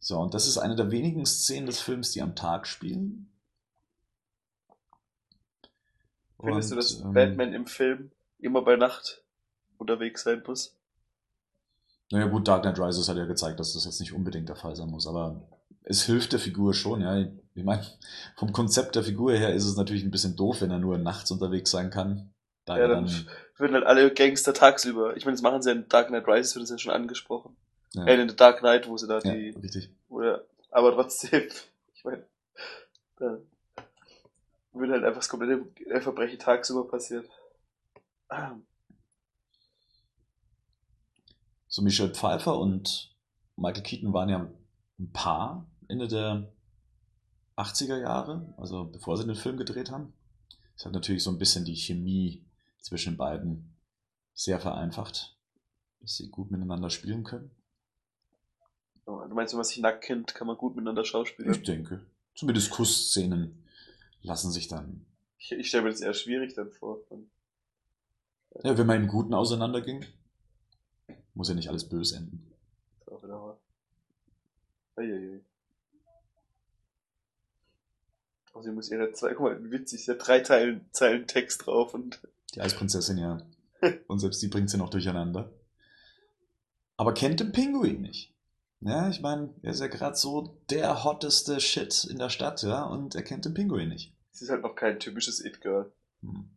So, 0.00 0.18
und 0.20 0.34
das 0.34 0.46
ist 0.46 0.58
eine 0.58 0.76
der 0.76 0.90
wenigen 0.92 1.26
Szenen 1.26 1.66
des 1.66 1.80
Films, 1.80 2.12
die 2.12 2.22
am 2.22 2.36
Tag 2.36 2.66
spielen. 2.66 3.28
Findest 6.40 6.70
du, 6.70 6.74
Und, 6.74 6.78
dass 6.78 7.00
ähm, 7.00 7.12
Batman 7.12 7.52
im 7.52 7.66
Film 7.66 8.12
immer 8.38 8.62
bei 8.62 8.76
Nacht 8.76 9.24
unterwegs 9.78 10.22
sein 10.22 10.42
muss? 10.46 10.75
Naja 12.10 12.26
gut, 12.26 12.46
Dark 12.46 12.62
Knight 12.62 12.78
Rises 12.78 13.08
hat 13.08 13.16
ja 13.16 13.24
gezeigt, 13.24 13.58
dass 13.58 13.72
das 13.72 13.84
jetzt 13.84 14.00
nicht 14.00 14.12
unbedingt 14.12 14.48
der 14.48 14.56
Fall 14.56 14.76
sein 14.76 14.88
muss, 14.88 15.06
aber 15.06 15.48
es 15.82 16.04
hilft 16.04 16.32
der 16.32 16.38
Figur 16.40 16.74
schon, 16.74 17.00
ja. 17.00 17.26
Ich 17.54 17.64
meine, 17.64 17.86
vom 18.36 18.52
Konzept 18.52 18.96
der 18.96 19.02
Figur 19.02 19.32
her 19.32 19.54
ist 19.54 19.64
es 19.64 19.76
natürlich 19.76 20.04
ein 20.04 20.10
bisschen 20.10 20.36
doof, 20.36 20.60
wenn 20.60 20.70
er 20.70 20.78
nur 20.78 20.98
nachts 20.98 21.30
unterwegs 21.30 21.70
sein 21.70 21.90
kann. 21.90 22.32
Da 22.64 22.76
Ja, 22.76 22.82
er 22.82 22.88
dann 22.88 23.26
würden 23.56 23.74
halt 23.74 23.86
alle 23.86 24.12
Gangster 24.12 24.52
tagsüber. 24.52 25.16
Ich 25.16 25.24
meine, 25.24 25.36
das 25.36 25.42
machen 25.42 25.62
sie 25.62 25.70
in 25.72 25.88
Dark 25.88 26.08
Knight 26.08 26.28
Rises, 26.28 26.54
wird 26.54 26.64
das 26.64 26.70
ja 26.70 26.78
schon 26.78 26.92
angesprochen. 26.92 27.56
ja, 27.94 28.04
Äh, 28.04 28.20
in 28.20 28.28
The 28.28 28.36
Dark 28.36 28.58
Knight, 28.58 28.88
wo 28.88 28.96
sie 28.96 29.08
da 29.08 29.20
ja, 29.20 29.32
die, 29.32 29.50
richtig. 29.50 29.90
oder, 30.08 30.44
aber 30.70 30.92
trotzdem, 30.92 31.48
ich 31.94 32.04
meine, 32.04 32.24
da 33.18 33.38
würde 34.72 34.92
halt 34.92 35.04
einfach 35.04 35.20
das 35.20 35.28
komplette 35.28 35.64
Verbrechen 36.00 36.38
tagsüber 36.38 36.86
passieren. 36.86 37.24
Ah, 38.28 38.56
So 41.76 41.82
Michelle 41.82 42.14
Pfeiffer 42.14 42.58
und 42.58 43.14
Michael 43.56 43.82
Keaton 43.82 44.14
waren 44.14 44.30
ja 44.30 44.50
ein 44.98 45.12
Paar 45.12 45.70
Ende 45.88 46.08
der 46.08 46.50
80er 47.58 48.00
Jahre, 48.00 48.54
also 48.56 48.86
bevor 48.86 49.18
sie 49.18 49.26
den 49.26 49.34
Film 49.34 49.58
gedreht 49.58 49.90
haben. 49.90 50.14
Das 50.74 50.86
hat 50.86 50.94
natürlich 50.94 51.22
so 51.22 51.30
ein 51.30 51.36
bisschen 51.36 51.66
die 51.66 51.76
Chemie 51.76 52.46
zwischen 52.80 53.12
den 53.12 53.18
beiden 53.18 53.76
sehr 54.32 54.58
vereinfacht, 54.58 55.36
dass 56.00 56.16
sie 56.16 56.30
gut 56.30 56.50
miteinander 56.50 56.88
spielen 56.88 57.24
können. 57.24 57.50
Du 59.04 59.34
meinst, 59.34 59.52
wenn 59.52 59.58
man 59.58 59.64
sich 59.64 59.80
nackt 59.80 60.02
kennt, 60.02 60.34
kann 60.34 60.46
man 60.46 60.56
gut 60.56 60.76
miteinander 60.76 61.04
schauspielen? 61.04 61.52
Ich 61.52 61.62
denke, 61.62 62.00
zumindest 62.34 62.70
Kussszenen 62.70 63.66
lassen 64.22 64.50
sich 64.50 64.68
dann, 64.68 65.04
Ich, 65.36 65.52
ich 65.52 65.68
stelle 65.68 65.82
mir 65.82 65.90
das 65.90 66.00
eher 66.00 66.14
schwierig 66.14 66.54
dann 66.54 66.70
vor. 66.70 67.00
ja, 68.64 68.78
wenn 68.78 68.86
man 68.86 69.02
im 69.02 69.08
Guten 69.08 69.34
auseinanderging, 69.34 70.06
muss 71.36 71.48
ja 71.48 71.54
nicht 71.54 71.68
alles 71.68 71.88
böse 71.88 72.16
enden. 72.16 72.50
Das 72.98 73.06
ist 73.06 73.12
auch 73.12 73.22
wieder 73.22 73.40
wahr. 73.40 73.58
Eieiei. 74.96 75.40
Also, 78.52 78.68
sie 78.68 78.74
muss 78.74 78.90
ihre 78.90 79.12
zwei, 79.12 79.34
guck 79.34 79.40
mal, 79.40 79.70
witzig, 79.70 80.04
sie 80.04 80.10
hat 80.10 80.26
drei 80.26 80.40
Zeilen, 80.40 80.86
Zeilen 80.92 81.26
Text 81.26 81.66
drauf 81.66 81.92
und 81.94 82.20
Die 82.54 82.60
Eisprinzessin 82.60 83.18
ja. 83.18 83.38
Und 84.08 84.18
selbst 84.18 84.40
die 84.42 84.48
bringt 84.48 84.70
sie 84.70 84.78
noch 84.78 84.88
durcheinander. 84.88 85.52
Aber 86.96 87.12
kennt 87.12 87.40
den 87.40 87.52
Pinguin 87.52 88.00
nicht. 88.00 88.32
Ja, 88.80 89.10
ich 89.10 89.20
meine, 89.20 89.52
er 89.62 89.72
ist 89.72 89.80
ja 89.80 89.88
gerade 89.88 90.16
so 90.16 90.58
der 90.70 91.04
hotteste 91.04 91.60
Shit 91.60 92.04
in 92.04 92.18
der 92.18 92.30
Stadt, 92.30 92.62
ja, 92.62 92.84
und 92.84 93.14
er 93.14 93.22
kennt 93.22 93.44
den 93.44 93.52
Pinguin 93.52 93.90
nicht. 93.90 94.14
sie 94.32 94.44
ist 94.44 94.50
halt 94.50 94.62
noch 94.62 94.74
kein 94.74 94.98
typisches 94.98 95.44
It-Girl. 95.44 95.92
Hm. 96.22 96.48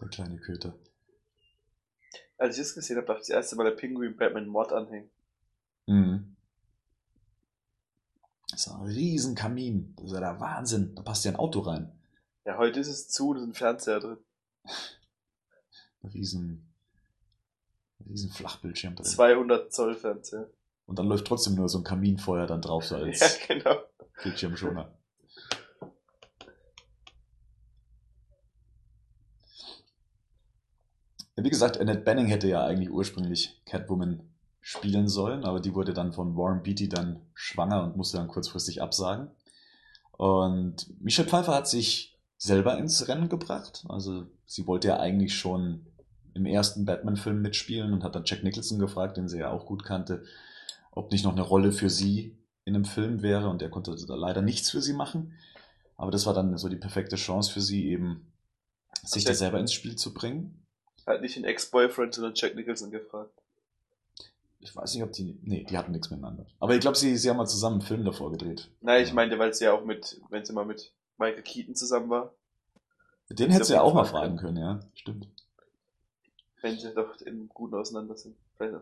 Der 0.00 0.08
kleine 0.08 0.38
Köter. 0.38 0.74
Als 2.38 2.56
ich 2.56 2.62
das 2.62 2.74
gesehen 2.74 2.96
habe, 2.98 3.06
dachte 3.06 3.22
ich 3.22 3.28
das 3.28 3.34
erste 3.36 3.56
Mal, 3.56 3.64
der 3.64 3.76
Pinguin 3.76 4.16
Batman 4.16 4.46
Mod 4.46 4.72
anhängen. 4.72 5.10
Mhm. 5.86 6.36
Das 8.50 8.66
ist 8.66 8.72
ein 8.72 8.82
riesen 8.82 9.34
Kamin. 9.34 9.94
Das 9.96 10.06
ist 10.06 10.12
ja 10.12 10.20
der 10.20 10.40
Wahnsinn. 10.40 10.94
Da 10.94 11.02
passt 11.02 11.24
ja 11.24 11.32
ein 11.32 11.36
Auto 11.36 11.60
rein. 11.60 11.92
Ja, 12.44 12.58
heute 12.58 12.78
ist 12.80 12.88
es 12.88 13.08
zu 13.08 13.30
und 13.30 13.36
es 13.38 13.42
ist 13.42 13.48
ein 13.48 13.54
Fernseher 13.54 14.00
drin. 14.00 14.18
Ein 16.02 16.10
riesen, 16.10 16.72
riesen 18.08 18.30
Flachbildschirm 18.30 18.94
drin. 18.94 19.04
200 19.06 19.72
Zoll 19.72 19.96
Fernseher. 19.96 20.48
Und 20.86 20.98
dann 21.00 21.08
läuft 21.08 21.26
trotzdem 21.26 21.56
nur 21.56 21.68
so 21.68 21.78
ein 21.78 21.84
Kaminfeuer 21.84 22.46
dann 22.46 22.60
drauf, 22.62 22.84
so 22.84 22.94
als 22.96 23.18
Ja, 23.18 23.54
genau. 23.56 23.82
Bildschirmschoner. 24.22 24.95
Ja, 31.36 31.44
wie 31.44 31.50
gesagt, 31.50 31.78
Annette 31.78 32.00
Benning 32.00 32.26
hätte 32.26 32.48
ja 32.48 32.64
eigentlich 32.64 32.90
ursprünglich 32.90 33.60
Catwoman 33.66 34.22
spielen 34.60 35.08
sollen, 35.08 35.44
aber 35.44 35.60
die 35.60 35.74
wurde 35.74 35.94
dann 35.94 36.12
von 36.12 36.36
Warren 36.36 36.62
Beatty 36.62 36.88
dann 36.88 37.20
schwanger 37.34 37.84
und 37.84 37.96
musste 37.96 38.16
dann 38.16 38.28
kurzfristig 38.28 38.82
absagen. 38.82 39.30
Und 40.12 41.00
Michelle 41.00 41.28
Pfeiffer 41.28 41.54
hat 41.54 41.68
sich 41.68 42.18
selber 42.38 42.76
ins 42.78 43.06
Rennen 43.06 43.28
gebracht. 43.28 43.84
Also 43.88 44.26
sie 44.46 44.66
wollte 44.66 44.88
ja 44.88 44.98
eigentlich 44.98 45.34
schon 45.38 45.86
im 46.34 46.46
ersten 46.46 46.84
Batman-Film 46.84 47.40
mitspielen 47.40 47.92
und 47.92 48.02
hat 48.02 48.14
dann 48.14 48.24
Jack 48.26 48.42
Nicholson 48.42 48.78
gefragt, 48.78 49.16
den 49.16 49.28
sie 49.28 49.38
ja 49.38 49.50
auch 49.50 49.66
gut 49.66 49.84
kannte, 49.84 50.24
ob 50.90 51.12
nicht 51.12 51.24
noch 51.24 51.32
eine 51.32 51.42
Rolle 51.42 51.72
für 51.72 51.90
sie 51.90 52.36
in 52.64 52.74
einem 52.74 52.84
Film 52.84 53.22
wäre 53.22 53.48
und 53.48 53.60
der 53.60 53.70
konnte 53.70 53.94
da 53.94 54.14
leider 54.14 54.42
nichts 54.42 54.70
für 54.70 54.82
sie 54.82 54.92
machen. 54.94 55.34
Aber 55.96 56.10
das 56.10 56.26
war 56.26 56.34
dann 56.34 56.56
so 56.58 56.68
die 56.68 56.76
perfekte 56.76 57.16
Chance 57.16 57.52
für 57.52 57.60
sie 57.60 57.86
eben, 57.88 58.32
sich 59.04 59.24
Okay. 59.24 59.32
da 59.32 59.34
selber 59.34 59.60
ins 59.60 59.72
Spiel 59.72 59.96
zu 59.96 60.12
bringen. 60.12 60.65
Hat 61.06 61.20
nicht 61.22 61.36
den 61.36 61.44
Ex-Boyfriend, 61.44 62.14
sondern 62.14 62.34
Jack 62.34 62.54
Nicholson 62.56 62.90
gefragt. 62.90 63.30
Ich 64.58 64.74
weiß 64.74 64.94
nicht, 64.94 65.04
ob 65.04 65.12
die, 65.12 65.38
nee, 65.42 65.64
die 65.64 65.78
hatten 65.78 65.92
nichts 65.92 66.10
miteinander. 66.10 66.46
Aber 66.58 66.74
ich 66.74 66.80
glaube, 66.80 66.96
sie, 66.96 67.16
sie 67.16 67.30
haben 67.30 67.36
mal 67.36 67.46
zusammen 67.46 67.76
einen 67.80 67.86
Film 67.86 68.04
davor 68.04 68.32
gedreht. 68.32 68.68
Nein, 68.80 69.02
ich 69.02 69.08
Ja. 69.10 69.14
meinte, 69.14 69.38
weil 69.38 69.54
sie 69.54 69.64
ja 69.64 69.72
auch 69.72 69.84
mit, 69.84 70.20
wenn 70.30 70.44
sie 70.44 70.52
mal 70.52 70.64
mit 70.64 70.92
Michael 71.18 71.42
Keaton 71.42 71.74
zusammen 71.76 72.10
war, 72.10 72.32
Den 73.30 73.50
hättest 73.50 73.70
du 73.70 73.74
ja 73.74 73.82
auch 73.82 73.94
mal 73.94 74.04
fragen 74.04 74.36
können, 74.36 74.56
ja, 74.56 74.80
stimmt. 74.94 75.28
wenn 76.62 76.78
sie 76.78 76.92
doch 76.92 77.20
im 77.20 77.48
Guten 77.48 77.74
auseinander 77.76 78.16
sind. 78.16 78.36
Auch. 78.58 78.80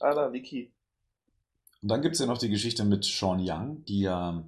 Ah, 0.00 0.14
da, 0.14 0.32
Vicky. 0.32 0.70
Und 1.82 1.88
dann 1.88 2.02
gibt's 2.02 2.20
ja 2.20 2.26
noch 2.26 2.38
die 2.38 2.48
Geschichte 2.50 2.84
mit 2.84 3.04
Sean 3.04 3.40
Young, 3.40 3.84
die 3.86 4.00
ja 4.00 4.44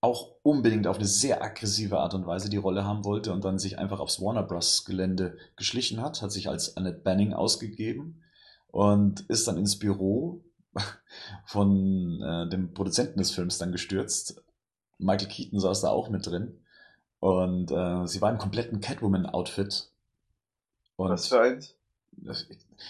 auch 0.00 0.36
unbedingt 0.42 0.86
auf 0.86 0.96
eine 0.96 1.06
sehr 1.06 1.42
aggressive 1.42 1.98
Art 1.98 2.14
und 2.14 2.26
Weise 2.26 2.48
die 2.48 2.56
Rolle 2.56 2.84
haben 2.84 3.04
wollte 3.04 3.32
und 3.32 3.44
dann 3.44 3.58
sich 3.58 3.78
einfach 3.78 4.00
aufs 4.00 4.20
Warner 4.20 4.42
Bros. 4.42 4.84
Gelände 4.84 5.36
geschlichen 5.56 6.00
hat, 6.00 6.22
hat 6.22 6.32
sich 6.32 6.48
als 6.48 6.76
Annette 6.76 7.00
Banning 7.00 7.34
ausgegeben 7.34 8.22
und 8.68 9.20
ist 9.28 9.46
dann 9.46 9.58
ins 9.58 9.78
Büro 9.78 10.42
von 11.44 12.22
äh, 12.22 12.48
dem 12.48 12.72
Produzenten 12.72 13.18
des 13.18 13.30
Films 13.30 13.58
dann 13.58 13.72
gestürzt. 13.72 14.42
Michael 14.98 15.28
Keaton 15.28 15.60
saß 15.60 15.82
da 15.82 15.90
auch 15.90 16.08
mit 16.08 16.26
drin 16.26 16.58
und 17.18 17.70
äh, 17.70 18.06
sie 18.06 18.20
war 18.22 18.30
im 18.30 18.38
kompletten 18.38 18.80
Catwoman-Outfit. 18.80 19.90
Was 20.96 21.28
für 21.28 21.40
eins? 21.40 21.74
das, 22.12 22.46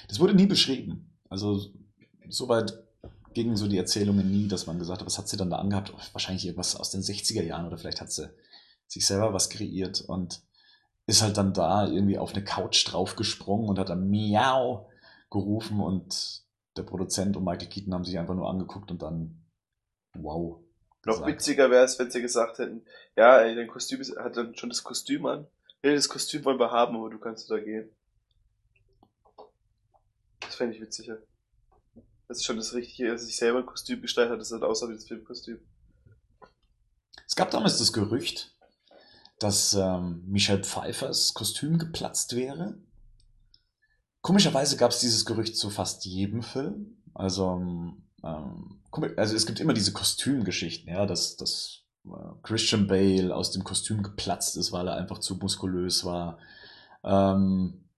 das 0.08 0.20
wurde 0.20 0.34
nie 0.34 0.46
beschrieben. 0.46 1.10
Also 1.28 1.60
soweit 2.28 2.82
gingen 3.34 3.56
so 3.56 3.68
die 3.68 3.78
Erzählungen 3.78 4.30
nie, 4.30 4.48
dass 4.48 4.66
man 4.66 4.78
gesagt 4.78 5.00
hat, 5.00 5.06
was 5.06 5.18
hat 5.18 5.28
sie 5.28 5.36
dann 5.36 5.50
da 5.50 5.56
angehabt? 5.58 5.92
Oh, 5.94 6.00
Wahrscheinlich 6.12 6.44
irgendwas 6.44 6.76
aus 6.76 6.90
den 6.90 7.02
60er 7.02 7.42
Jahren 7.42 7.66
oder 7.66 7.78
vielleicht 7.78 8.00
hat 8.00 8.12
sie 8.12 8.30
sich 8.86 9.06
selber 9.06 9.32
was 9.32 9.50
kreiert 9.50 10.00
und 10.00 10.42
ist 11.06 11.22
halt 11.22 11.36
dann 11.36 11.52
da 11.52 11.86
irgendwie 11.86 12.18
auf 12.18 12.34
eine 12.34 12.44
Couch 12.44 12.86
draufgesprungen 12.86 13.68
und 13.68 13.78
hat 13.78 13.88
dann 13.88 14.08
Miau 14.10 14.88
gerufen 15.30 15.80
und 15.80 16.42
der 16.76 16.82
Produzent 16.82 17.36
und 17.36 17.44
Michael 17.44 17.68
Keaton 17.68 17.94
haben 17.94 18.04
sich 18.04 18.18
einfach 18.18 18.34
nur 18.34 18.48
angeguckt 18.48 18.90
und 18.90 19.02
dann 19.02 19.44
wow. 20.14 20.60
Noch 21.06 21.26
witziger 21.26 21.70
wäre 21.70 21.84
es, 21.84 21.98
wenn 21.98 22.10
sie 22.10 22.20
gesagt 22.20 22.58
hätten, 22.58 22.84
ja, 23.16 23.38
ey, 23.40 23.54
dein 23.54 23.68
Kostüm 23.68 24.00
ist, 24.00 24.16
hat 24.16 24.36
dann 24.36 24.54
schon 24.54 24.68
das 24.68 24.84
Kostüm 24.84 25.24
an. 25.26 25.46
Ja, 25.82 25.94
das 25.94 26.08
Kostüm 26.08 26.44
wollen 26.44 26.58
wir 26.60 26.70
haben, 26.70 26.96
aber 26.96 27.08
du 27.08 27.18
kannst 27.18 27.50
da 27.50 27.58
gehen. 27.58 27.90
Das 30.40 30.56
fände 30.56 30.74
ich 30.74 30.82
witziger. 30.82 31.18
Das 32.30 32.38
ist 32.38 32.44
schon 32.44 32.58
das 32.58 32.74
Richtige, 32.74 33.10
dass 33.10 33.26
sich 33.26 33.36
selber 33.36 33.58
ein 33.58 33.66
Kostüm 33.66 34.00
gestaltet 34.00 34.34
hat, 34.34 34.40
das 34.40 34.50
dann 34.50 34.62
aussah 34.62 34.88
wie 34.88 34.94
das 34.94 35.08
Filmkostüm. 35.08 35.58
Es 37.26 37.34
gab 37.34 37.50
damals 37.50 37.78
das 37.78 37.92
Gerücht, 37.92 38.54
dass 39.40 39.74
ähm, 39.74 40.22
Michelle 40.28 40.62
Pfeiffers 40.62 41.34
Kostüm 41.34 41.76
geplatzt 41.76 42.36
wäre. 42.36 42.78
Komischerweise 44.20 44.76
gab 44.76 44.92
es 44.92 45.00
dieses 45.00 45.24
Gerücht 45.24 45.56
zu 45.56 45.70
fast 45.70 46.04
jedem 46.04 46.44
Film. 46.44 47.02
Also, 47.14 47.50
ähm, 48.22 48.80
komi- 48.92 49.16
also 49.16 49.34
es 49.34 49.44
gibt 49.44 49.58
immer 49.58 49.74
diese 49.74 49.92
Kostümgeschichten, 49.92 50.88
ja, 50.88 51.06
dass, 51.06 51.36
dass 51.36 51.80
äh, 52.04 52.10
Christian 52.44 52.86
Bale 52.86 53.34
aus 53.34 53.50
dem 53.50 53.64
Kostüm 53.64 54.04
geplatzt 54.04 54.56
ist, 54.56 54.70
weil 54.70 54.86
er 54.86 54.94
einfach 54.94 55.18
zu 55.18 55.34
muskulös 55.34 56.04
war. 56.04 56.38
Ähm, 57.02 57.89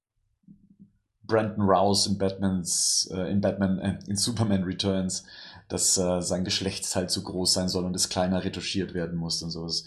Brandon 1.32 1.64
Rouse 1.64 2.06
in 2.06 2.18
Batmans, 2.18 3.08
äh, 3.10 3.30
in 3.30 3.40
Batman, 3.40 3.78
äh, 3.78 3.98
in 4.06 4.16
Superman 4.16 4.64
Returns, 4.64 5.24
dass 5.68 5.96
äh, 5.96 6.20
sein 6.20 6.44
Geschlechtsteil 6.44 7.08
zu 7.08 7.24
groß 7.24 7.54
sein 7.54 7.70
soll 7.70 7.86
und 7.86 7.96
es 7.96 8.10
kleiner 8.10 8.44
retuschiert 8.44 8.92
werden 8.92 9.16
muss 9.16 9.42
und 9.42 9.50
sowas. 9.50 9.84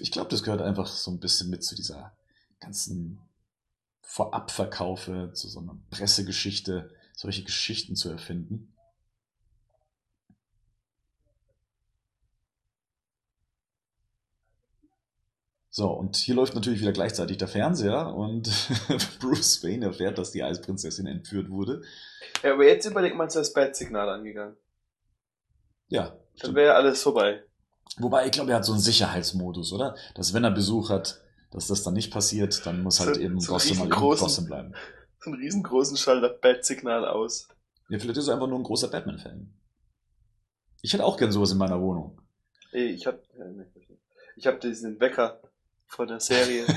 Ich 0.00 0.12
glaube, 0.12 0.30
das 0.30 0.44
gehört 0.44 0.62
einfach 0.62 0.86
so 0.86 1.10
ein 1.10 1.18
bisschen 1.18 1.50
mit 1.50 1.64
zu 1.64 1.74
dieser 1.74 2.16
ganzen 2.60 3.18
Vorabverkaufe, 4.02 5.32
zu 5.34 5.48
so 5.48 5.58
einer 5.58 5.76
Pressegeschichte, 5.90 6.90
solche 7.14 7.42
Geschichten 7.42 7.96
zu 7.96 8.08
erfinden. 8.08 8.75
So, 15.78 15.90
und 15.90 16.16
hier 16.16 16.34
läuft 16.34 16.54
natürlich 16.54 16.80
wieder 16.80 16.92
gleichzeitig 16.92 17.36
der 17.36 17.48
Fernseher 17.48 18.14
und 18.14 18.50
Bruce 19.20 19.62
Wayne 19.62 19.84
erfährt, 19.84 20.16
dass 20.16 20.30
die 20.32 20.42
Eisprinzessin 20.42 21.06
entführt 21.06 21.50
wurde. 21.50 21.82
Ja, 22.42 22.54
aber 22.54 22.64
jetzt 22.64 22.86
überlegt 22.86 23.14
man, 23.14 23.28
das 23.28 23.52
Bat-Signal 23.52 24.08
angegangen. 24.08 24.56
Ja, 25.88 26.16
Dann 26.40 26.54
wäre 26.54 26.76
alles 26.76 27.02
vorbei. 27.02 27.42
Wobei, 27.98 28.24
ich 28.24 28.32
glaube, 28.32 28.52
er 28.52 28.56
hat 28.56 28.64
so 28.64 28.72
einen 28.72 28.80
Sicherheitsmodus, 28.80 29.74
oder? 29.74 29.94
Dass 30.14 30.32
wenn 30.32 30.44
er 30.44 30.50
Besuch 30.50 30.88
hat, 30.88 31.20
dass 31.50 31.66
das 31.66 31.82
dann 31.82 31.92
nicht 31.92 32.10
passiert, 32.10 32.64
dann 32.64 32.82
muss 32.82 33.00
halt 33.00 33.16
So- 33.16 33.20
eben 33.20 33.38
so 33.38 33.52
mal 33.74 33.88
Gotham 33.90 34.46
bleiben. 34.46 34.72
so 35.20 35.30
einen 35.30 35.40
riesengroßen 35.42 35.98
Schalter 35.98 36.30
Bat-Signal 36.30 37.06
aus. 37.06 37.48
Ja, 37.90 37.98
vielleicht 37.98 38.16
ist 38.16 38.28
er 38.28 38.34
einfach 38.36 38.48
nur 38.48 38.58
ein 38.60 38.64
großer 38.64 38.88
Batman-Fan. 38.88 39.52
Ich 40.80 40.94
hätte 40.94 41.04
auch 41.04 41.18
gern 41.18 41.32
sowas 41.32 41.52
in 41.52 41.58
meiner 41.58 41.82
Wohnung. 41.82 42.18
Ey, 42.72 42.86
ich 42.86 43.06
hab, 43.06 43.20
nee, 43.36 43.66
ich 44.36 44.46
hab 44.46 44.58
diesen 44.62 44.98
Wecker 45.00 45.42
von 45.86 46.08
der 46.08 46.20
Serie, 46.20 46.64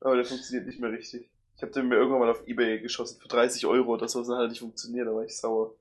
aber 0.00 0.16
der 0.16 0.24
funktioniert 0.24 0.66
nicht 0.66 0.80
mehr 0.80 0.92
richtig. 0.92 1.30
Ich 1.56 1.62
hab 1.62 1.72
den 1.72 1.88
mir 1.88 1.96
irgendwann 1.96 2.20
mal 2.20 2.30
auf 2.30 2.46
Ebay 2.46 2.80
geschossen 2.80 3.20
für 3.20 3.28
30 3.28 3.66
Euro, 3.66 3.96
das 3.96 4.14
was 4.14 4.28
halt 4.28 4.50
nicht 4.50 4.60
funktioniert, 4.60 5.06
da 5.06 5.14
war 5.14 5.24
ich 5.24 5.36
sauer. 5.36 5.74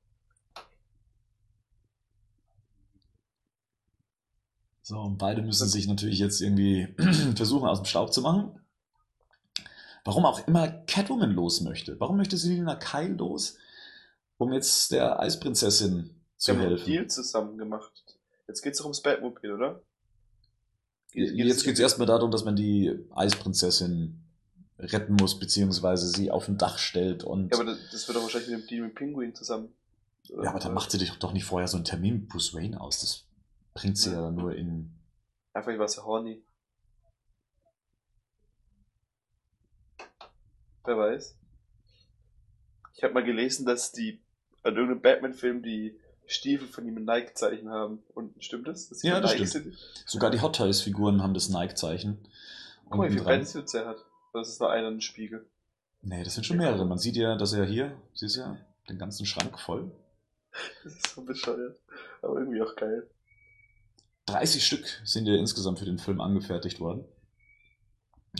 So, 4.90 5.00
und 5.00 5.18
beide 5.20 5.44
müssen 5.44 5.68
sich 5.68 5.88
natürlich 5.88 6.18
jetzt 6.18 6.42
irgendwie 6.42 6.96
versuchen, 7.36 7.70
aus 7.70 7.80
dem 7.80 7.86
Staub 7.86 8.12
zu 8.12 8.24
machen. 8.24 8.60
Warum 10.04 10.26
auch 10.26 10.48
immer 10.48 10.68
Catwoman 10.68 11.32
los 11.32 11.62
möchte. 11.62 12.00
Warum 12.00 12.18
möchte 12.18 12.38
Selina 12.38 12.76
Kyle 12.76 13.14
los, 13.14 13.60
um 14.38 14.52
jetzt 14.52 14.92
der 14.92 15.20
Eisprinzessin 15.20 16.24
zu 16.38 16.48
Wir 16.48 16.56
haben 16.56 16.62
einen 16.62 16.70
helfen? 16.72 16.92
Deal 16.92 17.08
zusammen 17.08 17.58
gemacht. 17.60 18.18
Jetzt 18.48 18.64
geht's 18.64 18.80
doch 18.80 18.86
ums 18.86 19.04
Batmobil, 19.04 19.52
oder? 19.52 19.84
Jetzt 21.11 21.64
geht 21.64 21.73
es 21.73 21.80
erstmal 21.80 22.07
darum, 22.07 22.31
dass 22.31 22.45
man 22.45 22.56
die 22.56 22.94
Eisprinzessin 23.11 24.22
retten 24.77 25.15
muss, 25.15 25.40
beziehungsweise 25.40 26.07
sie 26.07 26.31
auf 26.31 26.48
ein 26.48 26.57
Dach 26.57 26.77
stellt 26.77 27.23
und. 27.23 27.52
Ja, 27.52 27.60
aber 27.60 27.72
das, 27.72 27.80
das 27.91 28.07
wird 28.07 28.18
doch 28.18 28.23
wahrscheinlich 28.23 28.49
mit 28.52 28.61
dem 28.61 28.68
Deal 28.68 28.81
mit 28.84 28.95
Pinguin 28.95 29.36
zusammen. 29.36 29.73
Ja, 30.30 30.52
aber 30.52 30.60
dann 30.60 30.73
macht 30.73 30.91
sie 30.91 30.99
dich 30.99 31.11
doch 31.14 31.34
nicht 31.34 31.45
vorher 31.45 31.68
so 31.68 31.77
einen 31.77 31.86
Termin 31.86 32.22
mit 32.22 32.30
Bruce 32.30 32.53
Wayne 32.53 32.80
aus. 32.80 32.99
Das 33.02 33.26
bringt 33.73 33.98
sie 33.98 34.11
ja 34.11 34.30
nur 34.30 34.56
in. 34.56 34.91
Einfach, 35.53 35.72
ich 35.72 35.80
war 35.80 35.88
so 35.88 36.03
horny. 36.03 36.44
Wer 40.86 40.98
weiß. 40.98 41.36
Ich 42.95 43.03
habe 43.03 43.14
mal 43.14 43.23
gelesen, 43.23 43.65
dass 43.65 43.91
die 43.91 44.22
an 44.64 44.76
irgendeinem 44.76 45.02
Batman-Film 45.02 45.64
die 45.64 45.99
Stiefel 46.30 46.68
von 46.68 46.88
ihm 46.88 46.97
ein 46.97 47.06
Nike-Zeichen 47.06 47.69
haben. 47.69 48.03
Und 48.14 48.41
stimmt 48.43 48.68
das? 48.68 48.89
Die 48.89 49.07
Ja, 49.07 49.19
das 49.19 49.34
Nike 49.34 49.47
stimmt. 49.47 49.76
Sind? 49.76 50.03
Sogar 50.06 50.30
die 50.30 50.41
Hot 50.41 50.56
Toys-Figuren 50.56 51.23
haben 51.23 51.34
das 51.34 51.49
Nike-Zeichen. 51.49 52.19
Guck 52.85 52.97
mal, 52.97 53.07
wie 53.07 53.14
viele 53.14 53.23
dran. 53.23 53.39
Batsuits 53.39 53.73
er 53.73 53.88
hat. 53.88 53.97
Das 54.34 54.47
ist 54.47 54.60
nur 54.60 54.72
einer 54.72 54.89
ein 54.89 55.01
Spiegel. 55.01 55.45
Nee, 56.01 56.23
das 56.23 56.35
sind 56.35 56.45
schon 56.45 56.57
mehrere. 56.57 56.85
Man 56.85 56.99
sieht 56.99 57.15
ja, 57.15 57.35
dass 57.35 57.53
er 57.53 57.65
hier, 57.65 57.97
siehst 58.14 58.38
du 58.38 58.41
ja, 58.41 58.57
den 58.88 58.99
ganzen 58.99 59.26
Schrank 59.26 59.60
voll. 59.60 59.91
Das 60.84 60.93
ist 60.93 61.14
so 61.14 61.22
bescheuert. 61.22 61.80
Aber 62.23 62.39
irgendwie 62.39 62.61
auch 62.61 62.76
geil. 62.76 63.07
30 64.26 64.65
Stück 64.65 65.01
sind 65.03 65.27
ja 65.27 65.35
insgesamt 65.35 65.80
für 65.80 65.85
den 65.85 65.99
Film 65.99 66.22
angefertigt 66.22 66.80
worden. 66.80 67.06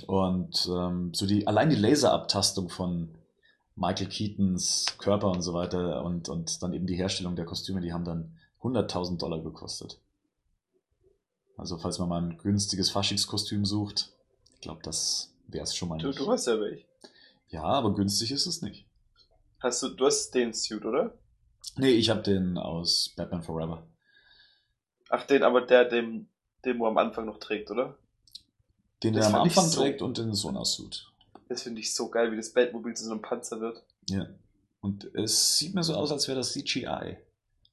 Und 0.08 0.68
ähm, 0.72 1.14
so 1.14 1.26
die, 1.26 1.46
allein 1.48 1.70
die 1.70 1.76
Laserabtastung 1.76 2.70
von 2.70 3.19
Michael 3.80 4.08
Keatons 4.10 4.86
Körper 4.98 5.32
und 5.32 5.42
so 5.42 5.54
weiter 5.54 6.04
und, 6.04 6.28
und 6.30 6.62
dann 6.62 6.74
eben 6.74 6.86
die 6.86 6.96
Herstellung 6.98 7.36
der 7.36 7.46
Kostüme, 7.46 7.80
die 7.82 7.94
haben 7.94 8.04
dann 8.04 8.38
100.000 8.62 9.18
Dollar 9.18 9.40
gekostet. 9.42 10.02
Also 11.58 11.78
falls 11.78 11.98
man 12.00 12.10
mal 12.10 12.22
ein 12.22 12.38
günstiges 12.38 12.90
Faschingskostüm 12.90 13.66
sucht, 13.66 14.12
ich 14.56 14.62
glaube, 14.62 14.82
das 14.84 15.34
wäre 15.48 15.64
es 15.64 15.76
schon 15.76 15.90
mal 15.90 15.98
Du, 15.98 16.08
nicht. 16.08 16.20
du 16.20 16.30
hast 16.32 16.48
ja 16.48 16.60
welche. 16.60 16.86
Ja, 17.50 17.64
aber 17.64 17.94
günstig 17.96 18.32
ist 18.32 18.46
es 18.46 18.62
nicht. 18.62 18.86
Hast 19.60 19.82
du, 19.84 19.90
du 19.90 20.06
hast 20.06 20.32
den 20.36 20.54
Suit, 20.54 20.86
oder? 20.86 21.18
Nee, 21.76 21.92
ich 21.92 22.10
habe 22.10 22.22
den 22.22 22.58
aus 22.58 23.14
Batman 23.16 23.44
Forever. 23.44 23.88
Ach, 25.10 25.24
den, 25.26 25.44
aber 25.44 25.62
der, 25.62 25.86
dem, 25.86 26.28
den 26.66 26.78
du 26.78 26.86
am 26.86 26.98
Anfang 26.98 27.26
noch 27.26 27.40
trägt, 27.40 27.72
oder? 27.72 27.98
Den 29.04 29.14
Das 29.14 29.28
der 29.28 29.36
am 29.36 29.42
Anfang 29.44 29.68
so- 29.68 29.82
trägt 29.82 30.02
und 30.02 30.18
den 30.18 30.34
Sonar-Suit. 30.34 31.09
Das 31.50 31.64
finde 31.64 31.82
ich 31.82 31.94
so 31.94 32.10
geil, 32.10 32.32
wie 32.32 32.38
das 32.38 32.54
Batmobil 32.54 32.94
zu 32.94 33.04
so 33.06 33.12
einem 33.12 33.22
Panzer 33.22 33.60
wird. 33.60 33.84
Ja. 34.10 34.28
Und 34.82 35.14
es 35.16 35.58
sieht 35.58 35.76
mir 35.76 35.84
so 35.84 35.96
aus, 35.96 36.12
als 36.12 36.28
wäre 36.28 36.38
das 36.38 36.54
CGI. 36.54 37.18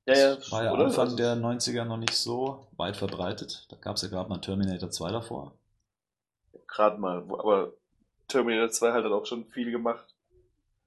Ja, 0.07 0.17
ja, 0.17 0.35
Das 0.37 0.51
war 0.51 0.65
ja 0.65 0.73
oder? 0.73 0.87
Anfang 0.87 1.17
der 1.17 1.37
90er 1.37 1.85
noch 1.85 1.99
nicht 1.99 2.15
so 2.15 2.69
weit 2.77 2.97
verbreitet. 2.97 3.67
Da 3.69 3.77
gab 3.77 3.97
es 3.97 4.03
ja 4.03 4.09
gerade 4.09 4.29
mal 4.29 4.39
Terminator 4.39 4.91
2 4.91 5.13
davor. 5.13 5.55
Gerade 6.67 6.99
mal, 6.99 7.19
aber 7.19 7.75
Terminator 8.29 8.71
2 8.71 8.93
hat 8.93 9.05
dann 9.05 9.13
auch 9.13 9.27
schon 9.27 9.45
viel 9.47 9.71
gemacht. 9.71 10.15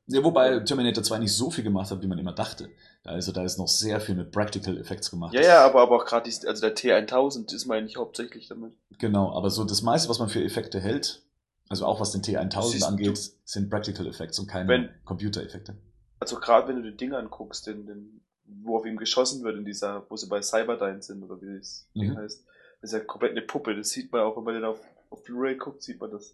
Ja, 0.08 0.24
wobei 0.24 0.60
Terminator 0.62 1.04
2 1.04 1.20
nicht 1.20 1.36
so 1.36 1.52
viel 1.52 1.64
gemacht 1.64 1.92
hat, 1.92 2.02
wie 2.02 2.08
man 2.08 2.18
immer 2.18 2.34
dachte. 2.34 2.70
Also 3.04 3.32
da 3.32 3.44
ist 3.44 3.60
noch 3.60 3.68
sehr 3.68 4.02
viel 4.02 4.16
mit 4.16 4.32
Practical 4.32 4.78
Effects 4.78 5.12
gemacht. 5.12 5.34
Ja, 5.36 5.42
ja, 5.42 5.66
aber, 5.66 5.82
aber 5.82 5.98
auch 5.98 6.06
gerade, 6.06 6.30
also 6.30 6.62
der 6.62 6.76
T1000 6.76 7.54
ist 7.54 7.68
meine 7.68 7.86
ich 7.86 7.98
hauptsächlich 7.98 8.48
damit. 8.48 8.74
Genau, 8.98 9.32
aber 9.36 9.52
so 9.52 9.64
das 9.64 9.84
meiste, 9.84 10.10
was 10.10 10.18
man 10.18 10.30
für 10.30 10.44
Effekte 10.44 10.80
hält, 10.80 11.22
also 11.70 11.86
auch 11.86 12.00
was 12.02 12.12
den 12.12 12.22
T1000 12.22 12.62
Siehst 12.72 12.84
du- 12.84 12.88
angeht, 12.88 13.32
sind 13.46 13.70
Practical 13.70 14.08
Effects 14.08 14.40
und 14.40 14.48
keine 14.48 14.94
Computereffekte. 15.06 15.78
Also 16.20 16.38
gerade 16.40 16.68
wenn 16.68 16.76
du 16.78 16.82
den 16.84 16.98
Ding 16.98 17.14
anguckst, 17.14 17.68
den, 17.68 17.86
den, 17.86 18.22
wo 18.46 18.78
auf 18.78 18.86
ihm 18.86 18.98
geschossen 18.98 19.44
wird 19.44 19.56
in 19.58 19.64
dieser, 19.66 20.06
wo 20.10 20.18
sie 20.18 20.28
bei 20.28 20.42
Cyberdyne 20.42 21.02
sind 21.02 21.24
oder 21.24 21.40
wie 21.42 21.58
das 21.58 21.88
Ding 21.96 22.10
Mhm. 22.12 22.18
heißt. 22.18 22.44
Das 22.82 22.92
ist 22.92 22.98
ja 23.00 23.04
komplett 23.06 23.32
eine 23.32 23.42
Puppe, 23.42 23.76
das 23.76 23.90
sieht 23.90 24.12
man 24.12 24.22
auch, 24.22 24.36
wenn 24.38 24.44
man 24.44 24.54
den 24.56 24.66
auf, 24.66 24.80
auf 25.10 25.24
Blu-ray 25.24 25.56
guckt, 25.58 25.82
sieht 25.84 26.00
man 26.00 26.12
das. 26.12 26.34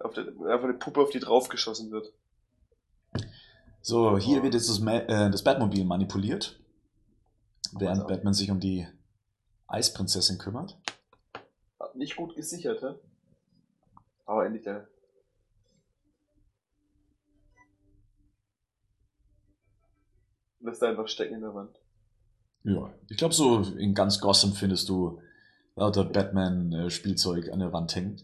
Der, 0.00 0.26
einfach 0.28 0.64
eine 0.64 0.74
Puppe, 0.74 1.00
auf 1.00 1.10
die 1.10 1.18
draufgeschossen 1.20 1.90
wird. 1.90 2.12
So, 3.80 4.18
hier 4.18 4.42
wird 4.42 4.54
jetzt 4.54 4.68
das, 4.68 4.80
äh, 4.80 5.30
das 5.30 5.42
Batmobil 5.42 5.84
manipuliert, 5.84 6.60
während. 7.72 8.06
Batman 8.06 8.34
sich 8.34 8.50
um 8.50 8.60
die 8.60 8.86
Eisprinzessin 9.66 10.38
kümmert. 10.38 10.76
Nicht 11.94 12.16
gut 12.16 12.36
gesichert, 12.36 12.82
hä? 12.82 12.94
Aber 14.28 14.44
endlich 14.44 14.62
der. 14.62 14.86
Lässt 20.60 20.82
einfach 20.82 21.08
stecken 21.08 21.36
in 21.36 21.40
der 21.40 21.54
Wand. 21.54 21.80
Ja, 22.62 22.92
ich 23.08 23.16
glaube, 23.16 23.32
so 23.32 23.62
in 23.62 23.94
ganz 23.94 24.20
Gotham 24.20 24.52
findest 24.52 24.90
du 24.90 25.22
lauter 25.76 26.04
Batman-Spielzeug 26.04 27.50
an 27.50 27.60
der 27.60 27.72
Wand 27.72 27.96
hängen. 27.96 28.20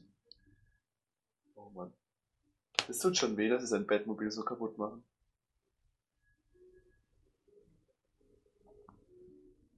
Oh 1.55 1.70
Mann. 1.70 1.94
Es 2.86 2.98
tut 2.98 3.16
schon 3.16 3.39
weh, 3.39 3.48
dass 3.48 3.62
sie 3.62 3.68
sein 3.68 3.86
Batmobil 3.86 4.31
so 4.31 4.43
kaputt 4.43 4.76
machen. 4.76 5.02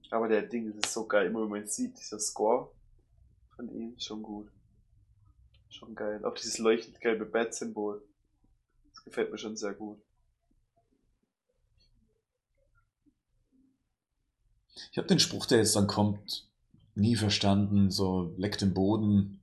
Aber 0.09 0.27
der 0.27 0.41
Ding, 0.41 0.75
das 0.75 0.89
ist 0.89 0.93
so 0.93 1.07
geil. 1.07 1.27
Immer 1.27 1.43
wenn 1.43 1.49
man 1.49 1.67
sieht, 1.67 1.97
dieser 1.97 2.19
Score 2.19 2.69
von 3.55 3.69
ihm, 3.69 3.93
ist 3.95 4.03
schon 4.03 4.21
gut. 4.21 4.51
Schon 5.69 5.95
geil. 5.95 6.23
Auch 6.25 6.33
dieses 6.33 6.57
leuchtend 6.57 6.99
gelbe 7.01 7.25
Bat-Symbol. 7.25 8.01
Das 8.93 9.03
gefällt 9.03 9.31
mir 9.31 9.37
schon 9.37 9.57
sehr 9.57 9.73
gut. 9.73 10.01
Ich 14.91 14.97
habe 14.97 15.07
den 15.07 15.19
Spruch, 15.19 15.45
der 15.45 15.59
jetzt 15.59 15.75
dann 15.75 15.87
kommt, 15.87 16.49
nie 16.95 17.15
verstanden. 17.15 17.91
So 17.91 18.33
leckt 18.37 18.61
im 18.61 18.73
Boden, 18.73 19.39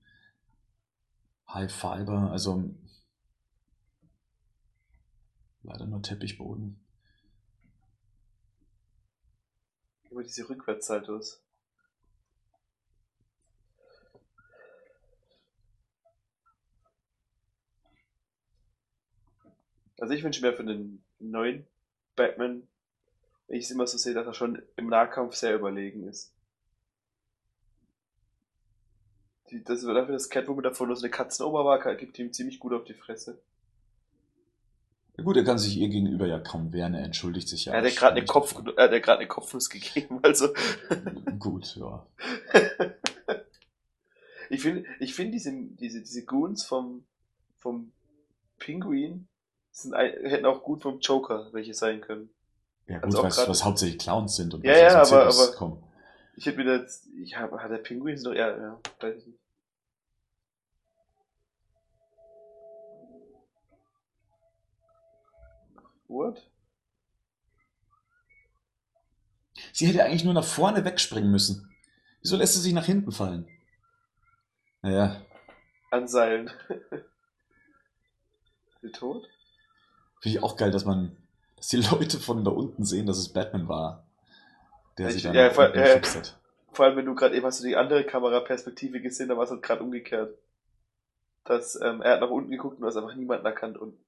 High 1.49 1.73
Fiber, 1.73 2.31
also 2.33 2.75
leider 5.63 5.87
nur 5.87 6.03
Teppichboden. 6.03 6.81
Immer 10.11 10.23
diese 10.23 10.49
Rückwärtssaltos. 10.49 11.44
Also 20.05 20.13
ich 20.13 20.23
wünsche 20.23 20.43
mir 20.43 20.53
für 20.53 20.65
den 20.65 21.03
neuen 21.19 21.67
Batman, 22.15 22.69
wenn 23.47 23.57
ich 23.57 23.65
es 23.65 23.71
immer 23.71 23.87
so 23.87 23.97
sehe, 23.97 24.13
dass 24.13 24.27
er 24.27 24.35
schon 24.35 24.61
im 24.77 24.91
Nahkampf 24.91 25.35
sehr 25.35 25.55
überlegen 25.55 26.07
ist. 26.07 26.35
Die, 29.49 29.65
das, 29.65 29.81
dafür, 29.81 30.13
dass 30.13 30.29
Catwoman 30.29 30.63
davon 30.63 30.89
nur 30.89 30.97
so 30.99 31.05
eine 31.05 31.11
Katzenoberware 31.11 31.97
gibt 31.97 32.19
ihm 32.19 32.35
ziemlich 32.35 32.59
gut 32.59 32.75
auf 32.75 32.85
die 32.85 32.93
Fresse. 32.93 33.41
Ja 35.17 35.25
gut, 35.25 35.39
er 35.39 35.45
kann 35.45 35.57
sich 35.57 35.79
ihr 35.79 35.89
gegenüber 35.89 36.27
ja 36.27 36.39
kaum 36.39 36.75
wehren, 36.75 36.93
er 36.93 37.05
entschuldigt 37.05 37.49
sich 37.49 37.65
ja. 37.65 37.73
er 37.73 37.79
hat 37.79 37.89
ja 37.89 37.95
gerade 37.99 38.17
eine, 38.17 38.27
Kopf, 38.27 38.55
er 38.77 38.85
hat 38.85 38.93
ja 38.93 38.99
gerade 38.99 39.21
eine 39.21 39.29
Kopfnuss 39.29 39.71
gegeben, 39.71 40.21
also. 40.23 40.49
Gut, 41.39 41.77
ja. 41.77 42.07
Ich 44.51 44.61
finde, 44.61 44.85
ich 45.01 45.15
finde 45.15 45.33
diese, 45.33 45.51
diese, 45.55 46.03
diese 46.03 46.27
Goons 46.27 46.63
vom, 46.63 47.07
vom 47.57 47.91
Pinguin 48.59 49.29
sind, 49.75 49.95
hätten 49.95 50.47
auch 50.47 50.63
gut 50.63 50.83
vom 50.83 51.01
Joker 51.01 51.49
welche 51.53 51.75
sein 51.75 52.01
können. 52.01 52.31
Ja 52.87 52.97
gut, 52.99 53.05
Also 53.07 53.23
was, 53.23 53.37
grad- 53.37 53.49
was 53.49 53.65
hauptsächlich 53.65 53.99
Clowns 53.99 54.37
sind 54.37 54.55
und 54.55 54.65
Ja, 54.65 54.77
ja, 54.77 55.03
aber- 55.03 55.27
aber- 55.27 55.53
kommen. 55.57 55.83
Ich 56.37 56.47
hätte 56.47 56.59
mir 56.63 56.77
jetzt, 56.79 57.07
ich 57.23 57.37
habe, 57.37 57.61
hat 57.63 57.71
der 57.71 57.79
Pinguin 57.79 58.21
doch, 58.23 58.33
ja, 58.35 58.57
ja, 58.57 58.81
weiß 59.01 59.17
ich 59.19 59.27
nicht. 59.27 59.39
What? 66.09 66.43
Sie 69.73 69.87
hätte 69.87 70.05
eigentlich 70.05 70.25
nur 70.25 70.35
nach 70.35 70.45
vorne 70.45 70.85
wegspringen 70.85 71.31
müssen. 71.31 71.75
Wieso 72.21 72.37
lässt 72.37 72.55
sie 72.55 72.61
sich 72.61 72.73
nach 72.73 72.85
hinten 72.87 73.13
fallen? 73.13 73.49
Naja, 74.83 75.21
Anseilen. 75.91 76.51
Die 78.83 78.91
tot? 78.91 79.29
Finde 80.25 80.39
ich 80.39 80.43
auch 80.43 80.57
geil, 80.57 80.71
dass 80.71 80.87
man, 80.87 81.15
dass 81.55 81.69
die 81.69 81.77
Leute 81.93 82.19
von 82.19 82.43
da 82.45 82.51
unten 82.51 82.83
sehen, 82.83 83.05
dass 83.05 83.19
es 83.19 83.31
Batman 83.31 83.69
war. 83.69 84.07
Der 84.97 85.11
sich 85.11 85.23
dann 85.23 85.35
ja, 85.35 85.51
vor, 85.51 85.75
äh, 85.75 86.01
hat. 86.01 86.41
vor 86.73 86.87
allem, 86.87 86.97
wenn 86.97 87.05
du 87.05 87.15
gerade 87.15 87.37
eben 87.37 87.45
hast 87.45 87.61
du 87.61 87.67
die 87.67 87.77
andere 87.77 88.05
Kameraperspektive 88.05 89.03
gesehen, 89.03 89.29
da 89.29 89.37
war 89.37 89.45
es 89.45 89.51
halt 89.51 89.61
gerade 89.61 89.83
umgekehrt. 89.83 90.35
Dass, 91.45 91.79
ähm, 91.79 92.01
er 92.01 92.13
hat 92.13 92.21
nach 92.23 92.31
unten 92.31 92.51
geguckt 92.51 92.77
und 92.77 92.81
du 92.81 92.87
hast 92.87 92.97
einfach 92.97 93.15
niemanden 93.15 93.45
erkannt 93.45 93.77
unten. 93.77 94.03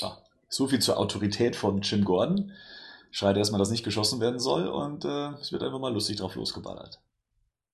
Ah, 0.00 0.16
so 0.48 0.66
viel 0.66 0.78
zur 0.78 0.96
Autorität 0.96 1.56
von 1.56 1.82
Jim 1.82 2.06
Gordon. 2.06 2.52
Schreit 3.10 3.36
erstmal, 3.36 3.58
dass 3.58 3.70
nicht 3.70 3.84
geschossen 3.84 4.18
werden 4.18 4.40
soll 4.40 4.66
und 4.66 5.04
äh, 5.04 5.32
es 5.42 5.52
wird 5.52 5.62
einfach 5.62 5.78
mal 5.78 5.92
lustig 5.92 6.16
drauf 6.16 6.36
losgeballert. 6.36 7.02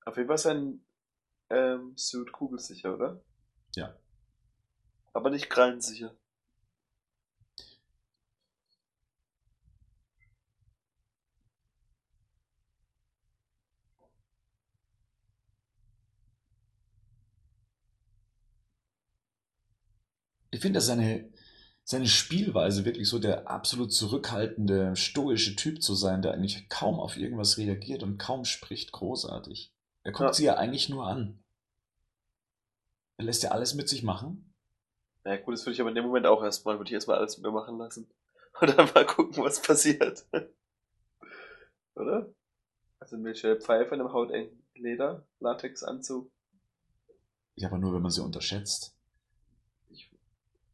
Auf 0.06 0.16
jeden 0.16 0.26
Fall 0.26 0.34
ist 0.34 0.42
sein 0.42 0.84
ähm, 1.50 1.92
Suit 1.94 2.32
kugelsicher, 2.32 2.92
oder? 2.92 3.20
Ja. 3.76 3.94
Aber 5.12 5.30
nicht 5.30 5.48
krallensicher. 5.48 6.16
Ich 20.52 20.60
finde, 20.60 20.78
dass 20.78 20.86
seine, 20.86 21.28
seine 21.84 22.06
Spielweise 22.06 22.84
wirklich 22.84 23.08
so 23.08 23.18
der 23.18 23.48
absolut 23.50 23.92
zurückhaltende, 23.92 24.94
stoische 24.96 25.56
Typ 25.56 25.82
zu 25.82 25.94
sein, 25.94 26.22
der 26.22 26.34
eigentlich 26.34 26.68
kaum 26.68 27.00
auf 27.00 27.16
irgendwas 27.16 27.58
reagiert 27.58 28.02
und 28.02 28.18
kaum 28.18 28.44
spricht, 28.44 28.92
großartig. 28.92 29.72
Er 30.02 30.12
guckt 30.12 30.30
Ja. 30.30 30.32
sie 30.34 30.44
ja 30.44 30.56
eigentlich 30.56 30.88
nur 30.88 31.06
an. 31.06 31.42
Er 33.18 33.24
lässt 33.26 33.42
ja 33.44 33.50
alles 33.52 33.74
mit 33.74 33.88
sich 33.88 34.02
machen. 34.02 34.49
Ja 35.24 35.36
gut, 35.36 35.54
das 35.54 35.66
würde 35.66 35.74
ich 35.74 35.80
aber 35.80 35.90
in 35.90 35.96
dem 35.96 36.06
Moment 36.06 36.26
auch 36.26 36.42
erstmal, 36.42 36.78
würde 36.78 36.88
ich 36.88 36.94
erstmal 36.94 37.18
alles 37.18 37.36
mit 37.36 37.46
mir 37.46 37.52
machen 37.52 37.78
lassen. 37.78 38.10
Und 38.60 38.76
dann 38.76 38.90
mal 38.94 39.06
gucken, 39.06 39.42
was 39.42 39.60
passiert. 39.60 40.26
Oder? 41.94 42.32
Also 42.98 43.22
welche 43.22 43.56
Pfeife 43.56 43.94
in 43.94 44.00
einem 44.00 44.12
hautengen 44.12 44.62
Leder, 44.74 45.26
Latexanzug. 45.40 46.30
Ja, 47.56 47.68
aber 47.68 47.78
nur, 47.78 47.94
wenn 47.94 48.02
man 48.02 48.10
sie 48.10 48.22
unterschätzt. 48.22 48.96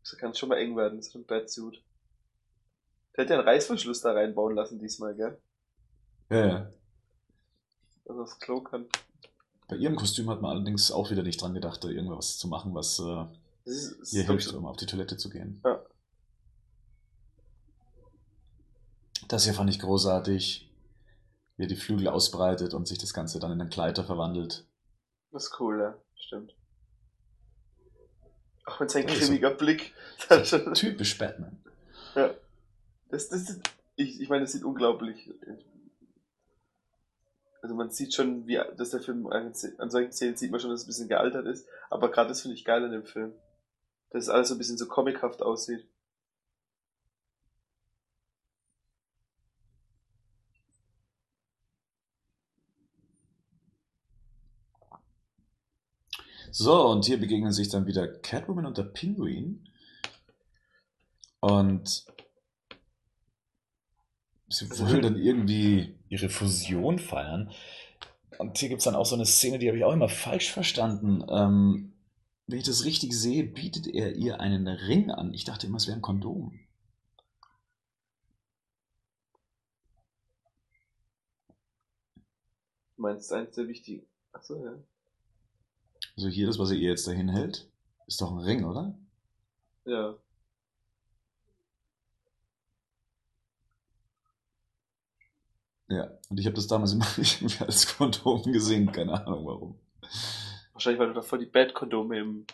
Das 0.09 0.16
kann 0.18 0.35
schon 0.35 0.51
mal 0.51 0.59
eng 0.59 0.77
werden, 0.77 1.02
so 1.02 1.18
ein 1.18 1.27
Batsuit. 1.27 1.82
Der 3.16 3.24
hätte 3.24 3.32
ja 3.32 3.40
einen 3.40 3.48
Reißverschluss 3.48 4.02
da 4.02 4.12
reinbauen 4.12 4.55
lassen 4.55 4.78
diesmal, 4.78 5.16
gell? 5.16 5.40
Ja, 6.31 6.47
ja. 6.47 6.73
Also 8.05 8.20
das 8.20 8.39
Klo 8.39 8.60
kann. 8.60 8.86
Bei 9.68 9.74
ihrem 9.77 9.97
Kostüm 9.97 10.31
hat 10.31 10.40
man 10.40 10.52
allerdings 10.52 10.93
auch 10.93 11.10
wieder 11.10 11.24
nicht 11.24 11.43
dran 11.43 11.55
gedacht, 11.55 11.82
da 11.82 11.89
irgendwas 11.89 12.39
zu 12.39 12.47
machen, 12.47 12.73
was 12.73 13.01
äh, 13.01 13.27
Das 13.66 13.74
ist, 13.74 14.01
das 14.01 14.12
ist 14.12 14.24
glaub 14.24 14.26
hilft, 14.38 14.47
ich, 14.48 14.55
um 14.55 14.64
auf 14.66 14.76
die 14.76 14.86
Toilette 14.86 15.16
zu 15.18 15.28
gehen. 15.28 15.60
Ja. 15.64 15.84
Das 19.28 19.44
hier 19.44 19.55
fand 19.55 19.68
ich 19.70 19.80
großartig, 19.80 20.70
wie 21.56 21.62
er 21.64 21.66
die 21.68 21.76
Flügel 21.76 22.09
ausbreitet 22.09 22.74
und 22.74 22.86
sich 22.86 22.98
das 22.98 23.12
Ganze 23.12 23.38
dann 23.40 23.52
in 23.52 23.60
einen 23.60 23.70
Gleiter 23.70 24.05
verwandelt. 24.05 24.66
das 25.32 25.44
ist 25.47 25.60
cool, 25.60 25.80
ja. 25.80 25.98
Stimmt. 26.14 26.55
Auch 28.66 28.80
mit 28.80 28.90
seinem 28.90 29.09
Ja, 29.09 29.14
so- 29.14 29.20
grimmiger 29.20 29.51
Blick. 29.51 29.93
Das, 30.28 30.51
Typisch 30.74 31.18
Batman. 31.18 31.62
ja. 32.14 32.34
das, 33.10 33.28
das 33.28 33.59
ich, 33.97 34.20
ich 34.20 34.28
meine, 34.28 34.43
das 34.44 34.52
sieht 34.52 34.64
unglaublich. 34.64 35.30
Also 37.62 37.74
man 37.74 37.90
sieht 37.90 38.14
schon, 38.14 38.47
wie, 38.47 38.60
dass 38.76 38.90
der 38.90 39.01
Film 39.01 39.26
an, 39.26 39.52
an 39.78 39.90
solchen 39.90 40.12
Szenen 40.12 40.36
sieht 40.36 40.51
man 40.51 40.60
schon, 40.60 40.70
dass 40.70 40.80
es 40.80 40.86
ein 40.86 40.88
bisschen 40.88 41.09
gealtert 41.09 41.47
ist. 41.47 41.66
Aber 41.90 42.10
gerade 42.10 42.28
das 42.28 42.43
finde 42.43 42.56
ich 42.56 42.64
geil 42.64 42.84
an 42.84 42.93
dem 42.93 43.05
Film. 43.05 43.32
Dass 44.16 44.24
es 44.24 44.30
alles 44.30 44.48
so 44.48 44.55
ein 44.55 44.59
bisschen 44.59 44.78
so 44.78 44.86
comichaft 44.86 45.43
aussieht. 45.43 45.86
So, 56.51 56.86
und 56.86 57.05
hier 57.05 57.20
begegnen 57.20 57.52
sich 57.52 57.68
dann 57.68 57.86
wieder 57.86 58.09
Catwoman 58.09 58.64
und 58.64 58.78
der 58.78 58.84
Pinguin. 58.84 59.68
Und 61.40 62.06
sie 64.48 64.70
wollen 64.78 65.02
dann 65.02 65.18
irgendwie 65.18 65.98
ihre 66.09 66.30
Fusion 66.30 66.98
feiern. 66.98 67.51
Und 68.38 68.56
hier 68.56 68.70
gibt 68.70 68.78
es 68.78 68.86
dann 68.86 68.94
auch 68.94 69.05
so 69.05 69.14
eine 69.14 69.26
Szene, 69.26 69.59
die 69.59 69.68
habe 69.68 69.76
ich 69.76 69.84
auch 69.84 69.93
immer 69.93 70.09
falsch 70.09 70.51
verstanden. 70.51 71.22
Ähm, 71.28 71.95
wenn 72.47 72.59
ich 72.59 72.64
das 72.64 72.85
richtig 72.85 73.12
sehe, 73.12 73.44
bietet 73.44 73.86
er 73.89 74.14
ihr 74.14 74.40
einen 74.40 74.68
Ring 74.68 75.10
an. 75.10 75.35
Ich 75.35 75.44
dachte 75.44 75.66
immer, 75.66 75.78
es 75.78 75.86
wäre 75.86 75.97
ein 75.97 76.02
Kondom. 76.02 76.59
Du 82.97 83.02
meinst 83.02 83.32
eins 83.32 83.55
der 83.55 83.68
wichtigen. 83.68 84.06
Achso, 84.32 84.64
ja. 84.64 84.74
Also 86.16 86.28
hier, 86.28 86.47
das, 86.47 86.59
was 86.59 86.70
er 86.70 86.77
ihr 86.77 86.90
jetzt 86.90 87.06
dahin 87.06 87.28
hält, 87.28 87.68
ist 88.06 88.20
doch 88.20 88.31
ein 88.31 88.39
Ring, 88.39 88.64
oder? 88.64 88.97
Ja. 89.85 90.16
Ja. 95.89 96.10
Und 96.28 96.40
ich 96.40 96.47
habe 96.47 96.56
das 96.56 96.66
damals 96.66 96.93
immer 96.93 97.06
irgendwie 97.16 97.64
als 97.64 97.97
Kondom 97.97 98.43
gesehen, 98.52 98.90
keine 98.93 99.12
Ahnung 99.12 99.47
warum. 99.47 99.78
Wahrscheinlich, 100.76 101.00
weil 101.00 101.08
du 101.08 101.14
davor 101.14 101.38
die 101.38 101.46
Bad-Kondome 101.46 102.18
im, 102.18 102.46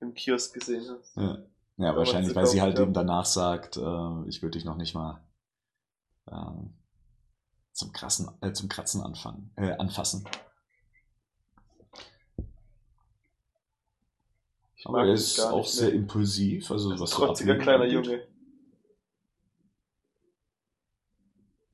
im 0.00 0.14
Kiosk 0.14 0.54
gesehen 0.54 0.86
hast. 0.88 1.16
Ja, 1.16 1.38
ja 1.76 1.96
wahrscheinlich, 1.96 2.28
sie 2.28 2.36
weil 2.36 2.46
sie 2.46 2.62
halt 2.62 2.76
ja. 2.76 2.84
eben 2.84 2.92
danach 2.92 3.24
sagt, 3.24 3.76
äh, 3.76 4.28
ich 4.28 4.42
würde 4.42 4.58
dich 4.58 4.64
noch 4.64 4.76
nicht 4.76 4.94
mal 4.94 5.20
ähm, 6.30 6.72
zum 7.72 7.92
krassen, 7.92 8.30
äh, 8.42 8.52
zum 8.52 8.68
Kratzen 8.68 9.02
anfangen, 9.02 9.50
äh, 9.56 9.72
anfassen. 9.72 10.24
Ich 14.76 14.86
Aber 14.86 15.04
er 15.04 15.14
ist 15.14 15.40
auch 15.40 15.66
sehr 15.66 15.92
impulsiv, 15.92 16.70
also 16.70 16.96
was 17.00 17.10
trotziger 17.10 17.56
kleiner. 17.56 17.86
Junge. 17.86 18.22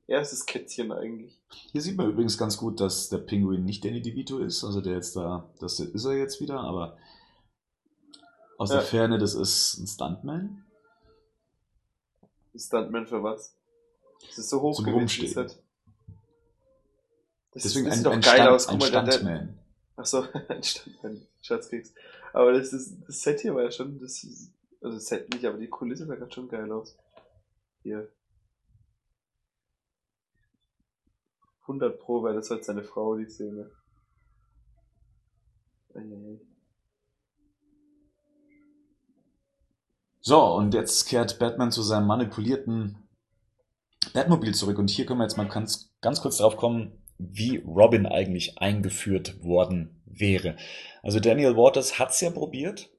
Er 0.07 0.21
ist 0.21 0.31
das 0.31 0.45
Kätzchen 0.45 0.91
eigentlich. 0.91 1.35
Hier 1.71 1.81
sieht 1.81 1.97
man 1.97 2.09
übrigens 2.09 2.37
ganz 2.37 2.57
gut, 2.57 2.79
dass 2.79 3.09
der 3.09 3.17
Pinguin 3.17 3.65
nicht 3.65 3.83
Danny 3.83 4.01
DeVito 4.01 4.37
ist, 4.39 4.63
also 4.63 4.81
der 4.81 4.93
jetzt 4.93 5.15
da, 5.15 5.49
das 5.59 5.79
ist 5.79 6.05
er 6.05 6.13
jetzt 6.13 6.39
wieder, 6.41 6.59
aber 6.59 6.97
aus 8.57 8.69
Ja. 8.69 8.75
der 8.77 8.85
Ferne, 8.85 9.17
das 9.17 9.33
ist 9.33 9.77
ein 9.79 9.87
Stuntman. 9.87 10.63
Ein 12.53 12.59
Stuntman 12.59 13.07
für 13.07 13.23
was? 13.23 13.55
Das 14.27 14.37
ist 14.37 14.49
so 14.49 14.61
hoch 14.61 14.75
Zum 14.75 14.85
gewesen, 14.85 14.99
Rumstehen. 14.99 15.33
das 15.33 15.51
Set. 15.53 15.63
Das, 17.51 17.63
Deswegen 17.63 17.85
das 17.85 17.97
ein, 17.97 18.03
doch 18.03 18.11
ein, 18.11 18.21
geil 18.21 18.33
Stunt, 18.35 18.49
aus. 18.49 18.67
ein 18.67 18.79
Guck 18.79 18.81
mal, 18.81 18.91
der, 18.91 19.03
der, 19.03 19.11
Stuntman. 19.13 19.59
Achso, 19.95 20.23
ein 20.49 20.63
Stuntman. 20.63 21.27
Schatzkeks. 21.41 21.93
Aber 22.33 22.53
das, 22.53 22.73
ist, 22.73 22.95
das 23.07 23.21
Set 23.21 23.39
hier 23.41 23.55
war 23.55 23.63
ja 23.63 23.71
schon, 23.71 23.99
das, 23.99 24.23
ist- 24.23 24.51
also 24.81 24.97
das 24.97 25.07
Set 25.07 25.33
nicht, 25.33 25.45
aber 25.45 25.57
die 25.57 25.67
Kulisse 25.69 26.05
sah 26.05 26.15
gerade 26.15 26.31
schon 26.31 26.47
geil 26.47 26.71
aus. 26.71 26.95
Hier. 27.81 28.07
100 31.67 31.99
Pro, 31.99 32.23
weil 32.23 32.35
das 32.35 32.49
halt 32.49 32.63
seine 32.63 32.83
Frau, 32.83 33.15
die 33.15 33.29
Szene. 33.29 33.71
So, 40.21 40.43
und 40.43 40.73
jetzt 40.73 41.05
kehrt 41.05 41.39
Batman 41.39 41.71
zu 41.71 41.81
seinem 41.81 42.07
manipulierten 42.07 42.97
Batmobil 44.13 44.53
zurück. 44.53 44.77
Und 44.79 44.89
hier 44.89 45.05
können 45.05 45.19
wir 45.19 45.25
jetzt 45.25 45.37
mal 45.37 45.47
ganz, 45.47 45.93
ganz 46.01 46.21
kurz 46.21 46.37
drauf 46.37 46.57
kommen, 46.57 47.03
wie 47.17 47.57
Robin 47.57 48.05
eigentlich 48.05 48.57
eingeführt 48.57 49.43
worden 49.43 50.01
wäre. 50.05 50.57
Also 51.03 51.19
Daniel 51.19 51.55
Waters 51.55 51.99
hat's 51.99 52.21
ja 52.21 52.29
probiert, 52.29 52.89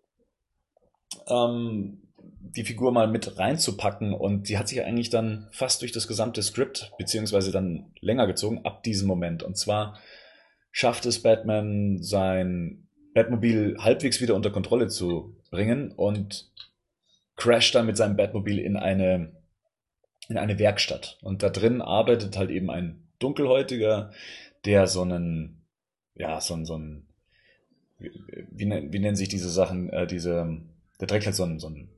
ähm, 1.26 2.05
die 2.54 2.64
Figur 2.64 2.92
mal 2.92 3.08
mit 3.08 3.38
reinzupacken 3.38 4.12
und 4.12 4.48
die 4.48 4.58
hat 4.58 4.68
sich 4.68 4.82
eigentlich 4.82 5.10
dann 5.10 5.48
fast 5.52 5.82
durch 5.82 5.92
das 5.92 6.08
gesamte 6.08 6.42
Skript, 6.42 6.92
beziehungsweise 6.98 7.50
dann 7.50 7.92
länger 8.00 8.26
gezogen, 8.26 8.64
ab 8.64 8.82
diesem 8.82 9.08
Moment. 9.08 9.42
Und 9.42 9.56
zwar 9.56 9.98
schafft 10.70 11.06
es 11.06 11.22
Batman, 11.22 12.02
sein 12.02 12.88
Batmobil 13.14 13.76
halbwegs 13.78 14.20
wieder 14.20 14.34
unter 14.34 14.50
Kontrolle 14.50 14.88
zu 14.88 15.36
bringen 15.50 15.92
und 15.92 16.50
crasht 17.36 17.74
dann 17.74 17.86
mit 17.86 17.96
seinem 17.96 18.16
Batmobil 18.16 18.58
in 18.58 18.76
eine, 18.76 19.32
in 20.28 20.38
eine 20.38 20.58
Werkstatt. 20.58 21.18
Und 21.22 21.42
da 21.42 21.48
drin 21.48 21.80
arbeitet 21.80 22.36
halt 22.36 22.50
eben 22.50 22.70
ein 22.70 23.08
Dunkelhäutiger, 23.18 24.12
der 24.64 24.86
so 24.86 25.02
einen, 25.02 25.62
ja, 26.14 26.40
so 26.40 26.54
ein, 26.54 26.64
so 26.66 26.76
ein, 26.76 27.06
wie, 27.98 28.10
wie, 28.50 28.92
wie 28.92 28.98
nennen 28.98 29.16
sich 29.16 29.28
diese 29.28 29.50
Sachen, 29.50 29.88
äh, 29.90 30.06
diese, 30.06 30.60
der 31.00 31.08
trägt 31.08 31.26
halt 31.26 31.36
so 31.36 31.44
ein, 31.44 31.58
so 31.58 31.68
ein 31.68 31.88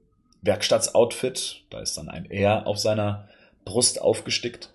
Werkstattsoutfit, 0.42 1.64
da 1.70 1.80
ist 1.80 1.96
dann 1.96 2.08
ein 2.08 2.30
R 2.30 2.66
auf 2.66 2.78
seiner 2.78 3.28
Brust 3.64 4.00
aufgestickt 4.00 4.72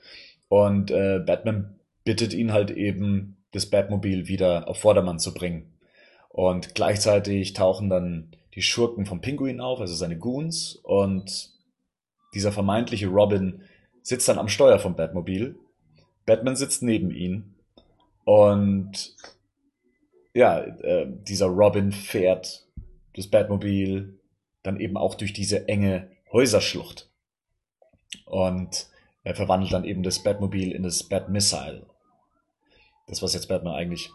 und 0.50 0.92
äh, 0.92 1.20
Batman 1.20 1.80
bittet 2.04 2.34
ihn 2.34 2.54
halt 2.54 2.72
eben, 2.72 3.38
das 3.52 3.68
Batmobil 3.68 4.28
wieder 4.28 4.68
auf 4.68 4.80
Vordermann 4.80 5.20
zu 5.20 5.34
bringen. 5.34 5.72
Und 6.30 6.76
gleichzeitig 6.76 7.54
tauchen 7.54 7.90
dann 7.90 8.36
die 8.56 8.62
Schurken 8.62 9.06
vom 9.06 9.22
Pinguin 9.22 9.62
auf, 9.62 9.80
also 9.80 9.94
seine 9.94 10.18
Goons. 10.18 10.76
Und 10.84 11.52
dieser 12.34 12.52
vermeintliche 12.52 13.08
Robin 13.08 13.62
sitzt 14.02 14.28
dann 14.28 14.40
am 14.40 14.48
Steuer 14.50 14.80
vom 14.80 14.96
Batmobil. 14.96 15.56
Batman 16.26 16.56
sitzt 16.56 16.82
neben 16.82 17.12
ihn. 17.12 17.54
Und 18.26 19.16
ja, 20.34 20.60
äh, 20.60 21.08
dieser 21.28 21.48
Robin 21.48 21.92
fährt 21.92 22.66
das 23.16 23.28
Batmobil 23.28 24.20
dann 24.64 24.80
eben 24.80 24.98
auch 24.98 25.16
durch 25.16 25.34
diese 25.34 25.68
enge 25.68 26.12
Häuserschlucht. 26.32 27.10
Und 28.26 28.88
er 29.24 29.36
verwandelt 29.36 29.74
dann 29.74 29.86
eben 29.86 30.04
das 30.04 30.24
Batmobil 30.24 30.72
in 30.72 30.84
das 30.84 31.04
Batmissile. 31.04 31.86
Das, 33.08 33.22
was 33.22 33.34
jetzt 33.34 33.48
Batman 33.48 33.76
eigentlich 33.76 34.12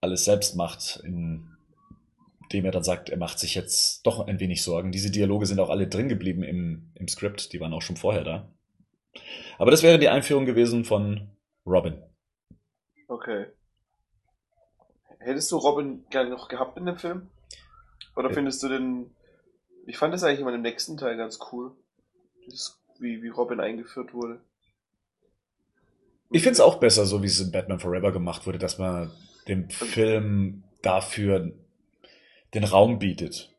alles 0.00 0.24
selbst 0.24 0.56
macht, 0.56 1.00
indem 1.04 2.64
er 2.64 2.70
dann 2.70 2.84
sagt, 2.84 3.08
er 3.08 3.16
macht 3.16 3.38
sich 3.38 3.54
jetzt 3.54 4.06
doch 4.06 4.26
ein 4.26 4.40
wenig 4.40 4.62
Sorgen. 4.62 4.92
Diese 4.92 5.10
Dialoge 5.10 5.46
sind 5.46 5.60
auch 5.60 5.70
alle 5.70 5.88
drin 5.88 6.08
geblieben 6.08 6.42
im, 6.42 6.92
im 6.94 7.08
Skript, 7.08 7.52
die 7.52 7.60
waren 7.60 7.72
auch 7.72 7.82
schon 7.82 7.96
vorher 7.96 8.24
da. 8.24 8.52
Aber 9.58 9.70
das 9.70 9.82
wäre 9.82 9.98
die 9.98 10.08
Einführung 10.08 10.46
gewesen 10.46 10.84
von 10.84 11.28
Robin. 11.66 12.02
Okay. 13.08 13.46
Hättest 15.18 15.50
du 15.50 15.56
Robin 15.56 16.04
gerne 16.10 16.30
noch 16.30 16.48
gehabt 16.48 16.78
in 16.78 16.86
dem 16.86 16.96
Film? 16.96 17.28
Oder 18.16 18.28
ja. 18.28 18.34
findest 18.34 18.62
du 18.62 18.68
den. 18.68 19.14
Ich 19.88 19.96
fand 19.96 20.12
das 20.12 20.22
eigentlich 20.22 20.40
immer 20.40 20.54
im 20.54 20.60
nächsten 20.60 20.98
Teil 20.98 21.16
ganz 21.16 21.38
cool. 21.50 21.72
Das, 22.46 22.78
wie, 22.98 23.22
wie 23.22 23.28
Robin 23.28 23.58
eingeführt 23.58 24.12
wurde. 24.12 24.40
Ich 26.30 26.42
finde 26.42 26.54
es 26.54 26.60
auch 26.60 26.78
besser, 26.78 27.06
so 27.06 27.22
wie 27.22 27.26
es 27.26 27.40
in 27.40 27.50
Batman 27.50 27.80
Forever 27.80 28.12
gemacht 28.12 28.46
wurde, 28.46 28.58
dass 28.58 28.78
man 28.78 29.10
dem 29.48 29.70
Film 29.70 30.62
dafür 30.82 31.52
den 32.52 32.64
Raum 32.64 32.98
bietet. 32.98 33.54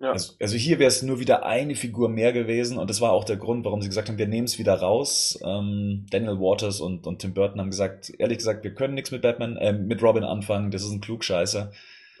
Ja. 0.00 0.12
Also, 0.12 0.34
also 0.40 0.56
hier 0.56 0.80
wäre 0.80 0.88
es 0.88 1.02
nur 1.02 1.20
wieder 1.20 1.44
eine 1.44 1.76
Figur 1.76 2.08
mehr 2.08 2.32
gewesen 2.32 2.78
und 2.78 2.90
das 2.90 3.00
war 3.00 3.12
auch 3.12 3.24
der 3.24 3.36
Grund, 3.36 3.64
warum 3.64 3.80
sie 3.80 3.88
gesagt 3.88 4.08
haben, 4.08 4.18
wir 4.18 4.28
nehmen 4.28 4.46
es 4.46 4.58
wieder 4.58 4.74
raus. 4.74 5.38
Ähm, 5.44 6.06
Daniel 6.10 6.40
Waters 6.40 6.80
und, 6.80 7.06
und 7.06 7.20
Tim 7.20 7.34
Burton 7.34 7.60
haben 7.60 7.70
gesagt, 7.70 8.12
ehrlich 8.18 8.38
gesagt, 8.38 8.64
wir 8.64 8.74
können 8.74 8.94
nichts 8.94 9.12
mit 9.12 9.22
Batman, 9.22 9.56
äh, 9.56 9.72
mit 9.72 10.02
Robin 10.02 10.24
anfangen, 10.24 10.72
das 10.72 10.82
ist 10.82 10.90
ein 10.90 11.00
Klugscheißer. 11.00 11.72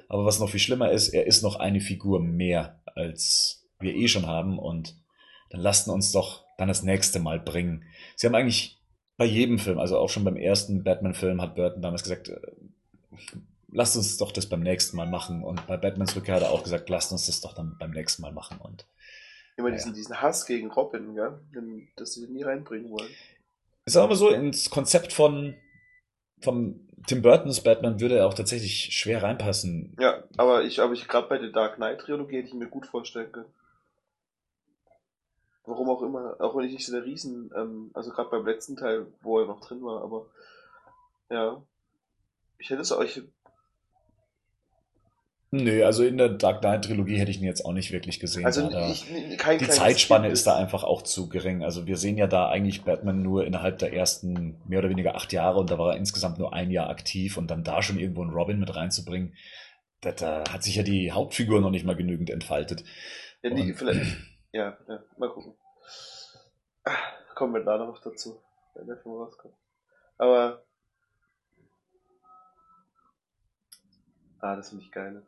Aber 0.08 0.24
was 0.24 0.40
noch 0.40 0.48
viel 0.48 0.60
schlimmer 0.60 0.90
ist, 0.90 1.08
er 1.08 1.26
ist 1.26 1.42
noch 1.42 1.56
eine 1.56 1.80
Figur 1.80 2.20
mehr, 2.20 2.80
als 2.98 3.66
wir 3.80 3.94
eh 3.94 4.08
schon 4.08 4.26
haben 4.26 4.58
und 4.58 4.96
dann 5.50 5.60
lasst 5.60 5.88
uns 5.88 6.12
doch 6.12 6.44
dann 6.58 6.68
das 6.68 6.82
nächste 6.82 7.20
Mal 7.20 7.40
bringen. 7.40 7.84
Sie 8.16 8.26
haben 8.26 8.34
eigentlich 8.34 8.78
bei 9.16 9.24
jedem 9.24 9.58
Film, 9.58 9.78
also 9.78 9.98
auch 9.98 10.10
schon 10.10 10.24
beim 10.24 10.36
ersten 10.36 10.84
Batman-Film 10.84 11.40
hat 11.40 11.54
Burton 11.54 11.82
damals 11.82 12.02
gesagt, 12.02 12.28
äh, 12.28 12.40
lasst 13.70 13.96
uns 13.96 14.16
doch 14.16 14.32
das 14.32 14.46
beim 14.46 14.60
nächsten 14.60 14.96
Mal 14.96 15.06
machen. 15.06 15.42
Und 15.42 15.66
bei 15.66 15.76
Batmans 15.76 16.16
Rückkehr 16.16 16.36
hat 16.36 16.42
er 16.42 16.50
auch 16.50 16.62
gesagt, 16.62 16.88
lasst 16.88 17.12
uns 17.12 17.26
das 17.26 17.40
doch 17.40 17.54
dann 17.54 17.76
beim 17.78 17.90
nächsten 17.90 18.22
Mal 18.22 18.32
machen. 18.32 18.58
Und 18.58 18.86
immer 19.56 19.70
diesen, 19.70 19.90
ja. 19.90 19.96
diesen 19.96 20.20
Hass 20.20 20.46
gegen 20.46 20.70
Robin, 20.70 21.14
gell? 21.14 21.88
dass 21.96 22.14
sie 22.14 22.22
den 22.22 22.34
nie 22.34 22.42
reinbringen 22.42 22.90
wollen. 22.90 23.10
Ist 23.84 23.96
aber 23.96 24.16
so, 24.16 24.28
ins 24.28 24.70
Konzept 24.70 25.12
von, 25.12 25.54
von 26.40 26.88
Tim 27.06 27.22
Burtons 27.22 27.62
Batman 27.62 28.00
würde 28.00 28.18
er 28.18 28.26
auch 28.26 28.34
tatsächlich 28.34 28.92
schwer 28.92 29.22
reinpassen. 29.22 29.96
Ja, 29.98 30.24
aber 30.36 30.62
ich, 30.64 30.80
aber 30.80 30.92
ich 30.92 31.08
gerade 31.08 31.28
bei 31.28 31.38
der 31.38 31.50
Dark 31.50 31.76
Knight 31.76 32.00
Trilogie 32.00 32.36
hätte 32.36 32.48
ich 32.48 32.54
mir 32.54 32.68
gut 32.68 32.86
vorstellen 32.86 33.32
können. 33.32 33.52
Warum 35.64 35.90
auch 35.90 36.02
immer, 36.02 36.36
auch 36.40 36.56
wenn 36.56 36.64
ich 36.64 36.72
nicht 36.72 36.86
so 36.86 36.92
der 36.92 37.04
Riesen, 37.04 37.50
ähm, 37.54 37.90
also 37.94 38.10
gerade 38.10 38.30
beim 38.30 38.46
letzten 38.46 38.76
Teil, 38.76 39.06
wo 39.20 39.38
er 39.38 39.46
noch 39.46 39.60
drin 39.60 39.82
war, 39.82 40.02
aber 40.02 40.26
ja. 41.30 41.62
Ich 42.58 42.70
hätte 42.70 42.82
es 42.82 42.90
euch 42.90 43.22
Nö, 45.50 45.82
also 45.82 46.04
in 46.04 46.18
der 46.18 46.28
Dark 46.28 46.60
Knight 46.60 46.84
Trilogie 46.84 47.16
hätte 47.16 47.30
ich 47.30 47.38
ihn 47.38 47.46
jetzt 47.46 47.64
auch 47.64 47.72
nicht 47.72 47.90
wirklich 47.90 48.20
gesehen. 48.20 48.44
Also 48.44 48.68
ich, 48.70 49.38
kein, 49.38 49.58
die 49.58 49.68
Zeitspanne 49.68 50.28
ist 50.28 50.46
da 50.46 50.56
einfach 50.56 50.84
auch 50.84 51.00
zu 51.00 51.30
gering. 51.30 51.62
Also 51.62 51.86
wir 51.86 51.96
sehen 51.96 52.18
ja 52.18 52.26
da 52.26 52.50
eigentlich 52.50 52.84
Batman 52.84 53.22
nur 53.22 53.46
innerhalb 53.46 53.78
der 53.78 53.94
ersten 53.94 54.60
mehr 54.66 54.80
oder 54.80 54.90
weniger 54.90 55.14
acht 55.14 55.32
Jahre 55.32 55.58
und 55.58 55.70
da 55.70 55.78
war 55.78 55.92
er 55.92 55.96
insgesamt 55.96 56.38
nur 56.38 56.52
ein 56.52 56.70
Jahr 56.70 56.90
aktiv 56.90 57.38
und 57.38 57.50
dann 57.50 57.64
da 57.64 57.80
schon 57.80 57.98
irgendwo 57.98 58.20
einen 58.20 58.34
Robin 58.34 58.60
mit 58.60 58.76
reinzubringen, 58.76 59.34
da, 60.02 60.12
da 60.12 60.44
hat 60.50 60.62
sich 60.62 60.76
ja 60.76 60.82
die 60.82 61.12
Hauptfigur 61.12 61.62
noch 61.62 61.70
nicht 61.70 61.86
mal 61.86 61.96
genügend 61.96 62.28
entfaltet. 62.28 62.84
Ja, 63.42 63.50
nee, 63.50 63.72
vielleicht. 63.72 64.18
Ja, 64.52 64.76
ja, 64.86 65.02
mal 65.16 65.30
gucken. 65.30 65.54
Kommen 67.34 67.54
wir 67.54 67.64
da 67.64 67.78
noch 67.78 68.02
dazu, 68.02 68.40
wenn 68.74 68.86
der 68.86 68.98
Film 68.98 69.14
rauskommt. 69.14 69.54
Aber. 70.18 70.62
Ah, 74.40 74.56
das 74.56 74.68
finde 74.68 74.84
ich 74.84 74.92
geil. 74.92 75.22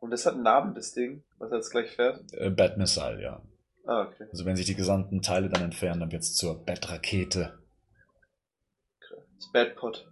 Und 0.00 0.10
das 0.10 0.26
hat 0.26 0.34
einen 0.34 0.42
Namen, 0.42 0.74
das 0.74 0.92
Ding, 0.92 1.24
was 1.38 1.50
er 1.50 1.56
jetzt 1.56 1.70
gleich 1.70 1.90
fährt? 1.90 2.22
Äh, 2.32 2.50
Bat 2.50 2.76
Missile, 2.76 3.22
ja. 3.22 3.42
Ah, 3.86 4.02
okay. 4.02 4.26
Also 4.30 4.44
wenn 4.44 4.56
sich 4.56 4.66
die 4.66 4.74
gesamten 4.74 5.22
Teile 5.22 5.48
dann 5.48 5.62
entfernen, 5.62 6.00
dann 6.00 6.12
wird 6.12 6.22
es 6.22 6.34
zur 6.34 6.64
Bat-Rakete. 6.64 7.58
Das 9.36 9.52
Batpot. 9.52 10.08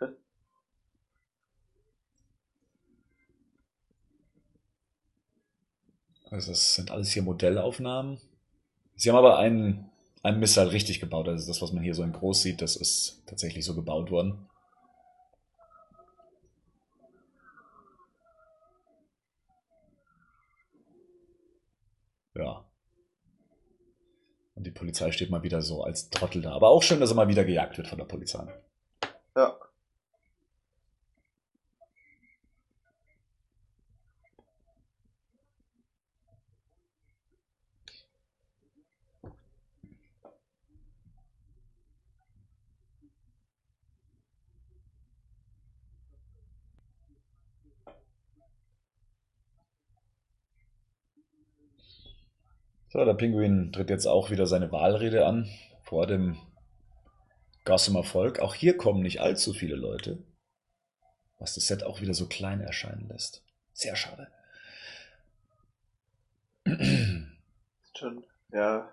Also 6.30 6.52
das 6.52 6.74
sind 6.74 6.90
alles 6.90 7.10
hier 7.12 7.22
Modellaufnahmen. 7.22 8.20
Sie 8.94 9.08
haben 9.08 9.16
aber 9.16 9.38
einen, 9.38 9.90
einen 10.22 10.40
Missile 10.40 10.72
richtig 10.72 11.00
gebaut. 11.00 11.26
Also 11.26 11.46
das, 11.48 11.62
was 11.62 11.72
man 11.72 11.82
hier 11.82 11.94
so 11.94 12.02
in 12.02 12.12
groß 12.12 12.42
sieht, 12.42 12.60
das 12.60 12.76
ist 12.76 13.22
tatsächlich 13.26 13.64
so 13.64 13.74
gebaut 13.74 14.10
worden. 14.10 14.46
Ja. 22.38 22.64
Und 24.54 24.64
die 24.64 24.67
Polizei 24.78 25.12
steht 25.12 25.30
mal 25.30 25.42
wieder 25.42 25.60
so 25.62 25.82
als 25.82 26.10
Trottel 26.10 26.42
da. 26.42 26.52
Aber 26.52 26.68
auch 26.68 26.82
schön, 26.82 27.00
dass 27.00 27.10
er 27.10 27.16
mal 27.16 27.28
wieder 27.28 27.44
gejagt 27.44 27.76
wird 27.76 27.88
von 27.88 27.98
der 27.98 28.04
Polizei. 28.04 28.46
Ja. 29.36 29.56
So, 52.90 53.04
der 53.04 53.14
Pinguin 53.14 53.70
tritt 53.70 53.90
jetzt 53.90 54.06
auch 54.06 54.30
wieder 54.30 54.46
seine 54.46 54.72
Wahlrede 54.72 55.26
an 55.26 55.46
vor 55.82 56.06
dem 56.06 56.38
Gossamer 57.66 58.02
Volk. 58.02 58.40
Auch 58.40 58.54
hier 58.54 58.78
kommen 58.78 59.02
nicht 59.02 59.20
allzu 59.20 59.52
viele 59.52 59.76
Leute, 59.76 60.24
was 61.38 61.54
das 61.54 61.66
Set 61.66 61.84
auch 61.84 62.00
wieder 62.00 62.14
so 62.14 62.26
klein 62.26 62.62
erscheinen 62.62 63.06
lässt. 63.08 63.44
Sehr 63.74 63.94
schade. 63.94 64.28
Schon, 67.94 68.24
ja. 68.52 68.90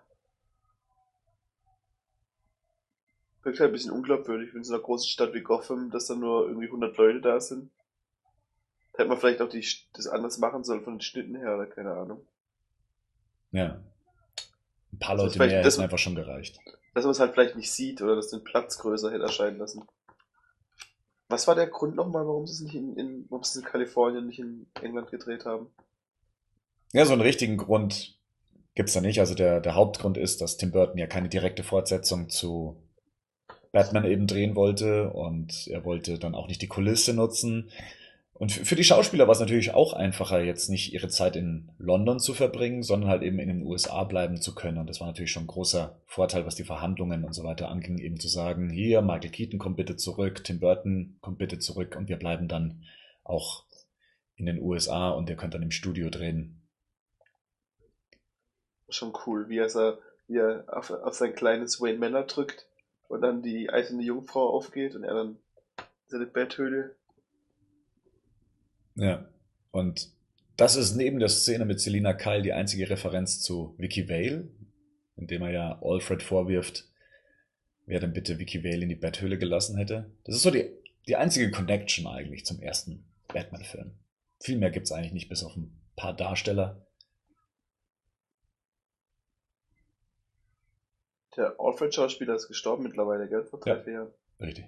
Wirkt 3.44 3.60
halt 3.62 3.70
ein 3.70 3.74
bisschen 3.74 3.92
unglaubwürdig, 3.92 4.50
wenn 4.54 4.60
in 4.60 4.64
so 4.66 4.74
einer 4.74 4.84
großen 4.84 5.08
Stadt 5.08 5.34
wie 5.34 5.42
Gotham, 5.42 5.90
dass 5.90 6.08
da 6.08 6.16
nur 6.16 6.48
irgendwie 6.48 6.68
100 6.68 6.98
Leute 6.98 7.22
da 7.22 7.40
sind. 7.40 7.72
Da 8.92 9.00
hätte 9.00 9.10
man 9.10 9.20
vielleicht 9.20 9.42
auch 9.42 9.50
die, 9.50 9.66
das 9.94 10.08
anders 10.08 10.38
machen 10.38 10.66
sollen 10.66 10.84
von 10.84 10.96
den 10.96 11.02
Schnitten 11.02 11.36
her 11.36 11.56
oder 11.56 11.68
keine 11.68 11.94
Ahnung. 11.94 12.28
Ja. 13.56 13.80
Ein 14.92 15.00
paar 15.00 15.16
Leute 15.16 15.40
mehr 15.40 15.64
hätten 15.64 15.82
einfach 15.82 15.98
schon 15.98 16.16
gereicht. 16.16 16.60
Dass 16.94 17.06
man 17.06 17.12
es 17.12 17.20
halt 17.20 17.34
vielleicht 17.34 17.56
nicht 17.56 17.72
sieht 17.72 18.02
oder 18.02 18.16
dass 18.16 18.30
den 18.30 18.44
Platz 18.44 18.78
größer 18.78 19.12
hätte 19.12 19.24
erscheinen 19.24 19.58
lassen. 19.58 19.84
Was 21.30 21.48
war 21.48 21.56
der 21.56 21.68
Grund 21.68 21.96
nochmal, 21.96 22.28
warum 22.28 22.46
sie 22.46 22.54
es 22.54 22.62
nicht 22.62 22.76
in, 22.76 22.96
in, 22.98 23.26
warum 23.30 23.44
sie 23.44 23.60
es 23.60 23.66
in 23.66 23.72
Kalifornien 23.72 24.28
nicht 24.28 24.40
in 24.40 24.68
England 24.82 25.10
gedreht 25.10 25.46
haben? 25.46 25.68
Ja, 26.94 27.06
so 27.06 27.14
einen 27.14 27.22
richtigen 27.22 27.58
Grund 27.58 28.20
gibt's 28.76 28.94
da 28.94 29.02
nicht. 29.02 29.20
Also 29.20 29.36
der, 29.36 29.62
der 29.62 29.76
Hauptgrund 29.76 30.18
ist, 30.18 30.42
dass 30.42 30.58
Tim 30.58 30.72
Burton 30.72 30.98
ja 30.98 31.08
keine 31.08 31.30
direkte 31.30 31.64
Fortsetzung 31.64 32.30
zu 32.30 32.76
Batman 33.72 34.06
eben 34.06 34.28
drehen 34.28 34.56
wollte 34.56 35.12
und 35.12 35.68
er 35.68 35.84
wollte 35.84 36.20
dann 36.20 36.36
auch 36.36 36.48
nicht 36.48 36.62
die 36.62 36.68
Kulisse 36.68 37.14
nutzen. 37.14 37.72
Und 38.38 38.52
für 38.52 38.76
die 38.76 38.84
Schauspieler 38.84 39.28
war 39.28 39.32
es 39.32 39.40
natürlich 39.40 39.74
auch 39.74 39.94
einfacher, 39.94 40.42
jetzt 40.42 40.70
nicht 40.70 40.92
ihre 40.92 41.08
Zeit 41.08 41.38
in 41.38 41.72
London 41.78 42.20
zu 42.20 42.34
verbringen, 42.34 42.84
sondern 42.84 43.10
halt 43.10 43.24
eben 43.24 43.40
in 43.40 43.48
den 43.48 43.62
USA 43.64 44.04
bleiben 44.04 44.42
zu 44.42 44.54
können. 44.54 44.78
Und 44.78 44.90
das 44.90 45.00
war 45.00 45.08
natürlich 45.08 45.32
schon 45.32 45.44
ein 45.44 45.48
großer 45.48 46.02
Vorteil, 46.06 46.46
was 46.46 46.56
die 46.56 46.66
Verhandlungen 46.66 47.24
und 47.24 47.32
so 47.32 47.46
weiter 47.46 47.70
anging, 47.70 47.98
eben 47.98 48.20
zu 48.20 48.28
sagen, 48.28 48.70
hier, 48.70 49.02
Michael 49.02 49.30
Keaton 49.30 49.58
kommt 49.58 49.78
bitte 49.78 49.96
zurück, 49.96 50.44
Tim 50.44 50.60
Burton 50.60 51.18
kommt 51.22 51.38
bitte 51.38 51.60
zurück 51.60 51.96
und 51.98 52.10
wir 52.10 52.18
bleiben 52.18 52.50
dann 52.50 52.84
auch 53.24 53.64
in 54.36 54.48
den 54.48 54.62
USA 54.62 55.12
und 55.12 55.30
ihr 55.30 55.38
könnt 55.38 55.54
dann 55.54 55.64
im 55.64 55.72
Studio 55.72 56.10
drehen. 56.10 56.62
Schon 58.90 59.14
cool, 59.26 59.48
wie 59.48 59.60
er, 59.60 59.98
wie 60.28 60.40
er 60.40 60.66
auf, 60.68 60.92
auf 60.92 61.14
sein 61.14 61.36
kleines 61.36 61.80
Wayne 61.80 62.00
Manor 62.00 62.24
drückt 62.24 62.68
und 63.08 63.22
dann 63.22 63.42
die 63.42 63.70
eiserne 63.70 64.04
Jungfrau 64.04 64.50
aufgeht 64.50 64.94
und 64.94 65.06
er 65.06 65.14
dann 65.14 65.38
Seine 66.08 66.28
Betthöhle. 66.28 66.96
Ja. 68.96 69.28
Und 69.72 70.12
das 70.58 70.76
ist 70.76 70.96
neben 70.96 71.20
der 71.20 71.30
Szene 71.30 71.66
mit 71.66 71.80
Selina 71.80 72.14
Kyle 72.14 72.42
die 72.42 72.54
einzige 72.54 72.90
Referenz 72.90 73.42
zu 73.42 73.76
Vicky 73.78 74.08
Vale, 74.10 74.48
indem 75.18 75.42
er 75.44 75.52
ja 75.52 75.82
Alfred 75.82 76.24
vorwirft, 76.24 76.86
wer 77.86 78.00
denn 78.00 78.14
bitte 78.14 78.40
Vicky 78.40 78.64
Vale 78.64 78.84
in 78.84 78.90
die 78.90 78.96
Betthöhle 78.96 79.38
gelassen 79.38 79.78
hätte. 79.78 80.12
Das 80.24 80.36
ist 80.36 80.44
so 80.44 80.52
die, 80.52 80.70
die 81.08 81.18
einzige 81.18 81.52
Connection 81.52 82.08
eigentlich 82.08 82.46
zum 82.46 82.62
ersten 82.62 83.06
Batman-Film. 83.28 83.92
Viel 84.40 84.58
mehr 84.58 84.72
gibt 84.72 84.86
es 84.86 84.92
eigentlich 84.92 85.14
nicht, 85.14 85.30
bis 85.30 85.44
auf 85.44 85.56
ein 85.56 85.78
paar 85.96 86.16
Darsteller. 86.16 86.82
Der 91.36 91.56
Alfred-Schauspieler 91.60 92.36
ist 92.36 92.48
gestorben 92.48 92.84
mittlerweile, 92.84 93.28
gell? 93.28 93.44
Vor 93.44 93.60
drei, 93.60 93.72
Ja. 93.72 93.84
vier 93.84 93.94
Jahren. 93.94 94.12
Richtig. 94.40 94.66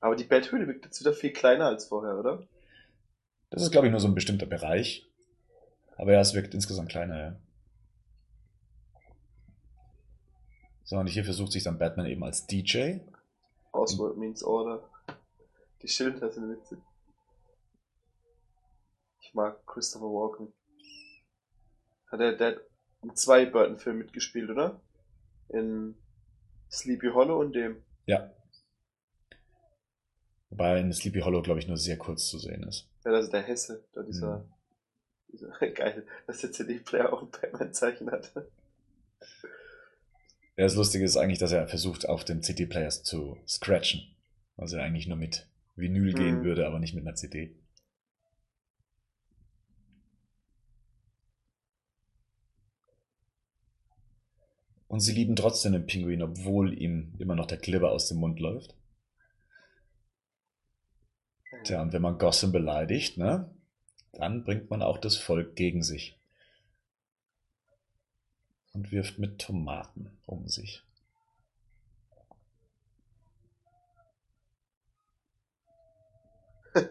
Aber 0.00 0.16
die 0.16 0.24
Betthöhle 0.24 0.66
wirkt 0.66 0.84
jetzt 0.86 1.00
wieder 1.00 1.12
viel 1.12 1.32
kleiner 1.32 1.66
als 1.66 1.84
vorher, 1.86 2.18
oder? 2.18 2.46
Das 3.52 3.62
ist, 3.62 3.70
glaube 3.70 3.86
ich, 3.86 3.90
nur 3.90 4.00
so 4.00 4.08
ein 4.08 4.14
bestimmter 4.14 4.46
Bereich. 4.46 5.06
Aber 5.98 6.12
ja, 6.12 6.20
es 6.20 6.32
wirkt 6.32 6.54
insgesamt 6.54 6.88
kleiner, 6.88 7.20
ja. 7.20 7.36
So, 10.84 10.96
und 10.96 11.06
hier 11.06 11.22
versucht 11.22 11.52
sich 11.52 11.62
dann 11.62 11.78
Batman 11.78 12.06
eben 12.06 12.24
als 12.24 12.46
DJ. 12.46 13.00
Oswald 13.72 14.16
means 14.16 14.42
order. 14.42 14.88
Die 15.82 15.88
Schilder 15.88 16.32
sind 16.32 16.48
witzig. 16.48 16.78
Ich 19.20 19.34
mag 19.34 19.66
Christopher 19.66 20.06
Walken. 20.06 20.52
Hat 22.10 22.20
er, 22.20 22.32
der 22.32 22.52
hat 22.52 22.60
in 23.02 23.14
zwei 23.14 23.44
Burton-Filmen 23.44 23.98
mitgespielt, 23.98 24.48
oder? 24.48 24.80
In 25.50 25.94
Sleepy 26.70 27.08
Hollow 27.12 27.38
und 27.38 27.52
dem. 27.52 27.82
Ja. 28.06 28.32
Wobei 30.48 30.80
in 30.80 30.90
Sleepy 30.92 31.20
Hollow, 31.20 31.42
glaube 31.42 31.60
ich, 31.60 31.68
nur 31.68 31.76
sehr 31.76 31.98
kurz 31.98 32.28
zu 32.28 32.38
sehen 32.38 32.62
ist. 32.62 32.88
Ja, 33.04 33.12
das 33.12 33.24
ist 33.26 33.32
der 33.32 33.42
Hesse, 33.42 33.84
da 33.92 34.02
dieser, 34.02 34.38
Mhm. 34.38 34.54
dieser 35.32 35.50
geil, 35.74 36.06
dass 36.26 36.40
der 36.40 36.52
CD-Player 36.52 37.12
auch 37.12 37.22
ein 37.22 37.30
Batman-Zeichen 37.30 38.10
hat. 38.10 38.32
Ja, 40.56 40.64
das 40.64 40.76
Lustige 40.76 41.04
ist 41.04 41.18
eigentlich, 41.18 41.38
dass 41.38 41.52
er 41.52 41.68
versucht, 41.68 42.08
auf 42.08 42.24
den 42.24 42.42
CD-Players 42.42 43.02
zu 43.02 43.36
scratchen. 43.46 44.16
Also 44.56 44.76
er 44.78 44.84
eigentlich 44.84 45.06
nur 45.06 45.18
mit 45.18 45.46
Vinyl 45.76 46.14
gehen 46.14 46.40
Mhm. 46.40 46.42
würde, 46.42 46.66
aber 46.66 46.78
nicht 46.78 46.94
mit 46.94 47.06
einer 47.06 47.14
CD. 47.14 47.54
Und 54.86 55.00
sie 55.00 55.12
lieben 55.12 55.34
trotzdem 55.34 55.72
den 55.72 55.86
Pinguin, 55.86 56.22
obwohl 56.22 56.72
ihm 56.72 57.14
immer 57.18 57.34
noch 57.34 57.46
der 57.46 57.58
Glibber 57.58 57.90
aus 57.90 58.06
dem 58.06 58.18
Mund 58.18 58.38
läuft. 58.38 58.76
Tja, 61.64 61.80
und 61.80 61.92
wenn 61.92 62.02
man 62.02 62.18
Gotham 62.18 62.50
beleidigt, 62.50 63.18
ne, 63.18 63.48
dann 64.12 64.44
bringt 64.44 64.68
man 64.70 64.82
auch 64.82 64.98
das 64.98 65.16
Volk 65.16 65.54
gegen 65.54 65.82
sich. 65.82 66.18
Und 68.72 68.90
wirft 68.90 69.18
mit 69.18 69.38
Tomaten 69.38 70.10
um 70.26 70.48
sich. 70.48 70.82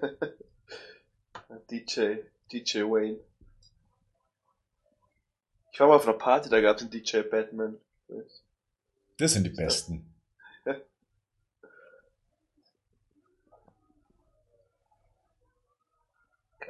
DJ, 1.72 2.18
DJ 2.52 2.81
Wayne. 2.81 3.19
Ich 5.72 5.80
war 5.80 5.88
mal 5.88 5.95
auf 5.95 6.07
einer 6.07 6.18
Party, 6.18 6.49
da 6.49 6.61
gab 6.61 6.76
es 6.77 6.84
einen 6.84 6.91
DJ 6.91 7.22
Batman. 7.22 7.77
Das 9.18 9.34
sind 9.34 9.45
die 9.45 9.49
Besten. 9.49 10.10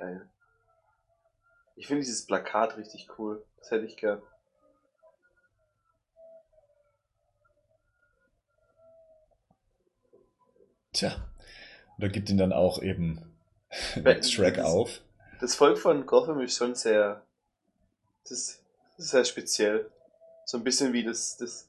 Geil. 0.01 0.27
Ich 1.75 1.85
finde 1.85 2.01
dieses 2.01 2.25
Plakat 2.25 2.75
richtig 2.77 3.07
cool. 3.19 3.45
Das 3.59 3.69
hätte 3.69 3.85
ich 3.85 3.97
gern. 3.97 4.19
Tja, 10.93 11.15
da 11.97 12.07
gibt 12.07 12.29
ihn 12.29 12.37
dann 12.37 12.53
auch 12.53 12.81
eben 12.81 13.21
Shrek 14.21 14.55
das- 14.55 14.65
auf. 14.65 15.01
Das 15.39 15.55
Volk 15.55 15.79
von 15.79 16.05
Gotham 16.05 16.39
ist 16.41 16.57
schon 16.57 16.75
sehr. 16.75 17.25
Das 18.23 18.31
ist, 18.31 18.63
das 18.97 19.05
ist 19.05 19.11
sehr 19.11 19.25
speziell. 19.25 19.89
So 20.45 20.57
ein 20.57 20.63
bisschen 20.63 20.93
wie 20.93 21.03
das, 21.03 21.37
das, 21.37 21.67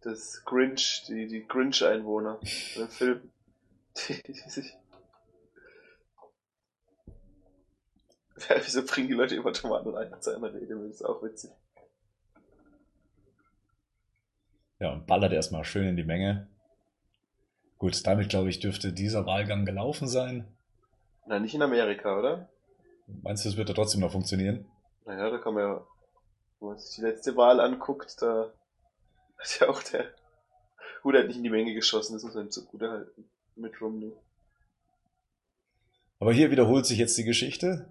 das 0.00 0.44
Grinch, 0.44 1.04
die, 1.06 1.28
die 1.28 1.46
Grinch-Einwohner 1.46 2.40
im 2.76 2.88
Film. 2.88 3.30
Die, 4.08 4.22
die 4.22 4.32
sich. 4.32 4.70
Ja, 4.70 4.78
wieso 8.64 8.84
bringen 8.84 9.08
die 9.08 9.14
Leute 9.14 9.34
immer 9.34 9.52
Tomaten 9.52 9.90
rein 9.90 10.12
zu 10.20 10.34
einer 10.34 10.52
Rede? 10.52 10.74
Das 10.74 10.96
ist 10.96 11.04
auch 11.04 11.22
witzig. 11.22 11.50
Ja, 14.78 14.92
und 14.92 15.06
ballert 15.06 15.32
erstmal 15.32 15.64
schön 15.64 15.86
in 15.86 15.96
die 15.96 16.04
Menge. 16.04 16.48
Gut, 17.78 18.06
damit 18.06 18.28
glaube 18.28 18.50
ich, 18.50 18.60
dürfte 18.60 18.92
dieser 18.92 19.26
Wahlgang 19.26 19.64
gelaufen 19.64 20.08
sein. 20.08 20.46
Nein, 21.26 21.42
nicht 21.42 21.54
in 21.54 21.62
Amerika, 21.62 22.18
oder? 22.18 22.48
Meinst 23.22 23.44
du, 23.44 23.48
das 23.48 23.56
wird 23.56 23.68
da 23.68 23.74
trotzdem 23.74 24.00
noch 24.00 24.12
funktionieren? 24.12 24.66
Naja, 25.04 25.30
da 25.30 25.38
kann 25.38 25.54
man 25.54 25.62
ja, 25.62 25.86
wenn 26.60 26.68
man 26.68 26.78
sich 26.78 26.96
die 26.96 27.02
letzte 27.02 27.36
Wahl 27.36 27.60
anguckt, 27.60 28.20
da 28.20 28.52
hat 29.38 29.60
ja 29.60 29.68
auch 29.68 29.82
der, 29.82 30.06
gut, 31.02 31.14
er 31.14 31.20
hat 31.20 31.28
nicht 31.28 31.36
in 31.36 31.44
die 31.44 31.50
Menge 31.50 31.74
geschossen, 31.74 32.14
das 32.14 32.22
muss 32.22 32.34
man 32.34 32.46
ihm 32.46 32.50
zugute 32.50 32.90
halten, 32.90 33.24
mit 33.56 33.80
Romney. 33.80 34.12
Aber 36.20 36.32
hier 36.32 36.52
wiederholt 36.52 36.86
sich 36.86 36.98
jetzt 36.98 37.18
die 37.18 37.24
Geschichte. 37.24 37.86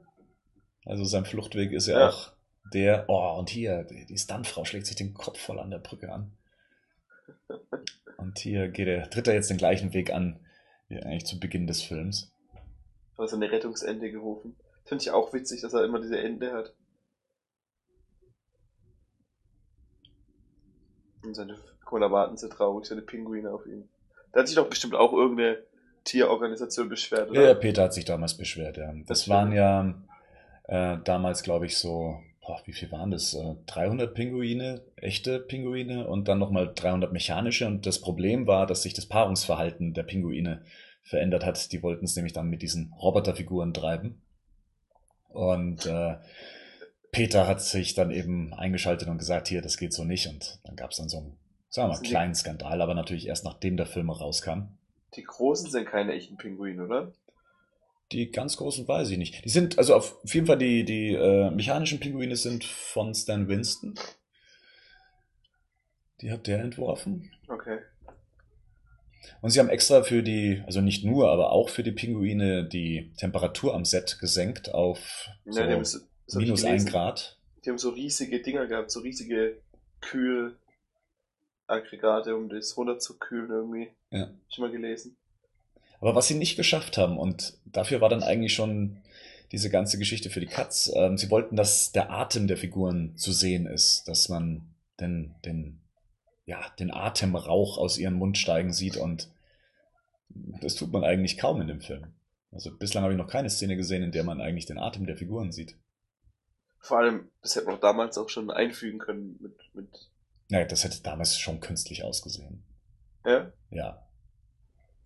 Also 0.86 1.04
sein 1.06 1.26
Fluchtweg 1.26 1.72
ist 1.72 1.88
ja, 1.88 2.00
Ja. 2.00 2.10
auch 2.10 2.32
der, 2.74 3.06
oh, 3.08 3.38
und 3.38 3.50
hier, 3.50 3.84
die, 3.84 4.18
Stuntfrau 4.18 4.66
schlägt 4.66 4.88
sich 4.88 4.96
den 4.96 5.14
Kopf 5.14 5.40
voll 5.40 5.60
an 5.60 5.72
der 5.72 5.80
Brücke 5.80 6.12
an. 6.12 6.32
Und 8.18 8.40
hier 8.40 8.70
geht 8.70 8.88
er, 8.88 9.10
tritt 9.10 9.28
er 9.28 9.34
jetzt 9.34 9.50
den 9.50 9.58
gleichen 9.58 9.94
Weg 9.94 10.12
an, 10.14 10.40
wie 10.88 10.98
eigentlich 11.02 11.26
zu 11.26 11.40
Beginn 11.40 11.68
des 11.68 11.82
Films. 11.82 12.32
Aber 13.18 13.28
so 13.28 13.36
eine 13.36 13.52
Rettungsende 13.52 14.12
gerufen. 14.12 14.56
Finde 14.86 15.04
ich 15.04 15.12
auch 15.12 15.34
witzig, 15.34 15.62
dass 15.62 15.74
er 15.74 15.84
immer 15.84 16.00
diese 16.00 16.20
Ende 16.20 16.54
hat. 16.54 16.74
Und 21.24 21.36
seine, 21.36 21.58
warten 21.90 22.38
sie 22.38 22.50
traurig, 22.50 22.86
seine 22.86 23.02
Pinguine 23.02 23.52
auf 23.52 23.66
ihn. 23.66 23.88
Da 24.32 24.40
hat 24.40 24.48
sich 24.48 24.56
doch 24.56 24.70
bestimmt 24.70 24.96
auch 24.96 25.14
irgendeine 25.14 25.64
Tierorganisation 26.04 26.90
beschwert, 26.90 27.30
oder? 27.30 27.50
Ja, 27.50 27.54
Peter 27.54 27.84
hat 27.84 27.94
sich 27.94 28.06
damals 28.06 28.36
beschwert, 28.36 28.78
ja. 28.78 28.92
Das, 28.94 29.06
Das 29.08 29.30
waren 29.30 29.52
ja 29.52 29.94
äh, 30.64 30.98
damals, 31.04 31.44
glaube 31.44 31.66
ich, 31.66 31.78
so, 31.78 32.20
boah, 32.42 32.62
wie 32.66 32.74
viel 32.74 32.92
waren 32.92 33.12
das? 33.12 33.34
Äh, 33.34 33.56
300 33.68 34.14
Pinguine, 34.14 34.82
echte 34.96 35.40
Pinguine 35.40 36.08
und 36.08 36.28
dann 36.28 36.40
nochmal 36.40 36.72
300 36.74 37.12
mechanische. 37.12 37.68
Und 37.68 37.86
das 37.86 38.00
Problem 38.00 38.48
war, 38.48 38.68
dass 38.68 38.84
sich 38.84 38.94
das 38.94 39.06
Paarungsverhalten 39.06 39.94
der 39.94 40.04
Pinguine 40.04 40.64
verändert 41.04 41.46
hat. 41.46 41.72
Die 41.72 41.84
wollten 41.84 42.06
es 42.06 42.16
nämlich 42.16 42.34
dann 42.34 42.50
mit 42.50 42.62
diesen 42.62 42.94
Roboterfiguren 42.94 43.74
treiben. 43.74 44.22
Und 45.30 45.86
äh, 45.86 46.18
Peter 47.12 47.48
hat 47.48 47.62
sich 47.62 47.94
dann 47.94 48.12
eben 48.12 48.54
eingeschaltet 48.54 49.08
und 49.08 49.18
gesagt, 49.18 49.48
hier, 49.48 49.62
das 49.62 49.78
geht 49.78 49.94
so 49.94 50.04
nicht. 50.04 50.28
Und 50.28 50.60
dann 50.64 50.76
gab 50.76 50.92
es 50.92 50.98
dann 50.98 51.10
so 51.10 51.18
einen, 51.18 51.38
sagen 51.70 51.90
wir 51.90 51.96
mal, 51.96 52.02
kleinen 52.02 52.36
Skandal, 52.36 52.82
aber 52.82 52.94
natürlich 52.94 53.28
erst 53.28 53.44
nachdem 53.44 53.78
der 53.78 53.86
Film 53.86 54.10
rauskam. 54.10 54.70
Die 55.16 55.24
Großen 55.24 55.70
sind 55.70 55.86
keine 55.88 56.14
echten 56.14 56.38
Pinguine, 56.38 56.86
oder? 56.86 57.12
Die 58.12 58.32
ganz 58.32 58.58
großen 58.58 58.88
weiß 58.88 59.10
ich 59.12 59.18
nicht. 59.18 59.46
Die 59.46 59.50
sind, 59.50 59.78
also 59.78 59.96
auf 59.96 60.20
jeden 60.26 60.48
Fall 60.48 60.58
die, 60.58 60.84
die 60.84 61.14
äh, 61.14 61.52
mechanischen 61.52 62.00
Pinguine 62.00 62.36
sind 62.36 62.64
von 62.64 63.14
Stan 63.14 63.48
Winston. 63.48 63.96
Die 66.22 66.32
hat 66.32 66.48
der 66.48 66.60
entworfen. 66.60 67.32
Okay. 67.48 67.80
Und 69.42 69.52
sie 69.52 69.60
haben 69.60 69.70
extra 69.70 70.04
für 70.04 70.24
die, 70.24 70.64
also 70.66 70.82
nicht 70.82 71.06
nur, 71.06 71.32
aber 71.32 71.52
auch 71.52 71.70
für 71.70 71.84
die 71.84 71.92
Pinguine 71.92 72.68
die 72.68 73.14
Temperatur 73.18 73.74
am 73.74 73.86
Set 73.86 74.18
gesenkt 74.20 74.74
auf 74.74 75.30
so 75.46 75.60
Ja, 75.60 75.84
so, 75.84 76.00
ich 76.40 76.46
minus 76.46 76.64
ein. 76.64 76.86
Grad. 76.86 77.40
Die 77.64 77.70
haben 77.70 77.78
so 77.78 77.90
riesige 77.90 78.42
Dinger 78.42 78.66
gehabt, 78.68 78.92
so 78.92 79.02
riesige 79.02 79.62
Kühlaggregate, 80.02 82.36
um 82.36 82.50
das 82.50 82.76
runterzukühlen 82.78 83.52
irgendwie. 83.52 83.90
Ja. 84.10 84.22
Hab 84.22 84.32
ich 84.50 84.58
mal 84.58 84.72
gelesen. 84.72 85.18
Aber 86.02 86.16
was 86.16 86.28
sie 86.28 86.36
nicht 86.36 86.58
geschafft 86.58 86.98
haben, 86.98 87.18
und 87.18 87.54
dafür 87.66 88.02
war 88.02 88.10
dann 88.10 88.24
eigentlich 88.24 88.54
schon 88.54 89.02
diese 89.52 89.70
ganze 89.70 89.98
Geschichte 89.98 90.30
für 90.30 90.40
die 90.40 90.48
Cuts, 90.48 90.92
ähm, 90.96 91.18
sie 91.18 91.30
wollten, 91.30 91.56
dass 91.56 91.92
der 91.92 92.10
Atem 92.12 92.48
der 92.48 92.58
Figuren 92.58 93.16
zu 93.18 93.32
sehen 93.32 93.68
ist, 93.68 94.08
dass 94.08 94.28
man 94.28 94.74
den, 95.00 95.36
den, 95.46 95.80
ja, 96.46 96.60
den 96.80 96.92
Atemrauch 96.92 97.78
aus 97.78 97.98
ihrem 97.98 98.16
Mund 98.16 98.38
steigen 98.38 98.74
sieht 98.74 98.98
und 98.98 99.30
das 100.30 100.76
tut 100.76 100.92
man 100.92 101.04
eigentlich 101.04 101.38
kaum 101.38 101.62
in 101.62 101.68
dem 101.68 101.82
Film. 101.82 102.14
Also 102.52 102.76
bislang 102.76 103.04
habe 103.04 103.14
ich 103.14 103.20
noch 103.20 103.30
keine 103.30 103.50
Szene 103.50 103.78
gesehen, 103.78 104.04
in 104.04 104.12
der 104.12 104.24
man 104.24 104.42
eigentlich 104.42 104.66
den 104.66 104.80
Atem 104.80 105.06
der 105.06 105.18
Figuren 105.18 105.52
sieht. 105.52 105.78
Vor 106.80 106.98
allem, 106.98 107.30
das 107.42 107.56
hätte 107.56 107.68
man 107.68 107.76
auch 107.76 107.82
damals 107.82 108.18
auch 108.18 108.30
schon 108.30 108.50
einfügen 108.50 108.98
können 108.98 109.38
mit, 109.40 109.56
mit 109.74 110.10
Naja, 110.50 110.66
das 110.66 110.84
hätte 110.84 111.04
damals 111.04 111.38
schon 111.38 111.60
künstlich 111.60 112.04
ausgesehen. 112.04 112.64
ja? 113.24 113.52
Ja. 113.70 114.08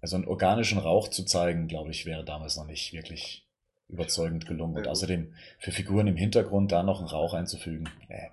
Also 0.05 0.17
einen 0.17 0.27
organischen 0.27 0.77
Rauch 0.77 1.07
zu 1.07 1.25
zeigen, 1.25 1.67
glaube 1.67 1.89
ich, 1.89 2.05
wäre 2.05 2.23
damals 2.23 2.57
noch 2.57 2.67
nicht 2.67 2.93
wirklich 2.93 3.49
überzeugend 3.87 4.45
gelungen. 4.45 4.77
Und 4.77 4.87
außerdem 4.87 5.33
für 5.57 5.71
Figuren 5.71 6.05
im 6.05 6.15
Hintergrund 6.15 6.71
da 6.71 6.83
noch 6.83 6.99
einen 6.99 7.09
Rauch 7.09 7.33
einzufügen. 7.33 7.89
Äh. 8.07 8.29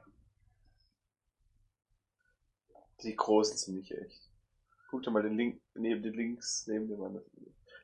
Die 3.03 3.17
großen 3.17 3.57
sind 3.57 3.77
nicht 3.77 3.91
echt. 3.91 4.21
Guck 4.91 5.03
dir 5.03 5.13
mal 5.13 5.23
den 5.23 5.39
Link, 5.39 5.63
neben 5.75 6.03
den 6.03 6.13
Links, 6.13 6.67
neben 6.67 6.89
dem 6.89 7.03
anderen. 7.03 7.25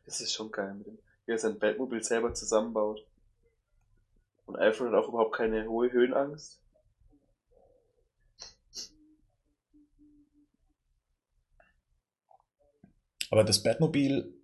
Das 0.05 0.20
ist 0.20 0.35
schon 0.35 0.51
geil 0.52 0.74
mit 0.74 0.86
dem, 0.86 0.98
wie 1.24 1.32
er 1.32 1.39
sein 1.39 1.59
Batmobil 1.59 2.02
selber 2.02 2.35
zusammenbaut. 2.35 3.06
Und 4.44 4.56
Alfred 4.56 4.89
hat 4.89 5.02
auch 5.02 5.09
überhaupt 5.09 5.35
keine 5.35 5.66
hohe 5.66 5.90
Höhenangst. 5.90 6.60
Aber 13.30 13.44
das 13.44 13.62
Batmobil, 13.62 14.34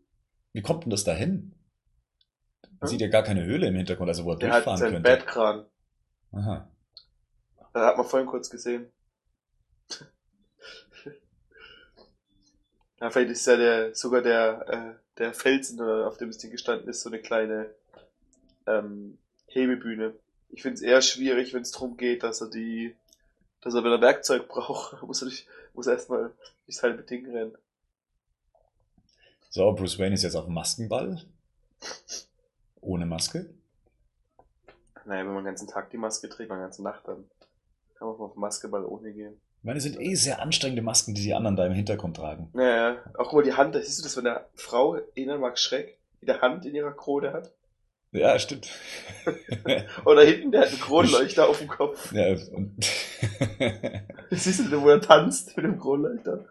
wie 0.53 0.63
kommt 0.63 0.85
denn 0.85 0.91
das 0.91 1.05
da 1.05 1.15
hin? 1.15 1.55
Man 2.81 2.81
Hm? 2.81 2.89
sieht 2.91 3.01
ja 3.01 3.09
gar 3.09 3.23
keine 3.23 3.45
Höhle 3.45 3.69
im 3.69 3.77
Hintergrund, 3.77 4.09
also 4.09 4.25
wo 4.25 4.33
er 4.33 4.39
Der 4.39 4.49
hat 4.53 4.57
durchfahren 4.57 4.79
seinen 4.79 4.93
könnte. 5.03 5.03
Battkran. 5.03 5.67
Aha. 6.33 6.69
Da 7.73 7.87
hat 7.87 7.97
man 7.97 8.07
vorhin 8.07 8.29
kurz 8.29 8.51
gesehen. 8.51 8.91
ja, 13.01 13.11
vielleicht 13.11 13.31
ist 13.31 13.47
ja 13.47 13.57
der, 13.57 13.95
sogar 13.95 14.23
der, 14.23 14.69
äh, 14.69 14.95
der 15.19 15.35
Felsen, 15.35 15.81
auf 15.81 16.17
dem 16.19 16.29
das 16.29 16.39
Ding 16.39 16.51
gestanden 16.51 16.89
ist, 16.89 17.03
so 17.03 17.11
eine 17.11 17.21
kleine 17.21 17.71
ähm, 18.67 19.19
Hebebühne. 19.47 20.15
Ich 20.51 20.63
finde 20.63 20.77
es 20.77 20.83
eher 20.83 21.03
schwierig, 21.03 21.53
wenn 21.55 21.63
es 21.63 21.73
darum 21.73 21.97
geht, 21.97 22.23
dass 22.23 22.41
er 22.41 22.51
die, 22.51 22.95
dass 23.61 23.75
er 23.75 23.85
wieder 23.85 24.01
Werkzeug 24.01 24.49
braucht, 24.49 25.03
muss 25.03 25.23
er 25.23 25.27
nicht, 25.29 25.47
muss 25.75 25.87
er 25.87 25.95
erstmal 25.95 26.33
durchs 26.67 26.83
halbe 26.83 27.03
Ding 27.03 27.27
rennen. 27.31 27.57
So, 29.55 29.71
Bruce 29.71 30.01
Wayne 30.01 30.17
ist 30.17 30.25
jetzt 30.25 30.35
auf 30.35 30.49
Maskenball. 30.49 31.23
Ohne 32.81 33.07
Maske. 33.07 33.55
Naja, 35.05 35.21
wenn 35.21 35.29
man 35.29 35.45
den 35.45 35.45
ganzen 35.45 35.69
Tag 35.69 35.91
die 35.91 35.97
Maske 35.97 36.29
trägt, 36.29 36.49
man 36.49 36.59
die 36.59 36.65
ganze 36.65 36.83
Nacht, 36.83 37.07
dann 37.07 37.31
kann 37.95 38.09
man 38.09 38.17
auf 38.17 38.35
Maskeball 38.35 38.85
ohne 38.85 39.13
gehen. 39.13 39.41
Ich 39.59 39.65
meine, 39.65 39.79
es 39.79 39.85
sind 39.85 40.01
eh 40.01 40.17
sehr 40.17 40.43
anstrengende 40.43 40.83
Masken, 40.83 41.15
die 41.15 41.23
die 41.23 41.35
anderen 41.35 41.55
da 41.55 41.67
im 41.67 41.73
Hintergrund 41.73 42.17
tragen. 42.17 42.51
Naja, 42.53 42.97
auch 43.17 43.33
über 43.33 43.45
die 43.45 43.53
Hand, 43.53 43.77
da 43.77 43.81
siehst 43.81 44.01
du 44.01 44.03
das, 44.03 44.17
wenn 44.17 44.27
eine 44.27 44.45
Frau, 44.57 44.97
erinnern 44.97 45.41
Max 45.41 45.63
Schreck, 45.63 46.01
die 46.21 46.27
die 46.27 46.33
Hand 46.33 46.67
in 46.67 46.75
ihrer 46.75 46.91
Krone 46.91 47.33
hat. 47.33 47.53
Ja, 48.11 48.37
stimmt. 48.41 48.69
Oder 50.05 50.25
hinten, 50.25 50.51
der 50.51 50.63
hat 50.63 50.71
einen 50.71 50.81
Kronleuchter 50.81 51.49
auf 51.49 51.59
dem 51.59 51.69
Kopf. 51.69 52.13
ja, 52.13 52.33
und 52.53 52.75
Siehst 54.31 54.73
du, 54.73 54.83
wo 54.83 54.89
er 54.89 55.01
tanzt 55.01 55.57
mit 55.57 55.65
dem 55.65 55.79
Kronleuchter? 55.79 56.45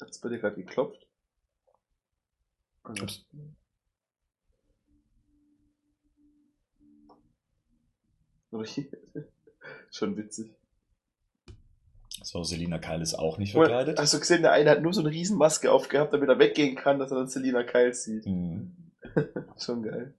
Hat's 0.00 0.18
bei 0.22 0.30
dir 0.30 0.38
gerade 0.38 0.56
geklopft? 0.56 1.03
Hier? 8.64 8.86
Schon 9.90 10.16
witzig. 10.16 10.50
so, 12.22 12.44
Selina 12.44 12.78
Kyle 12.78 13.02
ist 13.02 13.14
auch 13.14 13.38
nicht 13.38 13.52
verkleidet. 13.52 13.98
Hast 13.98 14.14
du 14.14 14.20
gesehen, 14.20 14.42
der 14.42 14.52
eine 14.52 14.70
hat 14.70 14.82
nur 14.82 14.92
so 14.92 15.00
eine 15.00 15.10
Riesenmaske 15.10 15.72
aufgehabt, 15.72 16.12
damit 16.12 16.28
er 16.28 16.38
weggehen 16.38 16.76
kann, 16.76 16.98
dass 16.98 17.10
er 17.10 17.18
dann 17.18 17.28
Selina 17.28 17.64
Kyle 17.64 17.92
sieht. 17.92 18.26
Mhm. 18.26 18.76
Schon 19.58 19.82
geil. 19.82 20.14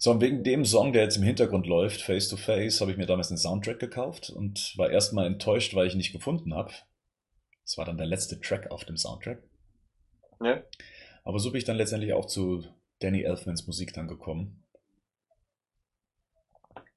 So, 0.00 0.12
und 0.12 0.20
wegen 0.20 0.44
dem 0.44 0.64
Song, 0.64 0.92
der 0.92 1.02
jetzt 1.02 1.16
im 1.16 1.24
Hintergrund 1.24 1.66
läuft, 1.66 2.02
Face 2.02 2.28
to 2.28 2.36
Face, 2.36 2.80
habe 2.80 2.92
ich 2.92 2.96
mir 2.96 3.06
damals 3.06 3.30
einen 3.30 3.38
Soundtrack 3.38 3.80
gekauft 3.80 4.30
und 4.30 4.74
war 4.76 4.90
erstmal 4.90 5.26
enttäuscht, 5.26 5.74
weil 5.74 5.88
ich 5.88 5.94
ihn 5.94 5.98
nicht 5.98 6.12
gefunden 6.12 6.54
habe. 6.54 6.72
Das 7.68 7.76
war 7.76 7.84
dann 7.84 7.98
der 7.98 8.06
letzte 8.06 8.40
Track 8.40 8.70
auf 8.70 8.86
dem 8.86 8.96
Soundtrack. 8.96 9.42
Ja? 10.40 10.62
Aber 11.22 11.38
so 11.38 11.50
bin 11.50 11.58
ich 11.58 11.66
dann 11.66 11.76
letztendlich 11.76 12.14
auch 12.14 12.24
zu 12.24 12.64
Danny 13.00 13.24
Elfmans 13.24 13.66
Musik 13.66 13.92
dann 13.92 14.08
gekommen. 14.08 14.64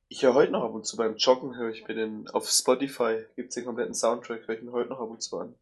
Ich 0.07 0.23
höre 0.23 0.34
heute 0.34 0.53
noch 0.53 0.64
ab 0.64 0.73
und 0.73 0.85
zu 0.85 0.95
beim 0.95 1.18
Joggen, 1.18 1.57
höre 1.57 1.72
ich 1.72 1.85
mir 1.85 1.93
den, 1.93 2.30
auf 2.30 2.49
Spotify 2.49 3.26
gibt's 3.35 3.56
den 3.56 3.65
kompletten 3.65 3.93
Soundtrack, 3.93 4.48
höre 4.48 4.56
ich 4.56 4.61
mir 4.61 4.72
heute 4.72 4.91
noch 4.91 5.02
ab 5.02 5.10
und 5.10 5.22
zu 5.22 5.39
an. 5.39 5.56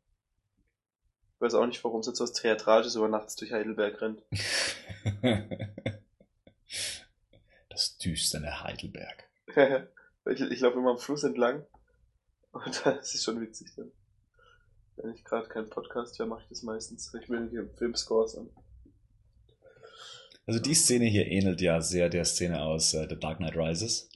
Ich 1.34 1.42
weiß 1.42 1.56
auch 1.56 1.66
nicht, 1.66 1.84
warum 1.84 2.02
es 2.02 2.08
jetzt 2.08 2.20
was 2.20 2.34
Theatralisches 2.34 2.94
über 2.96 3.08
nachts 3.08 3.36
durch 3.36 3.52
Heidelberg 3.52 4.00
rennt. 4.02 4.22
das 7.70 7.98
düstere 7.98 8.62
Heidelberg. 8.62 9.28
ich 10.28 10.42
ich 10.42 10.60
laufe 10.60 10.78
immer 10.78 10.92
am 10.92 11.00
Fluss 11.00 11.24
entlang 11.24 11.66
und 12.52 12.82
das 12.86 13.16
ist 13.16 13.24
schon 13.24 13.42
witzig 13.42 13.74
dann. 13.76 13.92
Wenn 15.02 15.14
ich 15.14 15.24
gerade 15.24 15.48
keinen 15.48 15.70
Podcast 15.70 16.20
höre, 16.20 16.26
mache 16.28 16.42
ich 16.44 16.50
das 16.50 16.64
meistens. 16.64 17.14
Ich 17.22 17.30
will 17.30 17.50
hier 17.50 17.70
Filmscores 17.78 18.38
an. 18.38 18.50
Also 20.46 20.60
die 20.60 20.74
Szene 20.74 21.06
hier 21.06 21.28
ähnelt 21.28 21.62
ja 21.62 21.80
sehr 21.82 22.10
der 22.10 22.26
Szene 22.26 22.62
aus 22.62 22.94
äh, 22.94 23.08
The 23.10 23.18
Dark 23.18 23.38
Knight 23.38 23.56
Rises. 23.56 24.10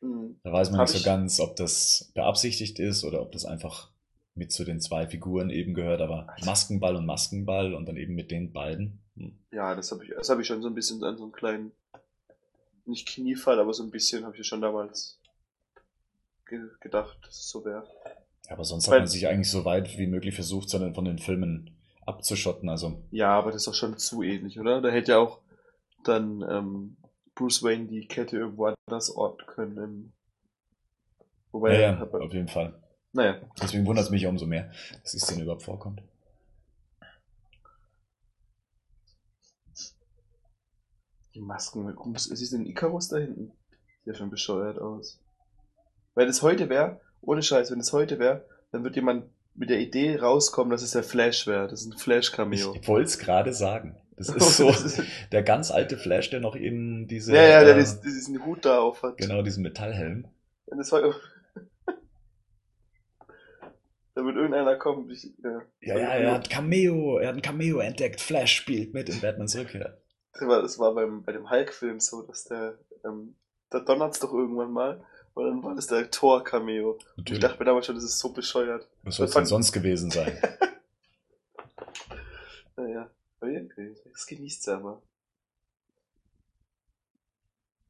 Hm. 0.00 0.40
Da 0.42 0.52
weiß 0.52 0.70
man 0.70 0.80
Hab 0.80 0.86
nicht 0.88 0.92
so 0.94 0.98
ich- 0.98 1.04
ganz, 1.04 1.40
ob 1.40 1.56
das 1.56 2.10
beabsichtigt 2.14 2.78
ist 2.78 3.04
oder 3.04 3.20
ob 3.22 3.32
das 3.32 3.44
einfach 3.44 3.90
mit 4.34 4.50
zu 4.50 4.64
den 4.64 4.80
zwei 4.80 5.06
Figuren 5.06 5.50
eben 5.50 5.74
gehört, 5.74 6.00
aber 6.00 6.26
Maskenball 6.44 6.96
und 6.96 7.06
Maskenball 7.06 7.72
und 7.72 7.86
dann 7.86 7.96
eben 7.96 8.14
mit 8.16 8.32
den 8.32 8.52
beiden. 8.52 9.00
Hm. 9.16 9.38
Ja, 9.52 9.76
das 9.76 9.92
habe 9.92 10.04
ich, 10.04 10.10
das 10.16 10.28
habe 10.30 10.42
ich 10.42 10.48
schon 10.48 10.62
so 10.62 10.68
ein 10.68 10.74
bisschen 10.74 11.04
an 11.04 11.16
so 11.16 11.22
einem 11.22 11.32
kleinen, 11.32 11.72
nicht 12.86 13.06
Kniefall, 13.06 13.60
aber 13.60 13.72
so 13.72 13.84
ein 13.84 13.90
bisschen 13.92 14.24
habe 14.24 14.34
ich 14.34 14.38
ja 14.38 14.44
schon 14.44 14.62
damals 14.62 15.20
ge 16.46 16.60
gedacht, 16.80 17.16
dass 17.24 17.36
es 17.36 17.48
so 17.50 17.64
wäre. 17.64 17.86
Aber 18.48 18.64
sonst 18.64 18.88
Weil- 18.88 18.94
hat 18.96 19.00
man 19.02 19.08
sich 19.08 19.26
eigentlich 19.26 19.50
so 19.50 19.64
weit 19.64 19.96
wie 19.98 20.06
möglich 20.06 20.34
versucht, 20.34 20.68
sondern 20.68 20.94
von 20.94 21.04
den 21.04 21.18
Filmen 21.18 21.70
abzuschotten. 22.06 22.68
Also 22.68 23.02
Ja, 23.10 23.30
aber 23.38 23.50
das 23.50 23.62
ist 23.62 23.66
doch 23.68 23.74
schon 23.74 23.96
zu 23.98 24.22
ähnlich, 24.22 24.58
oder? 24.60 24.80
Da 24.82 24.90
hätte 24.90 25.12
ja 25.12 25.18
auch 25.18 25.40
dann 26.04 26.42
ähm, 26.48 26.96
Bruce 27.34 27.62
Wayne 27.62 27.86
die 27.86 28.06
Kette 28.06 28.36
irgendwo 28.36 28.74
anders 28.86 29.10
orten 29.10 29.46
können. 29.46 30.12
Wobei, 31.52 31.74
ja, 31.74 31.92
ja, 31.92 31.98
aber- 31.98 32.22
auf 32.22 32.32
jeden 32.32 32.48
Fall. 32.48 32.74
naja, 33.12 33.40
Deswegen 33.62 33.86
wundert 33.86 34.04
es 34.04 34.10
mich 34.10 34.26
umso 34.26 34.44
mehr, 34.46 34.70
dass 35.02 35.12
die 35.12 35.18
Szene 35.18 35.42
überhaupt 35.44 35.62
vorkommt. 35.62 36.02
die 41.34 41.40
Masken, 41.40 41.84
warum 41.86 42.14
ist 42.14 42.52
denn 42.52 42.66
Icarus 42.66 43.08
da 43.08 43.16
hinten? 43.18 43.52
Sieht 43.98 44.06
ja 44.06 44.14
schon 44.14 44.30
bescheuert 44.30 44.78
aus. 44.78 45.20
Wenn 46.14 46.28
es 46.28 46.42
heute 46.42 46.68
wäre, 46.68 47.00
ohne 47.26 47.42
Scheiß, 47.42 47.70
wenn 47.70 47.80
es 47.80 47.92
heute 47.92 48.18
wäre, 48.18 48.44
dann 48.72 48.84
wird 48.84 48.96
jemand 48.96 49.26
mit 49.54 49.70
der 49.70 49.78
Idee 49.80 50.16
rauskommen, 50.16 50.70
dass 50.70 50.82
es 50.82 50.92
der 50.92 51.02
Flash 51.04 51.46
wäre. 51.46 51.68
Das 51.68 51.82
ist 51.82 51.92
ein 51.92 51.98
Flash-Cameo. 51.98 52.74
Ich 52.80 52.88
wollte 52.88 53.06
es 53.06 53.18
gerade 53.18 53.52
sagen. 53.52 53.96
Das 54.16 54.28
ist 54.34 54.56
so 54.56 54.72
der 55.32 55.42
ganz 55.42 55.70
alte 55.70 55.96
Flash, 55.96 56.30
der 56.30 56.40
noch 56.40 56.56
eben 56.56 57.06
diese, 57.08 57.34
ja, 57.34 57.42
ja, 57.42 57.64
der 57.64 57.76
äh, 57.76 57.80
dies- 57.80 58.00
diesen 58.00 58.44
Hut 58.44 58.64
da 58.64 58.78
auf 58.80 59.02
hat. 59.02 59.16
genau 59.18 59.42
diesen 59.42 59.62
Metallhelm. 59.62 60.26
Und 60.66 60.78
das 60.78 60.90
war, 60.92 61.02
da 64.14 64.24
wird 64.24 64.36
irgendeiner 64.36 64.76
kommen. 64.76 65.10
Ich, 65.10 65.24
ja. 65.42 65.62
Ja, 65.80 65.98
ja, 65.98 66.08
er 66.14 66.32
hat 66.34 66.48
Cameo, 66.50 67.18
er 67.18 67.28
hat 67.28 67.34
ein 67.36 67.42
Cameo 67.42 67.78
entdeckt. 67.80 68.20
Flash 68.20 68.54
spielt 68.54 68.94
mit 68.94 69.08
in 69.08 69.20
Batmans 69.20 69.56
Rückkehr. 69.56 69.98
Das 70.32 70.48
war, 70.48 70.62
das 70.62 70.78
war 70.78 70.94
beim, 70.94 71.22
bei 71.24 71.32
dem 71.32 71.50
Hulk-Film 71.50 71.98
so, 72.00 72.22
dass 72.22 72.44
der, 72.44 72.78
ähm, 73.04 73.34
da 73.70 73.80
donnert's 73.80 74.20
doch 74.20 74.32
irgendwann 74.32 74.72
mal. 74.72 75.04
Und 75.34 75.44
dann 75.46 75.62
war 75.62 75.74
das 75.74 75.88
der 75.88 76.10
Thor-Cameo. 76.10 76.98
Und 77.16 77.30
Ich 77.30 77.40
dachte 77.40 77.58
mir 77.58 77.64
damals 77.64 77.86
schon, 77.86 77.96
das 77.96 78.04
ist 78.04 78.18
so 78.18 78.32
bescheuert. 78.32 78.88
Was 79.02 79.16
soll 79.16 79.26
es 79.26 79.34
denn 79.34 79.46
sonst 79.46 79.72
gewesen 79.72 80.10
sein? 80.10 80.38
Naja, 82.76 83.08
das 84.12 84.26
genießt 84.26 84.68
er 84.68 84.76
aber. 84.76 85.02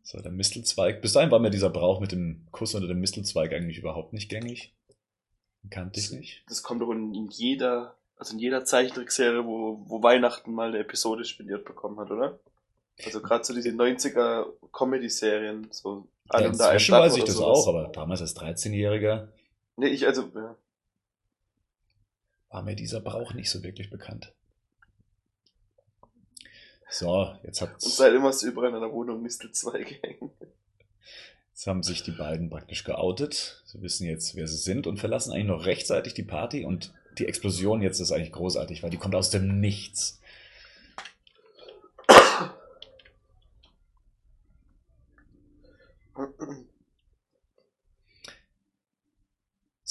So, 0.03 0.21
der 0.21 0.33
Mistelzweig. 0.33 1.01
Bis 1.01 1.13
dahin 1.15 1.31
war 1.31 1.39
mir 1.39 1.51
dieser 1.51 1.71
Brauch 1.71 2.01
mit 2.01 2.13
dem 2.13 2.47
Kuss 2.51 2.75
unter 2.75 2.89
dem 2.89 3.01
Mistelzweig 3.01 3.53
eigentlich 3.53 3.79
überhaupt 3.79 4.13
nicht 4.13 4.29
gängig. 4.29 4.75
Kannte 5.71 6.01
ich 6.01 6.11
nicht. 6.11 6.45
Das 6.49 6.63
kommt 6.63 6.83
doch 6.83 6.91
in, 6.91 7.15
in 7.15 7.29
jeder, 7.29 7.97
also 8.17 8.35
in 8.35 8.39
jeder 8.39 8.67
Zeichentrickserie, 8.67 9.47
wo, 9.47 9.83
wo 9.87 10.03
Weihnachten 10.03 10.53
mal 10.53 10.69
eine 10.69 10.81
Episode 10.81 11.25
spendiert 11.25 11.65
bekommen 11.65 11.99
hat, 11.99 12.11
oder? 12.11 12.39
Also 13.03 13.23
gerade 13.23 13.45
so 13.45 13.55
diese 13.55 13.71
90er 13.71 14.47
Comedy-Serien, 14.73 15.69
so 15.71 16.07
Ja, 16.33 16.39
unter 16.39 16.39
einem 16.39 16.53
inzwischen 16.53 16.93
Dach 16.93 17.01
weiß 17.01 17.17
ich 17.17 17.25
das 17.25 17.35
sowas. 17.35 17.59
auch, 17.59 17.69
aber 17.69 17.89
damals 17.89 18.21
als 18.21 18.37
13-Jähriger 18.37 19.29
Nee, 19.77 19.89
ich, 19.89 20.07
also, 20.07 20.31
ja. 20.35 20.57
war 22.51 22.63
mir 22.63 22.77
dieser 22.77 23.01
Brauch 23.01 23.35
nicht 23.35 23.51
so 23.51 23.63
wirklich 23.63 23.91
bekannt. 23.91 24.33
So, 26.89 27.35
jetzt, 27.43 27.61
hat, 27.61 27.73
Und 27.73 27.83
seitdem 27.83 28.23
hast 28.23 28.43
du 28.43 28.47
überall 28.49 28.69
in 28.69 28.77
einer 28.77 28.93
Wohnung 28.93 29.21
Mistelzweige 29.21 29.97
hängen. 30.03 30.31
jetzt 31.51 31.67
haben 31.67 31.83
sich 31.83 32.05
die 32.05 32.13
beiden 32.13 32.51
praktisch 32.51 32.85
geoutet. 32.85 33.63
Sie 33.67 33.83
wissen 33.83 34.07
jetzt, 34.07 34.37
wer 34.37 34.47
sie 34.47 34.57
sind 34.57 34.87
und 34.87 34.99
verlassen 34.99 35.33
eigentlich 35.33 35.47
noch 35.49 35.67
rechtzeitig 35.67 36.15
die 36.15 36.23
Party. 36.23 36.65
Und 36.65 36.95
die 37.19 37.27
Explosion 37.27 37.83
jetzt 37.83 37.99
ist 37.99 38.13
eigentlich 38.13 38.33
großartig, 38.33 38.83
weil 38.85 38.91
die 38.91 38.97
kommt 38.97 39.17
aus 39.17 39.31
dem 39.31 39.61
Nichts. 39.61 40.21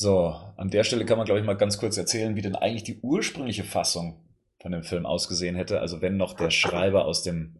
So, 0.04 0.36
an 0.58 0.70
der 0.70 0.84
Stelle 0.84 1.06
kann 1.06 1.16
man, 1.16 1.24
glaube 1.24 1.40
ich, 1.40 1.46
mal 1.46 1.54
ganz 1.54 1.78
kurz 1.78 1.96
erzählen, 1.96 2.36
wie 2.36 2.42
denn 2.42 2.58
eigentlich 2.58 2.84
die 2.84 3.00
ursprüngliche 3.00 3.64
Fassung 3.64 4.20
von 4.60 4.74
dem 4.74 4.84
Film 4.84 5.06
ausgesehen 5.06 5.56
hätte. 5.56 5.80
Also 5.80 6.02
wenn 6.02 6.18
noch 6.18 6.34
der 6.34 6.50
Schreiber 6.50 7.06
aus 7.06 7.24
dem 7.24 7.56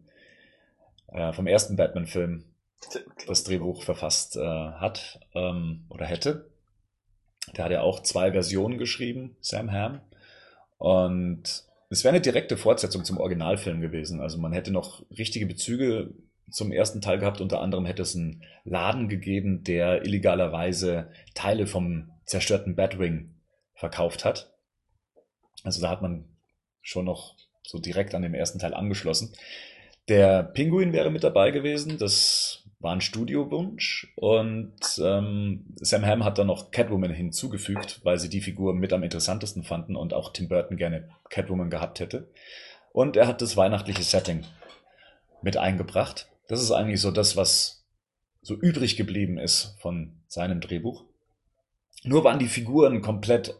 äh, 1.10 1.32
vom 1.32 1.46
ersten 1.46 1.76
Batman-Film 1.76 2.44
das 3.26 3.44
Drehbuch 3.44 3.82
verfasst 3.82 4.36
äh, 4.36 4.42
hat 4.42 5.20
ähm, 5.34 5.86
oder 5.88 6.04
hätte. 6.04 6.50
Der 7.56 7.64
hat 7.64 7.72
ja 7.72 7.80
auch 7.80 8.02
zwei 8.02 8.32
Versionen 8.32 8.76
geschrieben, 8.76 9.38
Sam 9.40 9.72
Hamm. 9.72 10.02
Und 10.76 11.64
es 11.88 12.04
wäre 12.04 12.12
eine 12.12 12.20
direkte 12.20 12.58
Fortsetzung 12.58 13.06
zum 13.06 13.16
Originalfilm 13.20 13.80
gewesen. 13.80 14.20
Also 14.20 14.36
man 14.36 14.52
hätte 14.52 14.70
noch 14.70 15.02
richtige 15.16 15.46
Bezüge 15.46 16.12
zum 16.50 16.72
ersten 16.72 17.00
Teil 17.00 17.18
gehabt. 17.18 17.40
Unter 17.40 17.62
anderem 17.62 17.86
hätte 17.86 18.02
es 18.02 18.14
einen 18.14 18.44
Laden 18.64 19.08
gegeben, 19.08 19.64
der 19.64 20.04
illegalerweise 20.04 21.08
Teile 21.32 21.66
vom 21.66 22.10
zerstörten 22.24 22.76
Batwing 22.76 23.34
verkauft 23.74 24.24
hat. 24.24 24.54
Also 25.62 25.80
da 25.80 25.90
hat 25.90 26.02
man 26.02 26.24
schon 26.82 27.06
noch 27.06 27.36
so 27.62 27.78
direkt 27.78 28.14
an 28.14 28.22
dem 28.22 28.34
ersten 28.34 28.58
Teil 28.58 28.74
angeschlossen. 28.74 29.32
Der 30.08 30.42
Pinguin 30.42 30.92
wäre 30.92 31.10
mit 31.10 31.24
dabei 31.24 31.50
gewesen. 31.50 31.96
Das 31.98 32.64
war 32.78 32.92
ein 32.92 33.00
Studiowunsch 33.00 34.12
und 34.16 34.74
ähm, 35.02 35.64
Sam 35.76 36.04
Hamm 36.04 36.24
hat 36.24 36.36
dann 36.36 36.48
noch 36.48 36.70
Catwoman 36.70 37.12
hinzugefügt, 37.12 38.00
weil 38.04 38.18
sie 38.18 38.28
die 38.28 38.42
Figur 38.42 38.74
mit 38.74 38.92
am 38.92 39.02
interessantesten 39.02 39.64
fanden 39.64 39.96
und 39.96 40.12
auch 40.12 40.34
Tim 40.34 40.48
Burton 40.48 40.76
gerne 40.76 41.08
Catwoman 41.30 41.70
gehabt 41.70 42.00
hätte. 42.00 42.30
Und 42.92 43.16
er 43.16 43.26
hat 43.26 43.40
das 43.40 43.56
weihnachtliche 43.56 44.02
Setting 44.02 44.44
mit 45.40 45.56
eingebracht. 45.56 46.28
Das 46.46 46.60
ist 46.60 46.70
eigentlich 46.70 47.00
so 47.00 47.10
das, 47.10 47.36
was 47.36 47.86
so 48.42 48.54
übrig 48.54 48.96
geblieben 48.96 49.38
ist 49.38 49.76
von 49.80 50.20
seinem 50.26 50.60
Drehbuch. 50.60 51.04
Nur 52.04 52.24
waren 52.24 52.38
die 52.38 52.48
Figuren 52.48 53.00
komplett, 53.00 53.54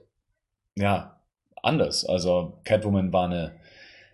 ja, 0.77 1.21
anders. 1.62 2.05
Also 2.05 2.61
Catwoman 2.65 3.12
war 3.12 3.25
eine 3.25 3.57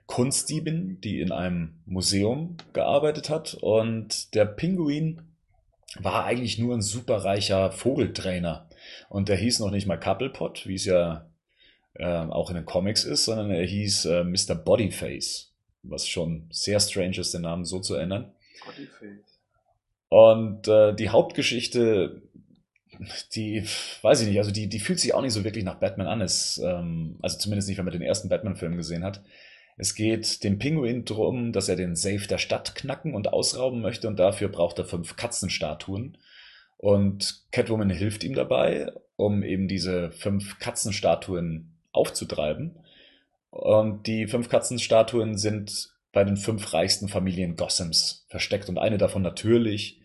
Kunstdiebin, 0.07 1.01
die 1.01 1.20
in 1.20 1.32
einem 1.32 1.81
Museum 1.86 2.57
gearbeitet 2.73 3.28
hat. 3.28 3.55
Und 3.55 4.35
der 4.35 4.44
Pinguin 4.44 5.23
war 5.98 6.24
eigentlich 6.24 6.59
nur 6.59 6.74
ein 6.74 6.82
superreicher 6.82 7.73
Vogeltrainer. 7.73 8.69
Und 9.09 9.28
der 9.28 9.36
hieß 9.36 9.61
noch 9.61 9.70
nicht 9.70 9.86
mal 9.86 9.98
Couplepot, 9.98 10.66
wie 10.66 10.74
es 10.74 10.85
ja 10.85 11.28
äh, 11.94 12.07
auch 12.07 12.51
in 12.51 12.57
den 12.57 12.66
Comics 12.66 13.05
ist, 13.05 13.24
sondern 13.24 13.51
er 13.51 13.66
hieß 13.66 14.07
äh, 14.07 14.24
Mr. 14.24 14.55
Bodyface. 14.55 15.52
Was 15.82 16.07
schon 16.07 16.47
sehr 16.51 16.78
strange 16.78 17.19
ist, 17.19 17.32
den 17.32 17.43
Namen 17.43 17.65
so 17.65 17.81
zu 17.81 17.94
ändern. 17.94 18.32
Bodyface. 18.65 19.39
Und 20.09 20.66
äh, 20.66 20.93
die 20.93 21.11
Hauptgeschichte, 21.11 22.23
die, 23.35 23.64
weiß 24.02 24.22
ich 24.22 24.28
nicht, 24.28 24.39
also 24.39 24.51
die, 24.51 24.68
die 24.68 24.81
fühlt 24.81 25.01
sich 25.01 25.14
auch 25.14 25.22
nicht 25.22 25.32
so 25.32 25.44
wirklich 25.44 25.64
nach 25.64 25.77
Batman 25.77 26.06
an. 26.06 26.20
Es, 26.20 26.60
ähm, 26.64 27.16
also 27.22 27.39
zumindest 27.39 27.68
nicht, 27.68 27.78
wenn 27.78 27.85
man 27.85 27.93
den 27.93 28.02
ersten 28.02 28.28
Batman-Film 28.28 28.77
gesehen 28.77 29.05
hat. 29.05 29.22
Es 29.77 29.94
geht 29.94 30.44
dem 30.44 30.59
Pinguin 30.59 31.05
darum, 31.05 31.52
dass 31.52 31.68
er 31.68 31.77
den 31.77 31.97
Safe 31.97 32.27
der 32.28 32.39
Stadt 32.39 32.74
knacken 32.74 33.14
und 33.14 33.32
ausrauben 33.32 33.81
möchte 33.81 34.09
und 34.09 34.18
dafür 34.18 34.48
braucht 34.48 34.78
er 34.78 34.85
fünf 34.85 35.16
Katzenstatuen. 35.16 36.18
Und 36.77 37.44
Catwoman 37.51 37.90
hilft 37.90 38.24
ihm 38.24 38.35
dabei, 38.35 38.93
um 39.16 39.43
eben 39.43 39.68
diese 39.68 40.10
fünf 40.10 40.59
Katzenstatuen 40.59 41.74
aufzutreiben. 41.93 42.78
Und 43.51 44.06
die 44.06 44.27
fünf 44.27 44.48
Katzenstatuen 44.48 45.36
sind 45.36 45.90
bei 46.12 46.24
den 46.24 46.36
fünf 46.36 46.72
reichsten 46.72 47.09
Familien 47.09 47.56
Gossams 47.56 48.27
versteckt 48.28 48.68
und 48.68 48.78
eine 48.78 48.98
davon 48.98 49.22
natürlich 49.22 50.01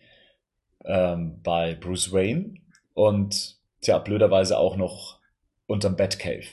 ähm, 0.84 1.40
bei 1.42 1.74
Bruce 1.74 2.12
Wayne 2.12 2.54
und 2.96 3.58
tja, 3.82 3.98
blöderweise 3.98 4.58
auch 4.58 4.76
noch 4.76 5.20
unterm 5.66 5.96
Batcave. 5.96 6.46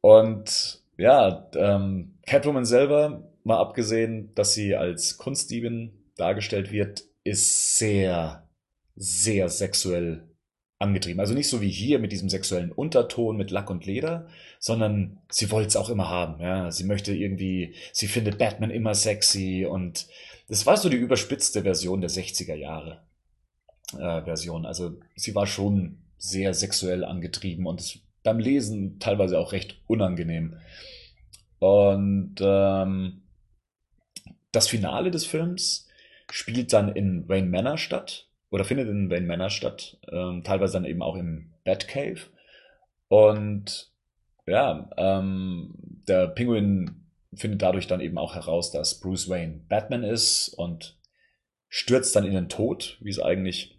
Und 0.00 0.82
ja, 0.98 1.48
ähm, 1.54 2.18
Catwoman 2.26 2.64
selber, 2.64 3.22
mal 3.44 3.58
abgesehen, 3.58 4.34
dass 4.34 4.54
sie 4.54 4.74
als 4.74 5.16
Kunstdiebin 5.16 5.92
dargestellt 6.16 6.72
wird, 6.72 7.04
ist 7.22 7.78
sehr, 7.78 8.48
sehr 8.96 9.48
sexuell 9.48 10.28
angetrieben. 10.80 11.20
Also 11.20 11.32
nicht 11.32 11.48
so 11.48 11.60
wie 11.60 11.70
hier 11.70 12.00
mit 12.00 12.10
diesem 12.10 12.28
sexuellen 12.28 12.72
Unterton 12.72 13.36
mit 13.36 13.52
Lack 13.52 13.70
und 13.70 13.86
Leder, 13.86 14.26
sondern 14.58 15.20
sie 15.30 15.50
wollte 15.52 15.68
es 15.68 15.76
auch 15.76 15.90
immer 15.90 16.10
haben. 16.10 16.42
Ja, 16.42 16.72
sie 16.72 16.84
möchte 16.84 17.14
irgendwie, 17.14 17.76
sie 17.92 18.08
findet 18.08 18.38
Batman 18.38 18.70
immer 18.70 18.94
sexy 18.94 19.64
und 19.64 20.08
das 20.48 20.66
war 20.66 20.76
so 20.76 20.88
die 20.88 20.96
überspitzte 20.96 21.62
Version 21.62 22.00
der 22.00 22.10
60er 22.10 22.54
Jahre 22.54 23.04
äh, 23.98 24.22
Version. 24.24 24.66
Also 24.66 24.96
sie 25.16 25.34
war 25.34 25.46
schon 25.46 25.98
sehr 26.16 26.54
sexuell 26.54 27.04
angetrieben 27.04 27.66
und 27.66 27.80
es 27.80 27.98
beim 28.22 28.38
Lesen 28.38 28.98
teilweise 28.98 29.38
auch 29.38 29.52
recht 29.52 29.80
unangenehm. 29.86 30.56
Und 31.58 32.36
ähm, 32.40 33.22
das 34.50 34.68
Finale 34.68 35.10
des 35.10 35.26
Films 35.26 35.88
spielt 36.30 36.72
dann 36.72 36.88
in 36.88 37.28
Wayne 37.28 37.48
Manor 37.48 37.78
statt 37.78 38.28
oder 38.50 38.64
findet 38.64 38.88
in 38.88 39.10
Wayne 39.10 39.26
Manor 39.26 39.50
statt, 39.50 39.98
ähm, 40.10 40.42
teilweise 40.42 40.74
dann 40.74 40.84
eben 40.84 41.02
auch 41.02 41.16
im 41.16 41.52
Batcave. 41.64 42.20
Und 43.08 43.90
ja, 44.46 44.90
ähm, 44.96 45.74
der 46.08 46.28
Penguin 46.28 47.04
findet 47.34 47.62
dadurch 47.62 47.86
dann 47.86 48.00
eben 48.00 48.18
auch 48.18 48.34
heraus, 48.34 48.70
dass 48.70 49.00
Bruce 49.00 49.28
Wayne 49.28 49.60
Batman 49.68 50.04
ist 50.04 50.48
und 50.48 50.96
stürzt 51.68 52.14
dann 52.14 52.24
in 52.24 52.34
den 52.34 52.48
Tod, 52.48 52.98
wie 53.00 53.10
es 53.10 53.20
eigentlich 53.20 53.73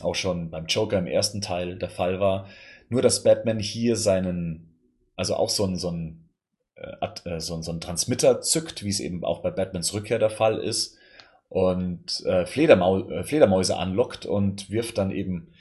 auch 0.00 0.14
schon 0.14 0.50
beim 0.50 0.66
Joker 0.66 0.98
im 0.98 1.06
ersten 1.06 1.40
Teil 1.40 1.76
der 1.78 1.90
Fall 1.90 2.20
war. 2.20 2.48
Nur 2.88 3.02
dass 3.02 3.22
Batman 3.22 3.58
hier 3.58 3.96
seinen, 3.96 4.78
also 5.16 5.34
auch 5.36 5.50
so 5.50 5.64
ein, 5.64 5.76
so 5.76 5.90
ein, 5.90 6.28
äh, 6.74 7.06
äh, 7.24 7.40
so, 7.40 7.60
so 7.62 7.72
ein 7.72 7.80
Transmitter 7.80 8.40
zückt, 8.40 8.84
wie 8.84 8.90
es 8.90 9.00
eben 9.00 9.24
auch 9.24 9.42
bei 9.42 9.50
Batmans 9.50 9.92
Rückkehr 9.94 10.18
der 10.18 10.30
Fall 10.30 10.58
ist, 10.58 10.98
und 11.52 12.24
äh, 12.24 12.46
Fledermau 12.46 13.10
äh, 13.10 13.24
Fledermäuse 13.24 13.76
anlockt 13.76 14.24
und 14.24 14.70
wirft 14.70 14.96
dann 14.96 15.10
eben 15.10 15.52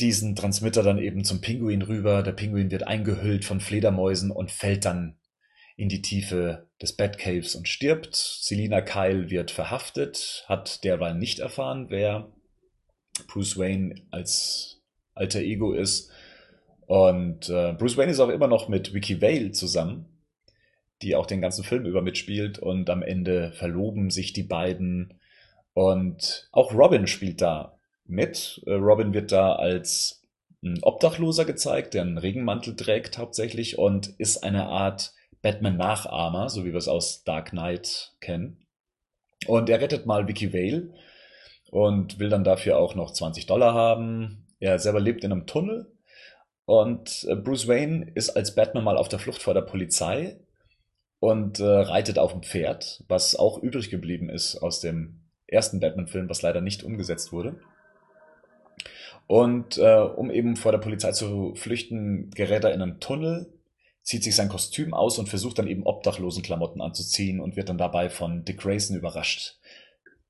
diesen 0.00 0.34
Transmitter 0.36 0.82
dann 0.82 0.98
eben 0.98 1.22
zum 1.22 1.42
Pinguin 1.42 1.82
rüber. 1.82 2.22
Der 2.22 2.32
Pinguin 2.32 2.70
wird 2.70 2.86
eingehüllt 2.86 3.44
von 3.44 3.60
Fledermäusen 3.60 4.30
und 4.30 4.50
fällt 4.50 4.86
dann 4.86 5.18
in 5.76 5.90
die 5.90 6.00
Tiefe 6.00 6.70
des 6.80 6.96
Batcaves 6.96 7.54
und 7.56 7.68
stirbt. 7.68 8.16
Selina 8.16 8.80
Kyle 8.80 9.28
wird 9.28 9.50
verhaftet, 9.50 10.46
hat 10.48 10.82
derweil 10.82 11.14
nicht 11.14 11.40
erfahren, 11.40 11.86
wer 11.90 12.32
Bruce 13.28 13.58
Wayne 13.58 13.94
als 14.10 14.80
alter 15.14 15.40
Ego 15.40 15.72
ist 15.72 16.10
und 16.86 17.48
äh, 17.48 17.72
Bruce 17.72 17.96
Wayne 17.96 18.12
ist 18.12 18.20
auch 18.20 18.28
immer 18.28 18.46
noch 18.46 18.68
mit 18.68 18.94
Vicky 18.94 19.20
Vale 19.20 19.50
zusammen, 19.50 20.06
die 21.02 21.16
auch 21.16 21.26
den 21.26 21.40
ganzen 21.40 21.64
Film 21.64 21.84
über 21.84 22.00
mitspielt. 22.00 22.58
Und 22.58 22.88
am 22.88 23.02
Ende 23.02 23.52
verloben 23.52 24.10
sich 24.10 24.32
die 24.32 24.44
beiden. 24.44 25.20
Und 25.74 26.48
auch 26.52 26.72
Robin 26.72 27.06
spielt 27.06 27.42
da 27.42 27.78
mit. 28.04 28.62
Äh, 28.66 28.74
Robin 28.74 29.12
wird 29.12 29.32
da 29.32 29.54
als 29.54 30.22
ein 30.62 30.78
Obdachloser 30.82 31.44
gezeigt, 31.44 31.94
der 31.94 32.02
einen 32.02 32.18
Regenmantel 32.18 32.76
trägt 32.76 33.18
hauptsächlich 33.18 33.78
und 33.78 34.08
ist 34.18 34.42
eine 34.42 34.66
Art 34.66 35.12
Batman-Nachahmer, 35.42 36.48
so 36.48 36.64
wie 36.64 36.72
wir 36.72 36.78
es 36.78 36.88
aus 36.88 37.24
Dark 37.24 37.50
Knight 37.50 38.14
kennen. 38.20 38.64
Und 39.46 39.68
er 39.68 39.80
rettet 39.80 40.06
mal 40.06 40.26
Vicky 40.26 40.52
Vale 40.52 40.94
und 41.76 42.18
will 42.18 42.30
dann 42.30 42.42
dafür 42.42 42.78
auch 42.78 42.94
noch 42.94 43.12
20 43.12 43.44
Dollar 43.44 43.74
haben. 43.74 44.46
Er 44.60 44.78
selber 44.78 44.98
lebt 44.98 45.24
in 45.24 45.32
einem 45.32 45.46
Tunnel 45.46 45.92
und 46.64 47.26
äh, 47.28 47.36
Bruce 47.36 47.68
Wayne 47.68 48.12
ist 48.14 48.30
als 48.30 48.54
Batman 48.54 48.82
mal 48.82 48.96
auf 48.96 49.08
der 49.08 49.18
Flucht 49.18 49.42
vor 49.42 49.52
der 49.52 49.60
Polizei 49.60 50.38
und 51.20 51.60
äh, 51.60 51.66
reitet 51.66 52.18
auf 52.18 52.32
dem 52.32 52.42
Pferd, 52.42 53.04
was 53.08 53.36
auch 53.36 53.62
übrig 53.62 53.90
geblieben 53.90 54.30
ist 54.30 54.56
aus 54.56 54.80
dem 54.80 55.20
ersten 55.46 55.78
Batman-Film, 55.78 56.30
was 56.30 56.40
leider 56.40 56.62
nicht 56.62 56.82
umgesetzt 56.82 57.30
wurde. 57.30 57.60
Und 59.26 59.76
äh, 59.76 59.98
um 59.98 60.30
eben 60.30 60.56
vor 60.56 60.72
der 60.72 60.78
Polizei 60.78 61.12
zu 61.12 61.54
flüchten, 61.56 62.30
gerät 62.30 62.64
er 62.64 62.72
in 62.72 62.80
einen 62.80 63.00
Tunnel, 63.00 63.52
zieht 64.02 64.24
sich 64.24 64.34
sein 64.34 64.48
Kostüm 64.48 64.94
aus 64.94 65.18
und 65.18 65.28
versucht 65.28 65.58
dann 65.58 65.66
eben 65.66 65.82
obdachlosen 65.82 66.42
Klamotten 66.42 66.80
anzuziehen 66.80 67.38
und 67.38 67.54
wird 67.54 67.68
dann 67.68 67.76
dabei 67.76 68.08
von 68.08 68.46
Dick 68.46 68.60
Grayson 68.60 68.96
überrascht, 68.96 69.58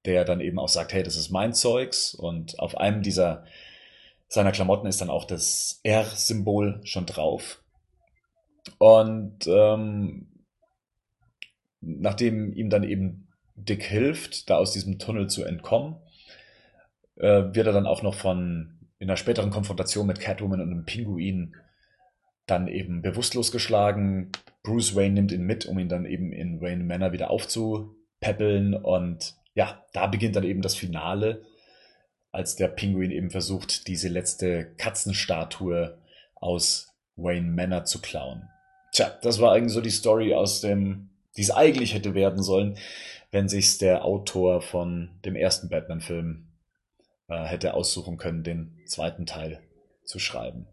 der 0.06 0.24
dann 0.24 0.40
eben 0.40 0.58
auch 0.58 0.68
sagt, 0.68 0.92
hey, 0.92 1.02
das 1.02 1.16
ist 1.16 1.30
mein 1.30 1.52
Zeugs 1.52 2.14
und 2.14 2.58
auf 2.58 2.76
einem 2.76 3.02
dieser 3.02 3.44
seiner 4.28 4.52
Klamotten 4.52 4.86
ist 4.86 5.00
dann 5.00 5.10
auch 5.10 5.24
das 5.24 5.80
R-Symbol 5.84 6.80
schon 6.84 7.06
drauf. 7.06 7.62
Und 8.78 9.46
ähm, 9.46 10.26
nachdem 11.80 12.52
ihm 12.52 12.70
dann 12.70 12.82
eben 12.82 13.28
Dick 13.54 13.84
hilft, 13.84 14.50
da 14.50 14.56
aus 14.56 14.72
diesem 14.72 14.98
Tunnel 14.98 15.28
zu 15.28 15.44
entkommen, 15.44 15.96
äh, 17.16 17.44
wird 17.54 17.66
er 17.66 17.72
dann 17.72 17.86
auch 17.86 18.02
noch 18.02 18.14
von 18.14 18.72
in 18.98 19.08
einer 19.08 19.16
späteren 19.16 19.50
Konfrontation 19.50 20.06
mit 20.06 20.20
Catwoman 20.20 20.60
und 20.60 20.70
einem 20.70 20.84
Pinguin 20.84 21.54
dann 22.46 22.68
eben 22.68 23.02
bewusstlos 23.02 23.52
geschlagen. 23.52 24.32
Bruce 24.62 24.94
Wayne 24.94 25.14
nimmt 25.14 25.32
ihn 25.32 25.44
mit, 25.44 25.66
um 25.66 25.78
ihn 25.78 25.88
dann 25.88 26.06
eben 26.06 26.32
in 26.32 26.60
Wayne 26.60 26.84
Manor 26.84 27.12
wieder 27.12 27.30
aufzupäppeln. 27.30 28.74
Und 28.74 29.34
ja, 29.56 29.82
da 29.94 30.06
beginnt 30.06 30.36
dann 30.36 30.44
eben 30.44 30.62
das 30.62 30.76
Finale 30.76 31.42
als 32.30 32.56
der 32.56 32.68
Pinguin 32.68 33.10
eben 33.10 33.30
versucht, 33.30 33.88
diese 33.88 34.08
letzte 34.08 34.74
Katzenstatue 34.76 35.98
aus 36.34 36.94
Wayne 37.16 37.50
Manor 37.50 37.84
zu 37.84 38.02
klauen. 38.02 38.50
Tja, 38.92 39.18
das 39.22 39.40
war 39.40 39.52
eigentlich 39.52 39.72
so 39.72 39.80
die 39.80 39.90
Story 39.90 40.34
aus 40.34 40.60
dem, 40.60 41.08
die 41.38 41.42
es 41.42 41.50
eigentlich 41.50 41.94
hätte 41.94 42.14
werden 42.14 42.42
sollen, 42.42 42.76
wenn 43.30 43.48
sich's 43.48 43.78
der 43.78 44.04
Autor 44.04 44.60
von 44.60 45.18
dem 45.24 45.34
ersten 45.34 45.70
Batman-Film 45.70 46.46
äh, 47.28 47.44
hätte 47.44 47.72
aussuchen 47.72 48.18
können, 48.18 48.44
den 48.44 48.78
zweiten 48.86 49.24
Teil 49.24 49.62
zu 50.04 50.18
schreiben. 50.18 50.66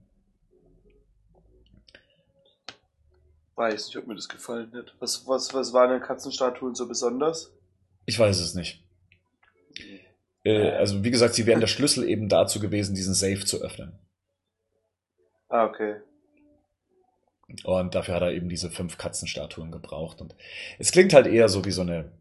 Weiß 3.55 3.87
nicht, 3.87 3.97
ob 3.97 4.07
mir 4.07 4.15
das 4.15 4.27
gefallen 4.27 4.73
hat. 4.73 4.93
Was, 4.99 5.25
was, 5.25 5.53
was 5.53 5.71
waren 5.71 5.91
denn 5.91 6.01
Katzenstatuen 6.01 6.75
so 6.75 6.85
besonders? 6.85 7.53
Ich 8.05 8.19
weiß 8.19 8.39
es 8.39 8.53
nicht. 8.53 8.83
Äh, 10.43 10.71
also 10.71 11.03
wie 11.03 11.11
gesagt, 11.11 11.35
sie 11.35 11.45
wären 11.45 11.61
der 11.61 11.67
Schlüssel 11.67 12.07
eben 12.07 12.29
dazu 12.29 12.59
gewesen, 12.59 12.95
diesen 12.95 13.13
Safe 13.13 13.45
zu 13.45 13.61
öffnen. 13.61 13.97
Ah, 15.49 15.65
okay. 15.65 16.01
Und 17.63 17.95
dafür 17.95 18.15
hat 18.15 18.23
er 18.23 18.31
eben 18.31 18.49
diese 18.49 18.71
fünf 18.71 18.97
Katzenstatuen 18.97 19.71
gebraucht. 19.71 20.21
Und 20.21 20.35
es 20.79 20.91
klingt 20.91 21.13
halt 21.13 21.27
eher 21.27 21.49
so 21.49 21.65
wie 21.65 21.71
so 21.71 21.81
eine 21.81 22.11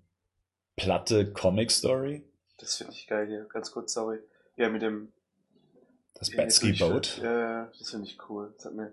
platte 0.76 1.32
Comic-Story. 1.32 2.22
Das 2.58 2.76
finde 2.76 2.92
ich 2.92 3.06
geil 3.06 3.26
hier. 3.26 3.46
Ganz 3.48 3.72
kurz, 3.72 3.94
sorry. 3.94 4.18
Ja, 4.56 4.68
mit 4.68 4.82
dem. 4.82 5.12
Das 6.14 6.30
Batsky 6.30 6.72
Boat. 6.72 7.18
Ja, 7.22 7.72
das 7.78 7.90
finde 7.90 8.06
ich 8.06 8.18
cool. 8.28 8.52
Das 8.56 8.66
hat 8.66 8.74
mir. 8.74 8.92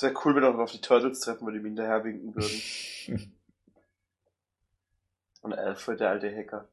Wäre 0.00 0.14
cool, 0.24 0.36
wenn 0.36 0.44
auch 0.44 0.54
auf 0.58 0.72
die 0.72 0.80
Turtles 0.80 1.20
treffen, 1.20 1.46
wo 1.46 1.50
die 1.50 1.58
ihm 1.58 1.64
hinterher 1.64 2.04
winken 2.04 2.34
würden. 2.34 3.32
Und 5.40 5.52
Alfred, 5.52 6.00
der 6.00 6.10
alte 6.10 6.34
Hacker. 6.34 6.68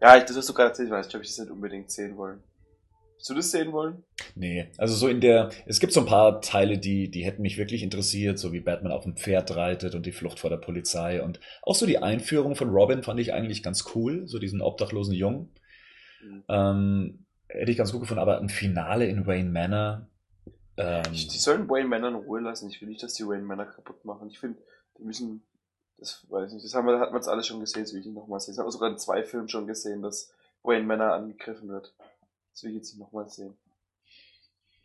Ja, 0.00 0.16
ich, 0.16 0.24
das 0.24 0.36
hast 0.36 0.48
du 0.48 0.54
gerade 0.54 0.70
erzählt, 0.70 0.88
ich 0.88 0.92
weiß 0.92 1.06
nicht, 1.06 1.16
ob 1.16 1.22
ich 1.22 1.28
das 1.28 1.38
nicht 1.38 1.50
unbedingt 1.50 1.90
sehen 1.90 2.16
wollen. 2.16 2.42
Hast 3.18 3.30
du 3.30 3.34
das 3.34 3.50
sehen 3.50 3.72
wollen? 3.72 4.04
Nee, 4.36 4.70
also 4.78 4.94
so 4.94 5.08
in 5.08 5.20
der, 5.20 5.50
es 5.66 5.80
gibt 5.80 5.92
so 5.92 6.00
ein 6.00 6.06
paar 6.06 6.40
Teile, 6.40 6.78
die, 6.78 7.10
die 7.10 7.24
hätten 7.24 7.42
mich 7.42 7.58
wirklich 7.58 7.82
interessiert, 7.82 8.38
so 8.38 8.52
wie 8.52 8.60
Batman 8.60 8.92
auf 8.92 9.02
dem 9.02 9.16
Pferd 9.16 9.56
reitet 9.56 9.96
und 9.96 10.06
die 10.06 10.12
Flucht 10.12 10.38
vor 10.38 10.50
der 10.50 10.58
Polizei 10.58 11.20
und 11.20 11.40
auch 11.62 11.74
so 11.74 11.84
die 11.84 11.98
Einführung 11.98 12.54
von 12.54 12.70
Robin 12.70 13.02
fand 13.02 13.18
ich 13.18 13.32
eigentlich 13.32 13.64
ganz 13.64 13.86
cool, 13.96 14.28
so 14.28 14.38
diesen 14.38 14.62
obdachlosen 14.62 15.14
Jungen. 15.14 15.52
Mhm. 16.22 16.44
Ähm, 16.48 17.26
hätte 17.48 17.70
ich 17.70 17.78
ganz 17.78 17.90
gut 17.90 18.02
gefunden, 18.02 18.20
aber 18.20 18.38
ein 18.38 18.48
Finale 18.48 19.06
in 19.06 19.26
Wayne 19.26 19.50
Manor. 19.50 20.08
Ähm, 20.76 21.02
die 21.12 21.38
sollen 21.38 21.68
Wayne 21.68 21.88
Manor 21.88 22.10
in 22.10 22.16
Ruhe 22.16 22.40
lassen. 22.40 22.70
Ich 22.70 22.80
will 22.80 22.88
nicht, 22.88 23.02
dass 23.02 23.14
die 23.14 23.26
Wayne 23.26 23.42
Manor 23.42 23.66
kaputt 23.66 24.04
machen. 24.04 24.28
Ich 24.28 24.38
finde, 24.38 24.60
die 24.96 25.02
müssen, 25.02 25.42
das 25.98 26.24
weiß 26.30 26.48
ich 26.48 26.54
nicht, 26.54 26.64
das 26.64 26.74
haben 26.74 26.86
wir, 26.86 27.00
hat 27.00 27.12
man 27.12 27.20
es 27.20 27.28
alle 27.28 27.42
schon 27.42 27.60
gesehen, 27.60 27.84
so 27.84 27.94
wie 27.94 28.00
ich 28.00 28.06
ihn 28.06 28.14
nochmal 28.14 28.40
sehen. 28.40 28.52
Das 28.52 28.58
haben 28.58 28.66
wir 28.66 28.72
sogar 28.72 28.90
in 28.90 28.98
zwei 28.98 29.24
Filmen 29.24 29.48
schon 29.48 29.66
gesehen, 29.66 30.00
dass 30.00 30.32
Wayne 30.62 30.86
Manor 30.86 31.12
angegriffen 31.12 31.68
wird. 31.68 31.92
Das 32.52 32.62
will 32.62 32.70
ich 32.70 32.76
jetzt 32.76 32.92
nicht 32.92 33.00
nochmal 33.00 33.28
sehen. 33.28 33.56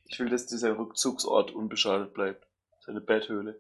Ich 0.06 0.20
will, 0.20 0.30
dass 0.30 0.48
dieser 0.48 0.78
Rückzugsort 0.78 1.52
unbeschadet 1.52 2.14
bleibt. 2.14 2.48
Seine 2.80 3.00
Betthöhle. 3.00 3.60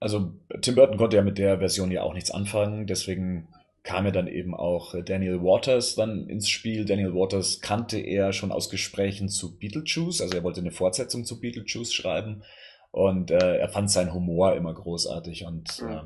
Also 0.00 0.32
Tim 0.62 0.74
Burton 0.74 0.96
konnte 0.96 1.16
ja 1.16 1.22
mit 1.22 1.36
der 1.36 1.58
Version 1.58 1.90
ja 1.90 2.02
auch 2.02 2.14
nichts 2.14 2.30
anfangen, 2.30 2.86
deswegen 2.86 3.48
kam 3.82 4.04
ja 4.04 4.10
dann 4.10 4.26
eben 4.26 4.54
auch 4.54 4.94
Daniel 5.04 5.42
Waters 5.42 5.94
dann 5.94 6.28
ins 6.28 6.48
Spiel. 6.48 6.84
Daniel 6.84 7.14
Waters 7.14 7.60
kannte 7.60 7.98
er 7.98 8.32
schon 8.32 8.52
aus 8.52 8.68
Gesprächen 8.68 9.28
zu 9.28 9.58
Beetlejuice, 9.58 10.20
also 10.20 10.36
er 10.36 10.44
wollte 10.44 10.60
eine 10.60 10.70
Fortsetzung 10.70 11.24
zu 11.24 11.40
Beetlejuice 11.40 11.92
schreiben 11.92 12.42
und 12.90 13.30
äh, 13.30 13.56
er 13.58 13.68
fand 13.68 13.90
seinen 13.90 14.12
Humor 14.12 14.54
immer 14.54 14.74
großartig 14.74 15.44
und 15.46 15.80
mhm. 15.80 15.90
äh, 15.90 16.00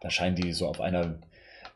da 0.00 0.10
scheinen 0.10 0.36
die 0.36 0.52
so 0.52 0.66
auf 0.66 0.80
einer 0.80 1.18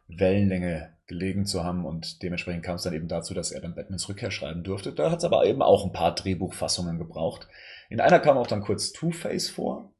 Wellenlänge 0.07 0.95
gelegen 1.07 1.47
zu 1.47 1.65
haben 1.65 1.85
und 1.85 2.23
dementsprechend 2.23 2.63
kam 2.63 2.77
es 2.77 2.83
dann 2.83 2.95
eben 2.95 3.09
dazu, 3.09 3.35
dass 3.35 3.51
er 3.51 3.61
dann 3.61 3.75
Batmans 3.75 4.09
Rückkehr 4.09 4.31
schreiben 4.31 4.63
durfte. 4.63 4.93
Da 4.93 5.11
hat 5.11 5.19
es 5.19 5.25
aber 5.25 5.47
eben 5.47 5.63
auch 5.63 5.85
ein 5.85 5.93
paar 5.93 6.15
Drehbuchfassungen 6.15 6.99
gebraucht. 6.99 7.49
In 7.89 8.01
einer 8.01 8.21
kam 8.21 8.37
auch 8.37 8.47
dann 8.47 8.61
kurz 8.61 8.93
Two-Face 8.93 9.49
vor. 9.49 9.93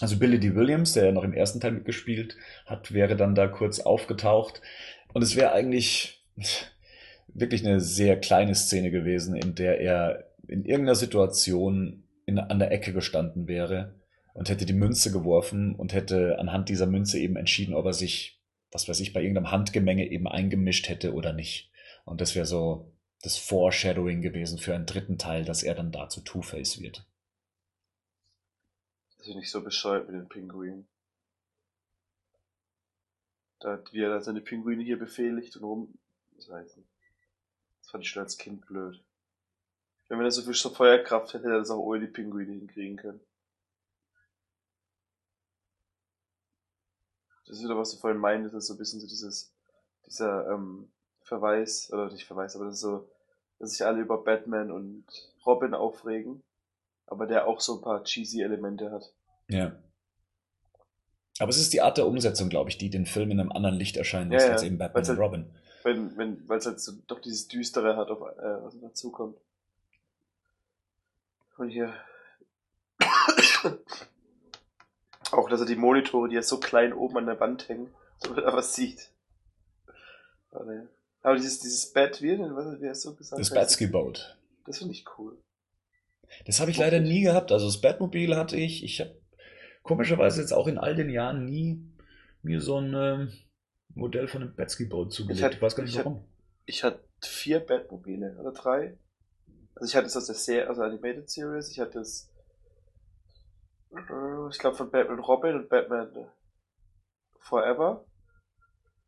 Also 0.00 0.18
Billy 0.18 0.40
D. 0.40 0.54
Williams, 0.54 0.94
der 0.94 1.06
ja 1.06 1.12
noch 1.12 1.24
im 1.24 1.34
ersten 1.34 1.60
Teil 1.60 1.72
mitgespielt 1.72 2.36
hat, 2.66 2.92
wäre 2.92 3.16
dann 3.16 3.34
da 3.34 3.46
kurz 3.48 3.80
aufgetaucht. 3.80 4.62
Und 5.12 5.22
es 5.22 5.36
wäre 5.36 5.52
eigentlich 5.52 6.24
wirklich 7.28 7.64
eine 7.66 7.80
sehr 7.80 8.18
kleine 8.18 8.54
Szene 8.54 8.90
gewesen, 8.90 9.36
in 9.36 9.54
der 9.54 9.80
er 9.80 10.30
in 10.48 10.64
irgendeiner 10.64 10.96
Situation 10.96 12.04
in, 12.26 12.38
an 12.38 12.58
der 12.58 12.72
Ecke 12.72 12.92
gestanden 12.92 13.46
wäre 13.46 13.94
und 14.32 14.48
hätte 14.48 14.66
die 14.66 14.72
Münze 14.72 15.12
geworfen 15.12 15.74
und 15.74 15.92
hätte 15.92 16.38
anhand 16.38 16.68
dieser 16.68 16.86
Münze 16.86 17.18
eben 17.18 17.36
entschieden, 17.36 17.74
ob 17.74 17.84
er 17.86 17.92
sich 17.92 18.40
was 18.72 18.88
weiß 18.88 19.00
ich, 19.00 19.12
bei 19.12 19.20
irgendeinem 19.20 19.50
Handgemenge 19.50 20.08
eben 20.10 20.28
eingemischt 20.28 20.88
hätte 20.88 21.14
oder 21.14 21.32
nicht. 21.32 21.70
Und 22.04 22.20
das 22.20 22.34
wäre 22.34 22.46
so 22.46 22.92
das 23.22 23.36
Foreshadowing 23.36 24.22
gewesen 24.22 24.58
für 24.58 24.74
einen 24.74 24.86
dritten 24.86 25.18
Teil, 25.18 25.44
dass 25.44 25.62
er 25.62 25.74
dann 25.74 25.92
dazu 25.92 26.20
Two-Face 26.20 26.80
wird. 26.80 27.06
Das 29.20 29.28
ist 29.28 29.36
nicht 29.36 29.50
so 29.50 29.62
bescheuert 29.62 30.08
mit 30.08 30.16
den 30.16 30.28
Pinguinen. 30.28 30.88
Da 33.60 33.72
hat 33.72 33.92
wie 33.92 34.00
er 34.00 34.08
da 34.08 34.20
seine 34.22 34.40
Pinguine 34.40 34.82
hier 34.82 34.98
befehligt 34.98 35.56
und 35.56 35.64
rum. 35.64 35.98
Das 36.36 36.48
weiß 36.48 36.78
nicht. 36.78 36.88
Das 37.80 37.90
fand 37.90 38.04
ich 38.04 38.10
schon 38.10 38.22
als 38.22 38.38
Kind 38.38 38.64
blöd. 38.66 39.04
Wenn 40.08 40.20
er 40.20 40.30
so 40.30 40.42
viel 40.42 40.54
Feuerkraft 40.54 41.34
hätte, 41.34 41.44
hätte 41.44 41.52
er 41.52 41.58
das 41.58 41.70
auch 41.70 41.78
ohne 41.78 42.00
die 42.00 42.12
Pinguine 42.12 42.50
hinkriegen 42.50 42.96
können. 42.96 43.20
das 47.50 47.58
ist 47.58 47.64
wieder, 47.64 47.76
was 47.76 47.90
du 47.90 47.96
vorhin 47.96 48.20
meintest, 48.20 48.54
das 48.54 48.62
ist 48.62 48.68
so 48.68 48.74
ein 48.74 48.78
bisschen 48.78 49.00
so 49.00 49.08
dieses, 49.08 49.52
dieser 50.06 50.48
ähm, 50.50 50.88
Verweis, 51.22 51.92
oder 51.92 52.08
nicht 52.10 52.24
Verweis, 52.24 52.54
aber 52.54 52.66
das 52.66 52.74
ist 52.74 52.80
so, 52.80 53.08
dass 53.58 53.72
sich 53.72 53.84
alle 53.84 54.00
über 54.00 54.22
Batman 54.22 54.70
und 54.70 55.04
Robin 55.44 55.74
aufregen, 55.74 56.44
aber 57.10 57.26
der 57.26 57.46
auch 57.46 57.60
so 57.60 57.76
ein 57.76 57.82
paar 57.82 58.02
cheesy 58.04 58.40
Elemente 58.40 58.90
hat. 58.90 59.12
Ja. 59.48 59.76
Aber 61.38 61.50
es 61.50 61.58
ist 61.58 61.72
die 61.72 61.82
Art 61.82 61.98
der 61.98 62.06
Umsetzung, 62.06 62.48
glaube 62.48 62.70
ich, 62.70 62.78
die 62.78 62.88
den 62.88 63.04
Film 63.04 63.30
in 63.30 63.40
einem 63.40 63.52
anderen 63.52 63.76
Licht 63.76 63.96
erscheinen 63.96 64.30
lässt 64.30 64.44
ja, 64.44 64.50
ja. 64.50 64.54
als 64.54 64.62
eben 64.62 64.78
Batman 64.78 65.04
halt, 65.04 65.18
und 65.18 65.24
Robin. 65.24 65.50
Wenn, 65.82 66.16
wenn, 66.16 66.48
weil 66.48 66.58
es 66.58 66.66
halt 66.66 66.80
so 66.80 66.92
doch 67.06 67.20
dieses 67.20 67.48
Düstere 67.48 67.96
hat, 67.96 68.08
auf, 68.08 68.20
äh, 68.20 68.62
was 68.62 68.78
dazukommt. 68.80 69.36
Und 71.58 71.70
hier 71.70 71.92
auch, 75.32 75.48
dass 75.48 75.60
er 75.60 75.66
die 75.66 75.76
Monitore, 75.76 76.28
die 76.28 76.36
ja 76.36 76.42
so 76.42 76.60
klein 76.60 76.92
oben 76.92 77.18
an 77.18 77.26
der 77.26 77.40
Wand 77.40 77.68
hängen, 77.68 77.92
so 78.18 78.34
er 78.34 78.52
was 78.52 78.74
sieht. 78.74 79.10
Aber 80.50 81.36
dieses, 81.36 81.60
dieses 81.60 81.92
Bett, 81.92 82.22
wie, 82.22 82.38
was, 82.38 82.80
wie 82.80 82.88
hast 82.88 83.04
du 83.04 83.14
gesagt? 83.14 83.40
Das 83.40 83.50
Batsky 83.50 83.86
Boat. 83.86 84.38
Das 84.64 84.78
finde 84.78 84.94
ich 84.94 85.04
cool. 85.18 85.36
Das 86.46 86.60
habe 86.60 86.70
ich 86.70 86.78
leider 86.78 87.00
nie 87.00 87.22
gehabt. 87.22 87.52
Also 87.52 87.66
das 87.66 87.80
Batmobil 87.80 88.36
hatte 88.36 88.56
ich. 88.56 88.84
Ich 88.84 89.00
habe 89.00 89.18
komischerweise 89.82 90.40
jetzt 90.40 90.52
auch 90.52 90.66
in 90.66 90.78
all 90.78 90.94
den 90.94 91.10
Jahren 91.10 91.44
nie 91.44 91.84
mir 92.42 92.60
so 92.60 92.78
ein 92.78 92.94
äh, 92.94 93.26
Modell 93.94 94.28
von 94.28 94.42
einem 94.42 94.54
Batsky 94.54 94.86
Boat 94.86 95.12
zugelegt. 95.12 95.38
Ich, 95.38 95.44
hatte, 95.44 95.56
ich 95.56 95.62
weiß 95.62 95.76
gar 95.76 95.82
nicht 95.84 95.94
ich 95.94 95.98
warum. 95.98 96.16
Hatte, 96.16 96.28
ich 96.66 96.84
hatte 96.84 97.04
vier 97.22 97.60
Batmobile 97.60 98.36
oder 98.38 98.52
drei. 98.52 98.98
Also 99.74 99.90
ich 99.90 99.96
hatte 99.96 100.06
es 100.06 100.16
aus 100.16 100.26
der 100.26 100.34
Serie, 100.34 100.70
aus 100.70 100.76
der 100.76 100.86
Animated 100.86 101.28
Series. 101.28 101.70
Ich 101.70 101.80
hatte 101.80 102.00
es 102.00 102.30
äh, 103.92 104.48
ich 104.50 104.58
glaube 104.58 104.76
von 104.76 104.90
Batman 104.90 105.18
Robin 105.18 105.56
und 105.56 105.68
Batman 105.68 106.30
Forever. 107.38 108.04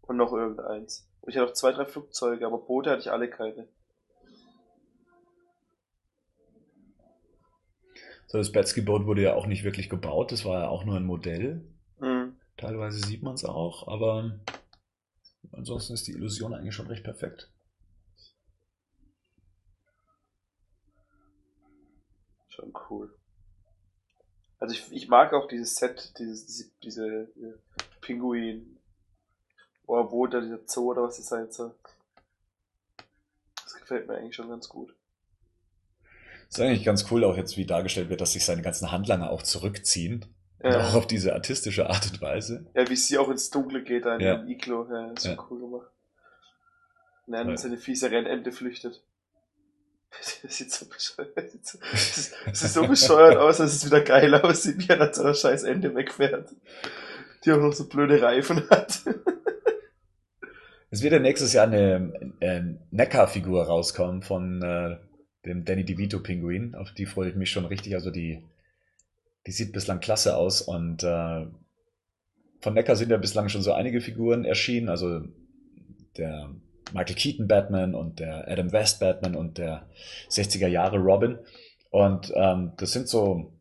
Und 0.02 0.16
noch 0.16 0.32
irgendeins. 0.32 1.08
Und 1.20 1.30
ich 1.30 1.36
hatte 1.36 1.46
noch 1.46 1.54
zwei, 1.54 1.72
drei 1.72 1.84
Flugzeuge, 1.84 2.44
aber 2.44 2.58
Boote 2.58 2.90
hatte 2.90 3.02
ich 3.02 3.12
alle 3.12 3.30
keine. 3.30 3.68
So, 8.32 8.38
das 8.38 8.50
Batsky-Boot 8.50 9.04
wurde 9.04 9.20
ja 9.20 9.34
auch 9.34 9.44
nicht 9.44 9.62
wirklich 9.62 9.90
gebaut, 9.90 10.32
das 10.32 10.46
war 10.46 10.62
ja 10.62 10.68
auch 10.68 10.86
nur 10.86 10.96
ein 10.96 11.04
Modell. 11.04 11.68
Mhm. 12.00 12.34
Teilweise 12.56 13.06
sieht 13.06 13.22
man 13.22 13.34
es 13.34 13.44
auch, 13.44 13.86
aber 13.88 14.40
ansonsten 15.52 15.92
ist 15.92 16.06
die 16.06 16.12
Illusion 16.12 16.54
eigentlich 16.54 16.74
schon 16.74 16.86
recht 16.86 17.04
perfekt. 17.04 17.50
Schon 22.48 22.72
cool. 22.88 23.14
Also 24.58 24.76
ich, 24.76 24.90
ich 24.92 25.08
mag 25.08 25.34
auch 25.34 25.46
dieses 25.46 25.76
Set, 25.76 26.18
dieses, 26.18 26.46
diese, 26.46 26.70
diese 26.82 27.06
äh, 27.06 27.58
Pinguin, 28.00 28.78
oder 29.86 30.28
da 30.30 30.40
dieser 30.40 30.66
Zoo 30.66 30.92
oder 30.92 31.02
was 31.02 31.18
das 31.18 31.26
sein 31.26 31.52
soll. 31.52 31.74
Das 33.62 33.74
gefällt 33.74 34.08
mir 34.08 34.14
eigentlich 34.14 34.36
schon 34.36 34.48
ganz 34.48 34.70
gut. 34.70 34.96
Ist 36.52 36.60
eigentlich 36.60 36.84
ganz 36.84 37.10
cool 37.10 37.24
auch 37.24 37.38
jetzt, 37.38 37.56
wie 37.56 37.64
dargestellt 37.64 38.10
wird, 38.10 38.20
dass 38.20 38.34
sich 38.34 38.44
seine 38.44 38.60
ganzen 38.60 38.92
Handlanger 38.92 39.30
auch 39.30 39.42
zurückziehen. 39.42 40.26
Ja. 40.62 40.86
auch 40.86 40.94
auf 40.94 41.06
diese 41.06 41.32
artistische 41.32 41.88
Art 41.88 42.06
und 42.12 42.20
Weise. 42.20 42.66
Ja, 42.74 42.88
wie 42.88 42.94
sie 42.94 43.16
auch 43.16 43.30
ins 43.30 43.48
Dunkle 43.50 43.82
geht, 43.82 44.04
da 44.04 44.14
in 44.16 44.20
ja. 44.20 44.44
Iglo. 44.44 44.86
Ja, 44.88 45.10
ist 45.10 45.22
schon 45.22 45.32
ja. 45.36 45.46
cool 45.50 45.60
gemacht. 45.60 45.90
Und 47.26 47.32
dann 47.32 47.48
ja. 47.48 47.56
seine 47.56 47.78
fiese 47.78 48.10
Rennente 48.10 48.52
flüchtet. 48.52 49.02
Das 50.42 50.58
sieht 50.58 50.70
so 50.70 50.84
bescheuert, 50.84 51.54
das 51.64 52.60
sieht 52.60 52.70
so 52.70 52.86
bescheuert 52.86 53.38
aus, 53.38 53.56
dass 53.56 53.72
es 53.72 53.86
wieder 53.86 54.02
geil 54.02 54.34
aussieht, 54.34 54.76
wie 54.76 54.88
er 54.90 55.00
an 55.00 55.14
seiner 55.14 55.32
scheiß 55.32 55.62
Ende 55.62 55.94
wegfährt. 55.94 56.50
Die 57.44 57.52
auch 57.52 57.60
noch 57.60 57.72
so 57.72 57.88
blöde 57.88 58.20
Reifen 58.20 58.68
hat. 58.68 59.00
Es 60.90 61.02
wird 61.02 61.14
ja 61.14 61.18
nächstes 61.18 61.54
Jahr 61.54 61.66
eine 61.66 62.34
äh, 62.40 62.60
Neckar-Figur 62.90 63.64
rauskommen 63.64 64.20
von 64.20 64.62
äh, 64.62 64.98
dem 65.44 65.64
Danny 65.64 65.84
DeVito-Pinguin. 65.84 66.74
Auf 66.74 66.92
die 66.92 67.06
freue 67.06 67.30
ich 67.30 67.36
mich 67.36 67.50
schon 67.50 67.64
richtig. 67.64 67.94
Also 67.94 68.10
die, 68.10 68.42
die 69.46 69.52
sieht 69.52 69.72
bislang 69.72 70.00
klasse 70.00 70.36
aus. 70.36 70.62
Und 70.62 71.02
äh, 71.02 71.46
von 72.60 72.74
Neckar 72.74 72.96
sind 72.96 73.10
ja 73.10 73.16
bislang 73.16 73.48
schon 73.48 73.62
so 73.62 73.72
einige 73.72 74.00
Figuren 74.00 74.44
erschienen. 74.44 74.88
Also 74.88 75.22
der 76.16 76.50
Michael 76.92 77.16
Keaton 77.16 77.48
Batman 77.48 77.94
und 77.94 78.20
der 78.20 78.48
Adam 78.48 78.72
West 78.72 79.00
Batman 79.00 79.34
und 79.34 79.58
der 79.58 79.88
60er 80.28 80.68
Jahre 80.68 80.98
Robin. 80.98 81.38
Und 81.90 82.32
ähm, 82.34 82.72
das 82.76 82.92
sind 82.92 83.08
so, 83.08 83.52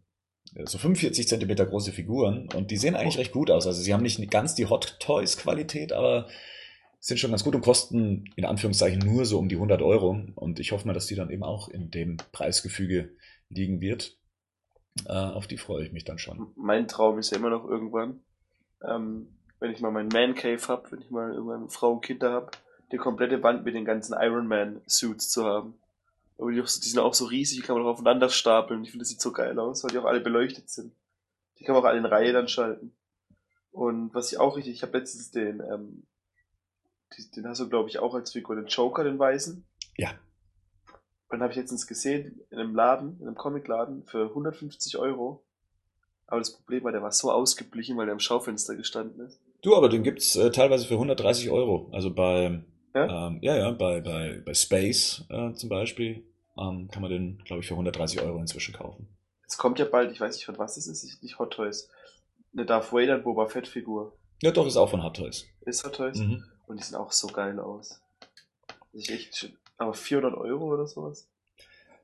so 0.66 0.78
45 0.78 1.28
Zentimeter 1.28 1.66
große 1.66 1.92
Figuren 1.92 2.50
und 2.54 2.72
die 2.72 2.78
sehen 2.78 2.96
eigentlich 2.96 3.18
recht 3.18 3.32
gut 3.32 3.52
aus. 3.52 3.68
Also 3.68 3.82
sie 3.82 3.94
haben 3.94 4.04
nicht 4.04 4.32
ganz 4.32 4.56
die 4.56 4.68
Hot 4.68 4.98
Toys 5.00 5.38
Qualität, 5.38 5.94
aber 5.94 6.28
sind 7.02 7.20
schon 7.20 7.32
ganz 7.32 7.44
gut 7.44 7.56
und 7.56 7.62
kosten 7.62 8.26
in 8.36 8.46
Anführungszeichen 8.46 9.00
nur 9.00 9.26
so 9.26 9.40
um 9.40 9.50
die 9.50 9.56
100 9.56 9.82
Euro. 9.82 10.24
Und 10.36 10.60
ich 10.60 10.72
hoffe 10.72 10.88
mal, 10.88 10.94
dass 10.94 11.08
die 11.08 11.16
dann 11.16 11.32
eben 11.32 11.44
auch 11.44 11.68
in 11.68 11.90
dem 11.90 12.18
Preisgefüge 12.32 13.16
liegen 13.50 13.82
wird. 13.82 14.18
Äh, 15.06 15.14
auf 15.14 15.48
die 15.48 15.58
freue 15.58 15.84
ich 15.84 15.92
mich 15.92 16.06
dann 16.06 16.20
schon. 16.20 16.52
Mein 16.56 16.88
Traum 16.88 17.18
ist 17.18 17.32
ja 17.32 17.38
immer 17.38 17.50
noch 17.50 17.68
irgendwann, 17.68 18.22
ähm, 18.88 19.36
wenn 19.60 19.72
ich 19.72 19.82
mal 19.82 19.90
meinen 19.90 20.10
Man 20.10 20.36
Cave 20.36 20.62
habe, 20.68 20.92
wenn 20.92 21.02
ich 21.02 21.10
mal 21.10 21.34
irgendwann 21.34 21.70
Frau 21.70 21.94
und 21.94 22.02
Kinder 22.02 22.32
habe, 22.32 22.52
die 22.92 22.98
komplette 22.98 23.42
Wand 23.42 23.66
mit 23.66 23.74
den 23.74 23.86
ganzen 23.86 24.14
Iron 24.20 24.48
Man 24.48 24.82
Suits 24.86 25.30
zu 25.30 25.46
haben. 25.46 25.74
Aber 26.38 26.52
die, 26.52 26.62
sind 26.66 27.00
auch 27.00 27.16
so 27.16 27.26
riesig, 27.26 27.58
die 27.58 27.64
kann 27.64 27.76
man 27.76 27.86
auch 27.86 27.94
aufeinander 27.94 28.30
stapeln. 28.30 28.84
Ich 28.84 28.92
finde, 28.92 29.04
das 29.04 29.10
sieht 29.10 29.22
so 29.22 29.32
geil 29.32 29.58
aus, 29.58 29.84
weil 29.84 29.92
die 29.92 29.98
auch 29.98 30.06
alle 30.06 30.22
beleuchtet 30.22 30.70
sind. 30.70 30.94
Die 31.58 31.64
kann 31.64 31.74
man 31.74 31.84
auch 31.84 31.88
alle 31.88 31.98
in 31.98 32.06
Reihe 32.06 32.32
dann 32.32 32.48
schalten. 32.48 32.94
Und 33.72 34.14
was 34.14 34.32
ich 34.32 34.40
auch 34.40 34.56
richtig, 34.56 34.76
ich 34.76 34.84
habe 34.84 34.98
letztens 34.98 35.32
den, 35.32 35.62
ähm, 35.62 36.04
den 37.36 37.48
hast 37.48 37.60
du 37.60 37.70
glaube 37.70 37.90
ich 37.90 38.00
auch 38.00 38.14
als 38.14 38.32
Figur, 38.32 38.56
den 38.56 38.68
Joker, 38.68 39.04
den 39.04 39.20
Weißen. 39.20 39.66
Ja. 39.98 40.12
Und 41.30 41.40
dann 41.40 41.44
habe 41.44 41.52
ich 41.52 41.58
letztens 41.58 41.88
gesehen, 41.88 42.42
in 42.50 42.60
einem 42.60 42.76
Laden, 42.76 43.18
in 43.22 43.28
einem 43.28 43.36
Comicladen, 43.36 44.04
für 44.06 44.28
150 44.30 44.98
Euro. 44.98 45.44
Aber 46.28 46.40
das 46.40 46.54
Problem 46.54 46.84
war, 46.84 46.92
der 46.92 47.02
war 47.02 47.12
so 47.12 47.32
ausgeblichen, 47.32 47.98
weil 47.98 48.06
der 48.06 48.14
im 48.14 48.20
Schaufenster 48.20 48.76
gestanden 48.76 49.26
ist. 49.26 49.40
Du, 49.62 49.76
aber 49.76 49.90
den 49.90 50.04
gibt's 50.04 50.36
äh, 50.36 50.52
teilweise 50.52 50.88
für 50.88 50.96
130 50.96 51.50
Euro. 51.50 51.90
Also 51.94 52.14
bei, 52.14 52.64
ja, 52.96 53.28
ähm, 53.28 53.40
ja, 53.42 53.56
ja, 53.56 53.72
bei, 53.72 54.02
bei, 54.02 54.42
bei 54.44 54.54
Space 54.54 55.26
äh, 55.30 55.54
zum 55.54 55.70
Beispiel 55.70 56.24
ähm, 56.58 56.90
kann 56.92 57.02
man 57.02 57.12
den, 57.12 57.38
glaube 57.46 57.62
ich, 57.62 57.68
für 57.68 57.76
130 57.76 58.22
Euro 58.22 58.40
inzwischen 58.40 58.74
kaufen. 58.74 59.08
Es 59.48 59.58
kommt 59.58 59.80
ja 59.80 59.86
bald, 59.86 60.12
ich 60.12 60.20
weiß 60.20 60.36
nicht 60.36 60.46
von 60.46 60.58
was 60.58 60.76
das 60.76 60.88
ist, 60.88 61.22
nicht 61.22 61.38
Hot 61.40 61.54
Toys, 61.54 61.90
eine 62.54 62.66
Darth 62.66 62.92
Vader 62.92 63.18
Boba 63.18 63.48
Fett 63.48 63.68
Figur. 63.68 64.18
Ja, 64.42 64.52
doch, 64.52 64.66
ist 64.66 64.78
auch 64.78 64.90
von 64.90 65.04
Hot 65.04 65.18
Toys. 65.18 65.46
Ist 65.66 65.86
Hot 65.86 65.96
Toys? 65.96 66.18
Mhm. 66.18 66.44
Und 66.72 66.80
die 66.80 66.86
sehen 66.86 66.96
auch 66.96 67.12
so 67.12 67.28
geil 67.28 67.60
aus. 67.60 68.02
Das 68.94 69.02
ist 69.04 69.10
echt 69.10 69.36
schön. 69.36 69.58
Aber 69.76 69.94
400 69.94 70.36
Euro 70.36 70.74
oder 70.74 70.88
sowas? 70.88 71.28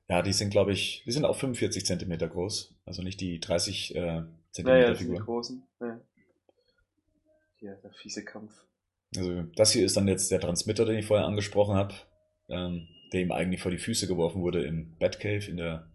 Ja, 0.10 0.22
die 0.22 0.34
sind, 0.34 0.50
glaube 0.50 0.74
ich, 0.74 1.04
die 1.06 1.12
sind 1.14 1.24
auch 1.24 1.38
45 1.38 1.86
Zentimeter 1.86 2.28
groß. 2.28 2.76
Also 2.86 3.02
nicht 3.02 3.22
die 3.22 3.40
30 3.40 3.96
äh, 3.96 4.24
Zentimeter 4.52 4.88
naja, 4.88 4.96
Figuren. 4.96 5.16
Die 5.16 5.24
großen. 5.24 5.64
Ja. 5.80 6.02
Hier, 7.56 7.76
der 7.82 7.94
fiese 7.94 8.26
Kampf. 8.26 8.52
Also 9.16 9.44
das 9.56 9.72
hier 9.72 9.86
ist 9.86 9.96
dann 9.96 10.10
jetzt 10.10 10.30
der 10.32 10.42
Transmitter, 10.42 10.84
den 10.84 10.98
ich 10.98 11.06
vorher 11.06 11.28
angesprochen 11.28 11.76
habe, 11.76 11.94
ähm, 12.50 12.90
der 13.14 13.22
ihm 13.22 13.32
eigentlich 13.32 13.62
vor 13.62 13.72
die 13.72 13.78
Füße 13.78 14.06
geworfen 14.06 14.42
wurde 14.42 14.66
im 14.66 14.98
Batcave 14.98 15.50
in 15.50 15.56
der 15.56 15.90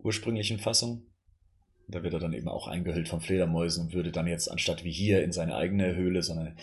ursprünglichen 0.00 0.58
Fassung. 0.58 1.06
Da 1.86 2.02
wird 2.02 2.14
er 2.14 2.20
dann 2.20 2.32
eben 2.32 2.48
auch 2.48 2.66
eingehüllt 2.66 3.08
von 3.08 3.20
Fledermäusen 3.20 3.84
und 3.84 3.94
würde 3.94 4.10
dann 4.10 4.26
jetzt 4.26 4.50
anstatt 4.50 4.82
wie 4.82 4.90
hier 4.90 5.22
in 5.22 5.30
seine 5.30 5.54
eigene 5.54 5.94
Höhle, 5.94 6.24
sondern 6.24 6.56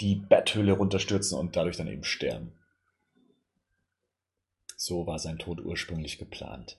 die 0.00 0.16
Betthöhle 0.16 0.72
runterstürzen 0.72 1.38
und 1.38 1.56
dadurch 1.56 1.76
dann 1.76 1.88
eben 1.88 2.04
sterben. 2.04 2.52
So 4.76 5.06
war 5.06 5.18
sein 5.18 5.38
Tod 5.38 5.60
ursprünglich 5.60 6.18
geplant. 6.18 6.78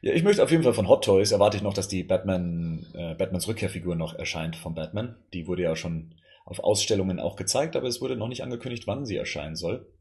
Ja, 0.00 0.12
ich 0.12 0.22
möchte 0.22 0.42
auf 0.42 0.50
jeden 0.50 0.62
Fall 0.62 0.74
von 0.74 0.88
Hot 0.88 1.04
Toys 1.04 1.32
erwarte 1.32 1.56
ich 1.56 1.62
noch, 1.62 1.74
dass 1.74 1.88
die 1.88 2.02
Batman, 2.02 2.86
äh, 2.94 3.14
Batmans 3.14 3.48
Rückkehrfigur 3.48 3.94
noch 3.96 4.14
erscheint 4.14 4.56
von 4.56 4.74
Batman. 4.74 5.16
Die 5.32 5.46
wurde 5.46 5.62
ja 5.62 5.76
schon 5.76 6.14
auf 6.44 6.60
Ausstellungen 6.60 7.18
auch 7.18 7.36
gezeigt, 7.36 7.76
aber 7.76 7.88
es 7.88 8.00
wurde 8.00 8.16
noch 8.16 8.28
nicht 8.28 8.42
angekündigt, 8.42 8.86
wann 8.86 9.04
sie 9.04 9.16
erscheinen 9.16 9.56
soll. 9.56 9.92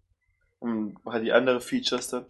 Und 0.60 0.98
hat 1.06 1.23
die 1.23 1.32
andere 1.32 1.60
Features 1.60 2.10
dann? 2.10 2.26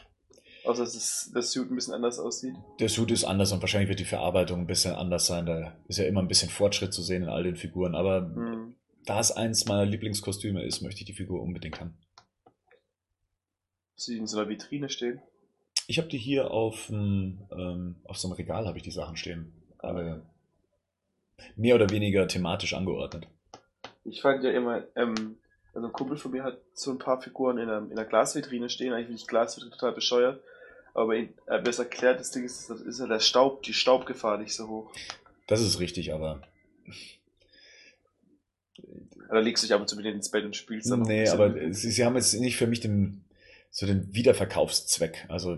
Außer 0.65 0.83
dass 0.83 0.93
das, 0.93 1.31
das 1.33 1.51
Suit 1.51 1.69
ein 1.69 1.75
bisschen 1.75 1.93
anders 1.93 2.19
aussieht. 2.19 2.55
Der 2.79 2.89
Suit 2.89 3.11
ist 3.11 3.23
anders 3.23 3.51
und 3.51 3.61
wahrscheinlich 3.61 3.89
wird 3.89 3.99
die 3.99 4.05
Verarbeitung 4.05 4.61
ein 4.61 4.67
bisschen 4.67 4.95
anders 4.95 5.27
sein. 5.27 5.45
Da 5.45 5.75
ist 5.87 5.99
ja 5.99 6.05
immer 6.05 6.21
ein 6.21 6.27
bisschen 6.27 6.49
Fortschritt 6.49 6.93
zu 6.93 7.01
sehen 7.01 7.23
in 7.23 7.29
all 7.29 7.43
den 7.43 7.55
Figuren. 7.55 7.95
Aber 7.95 8.21
mhm. 8.21 8.75
da 9.05 9.19
es 9.19 9.31
eins 9.31 9.65
meiner 9.65 9.85
Lieblingskostüme 9.85 10.63
ist, 10.63 10.81
möchte 10.81 11.01
ich 11.01 11.05
die 11.05 11.13
Figur 11.13 11.41
unbedingt 11.41 11.79
haben. 11.79 11.97
Sie 13.95 14.17
in 14.17 14.27
so 14.27 14.39
einer 14.39 14.49
Vitrine 14.49 14.89
stehen? 14.89 15.21
Ich 15.87 15.99
habe 15.99 16.07
die 16.07 16.17
hier 16.17 16.51
auf, 16.51 16.89
ähm, 16.89 17.95
auf 18.03 18.17
so 18.17 18.27
einem 18.27 18.35
Regal 18.35 18.67
habe 18.67 18.77
ich 18.77 18.83
die 18.83 18.91
Sachen 18.91 19.17
stehen. 19.17 19.53
Aber 19.77 20.25
mehr 21.55 21.75
oder 21.75 21.89
weniger 21.89 22.27
thematisch 22.27 22.73
angeordnet. 22.73 23.27
Ich 24.03 24.21
fand 24.21 24.43
ja 24.43 24.51
immer, 24.51 24.83
ähm, 24.95 25.37
also 25.73 25.87
ein 25.87 25.93
Kumpel 25.93 26.17
von 26.17 26.31
mir 26.31 26.43
hat 26.43 26.59
so 26.73 26.91
ein 26.91 26.97
paar 26.97 27.21
Figuren 27.21 27.57
in 27.57 27.69
einer, 27.69 27.85
in 27.85 27.97
einer 27.97 28.05
Glasvitrine 28.05 28.69
stehen. 28.69 28.93
Eigentlich 28.93 29.07
finde 29.07 29.21
ich 29.21 29.27
Glasvitrine 29.27 29.71
total 29.71 29.93
bescheuert. 29.93 30.41
Aber 30.95 31.13
ihn, 31.13 31.33
äh, 31.47 31.61
besser 31.61 31.83
erklärt, 31.83 32.21
das 32.21 32.31
Ding 32.31 32.45
ist, 32.45 32.69
das 32.69 32.79
ist 32.79 32.99
ja 33.01 33.07
der 33.07 33.19
Staub, 33.19 33.63
die 33.63 33.73
Staubgefahr 33.73 34.37
nicht 34.37 34.53
so 34.53 34.69
hoch. 34.69 34.91
Das 35.45 35.61
ist 35.61 35.79
richtig, 35.81 36.13
aber. 36.13 36.41
Da 39.29 39.39
legst 39.39 39.61
du 39.61 39.67
dich 39.67 39.73
ab 39.73 39.81
und 39.81 39.89
zu 39.89 39.97
mit 39.97 40.05
ins 40.05 40.31
Bett 40.31 40.45
und 40.45 40.55
spielst 40.55 40.89
dann 40.89 41.01
Nee, 41.01 41.27
aber 41.27 41.53
sie, 41.73 41.91
sie, 41.91 42.05
haben 42.05 42.15
jetzt 42.15 42.33
nicht 42.39 42.55
für 42.55 42.67
mich 42.67 42.79
den, 42.79 43.25
so 43.71 43.85
den 43.85 44.13
Wiederverkaufszweck. 44.15 45.25
Also, 45.27 45.57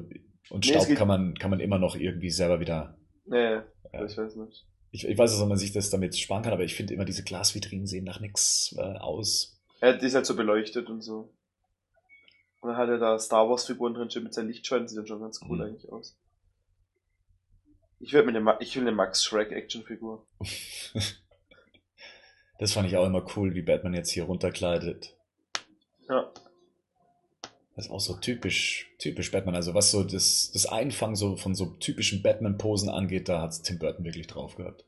und 0.49 0.65
nee, 0.65 0.71
Staub 0.71 0.87
kann 0.95 1.07
man, 1.07 1.35
kann 1.35 1.51
man 1.51 1.59
immer 1.59 1.77
noch 1.77 1.95
irgendwie 1.95 2.31
selber 2.31 2.59
wieder. 2.59 2.97
Nee, 3.25 3.59
ja. 3.93 4.05
ich 4.05 4.17
weiß 4.17 4.37
nicht. 4.37 4.65
Ich, 4.89 5.07
ich 5.07 5.17
weiß, 5.17 5.37
dass 5.37 5.47
man 5.47 5.57
sich 5.57 5.71
das 5.71 5.91
damit 5.91 6.17
sparen 6.17 6.41
kann, 6.41 6.53
aber 6.53 6.63
ich 6.63 6.73
finde 6.73 6.95
immer, 6.95 7.05
diese 7.05 7.23
Glasvitrinen 7.23 7.85
sehen 7.85 8.05
nach 8.05 8.19
nichts 8.19 8.73
äh, 8.75 8.81
aus. 8.81 9.59
Ja, 9.81 9.93
die 9.93 10.07
ist 10.07 10.15
halt 10.15 10.25
so 10.25 10.35
beleuchtet 10.35 10.89
und 10.89 11.01
so. 11.01 11.29
Und 12.67 12.73
dann 12.73 12.81
hat 12.81 12.89
er 12.89 12.97
da 12.97 13.17
Star 13.17 13.49
Wars 13.49 13.65
Figuren 13.65 13.93
drin 13.93 14.09
mit 14.23 14.33
seinen 14.33 14.49
Lichtscheinen, 14.49 14.89
sieht 14.89 14.97
dann 14.97 15.07
schon 15.07 15.21
ganz 15.21 15.39
cool 15.47 15.55
mhm. 15.55 15.63
eigentlich 15.63 15.89
aus. 15.89 16.17
Ich 17.97 18.11
will, 18.11 18.23
mir 18.23 18.35
eine, 18.35 18.57
ich 18.59 18.75
will 18.75 18.81
eine 18.81 18.91
Max 18.91 19.23
Shrek 19.23 19.53
Actionfigur. 19.53 20.27
das 22.59 22.73
fand 22.73 22.89
ich 22.89 22.97
auch 22.97 23.05
immer 23.05 23.25
cool, 23.37 23.55
wie 23.55 23.61
Batman 23.61 23.93
jetzt 23.93 24.11
hier 24.11 24.25
runterkleidet. 24.25 25.15
Ja. 26.09 26.29
Das 27.77 27.85
ist 27.85 27.89
auch 27.91 28.01
so 28.01 28.17
typisch, 28.17 28.93
typisch 28.97 29.31
Batman. 29.31 29.55
Also 29.55 29.73
was 29.73 29.89
so 29.89 30.03
das, 30.03 30.51
das 30.51 30.65
Einfangen 30.65 31.15
so 31.15 31.37
von 31.37 31.55
so 31.55 31.67
typischen 31.67 32.21
Batman-Posen 32.21 32.89
angeht, 32.89 33.29
da 33.29 33.43
hat 33.43 33.63
Tim 33.63 33.79
Burton 33.79 34.03
wirklich 34.03 34.27
drauf 34.27 34.57
gehabt. 34.57 34.83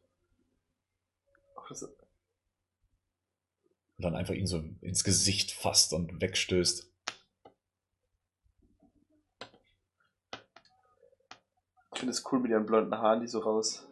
Und 3.95 4.03
dann 4.03 4.15
einfach 4.15 4.33
ihn 4.33 4.47
so 4.47 4.65
ins 4.81 5.05
Gesicht 5.05 5.51
fasst 5.51 5.93
und 5.93 6.19
wegstößt. 6.19 6.88
Ich 11.99 12.01
finde 12.01 12.13
es 12.13 12.23
cool 12.31 12.39
mit 12.39 12.49
ihren 12.49 12.65
blonden 12.65 12.95
Haaren, 12.95 13.19
die 13.19 13.27
so 13.27 13.39
raus. 13.39 13.85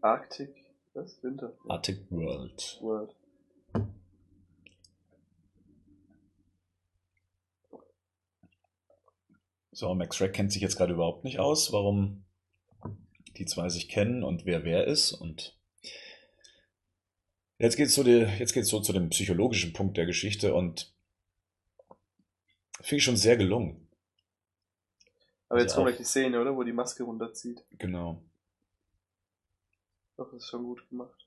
Arctic? 0.00 0.54
Was? 0.94 1.20
Winter? 1.24 1.58
Arctic 1.68 2.08
World. 2.08 2.78
World. 2.80 3.16
So, 9.72 9.92
Max 9.92 10.14
Schreck 10.14 10.34
kennt 10.34 10.52
sich 10.52 10.62
jetzt 10.62 10.76
gerade 10.76 10.92
überhaupt 10.92 11.24
nicht 11.24 11.40
aus, 11.40 11.72
warum 11.72 12.24
die 13.36 13.44
zwei 13.44 13.68
sich 13.70 13.88
kennen 13.88 14.22
und 14.22 14.46
wer 14.46 14.62
wer 14.62 14.86
ist. 14.86 15.10
Und 15.10 15.58
jetzt 17.58 17.74
geht 17.74 17.88
es 17.88 17.94
so, 17.96 18.04
so 18.04 18.80
zu 18.82 18.92
dem 18.92 19.08
psychologischen 19.08 19.72
Punkt 19.72 19.96
der 19.96 20.06
Geschichte 20.06 20.54
und 20.54 20.94
finde 22.82 22.98
ich 22.98 23.04
schon 23.04 23.16
sehr 23.16 23.36
gelungen. 23.36 23.89
Aber 25.50 25.60
jetzt 25.60 25.72
also 25.72 25.82
kommt 25.82 25.88
gleich 25.88 25.98
die 25.98 26.04
Szene, 26.04 26.40
oder? 26.40 26.56
Wo 26.56 26.62
die 26.62 26.72
Maske 26.72 27.02
runterzieht. 27.02 27.62
Genau. 27.76 28.22
Doch, 30.16 30.30
das 30.30 30.44
ist 30.44 30.48
schon 30.48 30.62
gut 30.62 30.88
gemacht. 30.88 31.26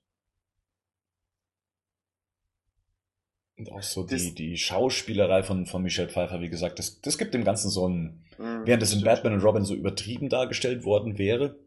Und 3.57 3.69
auch 3.71 3.83
so 3.83 4.03
die, 4.03 4.33
die 4.33 4.57
Schauspielerei 4.57 5.43
von, 5.43 5.65
von 5.65 5.83
Michelle 5.83 6.09
Pfeiffer, 6.09 6.39
wie 6.39 6.49
gesagt, 6.49 6.79
das, 6.79 7.01
das 7.01 7.17
gibt 7.17 7.33
dem 7.33 7.43
Ganzen 7.43 7.69
so 7.69 7.87
ein, 7.87 8.23
mhm, 8.37 8.65
während 8.65 8.81
es 8.81 8.93
in 8.93 9.03
Batman 9.03 9.33
und 9.33 9.43
Robin 9.43 9.65
so 9.65 9.75
übertrieben 9.75 10.29
dargestellt 10.29 10.85
worden 10.85 11.17
wäre, 11.17 11.59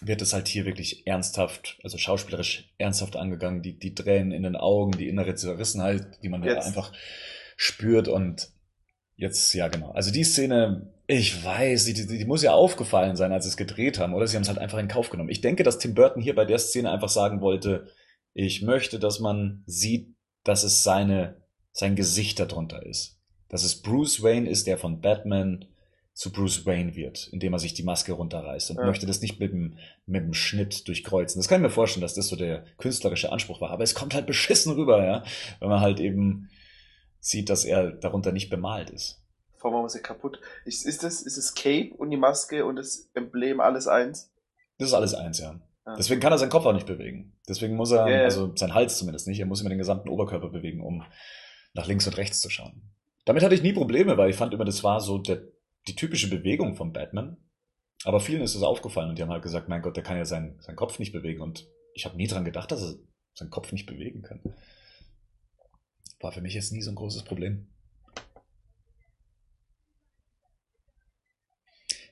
wird 0.00 0.22
es 0.22 0.32
halt 0.32 0.48
hier 0.48 0.64
wirklich 0.64 1.06
ernsthaft, 1.06 1.78
also 1.82 1.98
schauspielerisch 1.98 2.72
ernsthaft 2.78 3.14
angegangen. 3.16 3.62
Die, 3.62 3.78
die 3.78 3.94
Tränen 3.94 4.32
in 4.32 4.42
den 4.42 4.56
Augen, 4.56 4.92
die 4.92 5.08
innere 5.08 5.34
Zerrissenheit, 5.34 6.18
die 6.22 6.30
man 6.30 6.42
Jetzt. 6.42 6.62
da 6.62 6.66
einfach 6.66 6.92
spürt 7.56 8.08
und 8.08 8.50
jetzt, 9.16 9.52
ja 9.52 9.68
genau. 9.68 9.90
Also 9.92 10.10
die 10.10 10.24
Szene, 10.24 10.93
ich 11.06 11.44
weiß, 11.44 11.84
die, 11.84 11.94
die, 11.94 12.06
die 12.06 12.24
muss 12.24 12.42
ja 12.42 12.52
aufgefallen 12.52 13.16
sein, 13.16 13.32
als 13.32 13.44
sie 13.44 13.50
es 13.50 13.56
gedreht 13.56 13.98
haben, 13.98 14.14
oder 14.14 14.26
sie 14.26 14.36
haben 14.36 14.42
es 14.42 14.48
halt 14.48 14.58
einfach 14.58 14.78
in 14.78 14.88
Kauf 14.88 15.10
genommen. 15.10 15.28
Ich 15.28 15.42
denke, 15.42 15.62
dass 15.62 15.78
Tim 15.78 15.94
Burton 15.94 16.22
hier 16.22 16.34
bei 16.34 16.44
der 16.44 16.58
Szene 16.58 16.90
einfach 16.90 17.10
sagen 17.10 17.40
wollte, 17.40 17.88
ich 18.32 18.62
möchte, 18.62 18.98
dass 18.98 19.20
man 19.20 19.62
sieht, 19.66 20.14
dass 20.44 20.64
es 20.64 20.82
seine, 20.82 21.42
sein 21.72 21.94
Gesicht 21.94 22.40
darunter 22.40 22.84
ist. 22.84 23.20
Dass 23.48 23.64
es 23.64 23.82
Bruce 23.82 24.22
Wayne 24.22 24.48
ist, 24.48 24.66
der 24.66 24.78
von 24.78 25.00
Batman 25.00 25.66
zu 26.14 26.32
Bruce 26.32 26.64
Wayne 26.64 26.94
wird, 26.94 27.28
indem 27.32 27.52
er 27.52 27.58
sich 27.58 27.74
die 27.74 27.82
Maske 27.82 28.12
runterreißt 28.12 28.70
und 28.70 28.78
ja. 28.78 28.86
möchte 28.86 29.04
das 29.04 29.20
nicht 29.20 29.40
mit 29.40 29.52
dem, 29.52 29.76
mit 30.06 30.22
dem 30.22 30.32
Schnitt 30.32 30.86
durchkreuzen. 30.88 31.38
Das 31.38 31.48
kann 31.48 31.60
ich 31.60 31.64
mir 31.64 31.70
vorstellen, 31.70 32.02
dass 32.02 32.14
das 32.14 32.28
so 32.28 32.36
der 32.36 32.64
künstlerische 32.78 33.30
Anspruch 33.30 33.60
war. 33.60 33.70
Aber 33.70 33.82
es 33.82 33.94
kommt 33.94 34.14
halt 34.14 34.26
beschissen 34.26 34.72
rüber, 34.72 35.04
ja, 35.04 35.24
wenn 35.60 35.68
man 35.68 35.80
halt 35.80 36.00
eben 36.00 36.48
sieht, 37.20 37.50
dass 37.50 37.64
er 37.64 37.90
darunter 37.90 38.32
nicht 38.32 38.48
bemalt 38.48 38.90
ist. 38.90 39.23
Vor 39.64 39.74
allem 39.74 39.86
ist 39.86 39.94
er 39.94 40.02
kaputt. 40.02 40.40
Ist, 40.66 40.84
ist 40.84 41.02
das, 41.02 41.22
ist 41.22 41.38
das 41.38 41.54
Cape 41.54 41.94
und 41.96 42.10
die 42.10 42.18
Maske 42.18 42.66
und 42.66 42.76
das 42.76 43.08
Emblem 43.14 43.60
alles 43.60 43.88
eins? 43.88 44.30
Das 44.76 44.88
ist 44.88 44.94
alles 44.94 45.14
eins, 45.14 45.38
ja. 45.38 45.58
Ah. 45.86 45.94
Deswegen 45.96 46.20
kann 46.20 46.32
er 46.32 46.38
seinen 46.38 46.50
Kopf 46.50 46.66
auch 46.66 46.74
nicht 46.74 46.86
bewegen. 46.86 47.38
Deswegen 47.48 47.74
muss 47.74 47.90
er, 47.90 48.06
yeah. 48.06 48.24
also 48.24 48.54
sein 48.56 48.74
Hals 48.74 48.98
zumindest 48.98 49.26
nicht, 49.26 49.40
er 49.40 49.46
muss 49.46 49.62
immer 49.62 49.70
den 49.70 49.78
gesamten 49.78 50.10
Oberkörper 50.10 50.50
bewegen, 50.50 50.84
um 50.84 51.02
nach 51.72 51.86
links 51.86 52.06
und 52.06 52.18
rechts 52.18 52.42
zu 52.42 52.50
schauen. 52.50 52.90
Damit 53.24 53.42
hatte 53.42 53.54
ich 53.54 53.62
nie 53.62 53.72
Probleme, 53.72 54.18
weil 54.18 54.28
ich 54.28 54.36
fand 54.36 54.52
immer, 54.52 54.66
das 54.66 54.84
war 54.84 55.00
so 55.00 55.16
der 55.16 55.40
die 55.88 55.96
typische 55.96 56.28
Bewegung 56.28 56.76
von 56.76 56.92
Batman. 56.92 57.38
Aber 58.04 58.20
vielen 58.20 58.42
ist 58.42 58.54
es 58.54 58.62
aufgefallen 58.62 59.08
und 59.08 59.18
die 59.18 59.22
haben 59.22 59.30
halt 59.30 59.42
gesagt, 59.42 59.70
mein 59.70 59.80
Gott, 59.80 59.96
der 59.96 60.04
kann 60.04 60.18
ja 60.18 60.26
seinen, 60.26 60.60
seinen 60.60 60.76
Kopf 60.76 60.98
nicht 60.98 61.12
bewegen. 61.12 61.40
Und 61.40 61.66
ich 61.94 62.04
habe 62.04 62.16
nie 62.16 62.26
dran 62.26 62.44
gedacht, 62.44 62.70
dass 62.70 62.82
er 62.82 62.96
seinen 63.32 63.50
Kopf 63.50 63.72
nicht 63.72 63.86
bewegen 63.86 64.20
kann. 64.20 64.42
War 66.20 66.32
für 66.32 66.42
mich 66.42 66.52
jetzt 66.52 66.72
nie 66.72 66.82
so 66.82 66.90
ein 66.90 66.96
großes 66.96 67.22
Problem. 67.22 67.73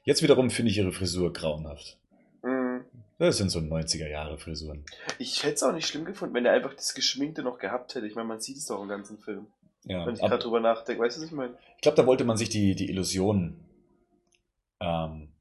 Jetzt 0.04 0.22
wiederum 0.22 0.50
finde 0.50 0.70
ich 0.70 0.78
ihre 0.78 0.92
Frisur 0.92 1.32
grauenhaft. 1.32 1.98
Mhm. 2.42 2.84
Das 3.18 3.36
sind 3.36 3.50
so 3.50 3.60
90er 3.60 4.08
Jahre 4.08 4.38
Frisuren. 4.38 4.84
Ich 5.18 5.44
hätte 5.44 5.54
es 5.54 5.62
auch 5.62 5.72
nicht 5.72 5.86
schlimm 5.86 6.04
gefunden, 6.04 6.34
wenn 6.34 6.44
er 6.44 6.52
einfach 6.52 6.74
das 6.74 6.94
Geschminkte 6.94 7.42
noch 7.42 7.58
gehabt 7.58 7.94
hätte. 7.94 8.06
Ich 8.06 8.16
meine, 8.16 8.26
man 8.26 8.40
sieht 8.40 8.56
es 8.56 8.66
doch 8.66 8.82
im 8.82 8.88
ganzen 8.88 9.18
Film. 9.18 9.46
Ja, 9.84 10.06
Wenn 10.06 10.14
ich 10.14 10.20
gerade 10.20 10.38
drüber 10.38 10.60
nachdenke, 10.60 11.02
weißt 11.02 11.16
du, 11.16 11.22
was 11.22 11.28
ich 11.28 11.34
meine? 11.34 11.56
Ich 11.76 11.82
glaube, 11.82 11.96
da 11.96 12.06
wollte 12.06 12.24
man 12.24 12.36
sich 12.36 12.48
die, 12.48 12.74
die 12.74 12.88
Illusion 12.88 13.64
ähm, 14.80 15.32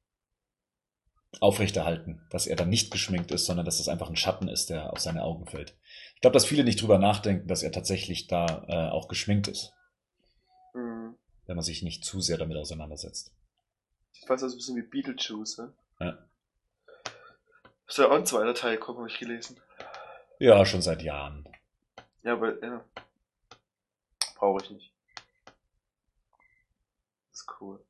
aufrechterhalten, 1.40 2.22
dass 2.30 2.48
er 2.48 2.56
dann 2.56 2.70
nicht 2.70 2.92
geschminkt 2.92 3.32
ist, 3.32 3.46
sondern 3.46 3.66
dass 3.66 3.80
es 3.80 3.88
einfach 3.88 4.10
ein 4.10 4.16
Schatten 4.16 4.48
ist, 4.48 4.70
der 4.70 4.92
auf 4.92 5.00
seine 5.00 5.24
Augen 5.24 5.48
fällt. 5.48 5.76
Ich 6.16 6.22
glaube, 6.22 6.34
dass 6.34 6.46
viele 6.46 6.64
nicht 6.64 6.82
drüber 6.82 6.98
nachdenken, 6.98 7.48
dass 7.48 7.64
er 7.64 7.72
tatsächlich 7.72 8.28
da 8.28 8.66
äh, 8.68 8.92
auch 8.92 9.08
geschminkt 9.08 9.48
ist. 9.48 9.74
Mhm. 10.74 11.16
Wenn 11.46 11.56
man 11.56 11.64
sich 11.64 11.84
nicht 11.84 12.04
zu 12.04 12.22
sehr 12.22 12.38
damit 12.38 12.58
auseinandersetzt. 12.58 13.32
Ich 14.14 14.30
weiß 14.30 14.44
also 14.44 14.56
ein 14.56 14.58
bisschen 14.58 14.76
wie 14.78 14.82
Beetlejuice, 14.82 15.58
ne? 15.58 15.74
Ja. 16.00 16.18
Soll 17.88 18.06
auch 18.06 18.16
ein 18.16 18.26
zweiter 18.26 18.54
Teil 18.54 18.78
kommen, 18.78 19.00
habe 19.00 19.10
ich 19.10 19.20
gelesen. 19.20 19.60
Ja, 20.40 20.66
schon 20.66 20.82
seit 20.82 21.02
Jahren. 21.02 21.48
Ja, 22.24 22.34
aber 22.34 22.64
ja. 22.64 22.84
Brauche 24.36 24.64
ich 24.64 24.72
nicht. 24.72 24.94
Das 27.32 27.42
ist 27.42 27.48
cool. 27.60 27.84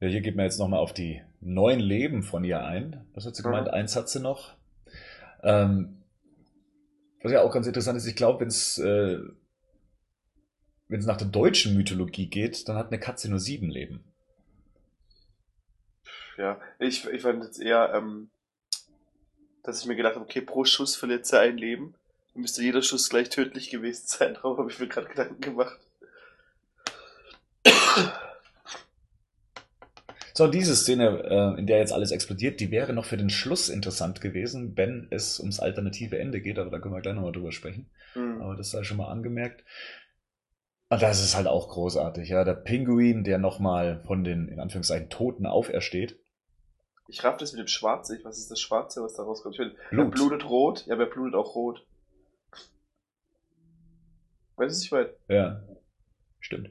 Ja, 0.00 0.08
hier 0.08 0.20
geht 0.20 0.34
man 0.34 0.46
jetzt 0.46 0.58
nochmal 0.58 0.80
auf 0.80 0.92
die 0.92 1.22
neuen 1.40 1.78
Leben 1.78 2.22
von 2.22 2.42
ihr 2.42 2.64
ein. 2.64 3.06
Was 3.14 3.24
hat 3.24 3.36
sie 3.36 3.42
gemeint? 3.42 3.68
Mhm. 3.68 3.74
Eins 3.74 3.94
hat 3.94 4.08
sie 4.08 4.20
noch. 4.20 4.54
Ähm, 5.44 6.01
was 7.22 7.32
ja 7.32 7.42
auch 7.42 7.52
ganz 7.52 7.66
interessant 7.66 7.96
ist, 7.96 8.06
ich 8.06 8.16
glaube, 8.16 8.40
wenn 8.40 8.48
es 8.48 8.78
äh, 8.78 9.18
wenn 10.88 11.00
es 11.00 11.06
nach 11.06 11.16
der 11.16 11.28
deutschen 11.28 11.74
Mythologie 11.74 12.26
geht, 12.26 12.68
dann 12.68 12.76
hat 12.76 12.88
eine 12.88 13.00
Katze 13.00 13.30
nur 13.30 13.40
sieben 13.40 13.70
Leben. 13.70 14.04
Ja, 16.36 16.60
ich, 16.78 17.06
ich 17.06 17.22
fand 17.22 17.42
jetzt 17.42 17.60
eher, 17.60 17.94
ähm, 17.94 18.30
dass 19.62 19.80
ich 19.80 19.86
mir 19.86 19.96
gedacht 19.96 20.16
habe, 20.16 20.24
okay, 20.24 20.42
pro 20.42 20.64
Schuss 20.64 20.94
verliert 20.94 21.24
sie 21.24 21.38
ein 21.38 21.56
Leben. 21.56 21.94
Dann 22.34 22.42
müsste 22.42 22.62
jeder 22.62 22.82
Schuss 22.82 23.08
gleich 23.08 23.30
tödlich 23.30 23.70
gewesen 23.70 24.04
sein. 24.06 24.34
Darauf 24.34 24.58
habe 24.58 24.70
ich 24.70 24.78
mir 24.78 24.88
gerade 24.88 25.08
Gedanken 25.08 25.40
gemacht. 25.40 25.80
So, 30.34 30.46
diese 30.46 30.74
Szene, 30.74 31.22
äh, 31.24 31.58
in 31.58 31.66
der 31.66 31.78
jetzt 31.78 31.92
alles 31.92 32.10
explodiert, 32.10 32.60
die 32.60 32.70
wäre 32.70 32.92
noch 32.92 33.04
für 33.04 33.16
den 33.18 33.30
Schluss 33.30 33.68
interessant 33.68 34.20
gewesen, 34.20 34.76
wenn 34.76 35.08
es 35.10 35.38
ums 35.38 35.60
alternative 35.60 36.18
Ende 36.18 36.40
geht, 36.40 36.58
aber 36.58 36.70
da 36.70 36.78
können 36.78 36.94
wir 36.94 37.02
gleich 37.02 37.14
nochmal 37.14 37.32
drüber 37.32 37.52
sprechen. 37.52 37.90
Mhm. 38.14 38.40
Aber 38.40 38.56
das 38.56 38.70
sei 38.70 38.82
schon 38.82 38.96
mal 38.96 39.10
angemerkt. 39.10 39.64
Und 40.88 41.02
das 41.02 41.22
ist 41.22 41.36
halt 41.36 41.46
auch 41.46 41.68
großartig, 41.68 42.28
ja. 42.28 42.44
Der 42.44 42.54
Pinguin, 42.54 43.24
der 43.24 43.38
nochmal 43.38 44.02
von 44.06 44.24
den, 44.24 44.48
in 44.48 44.60
Anführungszeichen, 44.60 45.10
Toten 45.10 45.46
aufersteht. 45.46 46.18
Ich 47.08 47.24
raff 47.24 47.36
das 47.36 47.52
mit 47.52 47.60
dem 47.60 47.68
Schwarz 47.68 48.08
nicht. 48.08 48.24
Was 48.24 48.38
ist 48.38 48.50
das 48.50 48.60
Schwarze, 48.60 49.02
was 49.02 49.14
da 49.14 49.22
rauskommt? 49.22 49.54
Ich 49.54 49.58
will, 49.58 49.76
Blut. 49.90 50.06
Wer 50.06 50.10
blutet 50.10 50.48
rot? 50.48 50.86
Ja, 50.86 50.98
wer 50.98 51.06
blutet 51.06 51.34
auch 51.34 51.54
rot? 51.54 51.86
Weißt 54.56 54.70
du, 54.70 54.76
was 54.76 54.82
ich 54.82 54.92
meine? 54.92 55.10
Ja. 55.28 55.62
Stimmt. 56.40 56.70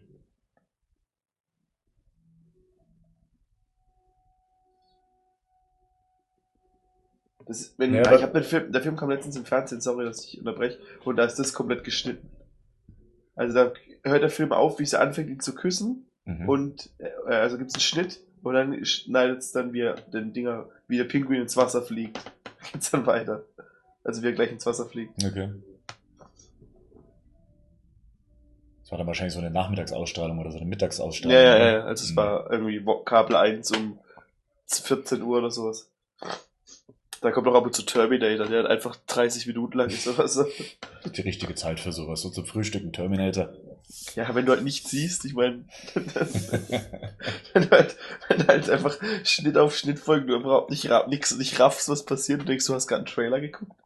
Das 7.48 7.74
wenn, 7.78 7.94
ja, 7.94 8.02
ich 8.14 8.24
hab 8.24 8.34
den 8.34 8.44
Film, 8.44 8.72
der 8.72 8.82
Film 8.82 8.96
kam 8.96 9.10
letztens 9.10 9.36
im 9.36 9.46
Fernsehen, 9.46 9.82
sorry, 9.82 10.06
dass 10.06 10.26
ich 10.26 10.40
unterbreche, 10.40 10.78
und 11.04 11.18
da 11.18 11.26
ist 11.26 11.40
das 11.40 11.54
komplett 11.54 11.84
geschnitten. 11.84 12.30
Also 13.36 13.54
da 13.54 13.74
hört 14.04 14.22
der 14.22 14.30
Film 14.30 14.52
auf, 14.52 14.80
wie 14.80 14.86
sie 14.86 15.00
anfängt, 15.00 15.30
ihn 15.30 15.40
zu 15.40 15.56
küssen, 15.56 16.06
mhm. 16.26 16.50
und 16.50 16.90
äh, 17.00 17.34
also 17.34 17.58
gibt's 17.58 17.76
einen 17.76 17.82
Schnitt, 17.82 18.20
und 18.44 18.54
dann 18.54 18.86
schneidet 18.86 19.40
es 19.40 19.52
dann 19.52 19.74
wie 19.74 19.94
den 20.12 20.34
Dinger, 20.34 20.68
wie 20.88 20.98
der 20.98 21.04
Pinguin 21.04 21.42
ins 21.42 21.58
Wasser 21.58 21.82
fliegt. 21.82 22.20
Geht's 22.72 22.92
dann 22.92 23.06
weiter. 23.06 23.44
Also 24.04 24.24
wie 24.24 24.28
er 24.28 24.34
gleich 24.34 24.52
ins 24.52 24.66
Wasser 24.66 24.88
fliegt. 24.88 25.24
Okay. 25.24 25.50
Das 28.82 28.92
war 28.92 28.98
dann 28.98 29.08
wahrscheinlich 29.08 29.34
so 29.34 29.40
eine 29.40 29.52
Nachmittagsausstrahlung 29.52 30.40
oder 30.40 30.52
so 30.52 30.58
eine 30.58 30.66
Mittagsausstrahlung. 30.66 31.38
Ja, 31.38 31.58
ja, 31.58 31.72
ja. 31.72 31.84
Also 31.84 32.04
es 32.04 32.12
mhm. 32.12 32.16
war 32.18 32.52
irgendwie 32.52 32.84
Kabel 33.06 33.36
1 33.36 33.72
um 33.72 34.00
14 34.68 35.22
Uhr 35.22 35.38
oder 35.38 35.52
sowas. 35.52 35.90
Da 37.22 37.30
kommt 37.30 37.46
noch 37.46 37.54
ab 37.54 37.66
und 37.66 37.76
zu 37.76 37.84
Terminator, 37.84 38.48
der 38.48 38.64
hat 38.64 38.72
einfach 38.72 38.96
30 39.06 39.46
Minuten 39.46 39.78
lang 39.78 39.90
ist 39.90 40.08
oder 40.08 40.28
so. 40.28 40.44
Die 41.06 41.22
richtige 41.22 41.54
Zeit 41.54 41.80
für 41.80 41.92
sowas, 41.92 42.22
so 42.22 42.32
zum 42.32 42.46
Frühstücken 42.46 42.92
Terminator. 42.92 43.54
Ja, 44.16 44.34
wenn 44.34 44.46
du 44.46 44.54
halt 44.54 44.64
nichts 44.64 44.90
siehst, 44.90 45.24
ich 45.26 45.36
meine, 45.36 45.66
wenn, 47.54 47.64
du 47.64 47.70
halt, 47.70 47.96
wenn 48.28 48.40
du 48.40 48.48
halt 48.48 48.70
einfach 48.72 48.98
Schnitt 49.24 49.56
auf 49.58 49.78
Schnitt 49.78 50.00
folgen, 50.00 50.28
du 50.28 50.36
überhaupt 50.36 50.72
nicht, 50.72 50.90
nix, 51.10 51.38
nicht 51.38 51.60
raffst, 51.60 51.90
was 51.90 52.06
passiert, 52.06 52.40
und 52.40 52.50
denkst, 52.50 52.66
du 52.66 52.74
hast 52.74 52.88
gerade 52.88 53.02
einen 53.02 53.14
Trailer 53.14 53.40
geguckt. 53.40 53.80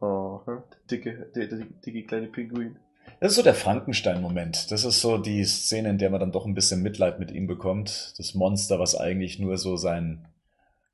Oh, 0.00 0.40
der 0.46 0.64
dicke, 0.90 1.30
der, 1.36 1.46
der 1.46 1.66
dicke 1.86 2.04
kleine 2.04 2.26
Pinguin. 2.26 2.78
Das 3.20 3.32
ist 3.32 3.36
so 3.36 3.42
der 3.42 3.54
Frankenstein-Moment. 3.54 4.72
Das 4.72 4.84
ist 4.84 5.00
so 5.00 5.18
die 5.18 5.44
Szene, 5.44 5.90
in 5.90 5.98
der 5.98 6.10
man 6.10 6.20
dann 6.20 6.32
doch 6.32 6.46
ein 6.46 6.54
bisschen 6.54 6.82
Mitleid 6.82 7.20
mit 7.20 7.30
ihm 7.30 7.46
bekommt. 7.46 8.14
Das 8.18 8.34
Monster, 8.34 8.78
was 8.80 8.96
eigentlich 8.96 9.38
nur 9.38 9.56
so 9.56 9.76
sein 9.76 10.26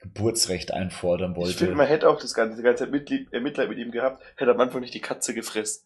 Geburtsrecht 0.05 0.71
einfordern 0.71 1.35
wollte. 1.35 1.51
Ich 1.51 1.57
finde, 1.57 1.77
man 1.77 1.87
hätte 1.87 2.11
auch 2.11 2.21
das 2.21 2.35
ganze, 2.35 2.59
die 2.59 2.63
ganze 2.63 2.85
Zeit 2.85 2.93
Mitleid, 2.93 3.27
äh, 3.33 3.41
Mitleid 3.41 3.71
mit 3.71 3.79
ihm 3.79 3.91
gehabt, 3.91 4.23
hätte 4.37 4.51
am 4.51 4.61
Anfang 4.61 4.83
nicht 4.83 4.93
die 4.93 5.01
Katze 5.01 5.33
gefressen. 5.33 5.83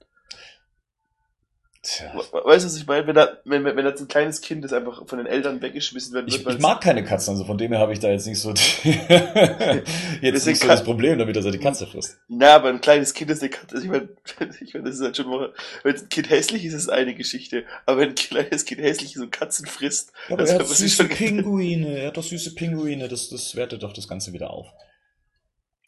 Tja. 1.89 2.13
Weißt 2.15 2.65
du, 2.65 2.69
was 2.69 2.77
ich 2.77 2.87
meine? 2.87 3.07
Wenn, 3.07 3.15
da, 3.15 3.39
wenn, 3.47 3.65
wenn 3.65 3.87
jetzt 3.87 4.03
ein 4.03 4.09
kleines 4.09 4.43
Kind 4.43 4.63
das 4.63 4.75
einfach 4.75 5.07
von 5.07 5.17
den 5.17 5.27
Eltern 5.27 5.63
weggeschmissen 5.63 6.13
wird, 6.13 6.29
ich, 6.29 6.47
ich 6.47 6.59
mag 6.59 6.83
keine 6.83 7.03
Katzen, 7.03 7.31
also 7.33 7.47
von 7.47 7.57
dem 7.57 7.73
her 7.73 7.81
habe 7.81 7.95
ich 7.95 7.99
da 7.99 8.11
jetzt 8.11 8.27
nicht 8.27 8.39
so, 8.39 8.53
die, 8.53 8.91
jetzt 10.21 10.47
nicht 10.47 10.61
so 10.61 10.69
das 10.69 10.85
Problem 10.85 11.19
damit, 11.19 11.35
dass 11.35 11.47
er 11.47 11.51
die 11.51 11.59
Katze 11.59 11.87
frisst. 11.87 12.19
Na, 12.29 12.57
aber 12.57 12.69
ein 12.69 12.83
kleines 12.83 13.15
Kind 13.15 13.31
ist 13.31 13.41
eine 13.41 13.49
Katze. 13.49 13.79
Ich 13.79 13.89
meine, 13.89 14.11
ich 14.61 14.75
mein, 14.75 14.85
das 14.85 14.97
ist 14.97 15.01
halt 15.01 15.17
schon 15.17 15.31
mal, 15.31 15.55
wenn 15.83 15.97
ein 15.97 16.09
Kind 16.11 16.29
hässlich 16.29 16.67
ist, 16.67 16.75
ist 16.75 16.91
eine 16.91 17.15
Geschichte. 17.15 17.65
Aber 17.87 18.03
wenn 18.03 18.11
ein 18.11 18.15
kleines 18.17 18.67
Kind 18.67 18.83
hässlich 18.83 19.17
ist 19.17 19.23
und 19.23 19.33
Katzen 19.33 19.65
frisst, 19.65 20.13
ja, 20.29 20.35
aber 20.35 20.47
er 20.47 20.59
hat 20.59 20.67
süße 20.67 21.05
Pinguine, 21.09 22.01
er 22.01 22.09
hat 22.09 22.19
doch 22.19 22.23
süße 22.23 22.55
Pinguine, 22.55 23.09
das, 23.09 23.31
das 23.31 23.57
wertet 23.57 23.83
doch 23.83 23.95
das 23.95 24.07
Ganze 24.07 24.35
wieder 24.35 24.51
auf. 24.51 24.67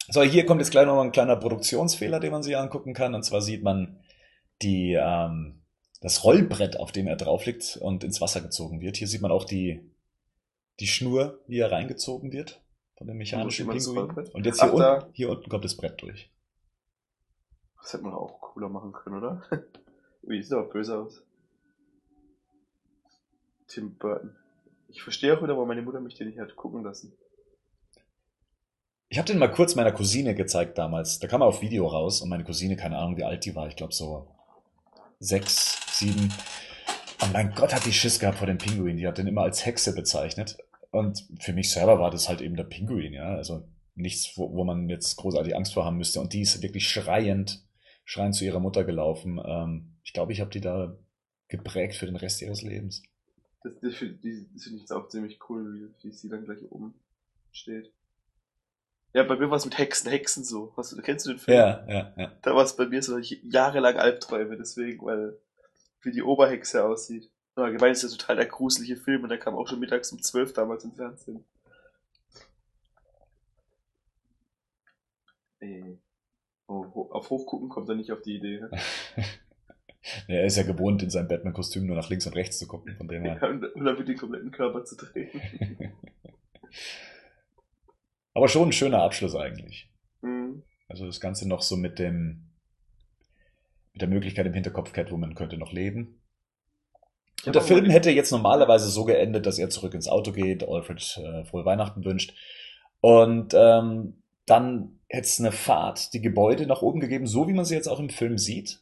So, 0.09 0.23
hier 0.23 0.47
kommt 0.47 0.61
jetzt 0.61 0.71
gleich 0.71 0.87
nochmal 0.87 1.05
ein 1.05 1.11
kleiner 1.11 1.35
Produktionsfehler, 1.35 2.19
den 2.19 2.31
man 2.31 2.41
sich 2.41 2.57
angucken 2.57 2.95
kann. 2.95 3.13
Und 3.13 3.21
zwar 3.21 3.43
sieht 3.43 3.61
man 3.61 3.99
die, 4.63 4.97
ähm, 4.99 5.60
das 6.01 6.23
Rollbrett, 6.23 6.77
auf 6.77 6.91
dem 6.91 7.07
er 7.07 7.15
drauf 7.15 7.45
liegt 7.45 7.77
und 7.77 8.03
ins 8.03 8.19
Wasser 8.19 8.41
gezogen 8.41 8.81
wird. 8.81 8.97
Hier 8.97 9.07
sieht 9.07 9.21
man 9.21 9.31
auch 9.31 9.45
die, 9.45 9.79
die 10.79 10.87
Schnur, 10.87 11.39
wie 11.47 11.59
er 11.59 11.71
reingezogen 11.71 12.31
wird 12.33 12.61
von 12.97 13.07
dem 13.07 13.17
mechanischen 13.17 13.69
Pinguin. 13.69 14.27
Und 14.33 14.45
jetzt 14.45 14.61
hier, 14.61 14.73
Ach, 14.73 14.73
unten, 14.73 15.13
hier 15.13 15.29
unten 15.29 15.49
kommt 15.49 15.63
das 15.63 15.77
Brett 15.77 16.01
durch. 16.01 16.31
Das 17.81 17.93
hätte 17.93 18.03
man 18.03 18.13
auch 18.13 18.41
cooler 18.41 18.69
machen 18.69 18.91
können, 18.91 19.17
oder? 19.17 19.43
wie 20.23 20.41
sieht 20.41 20.53
aber 20.53 20.69
böse 20.69 20.97
aus. 20.97 21.23
Tim 23.67 23.95
Burton. 23.95 24.35
Ich 24.89 25.01
verstehe 25.03 25.35
auch 25.35 25.41
wieder, 25.41 25.53
warum 25.53 25.67
meine 25.67 25.81
Mutter 25.81 26.01
mich 26.01 26.15
den 26.15 26.27
nicht 26.27 26.39
hat 26.39 26.55
gucken 26.55 26.83
lassen. 26.83 27.13
Ich 29.07 29.17
habe 29.17 29.27
den 29.27 29.39
mal 29.39 29.51
kurz 29.51 29.75
meiner 29.75 29.91
Cousine 29.91 30.35
gezeigt 30.35 30.77
damals. 30.77 31.19
Da 31.19 31.27
kam 31.27 31.41
er 31.41 31.47
auf 31.47 31.61
Video 31.61 31.87
raus 31.87 32.21
und 32.21 32.29
meine 32.29 32.43
Cousine, 32.43 32.75
keine 32.75 32.97
Ahnung, 32.97 33.17
wie 33.17 33.23
alt 33.23 33.45
die 33.45 33.55
war. 33.55 33.67
Ich 33.67 33.75
glaube 33.75 33.93
so 33.93 34.27
sechs, 35.21 35.77
sieben. 35.97 36.33
Und 37.21 37.31
mein 37.31 37.53
Gott, 37.53 37.73
hat 37.73 37.85
die 37.85 37.93
Schiss 37.93 38.19
gehabt 38.19 38.39
vor 38.39 38.47
dem 38.47 38.57
Pinguin. 38.57 38.97
Die 38.97 39.07
hat 39.07 39.17
den 39.17 39.27
immer 39.27 39.43
als 39.43 39.65
Hexe 39.65 39.95
bezeichnet. 39.95 40.57
Und 40.89 41.25
für 41.39 41.53
mich 41.53 41.71
selber 41.71 41.99
war 41.99 42.11
das 42.11 42.27
halt 42.27 42.41
eben 42.41 42.57
der 42.57 42.65
Pinguin, 42.65 43.13
ja. 43.13 43.35
Also 43.35 43.67
nichts, 43.95 44.33
wo, 44.35 44.51
wo 44.53 44.63
man 44.63 44.89
jetzt 44.89 45.15
großartig 45.15 45.55
Angst 45.55 45.73
vor 45.73 45.85
haben 45.85 45.97
müsste. 45.97 46.19
Und 46.19 46.33
die 46.33 46.41
ist 46.41 46.61
wirklich 46.61 46.89
schreiend, 46.89 47.63
schreiend 48.03 48.35
zu 48.35 48.43
ihrer 48.43 48.59
Mutter 48.59 48.83
gelaufen. 48.83 49.39
Ähm, 49.45 49.93
ich 50.03 50.13
glaube, 50.13 50.33
ich 50.33 50.41
habe 50.41 50.49
die 50.49 50.61
da 50.61 50.97
geprägt 51.47 51.95
für 51.95 52.07
den 52.07 52.15
Rest 52.15 52.41
ihres 52.41 52.63
Lebens. 52.63 53.03
Das, 53.63 53.73
das 53.81 53.95
finde 53.95 54.19
find 54.19 54.81
ich 54.83 54.91
auch 54.91 55.07
ziemlich 55.07 55.39
cool, 55.49 55.93
wie, 56.01 56.07
wie 56.07 56.11
sie 56.11 56.29
dann 56.29 56.43
gleich 56.43 56.63
oben 56.71 56.95
steht. 57.51 57.93
Ja, 59.13 59.23
bei 59.23 59.35
mir 59.35 59.49
war 59.49 59.57
es 59.57 59.65
mit 59.65 59.77
Hexen, 59.77 60.09
Hexen 60.09 60.43
so. 60.43 60.71
Was, 60.75 60.95
kennst 61.03 61.25
du 61.25 61.31
den 61.31 61.39
Film? 61.39 61.57
Ja, 61.57 61.85
ja, 61.87 62.13
ja. 62.17 62.31
Da 62.41 62.55
war 62.55 62.63
es 62.63 62.75
bei 62.75 62.85
mir 62.85 63.01
so 63.03 63.17
jahrelang 63.17 63.97
Albträume, 63.97 64.55
deswegen, 64.57 65.05
weil 65.05 65.37
wie 66.01 66.11
die 66.11 66.23
Oberhexe 66.23 66.83
aussieht. 66.83 67.29
Aber 67.55 67.65
allgemein 67.65 67.91
ist 67.91 68.03
das 68.03 68.15
total 68.15 68.37
der 68.37 68.45
gruselige 68.45 68.95
Film 68.95 69.23
und 69.23 69.29
der 69.29 69.37
kam 69.37 69.55
auch 69.55 69.67
schon 69.67 69.79
mittags 69.79 70.11
um 70.11 70.21
12 70.21 70.53
damals 70.53 70.85
im 70.85 70.93
Fernsehen. 70.93 71.45
Nee. 75.59 75.99
Oh, 76.67 77.09
auf 77.11 77.29
Hochgucken 77.29 77.67
kommt 77.67 77.89
er 77.89 77.95
nicht 77.95 78.13
auf 78.13 78.21
die 78.21 78.37
Idee. 78.37 78.61
ja, 80.27 80.35
er 80.35 80.45
ist 80.45 80.55
ja 80.55 80.63
gewohnt, 80.63 81.03
in 81.03 81.09
seinem 81.09 81.27
Batman-Kostüm 81.27 81.85
nur 81.85 81.97
nach 81.97 82.09
links 82.09 82.25
und 82.25 82.35
rechts 82.35 82.57
zu 82.57 82.67
gucken, 82.67 82.95
von 82.95 83.09
dem 83.09 83.23
her. 83.23 83.39
Ja, 83.41 83.49
und, 83.49 83.65
und 83.75 83.83
dann 83.83 83.97
mit 83.97 84.07
den 84.07 84.17
kompletten 84.17 84.51
Körper 84.51 84.85
zu 84.85 84.95
drehen. 84.95 85.29
Aber 88.33 88.47
schon 88.47 88.69
ein 88.69 88.73
schöner 88.73 89.01
Abschluss 89.01 89.35
eigentlich. 89.35 89.89
Mhm. 90.21 90.63
Also 90.87 91.05
das 91.05 91.19
Ganze 91.19 91.47
noch 91.47 91.61
so 91.61 91.77
mit 91.77 91.99
dem, 91.99 92.51
mit 93.93 94.01
der 94.01 94.09
Möglichkeit 94.09 94.45
im 94.45 94.53
Hinterkopf, 94.53 94.93
Catwoman 94.93 95.35
könnte 95.35 95.57
noch 95.57 95.71
leben. 95.71 96.21
Und 97.45 97.55
der 97.55 97.61
Film 97.61 97.89
hätte 97.89 98.11
jetzt 98.11 98.31
normalerweise 98.31 98.89
so 98.89 99.03
geendet, 99.03 99.45
dass 99.45 99.57
er 99.57 99.69
zurück 99.69 99.93
ins 99.95 100.07
Auto 100.07 100.31
geht, 100.31 100.67
Alfred 100.67 100.99
äh, 101.17 101.43
frohe 101.45 101.65
Weihnachten 101.65 102.05
wünscht. 102.05 102.35
Und 102.99 103.53
ähm, 103.55 104.21
dann 104.45 104.99
hätte 105.09 105.25
es 105.25 105.39
eine 105.39 105.51
Fahrt, 105.51 106.13
die 106.13 106.21
Gebäude 106.21 106.67
nach 106.67 106.81
oben 106.81 106.99
gegeben, 106.99 107.25
so 107.25 107.47
wie 107.47 107.53
man 107.53 107.65
sie 107.65 107.73
jetzt 107.73 107.87
auch 107.87 107.99
im 107.99 108.09
Film 108.09 108.37
sieht. 108.37 108.81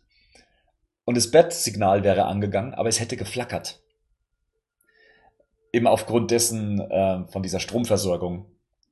Und 1.05 1.15
das 1.15 1.31
Bettsignal 1.31 2.03
wäre 2.03 2.25
angegangen, 2.25 2.73
aber 2.73 2.89
es 2.89 2.99
hätte 2.99 3.17
geflackert. 3.17 3.81
Eben 5.71 5.87
aufgrund 5.87 6.31
dessen 6.31 6.79
äh, 6.79 7.25
von 7.27 7.43
dieser 7.43 7.59
Stromversorgung 7.59 8.45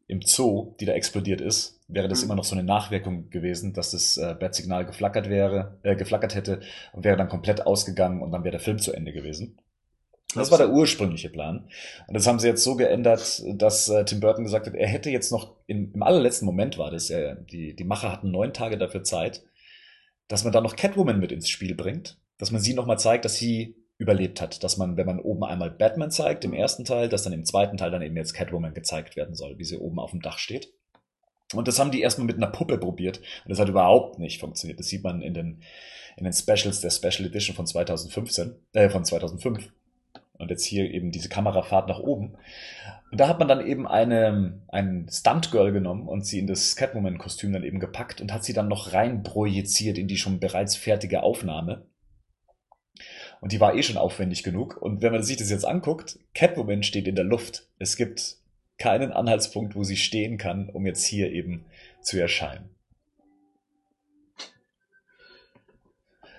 im 0.08 0.22
Zoo, 0.22 0.76
die 0.80 0.86
da 0.86 0.94
explodiert 0.94 1.42
ist, 1.42 1.80
wäre 1.88 2.08
das 2.08 2.20
mhm. 2.20 2.26
immer 2.26 2.36
noch 2.36 2.46
so 2.46 2.56
eine 2.56 2.64
Nachwirkung 2.64 3.30
gewesen, 3.30 3.74
dass 3.74 3.92
das 3.92 4.18
äh, 4.18 4.36
Bat-Signal 4.40 4.86
geflackert 4.86 5.30
wäre, 5.30 5.78
äh, 5.84 5.96
geflackert 5.96 6.36
hätte 6.36 6.62
und 6.94 7.04
wäre 7.04 7.18
dann 7.18 7.30
komplett 7.30 7.66
ausgegangen 7.66 8.22
und 8.22 8.32
dann 8.32 8.44
wäre 8.44 8.52
der 8.52 8.60
Film 8.60 8.80
zu 8.80 8.94
Ende 8.94 9.12
gewesen. 9.12 9.58
Das 10.36 10.52
war 10.52 10.58
der 10.58 10.72
ursprüngliche 10.72 11.30
Plan. 11.30 11.70
Und 12.08 12.14
das 12.14 12.28
haben 12.28 12.40
sie 12.40 12.48
jetzt 12.48 12.64
so 12.64 12.76
geändert, 12.76 13.44
dass 13.56 13.90
äh, 13.90 14.04
Tim 14.06 14.20
Burton 14.20 14.44
gesagt 14.44 14.68
hat, 14.68 14.76
er 14.76 14.88
hätte 14.88 15.10
jetzt 15.10 15.32
noch, 15.32 15.56
in, 15.68 15.94
im 15.94 16.04
allerletzten 16.04 16.46
Moment 16.46 16.78
war 16.78 16.92
das, 16.92 17.10
er, 17.10 17.36
die, 17.36 17.76
die 17.76 17.84
Macher 17.86 18.12
hatten 18.12 18.32
neun 18.32 18.54
Tage 18.54 18.78
dafür 18.78 19.04
Zeit, 19.04 19.44
dass 20.28 20.44
man 20.44 20.54
da 20.54 20.62
noch 20.62 20.76
Catwoman 20.76 21.20
mit 21.20 21.32
ins 21.32 21.50
Spiel 21.50 21.76
bringt, 21.76 22.18
dass 22.38 22.52
man 22.52 22.62
sie 22.62 22.74
nochmal 22.74 23.00
zeigt, 23.00 23.26
dass 23.26 23.36
sie 23.36 23.76
überlebt 23.98 24.42
hat. 24.42 24.64
Dass 24.64 24.78
man, 24.78 24.98
wenn 24.98 25.06
man 25.06 25.20
oben 25.20 25.44
einmal 25.44 25.72
Batman 25.72 26.12
zeigt, 26.12 26.46
im 26.46 26.54
ersten 26.54 26.86
Teil, 26.86 27.10
dass 27.10 27.24
dann 27.24 27.34
im 27.34 27.46
zweiten 27.46 27.78
Teil 27.78 27.92
dann 27.92 28.02
eben 28.02 28.16
jetzt 28.18 28.34
Catwoman 28.34 28.74
gezeigt 28.74 29.16
werden 29.16 29.36
soll, 29.36 29.58
wie 29.58 29.66
sie 29.66 29.78
oben 29.78 30.00
auf 30.00 30.12
dem 30.12 30.22
Dach 30.22 30.38
steht. 30.38 30.74
Und 31.54 31.68
das 31.68 31.80
haben 31.80 31.92
die 31.92 32.02
erstmal 32.02 32.28
mit 32.28 32.38
einer 32.38 32.48
Puppe 32.48 32.78
probiert. 32.78 33.18
Und 33.18 33.50
das 33.50 33.60
hat 33.60 33.70
überhaupt 33.70 34.20
nicht 34.20 34.40
funktioniert. 34.40 34.80
Das 34.80 34.88
sieht 34.88 35.04
man 35.04 35.22
in 35.22 35.34
den, 35.34 35.62
in 36.18 36.26
den 36.26 36.34
Specials 36.34 36.82
der 36.82 36.90
Special 36.90 37.28
Edition 37.28 37.56
von 37.56 37.66
2015, 37.66 38.56
äh, 38.74 38.90
von 38.90 39.06
2005. 39.06 39.72
Und 40.38 40.52
jetzt 40.52 40.66
hier 40.66 40.92
eben 40.92 41.12
diese 41.12 41.30
Kamerafahrt 41.30 41.88
nach 41.88 42.00
oben. 42.00 42.38
Und 43.10 43.20
da 43.20 43.28
hat 43.28 43.40
man 43.40 43.48
dann 43.48 43.66
eben 43.66 43.88
eine, 43.88 44.62
ein 44.68 45.08
Stunt-Girl 45.10 45.72
genommen 45.72 46.08
und 46.08 46.26
sie 46.26 46.40
in 46.40 46.48
das 46.48 46.76
Catwoman-Kostüm 46.76 47.54
dann 47.54 47.64
eben 47.64 47.80
gepackt 47.80 48.22
und 48.22 48.34
hat 48.34 48.44
sie 48.44 48.54
dann 48.54 48.68
noch 48.68 48.94
rein 48.94 49.24
projiziert 49.24 49.98
in 49.98 50.08
die 50.08 50.18
schon 50.18 50.40
bereits 50.40 50.76
fertige 50.76 51.24
Aufnahme. 51.24 51.86
Und 53.40 53.52
die 53.52 53.60
war 53.60 53.76
eh 53.76 53.84
schon 53.84 53.98
aufwendig 53.98 54.44
genug. 54.44 54.78
Und 54.78 55.02
wenn 55.02 55.12
man 55.12 55.24
sich 55.24 55.38
das 55.38 55.50
jetzt 55.50 55.66
anguckt, 55.66 56.20
Catwoman 56.34 56.84
steht 56.84 57.08
in 57.08 57.16
der 57.16 57.26
Luft. 57.26 57.68
Es 57.80 57.96
gibt 57.96 58.38
keinen 58.78 59.12
Anhaltspunkt, 59.12 59.76
wo 59.76 59.84
sie 59.84 59.98
stehen 59.98 60.38
kann, 60.38 60.70
um 60.70 60.86
jetzt 60.86 61.06
hier 61.06 61.32
eben 61.32 61.66
zu 62.02 62.20
erscheinen. 62.20 62.70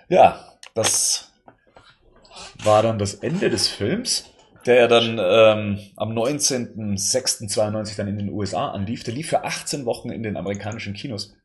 Ja, 0.07 0.57
das 0.73 1.31
war 2.63 2.81
dann 2.81 2.97
das 2.97 3.13
Ende 3.13 3.49
des 3.49 3.67
Films, 3.67 4.25
der 4.65 4.75
ja 4.75 4.87
dann 4.87 5.19
ähm, 5.19 5.79
am 5.95 6.11
19.06.92 6.11 7.95
dann 7.95 8.07
in 8.07 8.17
den 8.17 8.29
USA 8.29 8.71
anlief. 8.71 9.03
Der 9.03 9.13
lief 9.13 9.29
für 9.29 9.43
18 9.43 9.85
Wochen 9.85 10.09
in 10.09 10.23
den 10.23 10.35
amerikanischen 10.35 10.93
Kinos. 10.93 11.35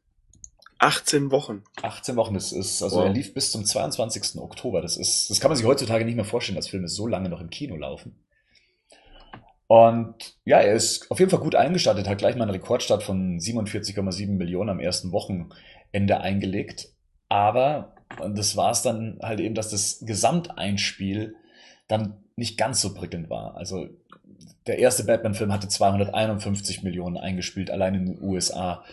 18 0.85 1.31
Wochen. 1.31 1.63
18 1.83 2.17
Wochen, 2.17 2.35
das 2.35 2.53
ist, 2.53 2.83
also 2.83 2.97
wow. 2.97 3.07
er 3.07 3.13
lief 3.13 3.33
bis 3.33 3.51
zum 3.51 3.65
22. 3.65 4.39
Oktober. 4.41 4.83
Das 4.83 4.97
ist, 4.97 5.31
das 5.31 5.41
kann 5.41 5.51
man 5.51 5.57
sich 5.57 5.67
heutzutage 5.67 6.05
nicht 6.05 6.17
mehr 6.17 6.25
vorstellen, 6.25 6.57
dass 6.57 6.69
Filme 6.69 6.89
so 6.89 7.07
lange 7.07 7.31
noch 7.31 7.41
im 7.41 7.49
Kino 7.49 7.75
laufen. 7.77 8.23
Und 9.67 10.37
ja, 10.45 10.59
er 10.59 10.75
ist 10.75 11.11
auf 11.11 11.19
jeden 11.19 11.31
Fall 11.31 11.41
gut 11.41 11.55
eingestartet, 11.55 12.07
hat 12.07 12.19
gleich 12.19 12.37
mal 12.37 12.43
einen 12.43 12.51
Rekordstart 12.51 13.03
von 13.03 13.39
47,7 13.39 14.29
Millionen 14.33 14.69
am 14.69 14.79
ersten 14.79 15.11
Wochenende 15.11 16.21
eingelegt. 16.21 16.89
Aber, 17.31 17.95
und 18.21 18.37
das 18.37 18.57
war 18.57 18.71
es 18.71 18.83
dann 18.83 19.19
halt 19.23 19.41
eben, 19.41 19.55
dass 19.55 19.71
das 19.71 20.05
Gesamteinspiel 20.05 21.37
dann 21.89 22.25
nicht 22.37 22.59
ganz 22.59 22.83
so 22.83 22.93
prickelnd 22.93 23.31
war. 23.31 23.57
Also 23.57 23.89
der 24.67 24.79
erste 24.79 25.05
Batman-Film 25.05 25.53
hatte 25.53 25.69
251 25.69 26.83
Millionen 26.83 27.17
eingespielt, 27.17 27.71
allein 27.71 27.95
in 27.95 28.07
den 28.07 28.23
USA. 28.23 28.85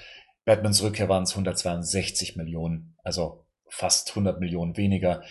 Batmans 0.45 0.81
Rückkehr 0.84 1.09
waren 1.09 1.23
es 1.23 1.31
162 1.31 2.35
Millionen, 2.35 2.95
also 3.03 3.45
fast 3.68 4.09
100 4.09 4.39
Millionen 4.39 4.77
weniger. 4.77 5.23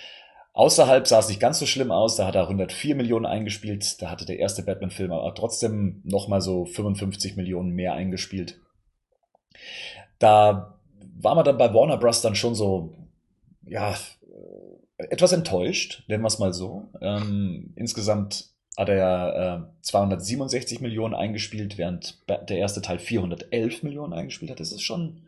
Außerhalb 0.53 1.07
sah 1.07 1.21
es 1.21 1.29
nicht 1.29 1.41
ganz 1.41 1.59
so 1.59 1.67
schlimm 1.67 1.91
aus, 1.93 2.17
da 2.17 2.27
hat 2.27 2.35
er 2.35 2.43
104 2.43 2.95
Millionen 2.97 3.27
eingespielt, 3.27 4.03
da 4.03 4.11
hatte 4.11 4.27
der 4.27 4.39
erste 4.39 4.63
Batman-Film 4.63 5.13
aber 5.13 5.35
trotzdem 5.35 6.01
nochmal 6.05 6.41
so 6.41 6.65
55 6.65 7.37
Millionen 7.37 7.71
mehr 7.71 7.95
eingespielt. 7.95 8.61
Da 10.19 10.81
war 11.17 11.35
man 11.35 11.45
dann 11.45 11.59
bei 11.59 11.73
Warner 11.73 11.99
Bros. 11.99 12.23
dann 12.23 12.35
schon 12.35 12.55
so, 12.55 12.95
ja, 13.63 13.97
etwas 14.97 15.33
enttäuscht, 15.33 16.05
nennen 16.09 16.23
wir 16.23 16.29
es 16.29 16.39
mal 16.39 16.53
so. 16.53 16.91
Ähm, 17.01 17.73
insgesamt 17.77 18.51
hat 18.81 18.89
er 18.89 19.67
äh, 19.69 19.83
267 19.83 20.81
Millionen 20.81 21.15
eingespielt, 21.15 21.77
während 21.77 22.19
der 22.29 22.57
erste 22.57 22.81
Teil 22.81 22.99
411 22.99 23.83
Millionen 23.83 24.15
eingespielt 24.15 24.51
hat. 24.51 24.59
Das 24.59 24.73
ist 24.73 24.81
schon, 24.81 25.21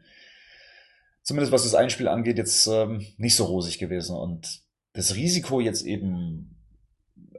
zumindest 1.23 1.53
was 1.53 1.65
das 1.65 1.75
Einspiel 1.75 2.09
angeht, 2.09 2.39
jetzt 2.39 2.67
ähm, 2.67 3.05
nicht 3.19 3.37
so 3.37 3.45
rosig 3.45 3.79
gewesen. 3.79 4.17
Und 4.17 4.63
das 4.95 5.17
Risiko 5.17 5.61
jetzt 5.61 5.85
eben 5.85 6.57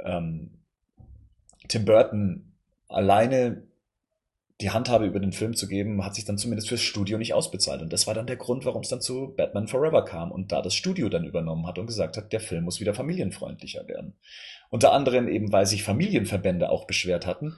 ähm, 0.05 0.51
Tim 1.67 1.83
Burton 1.83 2.53
alleine 2.89 3.63
die 4.63 4.71
Handhabe 4.71 5.05
über 5.05 5.19
den 5.19 5.33
Film 5.33 5.55
zu 5.55 5.67
geben, 5.67 6.05
hat 6.05 6.15
sich 6.15 6.23
dann 6.23 6.37
zumindest 6.37 6.69
fürs 6.69 6.81
Studio 6.81 7.17
nicht 7.17 7.33
ausbezahlt. 7.33 7.81
Und 7.81 7.91
das 7.91 8.07
war 8.07 8.13
dann 8.13 8.27
der 8.27 8.37
Grund, 8.37 8.65
warum 8.65 8.81
es 8.81 8.89
dann 8.89 9.01
zu 9.01 9.33
Batman 9.35 9.67
Forever 9.67 10.05
kam 10.05 10.31
und 10.31 10.53
da 10.53 10.61
das 10.61 10.73
Studio 10.73 11.09
dann 11.09 11.25
übernommen 11.25 11.67
hat 11.67 11.77
und 11.77 11.85
gesagt 11.85 12.15
hat, 12.15 12.31
der 12.31 12.39
Film 12.39 12.63
muss 12.63 12.79
wieder 12.79 12.93
familienfreundlicher 12.93 13.87
werden. 13.89 14.15
Unter 14.69 14.93
anderem 14.93 15.27
eben, 15.27 15.51
weil 15.51 15.65
sich 15.65 15.83
Familienverbände 15.83 16.69
auch 16.69 16.87
beschwert 16.87 17.27
hatten. 17.27 17.57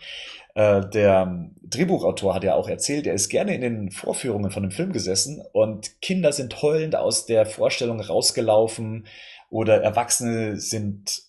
Äh, 0.55 0.81
der 0.89 1.51
Drehbuchautor 1.61 2.33
hat 2.33 2.43
ja 2.43 2.55
auch 2.55 2.67
erzählt, 2.67 3.05
er 3.05 3.13
ist 3.13 3.29
gerne 3.29 3.53
in 3.53 3.61
den 3.61 3.91
Vorführungen 3.91 4.49
von 4.49 4.63
dem 4.63 4.71
Film 4.71 4.91
gesessen 4.91 5.43
und 5.53 6.01
Kinder 6.01 6.31
sind 6.31 6.61
heulend 6.63 6.95
aus 6.95 7.27
der 7.27 7.45
Vorstellung 7.45 8.01
rausgelaufen 8.01 9.05
oder 9.49 9.81
Erwachsene 9.81 10.59
sind 10.59 11.21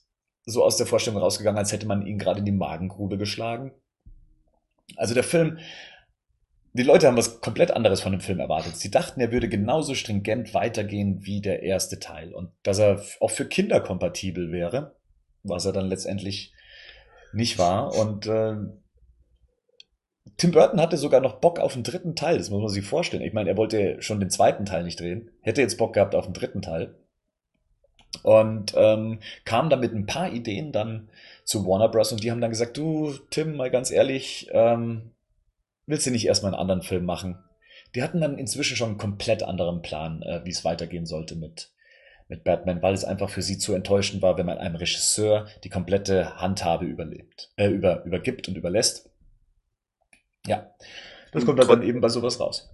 so 0.46 0.64
aus 0.64 0.78
der 0.78 0.86
Vorstellung 0.86 1.20
rausgegangen, 1.20 1.58
als 1.58 1.72
hätte 1.72 1.86
man 1.86 2.06
ihnen 2.06 2.18
gerade 2.18 2.38
in 2.38 2.46
die 2.46 2.52
Magengrube 2.52 3.18
geschlagen. 3.18 3.72
Also 4.94 5.14
der 5.14 5.24
Film, 5.24 5.58
die 6.72 6.82
Leute 6.82 7.06
haben 7.06 7.16
was 7.16 7.40
komplett 7.40 7.70
anderes 7.70 8.00
von 8.00 8.12
dem 8.12 8.20
Film 8.20 8.38
erwartet. 8.38 8.76
Sie 8.76 8.90
dachten, 8.90 9.20
er 9.20 9.32
würde 9.32 9.48
genauso 9.48 9.94
stringent 9.94 10.54
weitergehen 10.54 11.24
wie 11.24 11.40
der 11.40 11.62
erste 11.62 11.98
Teil 11.98 12.32
und 12.32 12.50
dass 12.62 12.78
er 12.78 13.02
auch 13.20 13.30
für 13.30 13.46
Kinder 13.46 13.80
kompatibel 13.80 14.52
wäre, 14.52 14.96
was 15.42 15.64
er 15.64 15.72
dann 15.72 15.88
letztendlich 15.88 16.52
nicht 17.32 17.58
war. 17.58 17.94
Und 17.94 18.26
äh, 18.26 18.56
Tim 20.36 20.50
Burton 20.50 20.80
hatte 20.80 20.98
sogar 20.98 21.20
noch 21.20 21.40
Bock 21.40 21.58
auf 21.58 21.72
den 21.72 21.82
dritten 21.82 22.14
Teil, 22.14 22.38
das 22.38 22.50
muss 22.50 22.60
man 22.60 22.68
sich 22.68 22.84
vorstellen. 22.84 23.22
Ich 23.22 23.32
meine, 23.32 23.50
er 23.50 23.56
wollte 23.56 24.02
schon 24.02 24.20
den 24.20 24.30
zweiten 24.30 24.66
Teil 24.66 24.84
nicht 24.84 25.00
drehen, 25.00 25.30
hätte 25.40 25.62
jetzt 25.62 25.78
Bock 25.78 25.94
gehabt 25.94 26.14
auf 26.14 26.26
den 26.26 26.34
dritten 26.34 26.62
Teil. 26.62 26.94
Und 28.22 28.74
ähm, 28.76 29.20
kam 29.44 29.70
dann 29.70 29.80
mit 29.80 29.92
ein 29.92 30.06
paar 30.06 30.32
Ideen 30.32 30.72
dann 30.72 31.08
zu 31.46 31.66
Warner 31.66 31.88
Bros. 31.88 32.12
und 32.12 32.22
die 32.22 32.30
haben 32.30 32.42
dann 32.42 32.50
gesagt, 32.50 32.76
du, 32.76 33.14
Tim, 33.30 33.56
mal 33.56 33.70
ganz 33.70 33.90
ehrlich, 33.90 34.48
ähm, 34.52 35.12
willst 35.86 36.06
du 36.06 36.10
nicht 36.10 36.26
erstmal 36.26 36.52
einen 36.52 36.60
anderen 36.60 36.82
Film 36.82 37.06
machen? 37.06 37.42
die 37.96 38.02
hatten 38.02 38.20
dann 38.20 38.38
inzwischen 38.38 38.76
schon 38.76 38.90
einen 38.90 38.98
komplett 38.98 39.42
anderen 39.42 39.80
Plan, 39.80 40.22
äh, 40.22 40.42
wie 40.44 40.50
es 40.50 40.64
weitergehen 40.64 41.06
sollte 41.06 41.34
mit, 41.34 41.72
mit 42.28 42.44
Batman, 42.44 42.82
weil 42.82 42.92
es 42.92 43.04
einfach 43.04 43.30
für 43.30 43.40
sie 43.40 43.58
zu 43.58 43.72
enttäuschend 43.72 44.22
war, 44.22 44.36
wenn 44.36 44.46
man 44.46 44.58
einem 44.58 44.76
Regisseur 44.76 45.48
die 45.64 45.70
komplette 45.70 46.36
Handhabe 46.36 46.84
überlebt, 46.84 47.50
äh, 47.56 47.68
über, 47.68 48.04
übergibt 48.04 48.48
und 48.48 48.56
überlässt. 48.56 49.10
Ja, 50.46 50.70
das 51.32 51.46
kommt 51.46 51.58
dann, 51.58 51.68
dann 51.68 51.82
eben 51.82 52.00
bei 52.02 52.10
sowas 52.10 52.38
raus. 52.38 52.70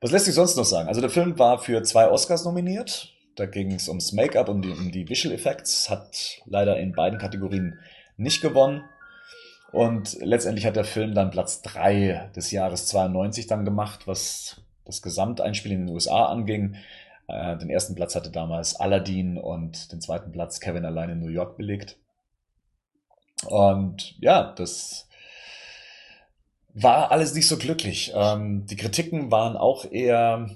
Was 0.00 0.10
lässt 0.10 0.26
sich 0.26 0.34
sonst 0.34 0.56
noch 0.56 0.64
sagen? 0.64 0.88
Also 0.88 1.00
der 1.00 1.10
Film 1.10 1.38
war 1.38 1.60
für 1.60 1.82
zwei 1.84 2.10
Oscars 2.10 2.44
nominiert. 2.44 3.14
Da 3.36 3.46
ging 3.46 3.72
es 3.72 3.88
ums 3.88 4.12
Make-up 4.12 4.48
und 4.48 4.62
die, 4.62 4.70
um 4.70 4.90
die 4.90 5.08
Visual 5.08 5.32
Effects. 5.32 5.88
Hat 5.88 6.40
leider 6.46 6.78
in 6.78 6.92
beiden 6.92 7.20
Kategorien 7.20 7.78
nicht 8.16 8.42
gewonnen. 8.42 8.82
Und 9.72 10.16
letztendlich 10.20 10.66
hat 10.66 10.76
der 10.76 10.84
Film 10.84 11.14
dann 11.14 11.30
Platz 11.30 11.62
drei 11.62 12.30
des 12.34 12.50
Jahres 12.50 12.86
92 12.86 13.46
dann 13.46 13.64
gemacht, 13.64 14.06
was 14.06 14.62
das 14.84 15.02
Gesamteinspiel 15.02 15.72
in 15.72 15.86
den 15.86 15.94
USA 15.94 16.26
anging. 16.26 16.76
Äh, 17.26 17.58
den 17.58 17.68
ersten 17.68 17.94
Platz 17.94 18.14
hatte 18.14 18.30
damals 18.30 18.76
Aladdin 18.76 19.36
und 19.36 19.92
den 19.92 20.00
zweiten 20.00 20.32
Platz 20.32 20.60
Kevin 20.60 20.86
allein 20.86 21.10
in 21.10 21.20
New 21.20 21.28
York 21.28 21.56
belegt. 21.56 21.98
Und 23.46 24.18
ja, 24.20 24.52
das 24.54 25.08
war 26.72 27.10
alles 27.10 27.34
nicht 27.34 27.46
so 27.46 27.58
glücklich. 27.58 28.12
Ähm, 28.14 28.66
die 28.66 28.76
Kritiken 28.76 29.30
waren 29.30 29.56
auch 29.56 29.84
eher 29.90 30.48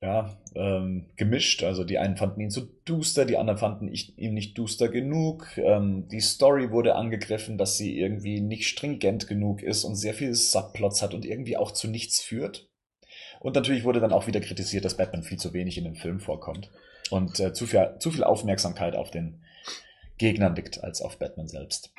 ja, 0.00 0.36
ähm, 0.54 1.06
gemischt. 1.16 1.62
Also 1.62 1.84
die 1.84 1.98
einen 1.98 2.16
fanden 2.16 2.40
ihn 2.40 2.50
zu 2.50 2.68
duster, 2.84 3.24
die 3.24 3.36
anderen 3.36 3.58
fanden 3.58 3.88
ich, 3.88 4.18
ihn 4.18 4.34
nicht 4.34 4.56
duster 4.56 4.88
genug. 4.88 5.46
Ähm, 5.56 6.08
die 6.08 6.20
Story 6.20 6.70
wurde 6.70 6.94
angegriffen, 6.94 7.58
dass 7.58 7.76
sie 7.76 7.98
irgendwie 7.98 8.40
nicht 8.40 8.68
stringent 8.68 9.26
genug 9.26 9.62
ist 9.62 9.84
und 9.84 9.96
sehr 9.96 10.14
viele 10.14 10.34
Subplots 10.34 11.02
hat 11.02 11.14
und 11.14 11.24
irgendwie 11.24 11.56
auch 11.56 11.72
zu 11.72 11.88
nichts 11.88 12.20
führt. 12.20 12.68
Und 13.40 13.56
natürlich 13.56 13.84
wurde 13.84 14.00
dann 14.00 14.12
auch 14.12 14.26
wieder 14.26 14.40
kritisiert, 14.40 14.84
dass 14.84 14.96
Batman 14.96 15.24
viel 15.24 15.38
zu 15.38 15.52
wenig 15.52 15.76
in 15.76 15.84
dem 15.84 15.96
Film 15.96 16.20
vorkommt 16.20 16.70
und 17.10 17.40
äh, 17.40 17.52
zu, 17.52 17.66
viel, 17.66 17.96
zu 17.98 18.10
viel 18.10 18.24
Aufmerksamkeit 18.24 18.94
auf 18.94 19.10
den 19.10 19.42
Gegnern 20.18 20.54
liegt 20.54 20.82
als 20.84 21.02
auf 21.02 21.18
Batman 21.18 21.48
selbst. 21.48 21.91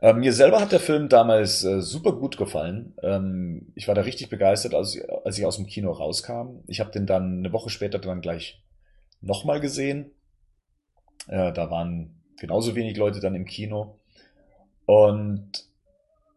Äh, 0.00 0.14
mir 0.14 0.32
selber 0.32 0.60
hat 0.60 0.72
der 0.72 0.80
Film 0.80 1.08
damals 1.08 1.62
äh, 1.64 1.82
super 1.82 2.12
gut 2.12 2.36
gefallen. 2.36 2.94
Ähm, 3.02 3.72
ich 3.74 3.86
war 3.86 3.94
da 3.94 4.02
richtig 4.02 4.30
begeistert, 4.30 4.74
als, 4.74 4.98
als 5.24 5.38
ich 5.38 5.44
aus 5.44 5.56
dem 5.56 5.66
Kino 5.66 5.92
rauskam. 5.92 6.60
Ich 6.66 6.80
habe 6.80 6.90
den 6.90 7.06
dann 7.06 7.38
eine 7.38 7.52
Woche 7.52 7.70
später 7.70 7.98
dann 7.98 8.22
gleich 8.22 8.62
nochmal 9.20 9.60
gesehen. 9.60 10.10
Äh, 11.28 11.52
da 11.52 11.70
waren 11.70 12.22
genauso 12.38 12.74
wenig 12.74 12.96
Leute 12.96 13.20
dann 13.20 13.34
im 13.34 13.44
Kino. 13.44 13.98
Und 14.86 15.66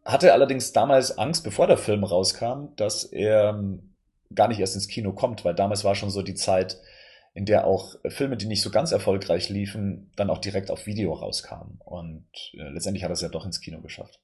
hatte 0.04 0.34
allerdings 0.34 0.72
damals 0.72 1.16
Angst, 1.16 1.42
bevor 1.42 1.66
der 1.66 1.78
Film 1.78 2.04
rauskam, 2.04 2.68
dass 2.76 3.04
er 3.04 3.50
ähm, 3.50 3.94
gar 4.34 4.48
nicht 4.48 4.60
erst 4.60 4.74
ins 4.74 4.88
Kino 4.88 5.12
kommt, 5.12 5.44
weil 5.44 5.54
damals 5.54 5.84
war 5.84 5.94
schon 5.94 6.10
so 6.10 6.20
die 6.20 6.34
Zeit, 6.34 6.78
in 7.34 7.46
der 7.46 7.66
auch 7.66 7.96
Filme, 8.06 8.36
die 8.36 8.46
nicht 8.46 8.62
so 8.62 8.70
ganz 8.70 8.92
erfolgreich 8.92 9.48
liefen, 9.48 10.10
dann 10.14 10.30
auch 10.30 10.38
direkt 10.38 10.70
auf 10.70 10.86
Video 10.86 11.12
rauskamen. 11.12 11.80
Und 11.84 12.26
äh, 12.54 12.68
letztendlich 12.68 13.02
hat 13.02 13.10
er 13.10 13.14
es 13.14 13.20
ja 13.20 13.28
doch 13.28 13.44
ins 13.44 13.60
Kino 13.60 13.80
geschafft. 13.80 14.20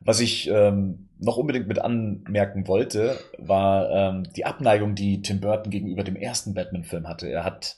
Was 0.00 0.18
ich 0.18 0.48
ähm, 0.48 1.08
noch 1.18 1.36
unbedingt 1.36 1.68
mit 1.68 1.78
anmerken 1.78 2.66
wollte, 2.66 3.16
war 3.38 3.90
ähm, 3.90 4.28
die 4.34 4.44
Abneigung, 4.44 4.96
die 4.96 5.22
Tim 5.22 5.40
Burton 5.40 5.70
gegenüber 5.70 6.02
dem 6.02 6.16
ersten 6.16 6.52
Batman-Film 6.54 7.06
hatte. 7.06 7.28
Er 7.28 7.44
hat 7.44 7.76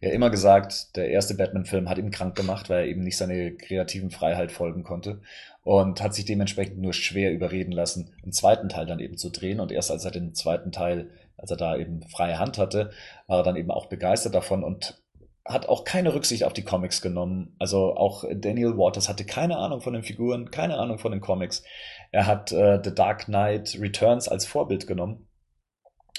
ja 0.00 0.10
immer 0.10 0.30
gesagt, 0.30 0.96
der 0.96 1.10
erste 1.10 1.34
Batman-Film 1.34 1.90
hat 1.90 1.98
ihn 1.98 2.10
krank 2.10 2.36
gemacht, 2.36 2.70
weil 2.70 2.84
er 2.84 2.86
eben 2.86 3.02
nicht 3.02 3.18
seine 3.18 3.52
kreativen 3.52 4.10
Freiheit 4.10 4.50
folgen 4.50 4.82
konnte 4.82 5.20
und 5.62 6.00
hat 6.00 6.14
sich 6.14 6.24
dementsprechend 6.24 6.78
nur 6.78 6.94
schwer 6.94 7.32
überreden 7.32 7.72
lassen, 7.72 8.12
einen 8.22 8.32
zweiten 8.32 8.70
Teil 8.70 8.86
dann 8.86 9.00
eben 9.00 9.18
zu 9.18 9.30
drehen. 9.30 9.60
Und 9.60 9.72
erst 9.72 9.90
als 9.90 10.04
er 10.06 10.10
den 10.10 10.34
zweiten 10.34 10.72
Teil 10.72 11.10
als 11.36 11.50
er 11.50 11.56
da 11.56 11.76
eben 11.76 12.02
freie 12.08 12.38
Hand 12.38 12.58
hatte, 12.58 12.90
war 13.26 13.38
er 13.38 13.44
dann 13.44 13.56
eben 13.56 13.70
auch 13.70 13.86
begeistert 13.86 14.34
davon 14.34 14.64
und 14.64 15.02
hat 15.44 15.68
auch 15.68 15.84
keine 15.84 16.12
Rücksicht 16.14 16.44
auf 16.44 16.52
die 16.52 16.64
Comics 16.64 17.00
genommen. 17.00 17.54
Also 17.58 17.94
auch 17.94 18.24
Daniel 18.34 18.76
Waters 18.76 19.08
hatte 19.08 19.24
keine 19.24 19.58
Ahnung 19.58 19.80
von 19.80 19.92
den 19.92 20.02
Figuren, 20.02 20.50
keine 20.50 20.76
Ahnung 20.76 20.98
von 20.98 21.12
den 21.12 21.20
Comics. 21.20 21.62
Er 22.10 22.26
hat 22.26 22.52
äh, 22.52 22.80
The 22.82 22.94
Dark 22.94 23.26
Knight 23.26 23.78
Returns 23.80 24.28
als 24.28 24.44
Vorbild 24.46 24.86
genommen 24.86 25.28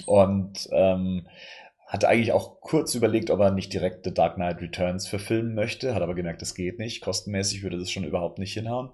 und 0.06 0.68
ähm, 0.72 1.26
hat 1.86 2.04
eigentlich 2.04 2.32
auch 2.32 2.60
kurz 2.60 2.94
überlegt, 2.94 3.30
ob 3.30 3.40
er 3.40 3.50
nicht 3.50 3.72
direkt 3.72 4.04
The 4.04 4.14
Dark 4.14 4.36
Knight 4.36 4.60
Returns 4.60 5.08
verfilmen 5.08 5.54
möchte, 5.54 5.94
hat 5.94 6.02
aber 6.02 6.14
gemerkt, 6.14 6.42
das 6.42 6.54
geht 6.54 6.78
nicht. 6.78 7.00
Kostenmäßig 7.00 7.62
würde 7.62 7.78
das 7.78 7.90
schon 7.90 8.04
überhaupt 8.04 8.38
nicht 8.38 8.52
hinhauen. 8.52 8.90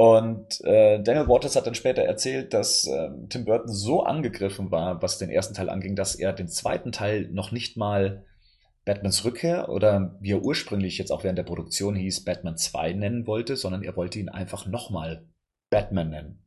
Und 0.00 0.60
äh, 0.64 1.02
Daniel 1.02 1.26
Waters 1.26 1.56
hat 1.56 1.66
dann 1.66 1.74
später 1.74 2.02
erzählt, 2.02 2.54
dass 2.54 2.86
äh, 2.86 3.08
Tim 3.30 3.44
Burton 3.44 3.74
so 3.74 4.04
angegriffen 4.04 4.70
war, 4.70 5.02
was 5.02 5.18
den 5.18 5.28
ersten 5.28 5.54
Teil 5.54 5.68
anging, 5.68 5.96
dass 5.96 6.14
er 6.14 6.32
den 6.32 6.46
zweiten 6.46 6.92
Teil 6.92 7.28
noch 7.32 7.50
nicht 7.50 7.76
mal 7.76 8.24
Batmans 8.84 9.24
Rückkehr 9.24 9.68
oder 9.68 10.16
wie 10.20 10.30
er 10.30 10.42
ursprünglich 10.42 10.98
jetzt 10.98 11.10
auch 11.10 11.24
während 11.24 11.36
der 11.36 11.42
Produktion 11.42 11.96
hieß, 11.96 12.22
Batman 12.24 12.56
2 12.56 12.92
nennen 12.92 13.26
wollte, 13.26 13.56
sondern 13.56 13.82
er 13.82 13.96
wollte 13.96 14.20
ihn 14.20 14.28
einfach 14.28 14.66
nochmal 14.66 15.26
Batman 15.68 16.10
nennen. 16.10 16.46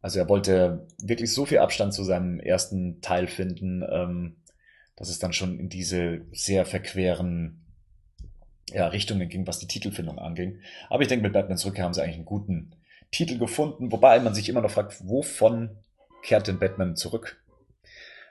Also 0.00 0.18
er 0.18 0.28
wollte 0.28 0.88
wirklich 1.00 1.32
so 1.32 1.44
viel 1.44 1.58
Abstand 1.58 1.94
zu 1.94 2.02
seinem 2.02 2.40
ersten 2.40 3.00
Teil 3.02 3.28
finden, 3.28 3.84
ähm, 3.88 4.42
dass 4.96 5.10
es 5.10 5.20
dann 5.20 5.32
schon 5.32 5.60
in 5.60 5.68
diese 5.68 6.26
sehr 6.32 6.66
verqueren 6.66 7.63
ja, 8.74 8.88
Richtungen 8.88 9.28
ging, 9.28 9.46
was 9.46 9.60
die 9.60 9.68
Titelfindung 9.68 10.18
anging. 10.18 10.60
Aber 10.90 11.02
ich 11.02 11.08
denke, 11.08 11.22
mit 11.22 11.32
Batmans 11.32 11.64
Rückkehr 11.64 11.84
haben 11.84 11.94
sie 11.94 12.02
eigentlich 12.02 12.16
einen 12.16 12.24
guten 12.24 12.74
Titel 13.12 13.38
gefunden, 13.38 13.92
wobei 13.92 14.18
man 14.18 14.34
sich 14.34 14.48
immer 14.48 14.60
noch 14.60 14.70
fragt, 14.70 14.96
wovon 15.06 15.78
kehrt 16.22 16.48
denn 16.48 16.58
Batman 16.58 16.96
zurück? 16.96 17.40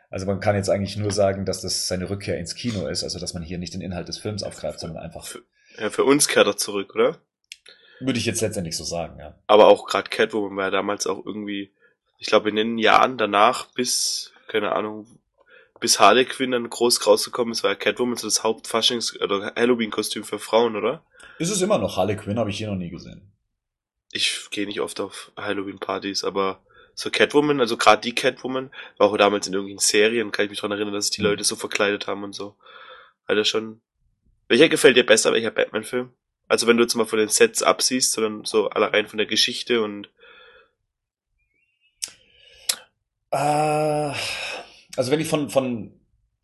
Also 0.10 0.26
man 0.26 0.42
kann 0.42 0.56
jetzt 0.56 0.70
eigentlich 0.70 0.98
nur 0.98 1.12
sagen, 1.12 1.46
dass 1.46 1.62
das 1.62 1.88
seine 1.88 2.10
Rückkehr 2.10 2.38
ins 2.38 2.56
Kino 2.56 2.88
ist, 2.88 3.04
also 3.04 3.20
dass 3.20 3.34
man 3.34 3.42
hier 3.42 3.58
nicht 3.58 3.74
den 3.74 3.82
Inhalt 3.82 4.10
des 4.10 4.18
Films 4.18 4.44
aufgreift, 4.44 4.80
sondern 4.80 5.02
einfach. 5.02 5.26
Für, 5.26 5.42
ja, 5.80 5.90
für 5.90 6.04
uns 6.04 6.28
kehrt 6.28 6.46
er 6.46 6.58
zurück, 6.58 6.94
oder? 6.94 7.18
Würde 8.00 8.20
ich 8.20 8.26
jetzt 8.26 8.42
letztendlich 8.42 8.76
so 8.76 8.84
sagen, 8.84 9.18
ja. 9.20 9.36
Aber 9.48 9.68
auch 9.68 9.88
gerade 9.88 10.10
Catwoman 10.10 10.58
war 10.58 10.66
ja 10.66 10.72
damals 10.72 11.08
auch 11.08 11.26
irgendwie, 11.26 11.72
ich 12.20 12.28
glaube 12.28 12.50
in 12.50 12.58
den 12.58 12.78
Jahren 12.78 13.18
danach 13.18 13.72
bis, 13.74 14.34
keine 14.48 14.74
Ahnung, 14.74 15.08
bis 15.84 16.00
Harley 16.00 16.24
Quinn 16.24 16.52
dann 16.52 16.70
groß 16.70 17.06
rausgekommen 17.06 17.52
ist, 17.52 17.62
war 17.64 17.72
ja 17.72 17.76
Catwoman 17.76 18.16
so 18.16 18.26
das 18.26 18.42
Hauptfaschings- 18.42 19.22
oder 19.22 19.52
Halloween-Kostüm 19.58 20.24
für 20.24 20.40
Frauen, 20.40 20.78
oder? 20.78 21.04
Ist 21.40 21.50
es 21.50 21.62
immer 21.62 21.78
noch 21.78 21.98
Harley 21.98 22.16
Quinn, 22.16 22.40
habe 22.40 22.52
ich 22.52 22.58
hier 22.58 22.70
noch 22.70 22.78
nie 22.78 22.90
gesehen. 22.90 23.34
Ich 24.14 24.48
gehe 24.50 24.66
nicht 24.66 24.80
oft 24.80 25.02
auf 25.02 25.34
Halloween-Partys, 25.36 26.24
aber 26.24 26.64
so 26.94 27.10
Catwoman, 27.10 27.60
also 27.60 27.76
gerade 27.76 28.02
die 28.02 28.16
Catwoman, 28.16 28.72
war 28.98 29.10
auch 29.10 29.18
damals 29.18 29.46
in 29.46 29.54
irgendwelchen 29.54 29.86
Serien, 29.86 30.32
kann 30.32 30.46
ich 30.46 30.52
mich 30.52 30.62
dran 30.62 30.72
erinnern, 30.72 30.94
dass 30.94 31.08
sich 31.08 31.18
die 31.18 31.22
mhm. 31.22 31.28
Leute 31.28 31.44
so 31.44 31.58
verkleidet 31.58 32.08
haben 32.08 32.24
und 32.24 32.32
so. 32.32 32.56
Alter, 33.26 33.44
schon. 33.44 33.82
Welcher 34.48 34.70
gefällt 34.70 34.96
dir 34.96 35.06
besser, 35.06 35.34
welcher 35.34 35.52
Batman-Film? 35.52 36.14
Also 36.48 36.66
wenn 36.66 36.78
du 36.78 36.84
jetzt 36.84 36.96
mal 36.96 37.06
von 37.06 37.20
den 37.20 37.28
Sets 37.28 37.62
absiehst, 37.62 38.14
sondern 38.14 38.46
so 38.46 38.70
allein 38.70 39.08
von 39.08 39.18
der 39.18 39.28
Geschichte 39.28 39.82
und. 39.82 40.10
Äh, 43.32 44.14
also 44.96 45.12
wenn 45.12 45.20
ich 45.20 45.28
von, 45.28 45.50
von 45.50 45.92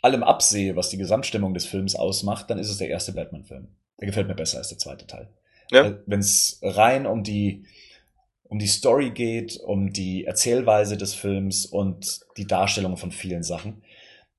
allem 0.02 0.24
absehe, 0.24 0.76
was 0.76 0.90
die 0.90 0.98
Gesamtstimmung 0.98 1.54
des 1.54 1.66
Films 1.66 1.96
ausmacht, 1.96 2.50
dann 2.50 2.60
ist 2.60 2.70
es 2.70 2.78
der 2.78 2.90
erste 2.90 3.14
Batman-Film. 3.14 3.68
Der 4.00 4.08
gefällt 4.08 4.28
mir 4.28 4.36
besser 4.36 4.58
als 4.58 4.70
der 4.70 4.78
zweite 4.78 5.08
Teil. 5.08 5.30
Ja. 5.72 5.98
Wenn 6.06 6.20
es 6.20 6.60
rein 6.64 7.06
um 7.06 7.24
die, 7.24 7.66
um 8.44 8.60
die 8.60 8.68
Story 8.68 9.12
geht, 9.12 9.60
um 9.60 9.92
die 9.94 10.26
Erzählweise 10.26 10.98
des 10.98 11.14
Films 11.14 11.66
und 11.66 12.22
die 12.38 12.48
Darstellung 12.48 12.98
von 12.98 13.12
vielen 13.12 13.44
Sachen, 13.44 13.84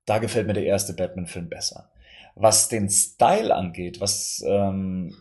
da 0.07 0.19
gefällt 0.19 0.47
mir 0.47 0.55
der 0.55 0.65
erste 0.65 0.95
Batman-Film 0.95 1.49
besser. 1.49 1.91
Was 2.35 2.69
den 2.69 2.89
Style 2.89 3.55
angeht, 3.55 4.01
was, 4.01 4.43
ähm, 4.47 5.15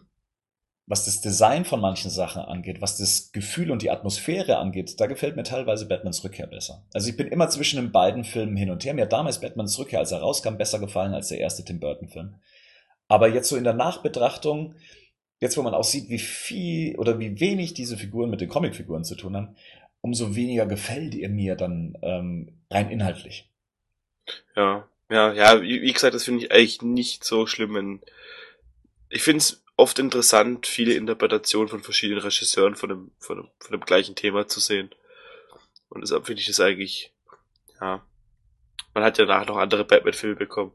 was 0.89 1.05
das 1.05 1.21
Design 1.21 1.65
von 1.65 1.79
manchen 1.79 2.09
Sachen 2.09 2.41
angeht, 2.41 2.81
was 2.81 2.97
das 2.97 3.31
Gefühl 3.31 3.69
und 3.69 3.83
die 3.83 3.91
Atmosphäre 3.91 4.57
angeht, 4.57 4.99
da 4.99 5.05
gefällt 5.05 5.35
mir 5.35 5.43
teilweise 5.43 5.87
Batmans 5.87 6.23
Rückkehr 6.23 6.47
besser. 6.47 6.83
Also 6.95 7.11
ich 7.11 7.15
bin 7.15 7.27
immer 7.27 7.47
zwischen 7.47 7.79
den 7.79 7.91
beiden 7.91 8.23
Filmen 8.23 8.57
hin 8.57 8.71
und 8.71 8.83
her. 8.83 8.95
Mir 8.95 9.03
hat 9.03 9.13
damals 9.13 9.39
Batmans 9.39 9.77
Rückkehr, 9.77 9.99
als 9.99 10.11
er 10.11 10.21
rauskam, 10.21 10.57
besser 10.57 10.79
gefallen 10.79 11.13
als 11.13 11.27
der 11.27 11.37
erste 11.37 11.63
Tim 11.63 11.79
Burton-Film. 11.79 12.33
Aber 13.07 13.27
jetzt 13.27 13.49
so 13.49 13.55
in 13.55 13.65
der 13.65 13.75
Nachbetrachtung, 13.75 14.73
jetzt 15.39 15.57
wo 15.57 15.61
man 15.61 15.75
auch 15.75 15.83
sieht, 15.83 16.09
wie 16.09 16.17
viel 16.17 16.97
oder 16.97 17.19
wie 17.19 17.39
wenig 17.39 17.75
diese 17.75 17.95
Figuren 17.95 18.31
mit 18.31 18.41
den 18.41 18.49
Comicfiguren 18.49 19.03
zu 19.03 19.13
tun 19.13 19.37
haben, 19.37 19.55
umso 20.01 20.35
weniger 20.35 20.65
gefällt 20.65 21.13
ihr 21.13 21.29
mir 21.29 21.55
dann 21.55 21.99
ähm, 22.01 22.63
rein 22.71 22.89
inhaltlich. 22.89 23.47
Ja, 24.55 24.87
ja, 25.11 25.33
ja, 25.33 25.61
wie, 25.61 25.93
gesagt, 25.93 26.15
das 26.15 26.23
finde 26.23 26.45
ich 26.45 26.51
eigentlich 26.51 26.81
nicht 26.81 27.23
so 27.23 27.45
schlimm. 27.45 27.75
Wenn 27.75 28.01
ich 29.09 29.21
finde 29.21 29.39
es 29.39 29.63
oft 29.79 29.97
interessant, 29.97 30.67
viele 30.67 30.93
Interpretationen 30.93 31.69
von 31.69 31.81
verschiedenen 31.81 32.21
Regisseuren 32.21 32.75
von 32.75 32.89
dem, 32.89 33.11
von 33.19 33.37
dem, 33.37 33.47
von 33.59 33.71
dem 33.71 33.85
gleichen 33.85 34.15
Thema 34.15 34.47
zu 34.47 34.59
sehen. 34.59 34.89
Und 35.87 36.01
deshalb 36.01 36.25
finde 36.25 36.41
ich 36.41 36.47
das 36.47 36.59
eigentlich, 36.59 37.11
ja, 37.79 38.03
man 38.93 39.03
hat 39.03 39.17
ja 39.17 39.25
nachher 39.25 39.45
noch 39.45 39.57
andere 39.57 39.85
Batman-Filme 39.85 40.35
bekommen. 40.35 40.71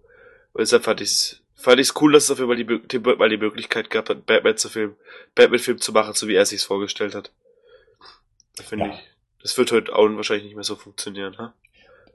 Und 0.52 0.60
deshalb 0.60 0.84
fand 0.84 1.00
ich 1.00 1.10
es 1.10 1.40
fand 1.54 1.80
ich's 1.80 1.94
cool, 2.00 2.12
dass 2.12 2.24
es 2.24 2.30
auf 2.30 2.40
einmal 2.40 2.56
die, 2.56 2.66
die, 2.66 2.98
mal 2.98 3.28
die 3.28 3.36
Möglichkeit 3.36 3.90
gab, 3.90 4.10
einen 4.10 4.24
Batman 4.24 4.56
zu 4.56 4.68
Film, 4.68 4.96
Batman-Film 5.34 5.80
zu 5.80 5.92
machen, 5.92 6.14
so 6.14 6.26
wie 6.28 6.34
er 6.34 6.46
sich's 6.46 6.64
vorgestellt 6.64 7.14
hat. 7.14 7.30
Finde 8.62 8.86
ja. 8.86 8.92
ich. 8.92 9.00
Das 9.42 9.58
wird 9.58 9.72
heute 9.72 9.94
auch 9.94 10.08
wahrscheinlich 10.16 10.46
nicht 10.46 10.54
mehr 10.54 10.64
so 10.64 10.76
funktionieren, 10.76 11.36
ha? 11.38 11.54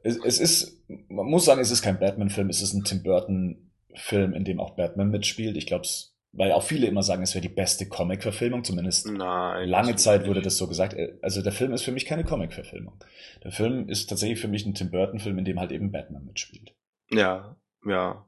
Es, 0.01 0.17
es 0.23 0.39
ist, 0.39 0.77
man 1.09 1.25
muss 1.25 1.45
sagen, 1.45 1.61
es 1.61 1.71
ist 1.71 1.81
kein 1.81 1.99
Batman-Film, 1.99 2.49
es 2.49 2.61
ist 2.61 2.73
ein 2.73 2.83
Tim 2.83 3.03
Burton-Film, 3.03 4.33
in 4.33 4.45
dem 4.45 4.59
auch 4.59 4.71
Batman 4.71 5.11
mitspielt. 5.11 5.57
Ich 5.57 5.67
glaube, 5.67 5.85
weil 6.31 6.51
auch 6.51 6.63
viele 6.63 6.87
immer 6.87 7.01
sagen, 7.01 7.23
es 7.23 7.33
wäre 7.33 7.41
die 7.41 7.49
beste 7.49 7.87
Comic-Verfilmung, 7.87 8.63
zumindest 8.63 9.07
Nein, 9.07 9.67
lange 9.67 9.95
Zeit 9.95 10.27
wurde 10.27 10.41
das 10.41 10.57
so 10.57 10.67
gesagt. 10.67 10.95
Also 11.21 11.41
der 11.41 11.51
Film 11.51 11.73
ist 11.73 11.83
für 11.83 11.91
mich 11.91 12.05
keine 12.05 12.23
Comic-Verfilmung. 12.23 13.03
Der 13.43 13.51
Film 13.51 13.89
ist 13.89 14.07
tatsächlich 14.07 14.39
für 14.39 14.47
mich 14.47 14.65
ein 14.65 14.75
Tim 14.75 14.91
Burton-Film, 14.91 15.37
in 15.39 15.45
dem 15.45 15.59
halt 15.59 15.71
eben 15.71 15.91
Batman 15.91 16.25
mitspielt. 16.25 16.75
Ja, 17.11 17.55
ja. 17.85 18.25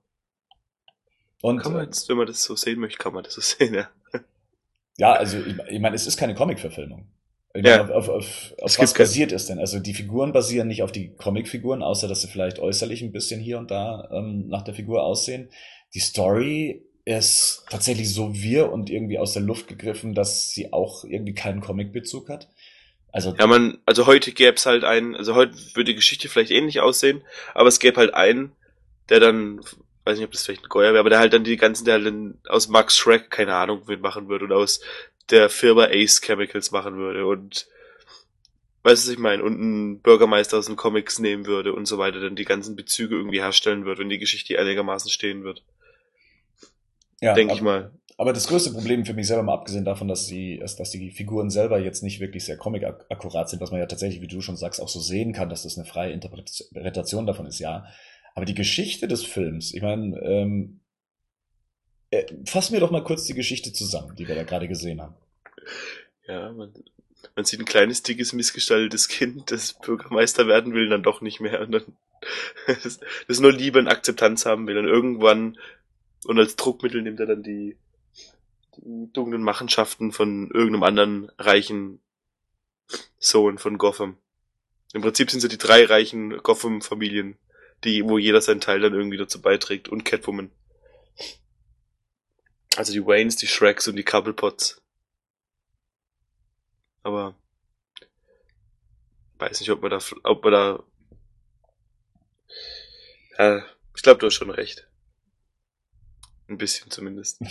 Und, 1.41 1.59
kann 1.59 1.73
man 1.73 1.85
jetzt, 1.85 2.07
wenn 2.09 2.17
man 2.17 2.27
das 2.27 2.43
so 2.43 2.55
sehen 2.55 2.79
möchte, 2.79 2.97
kann 2.97 3.13
man 3.13 3.23
das 3.23 3.33
so 3.33 3.41
sehen, 3.41 3.73
ja. 3.73 3.89
Ja, 4.97 5.13
also 5.13 5.37
ich, 5.39 5.57
ich 5.69 5.79
meine, 5.79 5.95
es 5.95 6.05
ist 6.05 6.17
keine 6.17 6.35
Comic-Verfilmung. 6.35 7.07
Ja. 7.55 7.83
Auf, 7.83 7.89
auf, 7.89 8.09
auf, 8.09 8.53
auf 8.61 8.79
was 8.79 8.93
basiert 8.93 9.31
es 9.31 9.47
denn? 9.47 9.59
Also 9.59 9.79
die 9.79 9.93
Figuren 9.93 10.31
basieren 10.31 10.69
nicht 10.69 10.83
auf 10.83 10.91
die 10.91 11.13
Comicfiguren, 11.15 11.83
außer 11.83 12.07
dass 12.07 12.21
sie 12.21 12.27
vielleicht 12.27 12.59
äußerlich 12.59 13.01
ein 13.01 13.11
bisschen 13.11 13.41
hier 13.41 13.57
und 13.57 13.71
da 13.71 14.09
ähm, 14.11 14.47
nach 14.47 14.61
der 14.61 14.73
Figur 14.73 15.03
aussehen. 15.03 15.49
Die 15.93 15.99
Story 15.99 16.85
ist 17.05 17.65
tatsächlich 17.69 18.13
so 18.13 18.33
wir 18.33 18.71
und 18.71 18.89
irgendwie 18.89 19.17
aus 19.17 19.33
der 19.33 19.41
Luft 19.41 19.67
gegriffen, 19.67 20.13
dass 20.13 20.51
sie 20.51 20.71
auch 20.71 21.03
irgendwie 21.03 21.33
keinen 21.33 21.61
Comicbezug 21.61 22.29
hat. 22.29 22.47
Also 23.11 23.35
ja, 23.37 23.47
man, 23.47 23.79
also 23.85 24.05
heute 24.05 24.31
gäbe 24.31 24.55
es 24.55 24.65
halt 24.65 24.83
einen, 24.83 25.15
also 25.15 25.35
heute 25.35 25.53
würde 25.73 25.91
die 25.91 25.95
Geschichte 25.95 26.29
vielleicht 26.29 26.51
ähnlich 26.51 26.79
aussehen, 26.79 27.21
aber 27.53 27.67
es 27.67 27.79
gäbe 27.79 27.97
halt 27.97 28.13
einen, 28.13 28.53
der 29.09 29.19
dann, 29.19 29.59
weiß 30.05 30.17
nicht, 30.17 30.25
ob 30.25 30.31
das 30.31 30.45
vielleicht 30.45 30.63
ein 30.63 30.69
Goyer 30.69 30.93
wäre, 30.93 30.99
aber 30.99 31.09
der 31.09 31.19
halt 31.19 31.33
dann 31.33 31.43
die 31.43 31.57
ganzen, 31.57 31.83
der 31.85 31.95
halt 31.95 32.05
dann 32.05 32.39
aus 32.47 32.69
Max 32.69 32.97
Shrek, 32.97 33.29
keine 33.29 33.55
Ahnung, 33.55 33.81
wen 33.87 33.99
machen 33.99 34.29
würde 34.29 34.45
und 34.45 34.53
aus 34.53 34.81
der 35.29 35.49
Firma 35.49 35.85
Ace 35.85 36.21
Chemicals 36.21 36.71
machen 36.71 36.97
würde 36.97 37.25
und 37.25 37.67
weißt 38.83 39.03
du, 39.03 39.09
was 39.09 39.13
ich 39.13 39.19
meine, 39.19 39.43
und 39.43 39.55
einen 39.55 39.99
Bürgermeister 39.99 40.57
aus 40.57 40.67
den 40.67 40.75
Comics 40.75 41.19
nehmen 41.19 41.45
würde 41.45 41.73
und 41.73 41.85
so 41.85 41.97
weiter, 41.97 42.19
dann 42.19 42.35
die 42.35 42.45
ganzen 42.45 42.75
Bezüge 42.75 43.15
irgendwie 43.15 43.41
herstellen 43.41 43.85
würde, 43.85 44.01
wenn 44.01 44.09
die 44.09 44.19
Geschichte 44.19 44.57
einigermaßen 44.57 45.11
stehen 45.11 45.43
wird. 45.43 45.63
Ja, 47.21 47.33
denke 47.33 47.53
ich 47.53 47.61
mal. 47.61 47.91
Aber 48.17 48.33
das 48.33 48.47
größte 48.47 48.71
Problem 48.71 49.05
für 49.05 49.13
mich 49.13 49.27
selber, 49.27 49.43
mal 49.43 49.53
abgesehen 49.53 49.85
davon, 49.85 50.07
dass 50.07 50.27
sie, 50.27 50.59
dass 50.59 50.91
die 50.91 51.11
Figuren 51.11 51.49
selber 51.49 51.79
jetzt 51.79 52.03
nicht 52.03 52.19
wirklich 52.19 52.45
sehr 52.45 52.57
comic-akkurat 52.57 53.49
sind, 53.49 53.61
was 53.61 53.71
man 53.71 53.79
ja 53.79 53.87
tatsächlich, 53.87 54.21
wie 54.21 54.27
du 54.27 54.41
schon 54.41 54.57
sagst, 54.57 54.79
auch 54.79 54.89
so 54.89 54.99
sehen 54.99 55.33
kann, 55.33 55.49
dass 55.49 55.63
das 55.63 55.77
eine 55.77 55.87
freie 55.87 56.11
Interpretation 56.11 57.25
davon 57.25 57.45
ist, 57.45 57.59
ja. 57.59 57.85
Aber 58.35 58.45
die 58.45 58.53
Geschichte 58.53 59.07
des 59.07 59.23
Films, 59.23 59.73
ich 59.73 59.81
meine, 59.81 60.17
ähm, 60.19 60.81
äh, 62.11 62.25
fassen 62.45 62.73
wir 62.73 62.79
doch 62.79 62.91
mal 62.91 63.03
kurz 63.03 63.23
die 63.23 63.33
Geschichte 63.33 63.73
zusammen, 63.73 64.15
die 64.15 64.27
wir 64.27 64.35
da 64.35 64.43
gerade 64.43 64.67
gesehen 64.67 65.01
haben. 65.01 65.15
Ja, 66.27 66.51
man, 66.51 66.73
man 67.35 67.45
sieht 67.45 67.59
ein 67.59 67.65
kleines, 67.65 68.03
dickes, 68.03 68.33
missgestaltetes 68.33 69.07
Kind, 69.07 69.51
das 69.51 69.73
Bürgermeister 69.73 70.47
werden 70.47 70.73
will, 70.73 70.89
dann 70.89 71.03
doch 71.03 71.21
nicht 71.21 71.39
mehr. 71.39 71.61
Und 71.61 71.71
dann 71.71 71.83
das, 72.83 72.99
das 73.27 73.39
nur 73.39 73.51
Liebe 73.51 73.79
und 73.79 73.87
Akzeptanz 73.87 74.45
haben 74.45 74.67
will. 74.67 74.77
Und 74.77 74.85
irgendwann, 74.85 75.57
und 76.25 76.39
als 76.39 76.55
Druckmittel 76.55 77.01
nimmt 77.01 77.19
er 77.19 77.25
dann 77.25 77.43
die, 77.43 77.77
die 78.77 79.11
dunklen 79.13 79.41
Machenschaften 79.41 80.11
von 80.11 80.49
irgendeinem 80.51 80.83
anderen 80.83 81.31
reichen 81.37 81.99
Sohn 83.17 83.57
von 83.57 83.77
Gotham. 83.77 84.17
Im 84.93 85.01
Prinzip 85.01 85.31
sind 85.31 85.39
so 85.39 85.47
die 85.47 85.57
drei 85.57 85.85
reichen 85.85 86.37
Gotham-Familien, 86.37 87.37
die, 87.83 88.03
wo 88.03 88.17
jeder 88.17 88.41
seinen 88.41 88.61
Teil 88.61 88.81
dann 88.81 88.93
irgendwie 88.93 89.17
dazu 89.17 89.41
beiträgt 89.41 89.89
und 89.89 90.03
Catwoman. 90.03 90.51
Also 92.75 92.93
die 92.93 93.05
Waynes, 93.05 93.35
die 93.37 93.47
Shreks 93.47 93.87
und 93.87 93.95
die 93.95 94.03
Cobblepots. 94.03 94.81
Aber 97.03 97.35
weiß 99.39 99.59
nicht, 99.59 99.71
ob 99.71 99.81
man 99.81 99.91
da, 99.91 99.99
ob 100.23 100.43
man 100.43 100.53
da. 100.53 100.83
Ja, 103.37 103.65
ich 103.95 104.03
glaube, 104.03 104.19
du 104.19 104.27
hast 104.27 104.35
schon 104.35 104.51
recht. 104.51 104.87
Ein 106.51 106.57
bisschen 106.57 106.91
zumindest. 106.91 107.41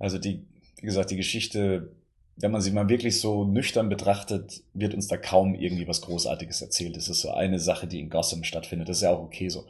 Also 0.00 0.16
die, 0.16 0.46
wie 0.76 0.86
gesagt, 0.86 1.10
die 1.10 1.16
Geschichte, 1.16 1.90
wenn 2.36 2.52
man 2.52 2.60
sie 2.60 2.70
mal 2.70 2.88
wirklich 2.88 3.20
so 3.20 3.42
nüchtern 3.44 3.88
betrachtet, 3.88 4.62
wird 4.72 4.94
uns 4.94 5.08
da 5.08 5.16
kaum 5.16 5.56
irgendwie 5.56 5.88
was 5.88 6.02
Großartiges 6.02 6.62
erzählt. 6.62 6.96
Es 6.96 7.08
ist 7.08 7.22
so 7.22 7.32
eine 7.32 7.58
Sache, 7.58 7.88
die 7.88 7.98
in 7.98 8.10
Gotham 8.10 8.44
stattfindet. 8.44 8.88
Das 8.88 8.98
ist 8.98 9.02
ja 9.02 9.10
auch 9.10 9.24
okay 9.24 9.48
so. 9.48 9.66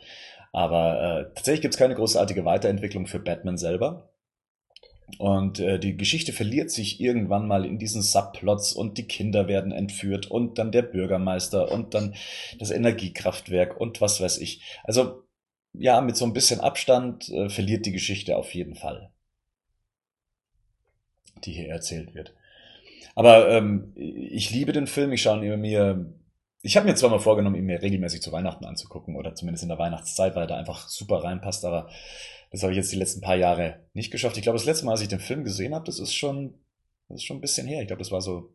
Aber 0.53 1.01
äh, 1.01 1.35
tatsächlich 1.35 1.63
gibt 1.63 1.73
es 1.73 1.79
keine 1.79 1.95
großartige 1.95 2.45
Weiterentwicklung 2.45 3.07
für 3.07 3.21
Batman 3.21 3.57
selber. 3.57 4.11
Und 5.17 5.61
äh, 5.61 5.79
die 5.79 5.97
Geschichte 5.97 6.35
verliert 6.35 6.71
sich 6.71 7.01
irgendwann 7.01 7.49
mal 7.49 7.65
in 7.65 7.79
diesen 7.79 8.03
Subplots 8.03 8.75
und 8.75 8.99
die 8.99 9.09
Kinder 9.09 9.49
werden 9.49 9.73
entführt 9.73 10.31
und 10.31 10.59
dann 10.59 10.73
der 10.73 10.83
Bürgermeister 10.83 11.73
und 11.73 11.95
dann 11.95 12.17
das 12.59 12.71
Energiekraftwerk 12.71 13.81
und 13.81 14.03
was 14.03 14.21
weiß 14.21 14.37
ich. 14.37 14.61
Also 14.85 15.23
ja, 15.79 16.01
mit 16.01 16.17
so 16.17 16.25
ein 16.25 16.33
bisschen 16.33 16.61
Abstand 16.61 17.29
äh, 17.29 17.49
verliert 17.49 17.87
die 17.87 17.93
Geschichte 17.93 18.37
auf 18.37 18.53
jeden 18.55 18.75
Fall, 18.75 19.11
die 21.45 21.53
hier 21.53 21.69
erzählt 21.69 22.15
wird. 22.15 22.35
Aber 23.15 23.49
ähm, 23.51 23.93
ich 23.97 24.51
liebe 24.51 24.73
den 24.73 24.87
Film, 24.87 25.13
ich 25.13 25.23
schaue 25.23 25.45
ihn 25.45 25.61
mir. 25.61 26.15
Ich 26.63 26.77
habe 26.77 26.87
mir 26.87 26.97
zwar 26.97 27.11
mal 27.11 27.21
vorgenommen, 27.21 27.57
ihn 27.57 27.67
mir 27.67 27.81
regelmäßig 27.81 28.21
zu 28.21 28.33
Weihnachten 28.33 28.65
anzugucken 28.65 29.17
oder 29.17 29.35
zumindest 29.35 29.63
in 29.63 29.69
der 29.69 29.79
Weihnachtszeit, 29.79 30.35
weil 30.35 30.45
er 30.45 30.49
da 30.49 30.57
einfach 30.57 30.89
super 30.89 31.23
reinpasst, 31.23 31.65
aber 31.65 31.89
das 32.51 32.63
habe 32.63 32.73
ich 32.73 32.77
jetzt 32.77 32.91
die 32.93 32.97
letzten 32.97 33.21
paar 33.21 33.37
Jahre 33.37 33.85
nicht 33.93 34.11
geschafft. 34.11 34.37
Ich 34.37 34.43
glaube, 34.43 34.59
das 34.59 34.67
letzte 34.67 34.85
Mal, 34.85 34.93
als 34.93 35.01
ich 35.01 35.09
den 35.09 35.21
Film 35.21 35.45
gesehen 35.45 35.75
habe, 35.75 35.85
das 35.85 35.99
ist 35.99 36.15
schon, 36.15 36.55
das 37.09 37.19
ist 37.19 37.25
schon 37.25 37.39
ein 37.39 37.43
bisschen 37.43 37.67
her. 37.67 37.81
Ich 37.81 37.87
glaube, 37.87 38.03
das 38.03 38.11
war 38.11 38.21
so 38.21 38.53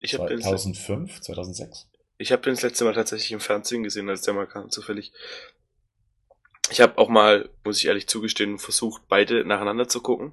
ich 0.00 0.12
2005, 0.12 1.20
2006. 1.20 1.88
Ich 2.18 2.32
habe 2.32 2.42
den 2.42 2.54
das 2.54 2.62
letzte 2.62 2.84
Mal 2.84 2.94
tatsächlich 2.94 3.32
im 3.32 3.40
Fernsehen 3.40 3.82
gesehen, 3.82 4.08
als 4.08 4.22
der 4.22 4.34
mal 4.34 4.46
kam, 4.46 4.70
zufällig. 4.70 5.12
Ich 6.70 6.80
habe 6.80 6.98
auch 6.98 7.08
mal, 7.08 7.48
muss 7.64 7.78
ich 7.78 7.86
ehrlich 7.86 8.06
zugestehen, 8.06 8.58
versucht, 8.58 9.02
beide 9.08 9.44
nacheinander 9.44 9.88
zu 9.88 10.00
gucken. 10.00 10.32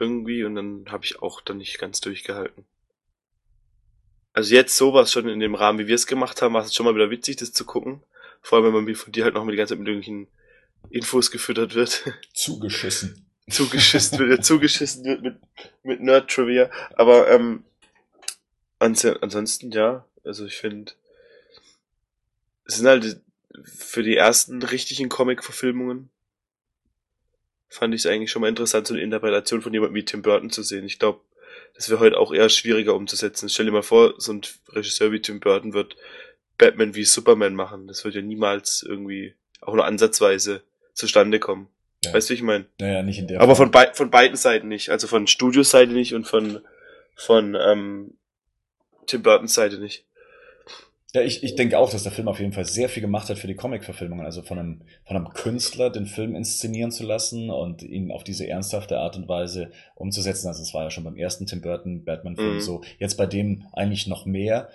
Irgendwie, 0.00 0.44
und 0.44 0.56
dann 0.56 0.86
habe 0.88 1.04
ich 1.04 1.22
auch 1.22 1.40
dann 1.40 1.58
nicht 1.58 1.78
ganz 1.78 2.00
durchgehalten. 2.00 2.64
Also 4.32 4.54
jetzt 4.54 4.76
sowas 4.76 5.12
schon 5.12 5.28
in 5.28 5.40
dem 5.40 5.54
Rahmen, 5.54 5.78
wie 5.78 5.86
wir 5.86 5.94
es 5.94 6.06
gemacht 6.06 6.42
haben, 6.42 6.54
war 6.54 6.64
es 6.64 6.74
schon 6.74 6.86
mal 6.86 6.94
wieder 6.94 7.10
witzig, 7.10 7.36
das 7.36 7.52
zu 7.52 7.64
gucken. 7.64 8.02
Vor 8.42 8.58
allem, 8.58 8.74
wenn 8.74 8.84
man 8.84 8.94
von 8.94 9.12
dir 9.12 9.24
halt 9.24 9.34
noch 9.34 9.44
mit 9.44 9.52
die 9.52 9.56
ganze 9.56 9.74
Zeit 9.74 9.78
mit 9.78 9.88
irgendwelchen 9.88 10.28
Infos 10.90 11.30
gefüttert 11.30 11.74
wird. 11.74 12.04
Zugeschissen. 12.34 13.26
zugeschissen 13.48 14.18
wird, 14.18 14.44
zugeschissen 14.44 15.04
wird 15.04 15.22
mit, 15.22 15.36
mit 15.82 16.00
Nerd-Trivia. 16.00 16.70
Aber 16.94 17.30
ähm, 17.30 17.64
ans 18.78 19.04
ansonsten 19.04 19.70
ja, 19.70 20.04
also 20.24 20.46
ich 20.46 20.56
finde, 20.56 20.92
es 22.64 22.76
sind 22.76 22.86
halt 22.86 23.20
für 23.64 24.02
die 24.02 24.16
ersten 24.16 24.62
richtigen 24.62 25.08
Comic-Verfilmungen 25.08 26.10
fand 27.68 27.94
ich 27.94 28.02
es 28.02 28.06
eigentlich 28.06 28.30
schon 28.30 28.42
mal 28.42 28.48
interessant, 28.48 28.86
so 28.86 28.94
eine 28.94 29.02
Interpretation 29.02 29.60
von 29.60 29.72
jemandem 29.72 29.94
wie 29.94 30.04
Tim 30.04 30.22
Burton 30.22 30.50
zu 30.50 30.62
sehen. 30.62 30.84
Ich 30.84 30.98
glaube, 30.98 31.20
das 31.74 31.88
wäre 31.90 32.00
heute 32.00 32.18
auch 32.18 32.32
eher 32.32 32.48
schwieriger 32.48 32.94
umzusetzen. 32.94 33.48
Stell 33.48 33.66
dir 33.66 33.72
mal 33.72 33.82
vor, 33.82 34.14
so 34.18 34.32
ein 34.32 34.40
Regisseur 34.70 35.12
wie 35.12 35.20
Tim 35.20 35.40
Burton 35.40 35.74
wird 35.74 35.96
Batman 36.56 36.94
wie 36.94 37.04
Superman 37.04 37.54
machen. 37.54 37.86
Das 37.86 38.04
wird 38.04 38.14
ja 38.14 38.22
niemals 38.22 38.82
irgendwie 38.82 39.34
auch 39.60 39.74
nur 39.74 39.84
ansatzweise 39.84 40.62
zustande 40.92 41.38
kommen. 41.38 41.68
Ja. 42.04 42.12
Weißt 42.12 42.28
du, 42.28 42.32
wie 42.32 42.36
ich 42.36 42.42
meine? 42.42 42.66
Naja, 42.80 43.02
nicht 43.02 43.18
in 43.18 43.28
der 43.28 43.40
Aber 43.40 43.56
von, 43.56 43.70
bei, 43.70 43.92
von 43.92 44.10
beiden 44.10 44.36
Seiten 44.36 44.68
nicht. 44.68 44.90
Also 44.90 45.06
von 45.06 45.26
Studios 45.26 45.70
Seite 45.70 45.92
nicht 45.92 46.14
und 46.14 46.26
von, 46.26 46.60
von 47.14 47.56
ähm, 47.60 48.14
Tim 49.06 49.22
Burtons 49.22 49.54
Seite 49.54 49.78
nicht. 49.78 50.04
Ja, 51.14 51.22
ich, 51.22 51.42
ich 51.42 51.54
denke 51.54 51.78
auch, 51.78 51.90
dass 51.90 52.02
der 52.02 52.12
Film 52.12 52.28
auf 52.28 52.38
jeden 52.38 52.52
Fall 52.52 52.66
sehr 52.66 52.90
viel 52.90 53.00
gemacht 53.00 53.30
hat 53.30 53.38
für 53.38 53.46
die 53.46 53.54
Comic-Verfilmungen. 53.54 54.26
Also 54.26 54.42
von 54.42 54.58
einem, 54.58 54.82
von 55.06 55.16
einem 55.16 55.30
Künstler 55.30 55.88
den 55.88 56.04
Film 56.04 56.34
inszenieren 56.34 56.90
zu 56.90 57.04
lassen 57.04 57.48
und 57.48 57.82
ihn 57.82 58.10
auf 58.12 58.24
diese 58.24 58.46
ernsthafte 58.46 58.98
Art 58.98 59.16
und 59.16 59.26
Weise 59.26 59.70
umzusetzen. 59.94 60.48
Also 60.48 60.62
es 60.62 60.74
war 60.74 60.84
ja 60.84 60.90
schon 60.90 61.04
beim 61.04 61.16
ersten 61.16 61.46
Tim 61.46 61.62
Burton 61.62 62.04
Batman-Film 62.04 62.56
mhm. 62.56 62.60
so. 62.60 62.82
Jetzt 62.98 63.16
bei 63.16 63.24
dem 63.24 63.64
eigentlich 63.72 64.06
noch 64.06 64.26
mehr. 64.26 64.68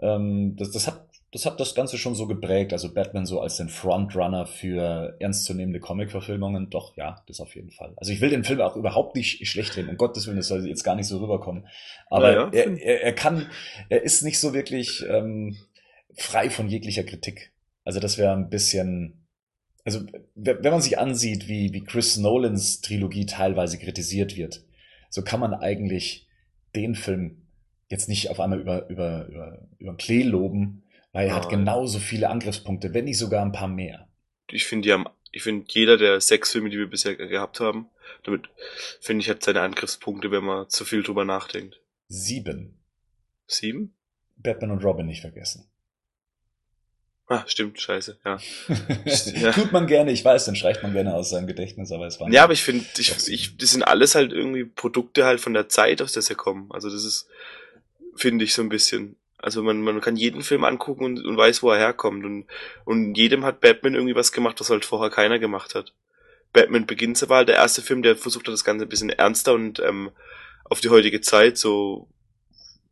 Ähm, 0.00 0.56
das, 0.56 0.70
das 0.70 0.86
hat 0.86 1.04
das 1.36 1.44
hat 1.44 1.60
das 1.60 1.74
Ganze 1.74 1.98
schon 1.98 2.14
so 2.14 2.26
geprägt. 2.26 2.72
Also 2.72 2.94
Batman 2.94 3.26
so 3.26 3.42
als 3.42 3.58
den 3.58 3.68
Frontrunner 3.68 4.46
für 4.46 5.16
ernstzunehmende 5.20 5.80
Comic-Verfilmungen. 5.80 6.70
Doch, 6.70 6.96
ja, 6.96 7.22
das 7.28 7.40
auf 7.40 7.54
jeden 7.54 7.70
Fall. 7.70 7.92
Also 7.98 8.10
ich 8.10 8.22
will 8.22 8.30
den 8.30 8.42
Film 8.42 8.62
auch 8.62 8.74
überhaupt 8.74 9.14
nicht 9.14 9.46
schlecht 9.46 9.76
reden. 9.76 9.90
Um 9.90 9.98
Gottes 9.98 10.26
Willen, 10.26 10.38
das 10.38 10.48
soll 10.48 10.66
jetzt 10.66 10.82
gar 10.82 10.96
nicht 10.96 11.08
so 11.08 11.18
rüberkommen. 11.18 11.66
Aber 12.08 12.32
ja, 12.32 12.50
er, 12.52 12.78
er, 12.78 13.02
er 13.02 13.12
kann, 13.12 13.50
er 13.90 14.02
ist 14.02 14.22
nicht 14.22 14.40
so 14.40 14.54
wirklich 14.54 15.04
ähm, 15.10 15.58
frei 16.14 16.48
von 16.48 16.68
jeglicher 16.68 17.04
Kritik. 17.04 17.52
Also 17.84 18.00
das 18.00 18.16
wäre 18.16 18.32
ein 18.32 18.48
bisschen, 18.48 19.26
also 19.84 20.06
wenn 20.34 20.62
man 20.62 20.80
sich 20.80 20.98
ansieht, 20.98 21.48
wie, 21.48 21.74
wie 21.74 21.84
Chris 21.84 22.16
Nolans 22.16 22.80
Trilogie 22.80 23.26
teilweise 23.26 23.76
kritisiert 23.76 24.38
wird, 24.38 24.64
so 25.10 25.20
kann 25.20 25.40
man 25.40 25.52
eigentlich 25.52 26.28
den 26.74 26.94
Film 26.94 27.42
jetzt 27.88 28.08
nicht 28.08 28.30
auf 28.30 28.40
einmal 28.40 28.58
über, 28.58 28.88
über, 28.88 29.26
über, 29.26 29.68
über 29.78 29.96
Klee 29.96 30.22
loben, 30.22 30.82
weil 31.16 31.28
er 31.28 31.32
ah, 31.32 31.36
hat 31.36 31.48
genauso 31.48 31.98
viele 31.98 32.28
Angriffspunkte, 32.28 32.92
wenn 32.92 33.06
nicht 33.06 33.16
sogar 33.16 33.42
ein 33.42 33.50
paar 33.50 33.68
mehr. 33.68 34.06
Ich 34.50 34.66
finde, 34.66 34.86
die 34.86 34.92
haben, 34.92 35.06
ich 35.32 35.42
finde, 35.42 35.64
jeder 35.70 35.96
der 35.96 36.20
sechs 36.20 36.52
Filme, 36.52 36.68
die 36.68 36.76
wir 36.76 36.90
bisher 36.90 37.16
gehabt 37.16 37.58
haben, 37.58 37.88
damit 38.24 38.50
finde 39.00 39.22
ich, 39.22 39.30
hat 39.30 39.42
seine 39.42 39.62
Angriffspunkte, 39.62 40.30
wenn 40.30 40.44
man 40.44 40.68
zu 40.68 40.84
viel 40.84 41.02
drüber 41.02 41.24
nachdenkt. 41.24 41.80
Sieben. 42.08 42.78
Sieben? 43.46 43.94
Batman 44.36 44.72
und 44.72 44.84
Robin 44.84 45.06
nicht 45.06 45.22
vergessen. 45.22 45.66
Ah, 47.28 47.44
stimmt, 47.46 47.80
scheiße, 47.80 48.18
ja. 48.22 48.38
ja. 49.40 49.52
Tut 49.52 49.72
man 49.72 49.86
gerne, 49.86 50.12
ich 50.12 50.22
weiß, 50.22 50.44
dann 50.44 50.54
streicht 50.54 50.82
man 50.82 50.92
gerne 50.92 51.14
aus 51.14 51.30
seinem 51.30 51.46
Gedächtnis, 51.46 51.92
aber 51.92 52.06
es 52.08 52.20
war. 52.20 52.30
Ja, 52.30 52.44
aber 52.44 52.52
ich 52.52 52.62
finde, 52.62 52.84
ich, 52.98 53.28
ich, 53.28 53.56
das 53.56 53.70
sind 53.70 53.84
alles 53.84 54.14
halt 54.16 54.32
irgendwie 54.32 54.64
Produkte 54.64 55.24
halt 55.24 55.40
von 55.40 55.54
der 55.54 55.70
Zeit, 55.70 56.02
aus 56.02 56.12
der 56.12 56.20
sie 56.20 56.34
kommen. 56.34 56.70
Also 56.72 56.90
das 56.90 57.06
ist, 57.06 57.26
finde 58.16 58.44
ich 58.44 58.52
so 58.52 58.60
ein 58.60 58.68
bisschen. 58.68 59.16
Also 59.38 59.62
man, 59.62 59.82
man 59.82 60.00
kann 60.00 60.16
jeden 60.16 60.42
Film 60.42 60.64
angucken 60.64 61.04
und, 61.04 61.24
und 61.24 61.36
weiß, 61.36 61.62
wo 61.62 61.70
er 61.70 61.78
herkommt. 61.78 62.24
Und, 62.24 62.46
und 62.84 63.14
jedem 63.14 63.44
hat 63.44 63.60
Batman 63.60 63.94
irgendwie 63.94 64.14
was 64.16 64.32
gemacht, 64.32 64.58
was 64.60 64.70
halt 64.70 64.84
vorher 64.84 65.10
keiner 65.10 65.38
gemacht 65.38 65.74
hat. 65.74 65.92
Batman 66.52 66.86
Begins 66.86 67.28
war 67.28 67.38
halt 67.38 67.48
der 67.48 67.56
erste 67.56 67.82
Film, 67.82 68.02
der 68.02 68.16
versucht 68.16 68.46
hat, 68.46 68.54
das 68.54 68.64
Ganze 68.64 68.86
ein 68.86 68.88
bisschen 68.88 69.10
ernster 69.10 69.52
und 69.52 69.78
ähm, 69.80 70.10
auf 70.64 70.80
die 70.80 70.88
heutige 70.88 71.20
Zeit, 71.20 71.58
so, 71.58 72.08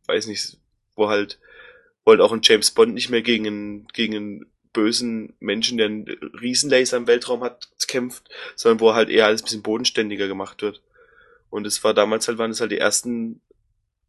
weiß 0.05 0.27
nicht, 0.27 0.57
wo 0.95 1.09
halt, 1.09 1.39
wo 2.03 2.11
halt 2.11 2.21
auch 2.21 2.31
ein 2.31 2.41
James 2.43 2.71
Bond 2.71 2.93
nicht 2.93 3.09
mehr 3.09 3.23
gegen 3.23 3.47
einen, 3.47 3.87
gegen 3.87 4.15
einen 4.15 4.45
bösen 4.71 5.33
Menschen, 5.39 5.77
der 5.77 5.87
einen 5.87 6.05
Riesenlaser 6.39 6.97
im 6.97 7.07
Weltraum 7.07 7.43
hat, 7.43 7.69
kämpft, 7.87 8.29
sondern 8.55 8.81
wo 8.81 8.93
halt 8.93 9.09
eher 9.09 9.25
alles 9.25 9.41
ein 9.41 9.45
bisschen 9.45 9.63
bodenständiger 9.63 10.27
gemacht 10.27 10.61
wird. 10.61 10.81
Und 11.49 11.65
es 11.65 11.83
war 11.83 11.93
damals 11.93 12.27
halt, 12.27 12.37
waren 12.37 12.51
es 12.51 12.59
halt 12.59 12.71
die 12.71 12.77
ersten 12.77 13.41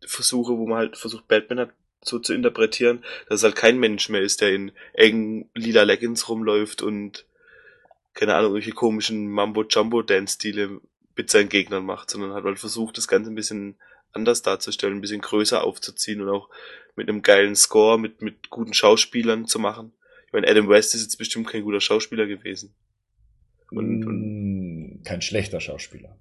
Versuche, 0.05 0.59
wo 0.59 0.67
man 0.67 0.79
halt 0.79 0.97
versucht, 0.97 1.29
Batman 1.29 1.61
hat 1.61 1.71
so 2.03 2.19
zu 2.19 2.35
interpretieren, 2.35 3.05
dass 3.29 3.41
es 3.41 3.45
halt 3.45 3.57
kein 3.57 3.79
Mensch 3.79 4.09
mehr 4.09 4.23
ist, 4.23 4.41
der 4.41 4.53
in 4.53 4.73
engen 4.93 5.51
lila 5.55 5.83
Leggings 5.83 6.29
rumläuft 6.29 6.83
und 6.83 7.27
keine 8.15 8.35
Ahnung, 8.35 8.55
welche 8.55 8.73
komischen 8.73 9.29
Mambo-Jumbo-Dance-Stile 9.29 10.81
mit 11.17 11.31
seinen 11.31 11.49
Gegnern 11.49 11.85
macht, 11.85 12.11
sondern 12.11 12.33
hat 12.33 12.45
halt 12.45 12.59
versucht, 12.59 12.97
das 12.97 13.09
Ganze 13.09 13.31
ein 13.31 13.35
bisschen 13.35 13.77
anders 14.13 14.43
darzustellen, 14.43 14.97
ein 14.97 15.01
bisschen 15.01 15.21
größer 15.21 15.63
aufzuziehen 15.63 16.23
und 16.23 16.29
auch 16.31 16.49
mit 16.97 17.09
einem 17.09 17.23
geilen 17.23 17.55
Score, 17.55 17.99
mit, 17.99 18.23
mit 18.23 18.49
guten 18.49 18.73
Schauspielern 18.73 19.47
zu 19.47 19.59
machen. 19.59 19.93
Ich 20.27 20.33
meine, 20.33 20.49
Adam 20.49 20.69
West 20.69 20.95
ist 20.95 21.03
jetzt 21.03 21.19
bestimmt 21.19 21.49
kein 21.49 21.63
guter 21.63 21.81
Schauspieler 21.81 22.27
gewesen. 22.27 22.75
Und, 23.71 24.07
und 24.07 25.01
mm, 25.01 25.03
kein 25.05 25.23
schlechter 25.23 25.61
Schauspieler. 25.61 26.17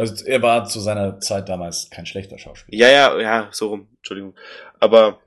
Also 0.00 0.24
er 0.24 0.40
war 0.40 0.64
zu 0.64 0.80
seiner 0.80 1.20
Zeit 1.20 1.50
damals 1.50 1.90
kein 1.90 2.06
schlechter 2.06 2.38
Schauspieler. 2.38 2.78
Ja, 2.78 2.88
ja, 2.88 3.20
ja, 3.20 3.48
so 3.52 3.68
rum, 3.68 3.88
Entschuldigung. 3.98 4.34
Aber 4.78 5.20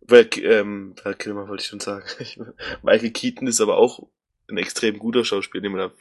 Val, 0.00 0.26
ähm, 0.42 0.94
Val 1.02 1.14
Kilmer 1.14 1.46
wollte 1.46 1.62
ich 1.62 1.68
schon 1.68 1.80
sagen. 1.80 2.04
Michael 2.82 3.10
Keaton 3.10 3.46
ist 3.46 3.60
aber 3.60 3.76
auch 3.76 4.00
ein 4.48 4.56
extrem 4.56 4.98
guter 4.98 5.26
Schauspieler, 5.26 5.60
den 5.60 5.72
man 5.72 5.90
da, 5.90 5.94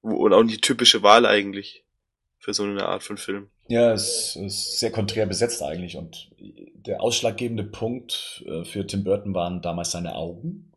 und 0.00 0.32
auch 0.32 0.42
nicht 0.42 0.56
die 0.56 0.60
typische 0.62 1.02
Wahl 1.02 1.26
eigentlich 1.26 1.84
für 2.38 2.54
so 2.54 2.62
eine 2.62 2.86
Art 2.86 3.02
von 3.02 3.18
Film. 3.18 3.50
Ja, 3.68 3.92
es 3.92 4.34
ist 4.36 4.78
sehr 4.78 4.90
konträr 4.90 5.26
besetzt 5.26 5.62
eigentlich 5.62 5.98
und 5.98 6.30
der 6.38 7.02
ausschlaggebende 7.02 7.64
Punkt 7.64 8.44
äh, 8.46 8.64
für 8.64 8.86
Tim 8.86 9.04
Burton 9.04 9.34
waren 9.34 9.60
damals 9.60 9.90
seine 9.90 10.14
Augen. 10.14 10.72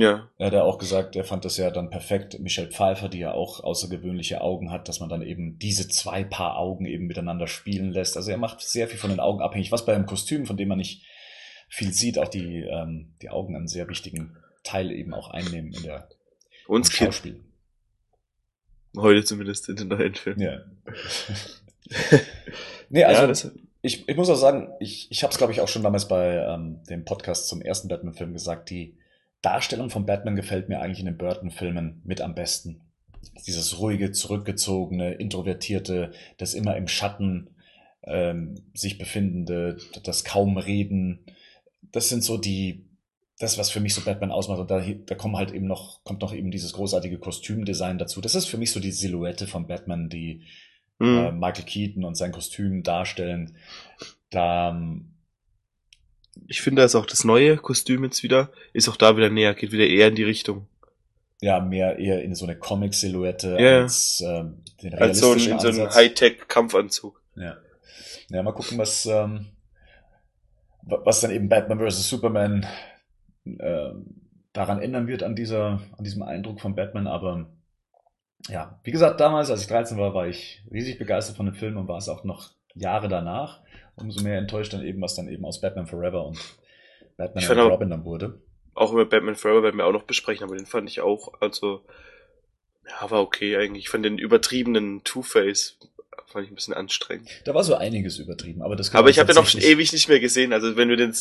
Ja. 0.00 0.28
Er 0.38 0.46
hat 0.46 0.52
ja 0.52 0.62
auch 0.62 0.78
gesagt, 0.78 1.16
er 1.16 1.24
fand 1.24 1.44
das 1.44 1.56
ja 1.56 1.70
dann 1.70 1.90
perfekt. 1.90 2.38
Michelle 2.38 2.70
Pfeiffer, 2.70 3.08
die 3.08 3.20
ja 3.20 3.32
auch 3.32 3.62
außergewöhnliche 3.62 4.40
Augen 4.40 4.70
hat, 4.70 4.88
dass 4.88 5.00
man 5.00 5.08
dann 5.08 5.22
eben 5.22 5.58
diese 5.58 5.88
zwei 5.88 6.24
Paar 6.24 6.58
Augen 6.58 6.86
eben 6.86 7.06
miteinander 7.06 7.46
spielen 7.46 7.92
lässt. 7.92 8.16
Also 8.16 8.30
er 8.30 8.38
macht 8.38 8.60
sehr 8.60 8.88
viel 8.88 8.98
von 8.98 9.10
den 9.10 9.20
Augen 9.20 9.40
abhängig, 9.40 9.72
was 9.72 9.84
bei 9.84 9.94
einem 9.94 10.06
Kostüm, 10.06 10.46
von 10.46 10.56
dem 10.56 10.68
man 10.68 10.78
nicht 10.78 11.04
viel 11.68 11.92
sieht, 11.92 12.18
auch 12.18 12.28
die, 12.28 12.60
ähm, 12.62 13.14
die 13.22 13.30
Augen 13.30 13.56
einen 13.56 13.68
sehr 13.68 13.88
wichtigen 13.88 14.36
Teil 14.62 14.90
eben 14.90 15.14
auch 15.14 15.30
einnehmen 15.30 15.72
in 15.72 15.82
der 15.82 16.08
Uns 16.66 16.92
Schauspiel. 16.92 17.40
Heute 18.96 19.24
zumindest 19.24 19.68
in 19.68 19.76
den 19.76 19.88
neuen 19.88 20.14
Filmen. 20.14 20.40
Ja. 20.40 20.60
nee, 22.88 23.04
also 23.04 23.22
ja, 23.22 23.26
das, 23.26 23.52
ich, 23.82 24.08
ich 24.08 24.16
muss 24.16 24.30
auch 24.30 24.36
sagen, 24.36 24.72
ich, 24.80 25.10
ich 25.10 25.22
habe 25.22 25.32
es 25.32 25.38
glaube 25.38 25.52
ich 25.52 25.60
auch 25.60 25.68
schon 25.68 25.82
damals 25.82 26.08
bei 26.08 26.36
ähm, 26.36 26.82
dem 26.88 27.04
Podcast 27.04 27.48
zum 27.48 27.60
ersten 27.62 27.88
Batman-Film 27.88 28.32
gesagt, 28.32 28.70
die 28.70 28.96
Darstellung 29.42 29.90
von 29.90 30.06
Batman 30.06 30.36
gefällt 30.36 30.68
mir 30.68 30.80
eigentlich 30.80 31.00
in 31.00 31.06
den 31.06 31.18
Burton-Filmen 31.18 32.00
mit 32.04 32.20
am 32.20 32.34
besten. 32.34 32.80
Dieses 33.46 33.78
ruhige, 33.78 34.12
zurückgezogene, 34.12 35.14
introvertierte, 35.14 36.12
das 36.38 36.54
immer 36.54 36.76
im 36.76 36.88
Schatten 36.88 37.50
ähm, 38.04 38.54
sich 38.74 38.98
befindende, 38.98 39.78
das 40.04 40.24
kaum 40.24 40.58
reden. 40.58 41.26
Das 41.92 42.08
sind 42.08 42.22
so 42.22 42.38
die, 42.38 42.86
das, 43.38 43.58
was 43.58 43.70
für 43.70 43.80
mich 43.80 43.94
so 43.94 44.02
Batman 44.02 44.30
ausmacht. 44.30 44.60
Und 44.60 44.70
da, 44.70 44.80
da 44.80 45.14
kommen 45.14 45.36
halt 45.36 45.52
eben 45.52 45.66
noch, 45.66 46.02
kommt 46.04 46.22
noch 46.22 46.32
eben 46.32 46.50
dieses 46.50 46.72
großartige 46.72 47.18
Kostümdesign 47.18 47.98
dazu. 47.98 48.20
Das 48.20 48.34
ist 48.34 48.46
für 48.46 48.58
mich 48.58 48.72
so 48.72 48.80
die 48.80 48.92
Silhouette 48.92 49.46
von 49.46 49.66
Batman, 49.66 50.08
die 50.08 50.42
mhm. 50.98 51.18
äh, 51.18 51.32
Michael 51.32 51.64
Keaton 51.64 52.04
und 52.04 52.16
sein 52.16 52.32
Kostüm 52.32 52.82
darstellen. 52.82 53.56
Da, 54.30 54.70
ähm, 54.70 55.15
ich 56.46 56.60
finde, 56.60 56.82
dass 56.82 56.94
auch 56.94 57.06
das 57.06 57.24
neue 57.24 57.56
Kostüm 57.56 58.04
jetzt 58.04 58.22
wieder, 58.22 58.50
ist 58.72 58.88
auch 58.88 58.96
da 58.96 59.16
wieder 59.16 59.30
näher, 59.30 59.54
geht 59.54 59.72
wieder 59.72 59.86
eher 59.86 60.08
in 60.08 60.14
die 60.14 60.24
Richtung. 60.24 60.68
Ja, 61.40 61.60
mehr 61.60 61.98
eher 61.98 62.22
in 62.22 62.34
so 62.34 62.46
eine 62.46 62.56
Comic-Silhouette 62.56 63.56
ja. 63.58 63.82
als 63.82 64.22
ähm, 64.26 64.62
den 64.82 64.94
als 64.94 65.20
so 65.20 65.32
ein, 65.32 65.38
in 65.38 65.58
so 65.58 65.68
einem 65.68 65.90
Hightech-Kampfanzug. 65.90 67.20
Ja. 67.36 67.56
Ja, 68.28 68.42
mal 68.42 68.52
gucken, 68.52 68.78
was, 68.78 69.06
ähm, 69.06 69.46
was 70.82 71.20
dann 71.20 71.30
eben 71.30 71.48
Batman 71.48 71.78
vs. 71.78 72.08
Superman 72.08 72.66
äh, 73.44 73.90
daran 74.52 74.80
ändern 74.80 75.06
wird 75.06 75.22
an 75.22 75.36
dieser, 75.36 75.80
an 75.96 76.04
diesem 76.04 76.22
Eindruck 76.22 76.60
von 76.60 76.74
Batman, 76.74 77.06
aber 77.06 77.50
ja, 78.48 78.80
wie 78.84 78.90
gesagt, 78.90 79.20
damals, 79.20 79.50
als 79.50 79.62
ich 79.62 79.66
13 79.68 79.98
war, 79.98 80.14
war 80.14 80.26
ich 80.26 80.62
riesig 80.70 80.98
begeistert 80.98 81.36
von 81.36 81.46
dem 81.46 81.54
Film 81.54 81.76
und 81.76 81.88
war 81.88 81.98
es 81.98 82.08
auch 82.08 82.24
noch 82.24 82.52
Jahre 82.74 83.08
danach 83.08 83.60
umso 83.96 84.22
mehr 84.22 84.38
enttäuscht 84.38 84.72
dann 84.72 84.84
eben, 84.84 85.00
was 85.00 85.14
dann 85.14 85.28
eben 85.28 85.44
aus 85.44 85.60
Batman 85.60 85.86
Forever 85.86 86.26
und 86.26 86.38
Batman 87.16 87.58
und 87.58 87.72
Robin 87.72 87.90
dann 87.90 88.04
wurde. 88.04 88.40
Auch 88.74 88.92
über 88.92 89.06
Batman 89.06 89.36
Forever 89.36 89.62
werden 89.62 89.78
wir 89.78 89.86
auch 89.86 89.92
noch 89.92 90.04
besprechen, 90.04 90.44
aber 90.44 90.56
den 90.56 90.66
fand 90.66 90.88
ich 90.88 91.00
auch, 91.00 91.32
also, 91.40 91.82
ja, 92.86 93.10
war 93.10 93.22
okay 93.22 93.56
eigentlich. 93.56 93.84
Ich 93.84 93.88
fand 93.88 94.04
den 94.04 94.18
übertriebenen 94.18 95.02
Two-Face 95.02 95.78
fand 96.26 96.44
ich 96.44 96.50
ein 96.52 96.54
bisschen 96.54 96.74
anstrengend. 96.74 97.30
Da 97.44 97.54
war 97.54 97.64
so 97.64 97.76
einiges 97.76 98.18
übertrieben, 98.18 98.62
aber 98.62 98.76
das 98.76 98.94
Aber 98.94 99.08
ich 99.08 99.18
habe 99.18 99.32
den 99.32 99.42
noch 99.42 99.54
ewig 99.54 99.92
nicht 99.92 100.08
mehr 100.08 100.20
gesehen, 100.20 100.52
also 100.52 100.76
wenn 100.76 100.88
wir 100.88 100.96
den 100.96 101.14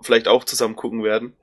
vielleicht 0.00 0.28
auch 0.28 0.44
zusammen 0.44 0.76
gucken 0.76 1.02
werden, 1.02 1.34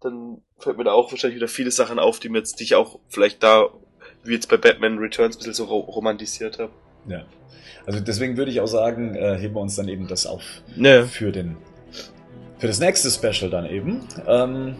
dann 0.00 0.42
fällt 0.58 0.78
mir 0.78 0.84
da 0.84 0.92
auch 0.92 1.10
wahrscheinlich 1.10 1.36
wieder 1.36 1.48
viele 1.48 1.70
Sachen 1.70 1.98
auf, 1.98 2.20
die 2.20 2.28
mir 2.28 2.38
jetzt, 2.38 2.60
die 2.60 2.64
ich 2.64 2.74
auch 2.74 2.98
vielleicht 3.08 3.42
da, 3.42 3.70
wie 4.24 4.34
jetzt 4.34 4.48
bei 4.48 4.56
Batman 4.56 4.98
Returns, 4.98 5.36
ein 5.36 5.38
bisschen 5.38 5.54
so 5.54 5.64
romantisiert 5.64 6.58
habe. 6.58 6.72
Ja. 7.06 7.22
Also 7.86 8.00
deswegen 8.00 8.36
würde 8.36 8.50
ich 8.50 8.60
auch 8.60 8.66
sagen, 8.66 9.14
äh, 9.14 9.36
heben 9.38 9.54
wir 9.54 9.60
uns 9.60 9.76
dann 9.76 9.88
eben 9.88 10.06
das 10.06 10.26
auf 10.26 10.62
ja. 10.76 11.04
für 11.04 11.32
den 11.32 11.56
für 12.58 12.66
das 12.66 12.78
nächste 12.78 13.10
Special 13.10 13.50
dann 13.50 13.64
eben. 13.64 14.00
Ähm, 14.26 14.76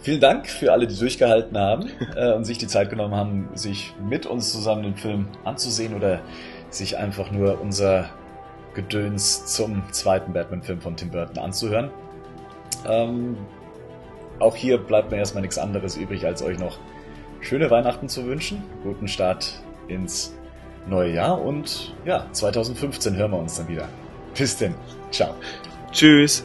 vielen 0.00 0.20
Dank 0.20 0.48
für 0.48 0.72
alle, 0.72 0.86
die 0.86 0.98
durchgehalten 0.98 1.58
haben 1.58 1.90
äh, 2.16 2.32
und 2.32 2.44
sich 2.44 2.56
die 2.56 2.66
Zeit 2.66 2.88
genommen 2.88 3.14
haben, 3.14 3.48
sich 3.54 3.94
mit 4.08 4.24
uns 4.24 4.50
zusammen 4.50 4.84
den 4.84 4.96
Film 4.96 5.28
anzusehen 5.44 5.94
oder 5.94 6.20
sich 6.70 6.96
einfach 6.96 7.30
nur 7.30 7.60
unser 7.60 8.08
Gedöns 8.74 9.44
zum 9.46 9.82
zweiten 9.92 10.32
Batman-Film 10.32 10.80
von 10.80 10.96
Tim 10.96 11.10
Burton 11.10 11.38
anzuhören. 11.38 11.90
Ähm, 12.86 13.36
auch 14.38 14.56
hier 14.56 14.78
bleibt 14.78 15.10
mir 15.10 15.18
erstmal 15.18 15.42
nichts 15.42 15.58
anderes 15.58 15.96
übrig, 15.96 16.24
als 16.24 16.42
euch 16.42 16.58
noch 16.58 16.78
schöne 17.40 17.70
Weihnachten 17.70 18.08
zu 18.08 18.24
wünschen, 18.26 18.62
guten 18.82 19.08
Start 19.08 19.62
ins 19.88 20.37
neue 20.88 21.12
Jahr 21.12 21.40
und 21.40 21.94
ja, 22.04 22.26
2015 22.32 23.16
hören 23.16 23.30
wir 23.30 23.38
uns 23.38 23.56
dann 23.56 23.68
wieder. 23.68 23.88
Bis 24.36 24.56
denn. 24.56 24.74
Ciao. 25.10 25.34
Tschüss. 25.92 26.44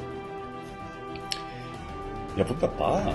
Ja, 2.35 2.47
wunderbar. 2.49 3.13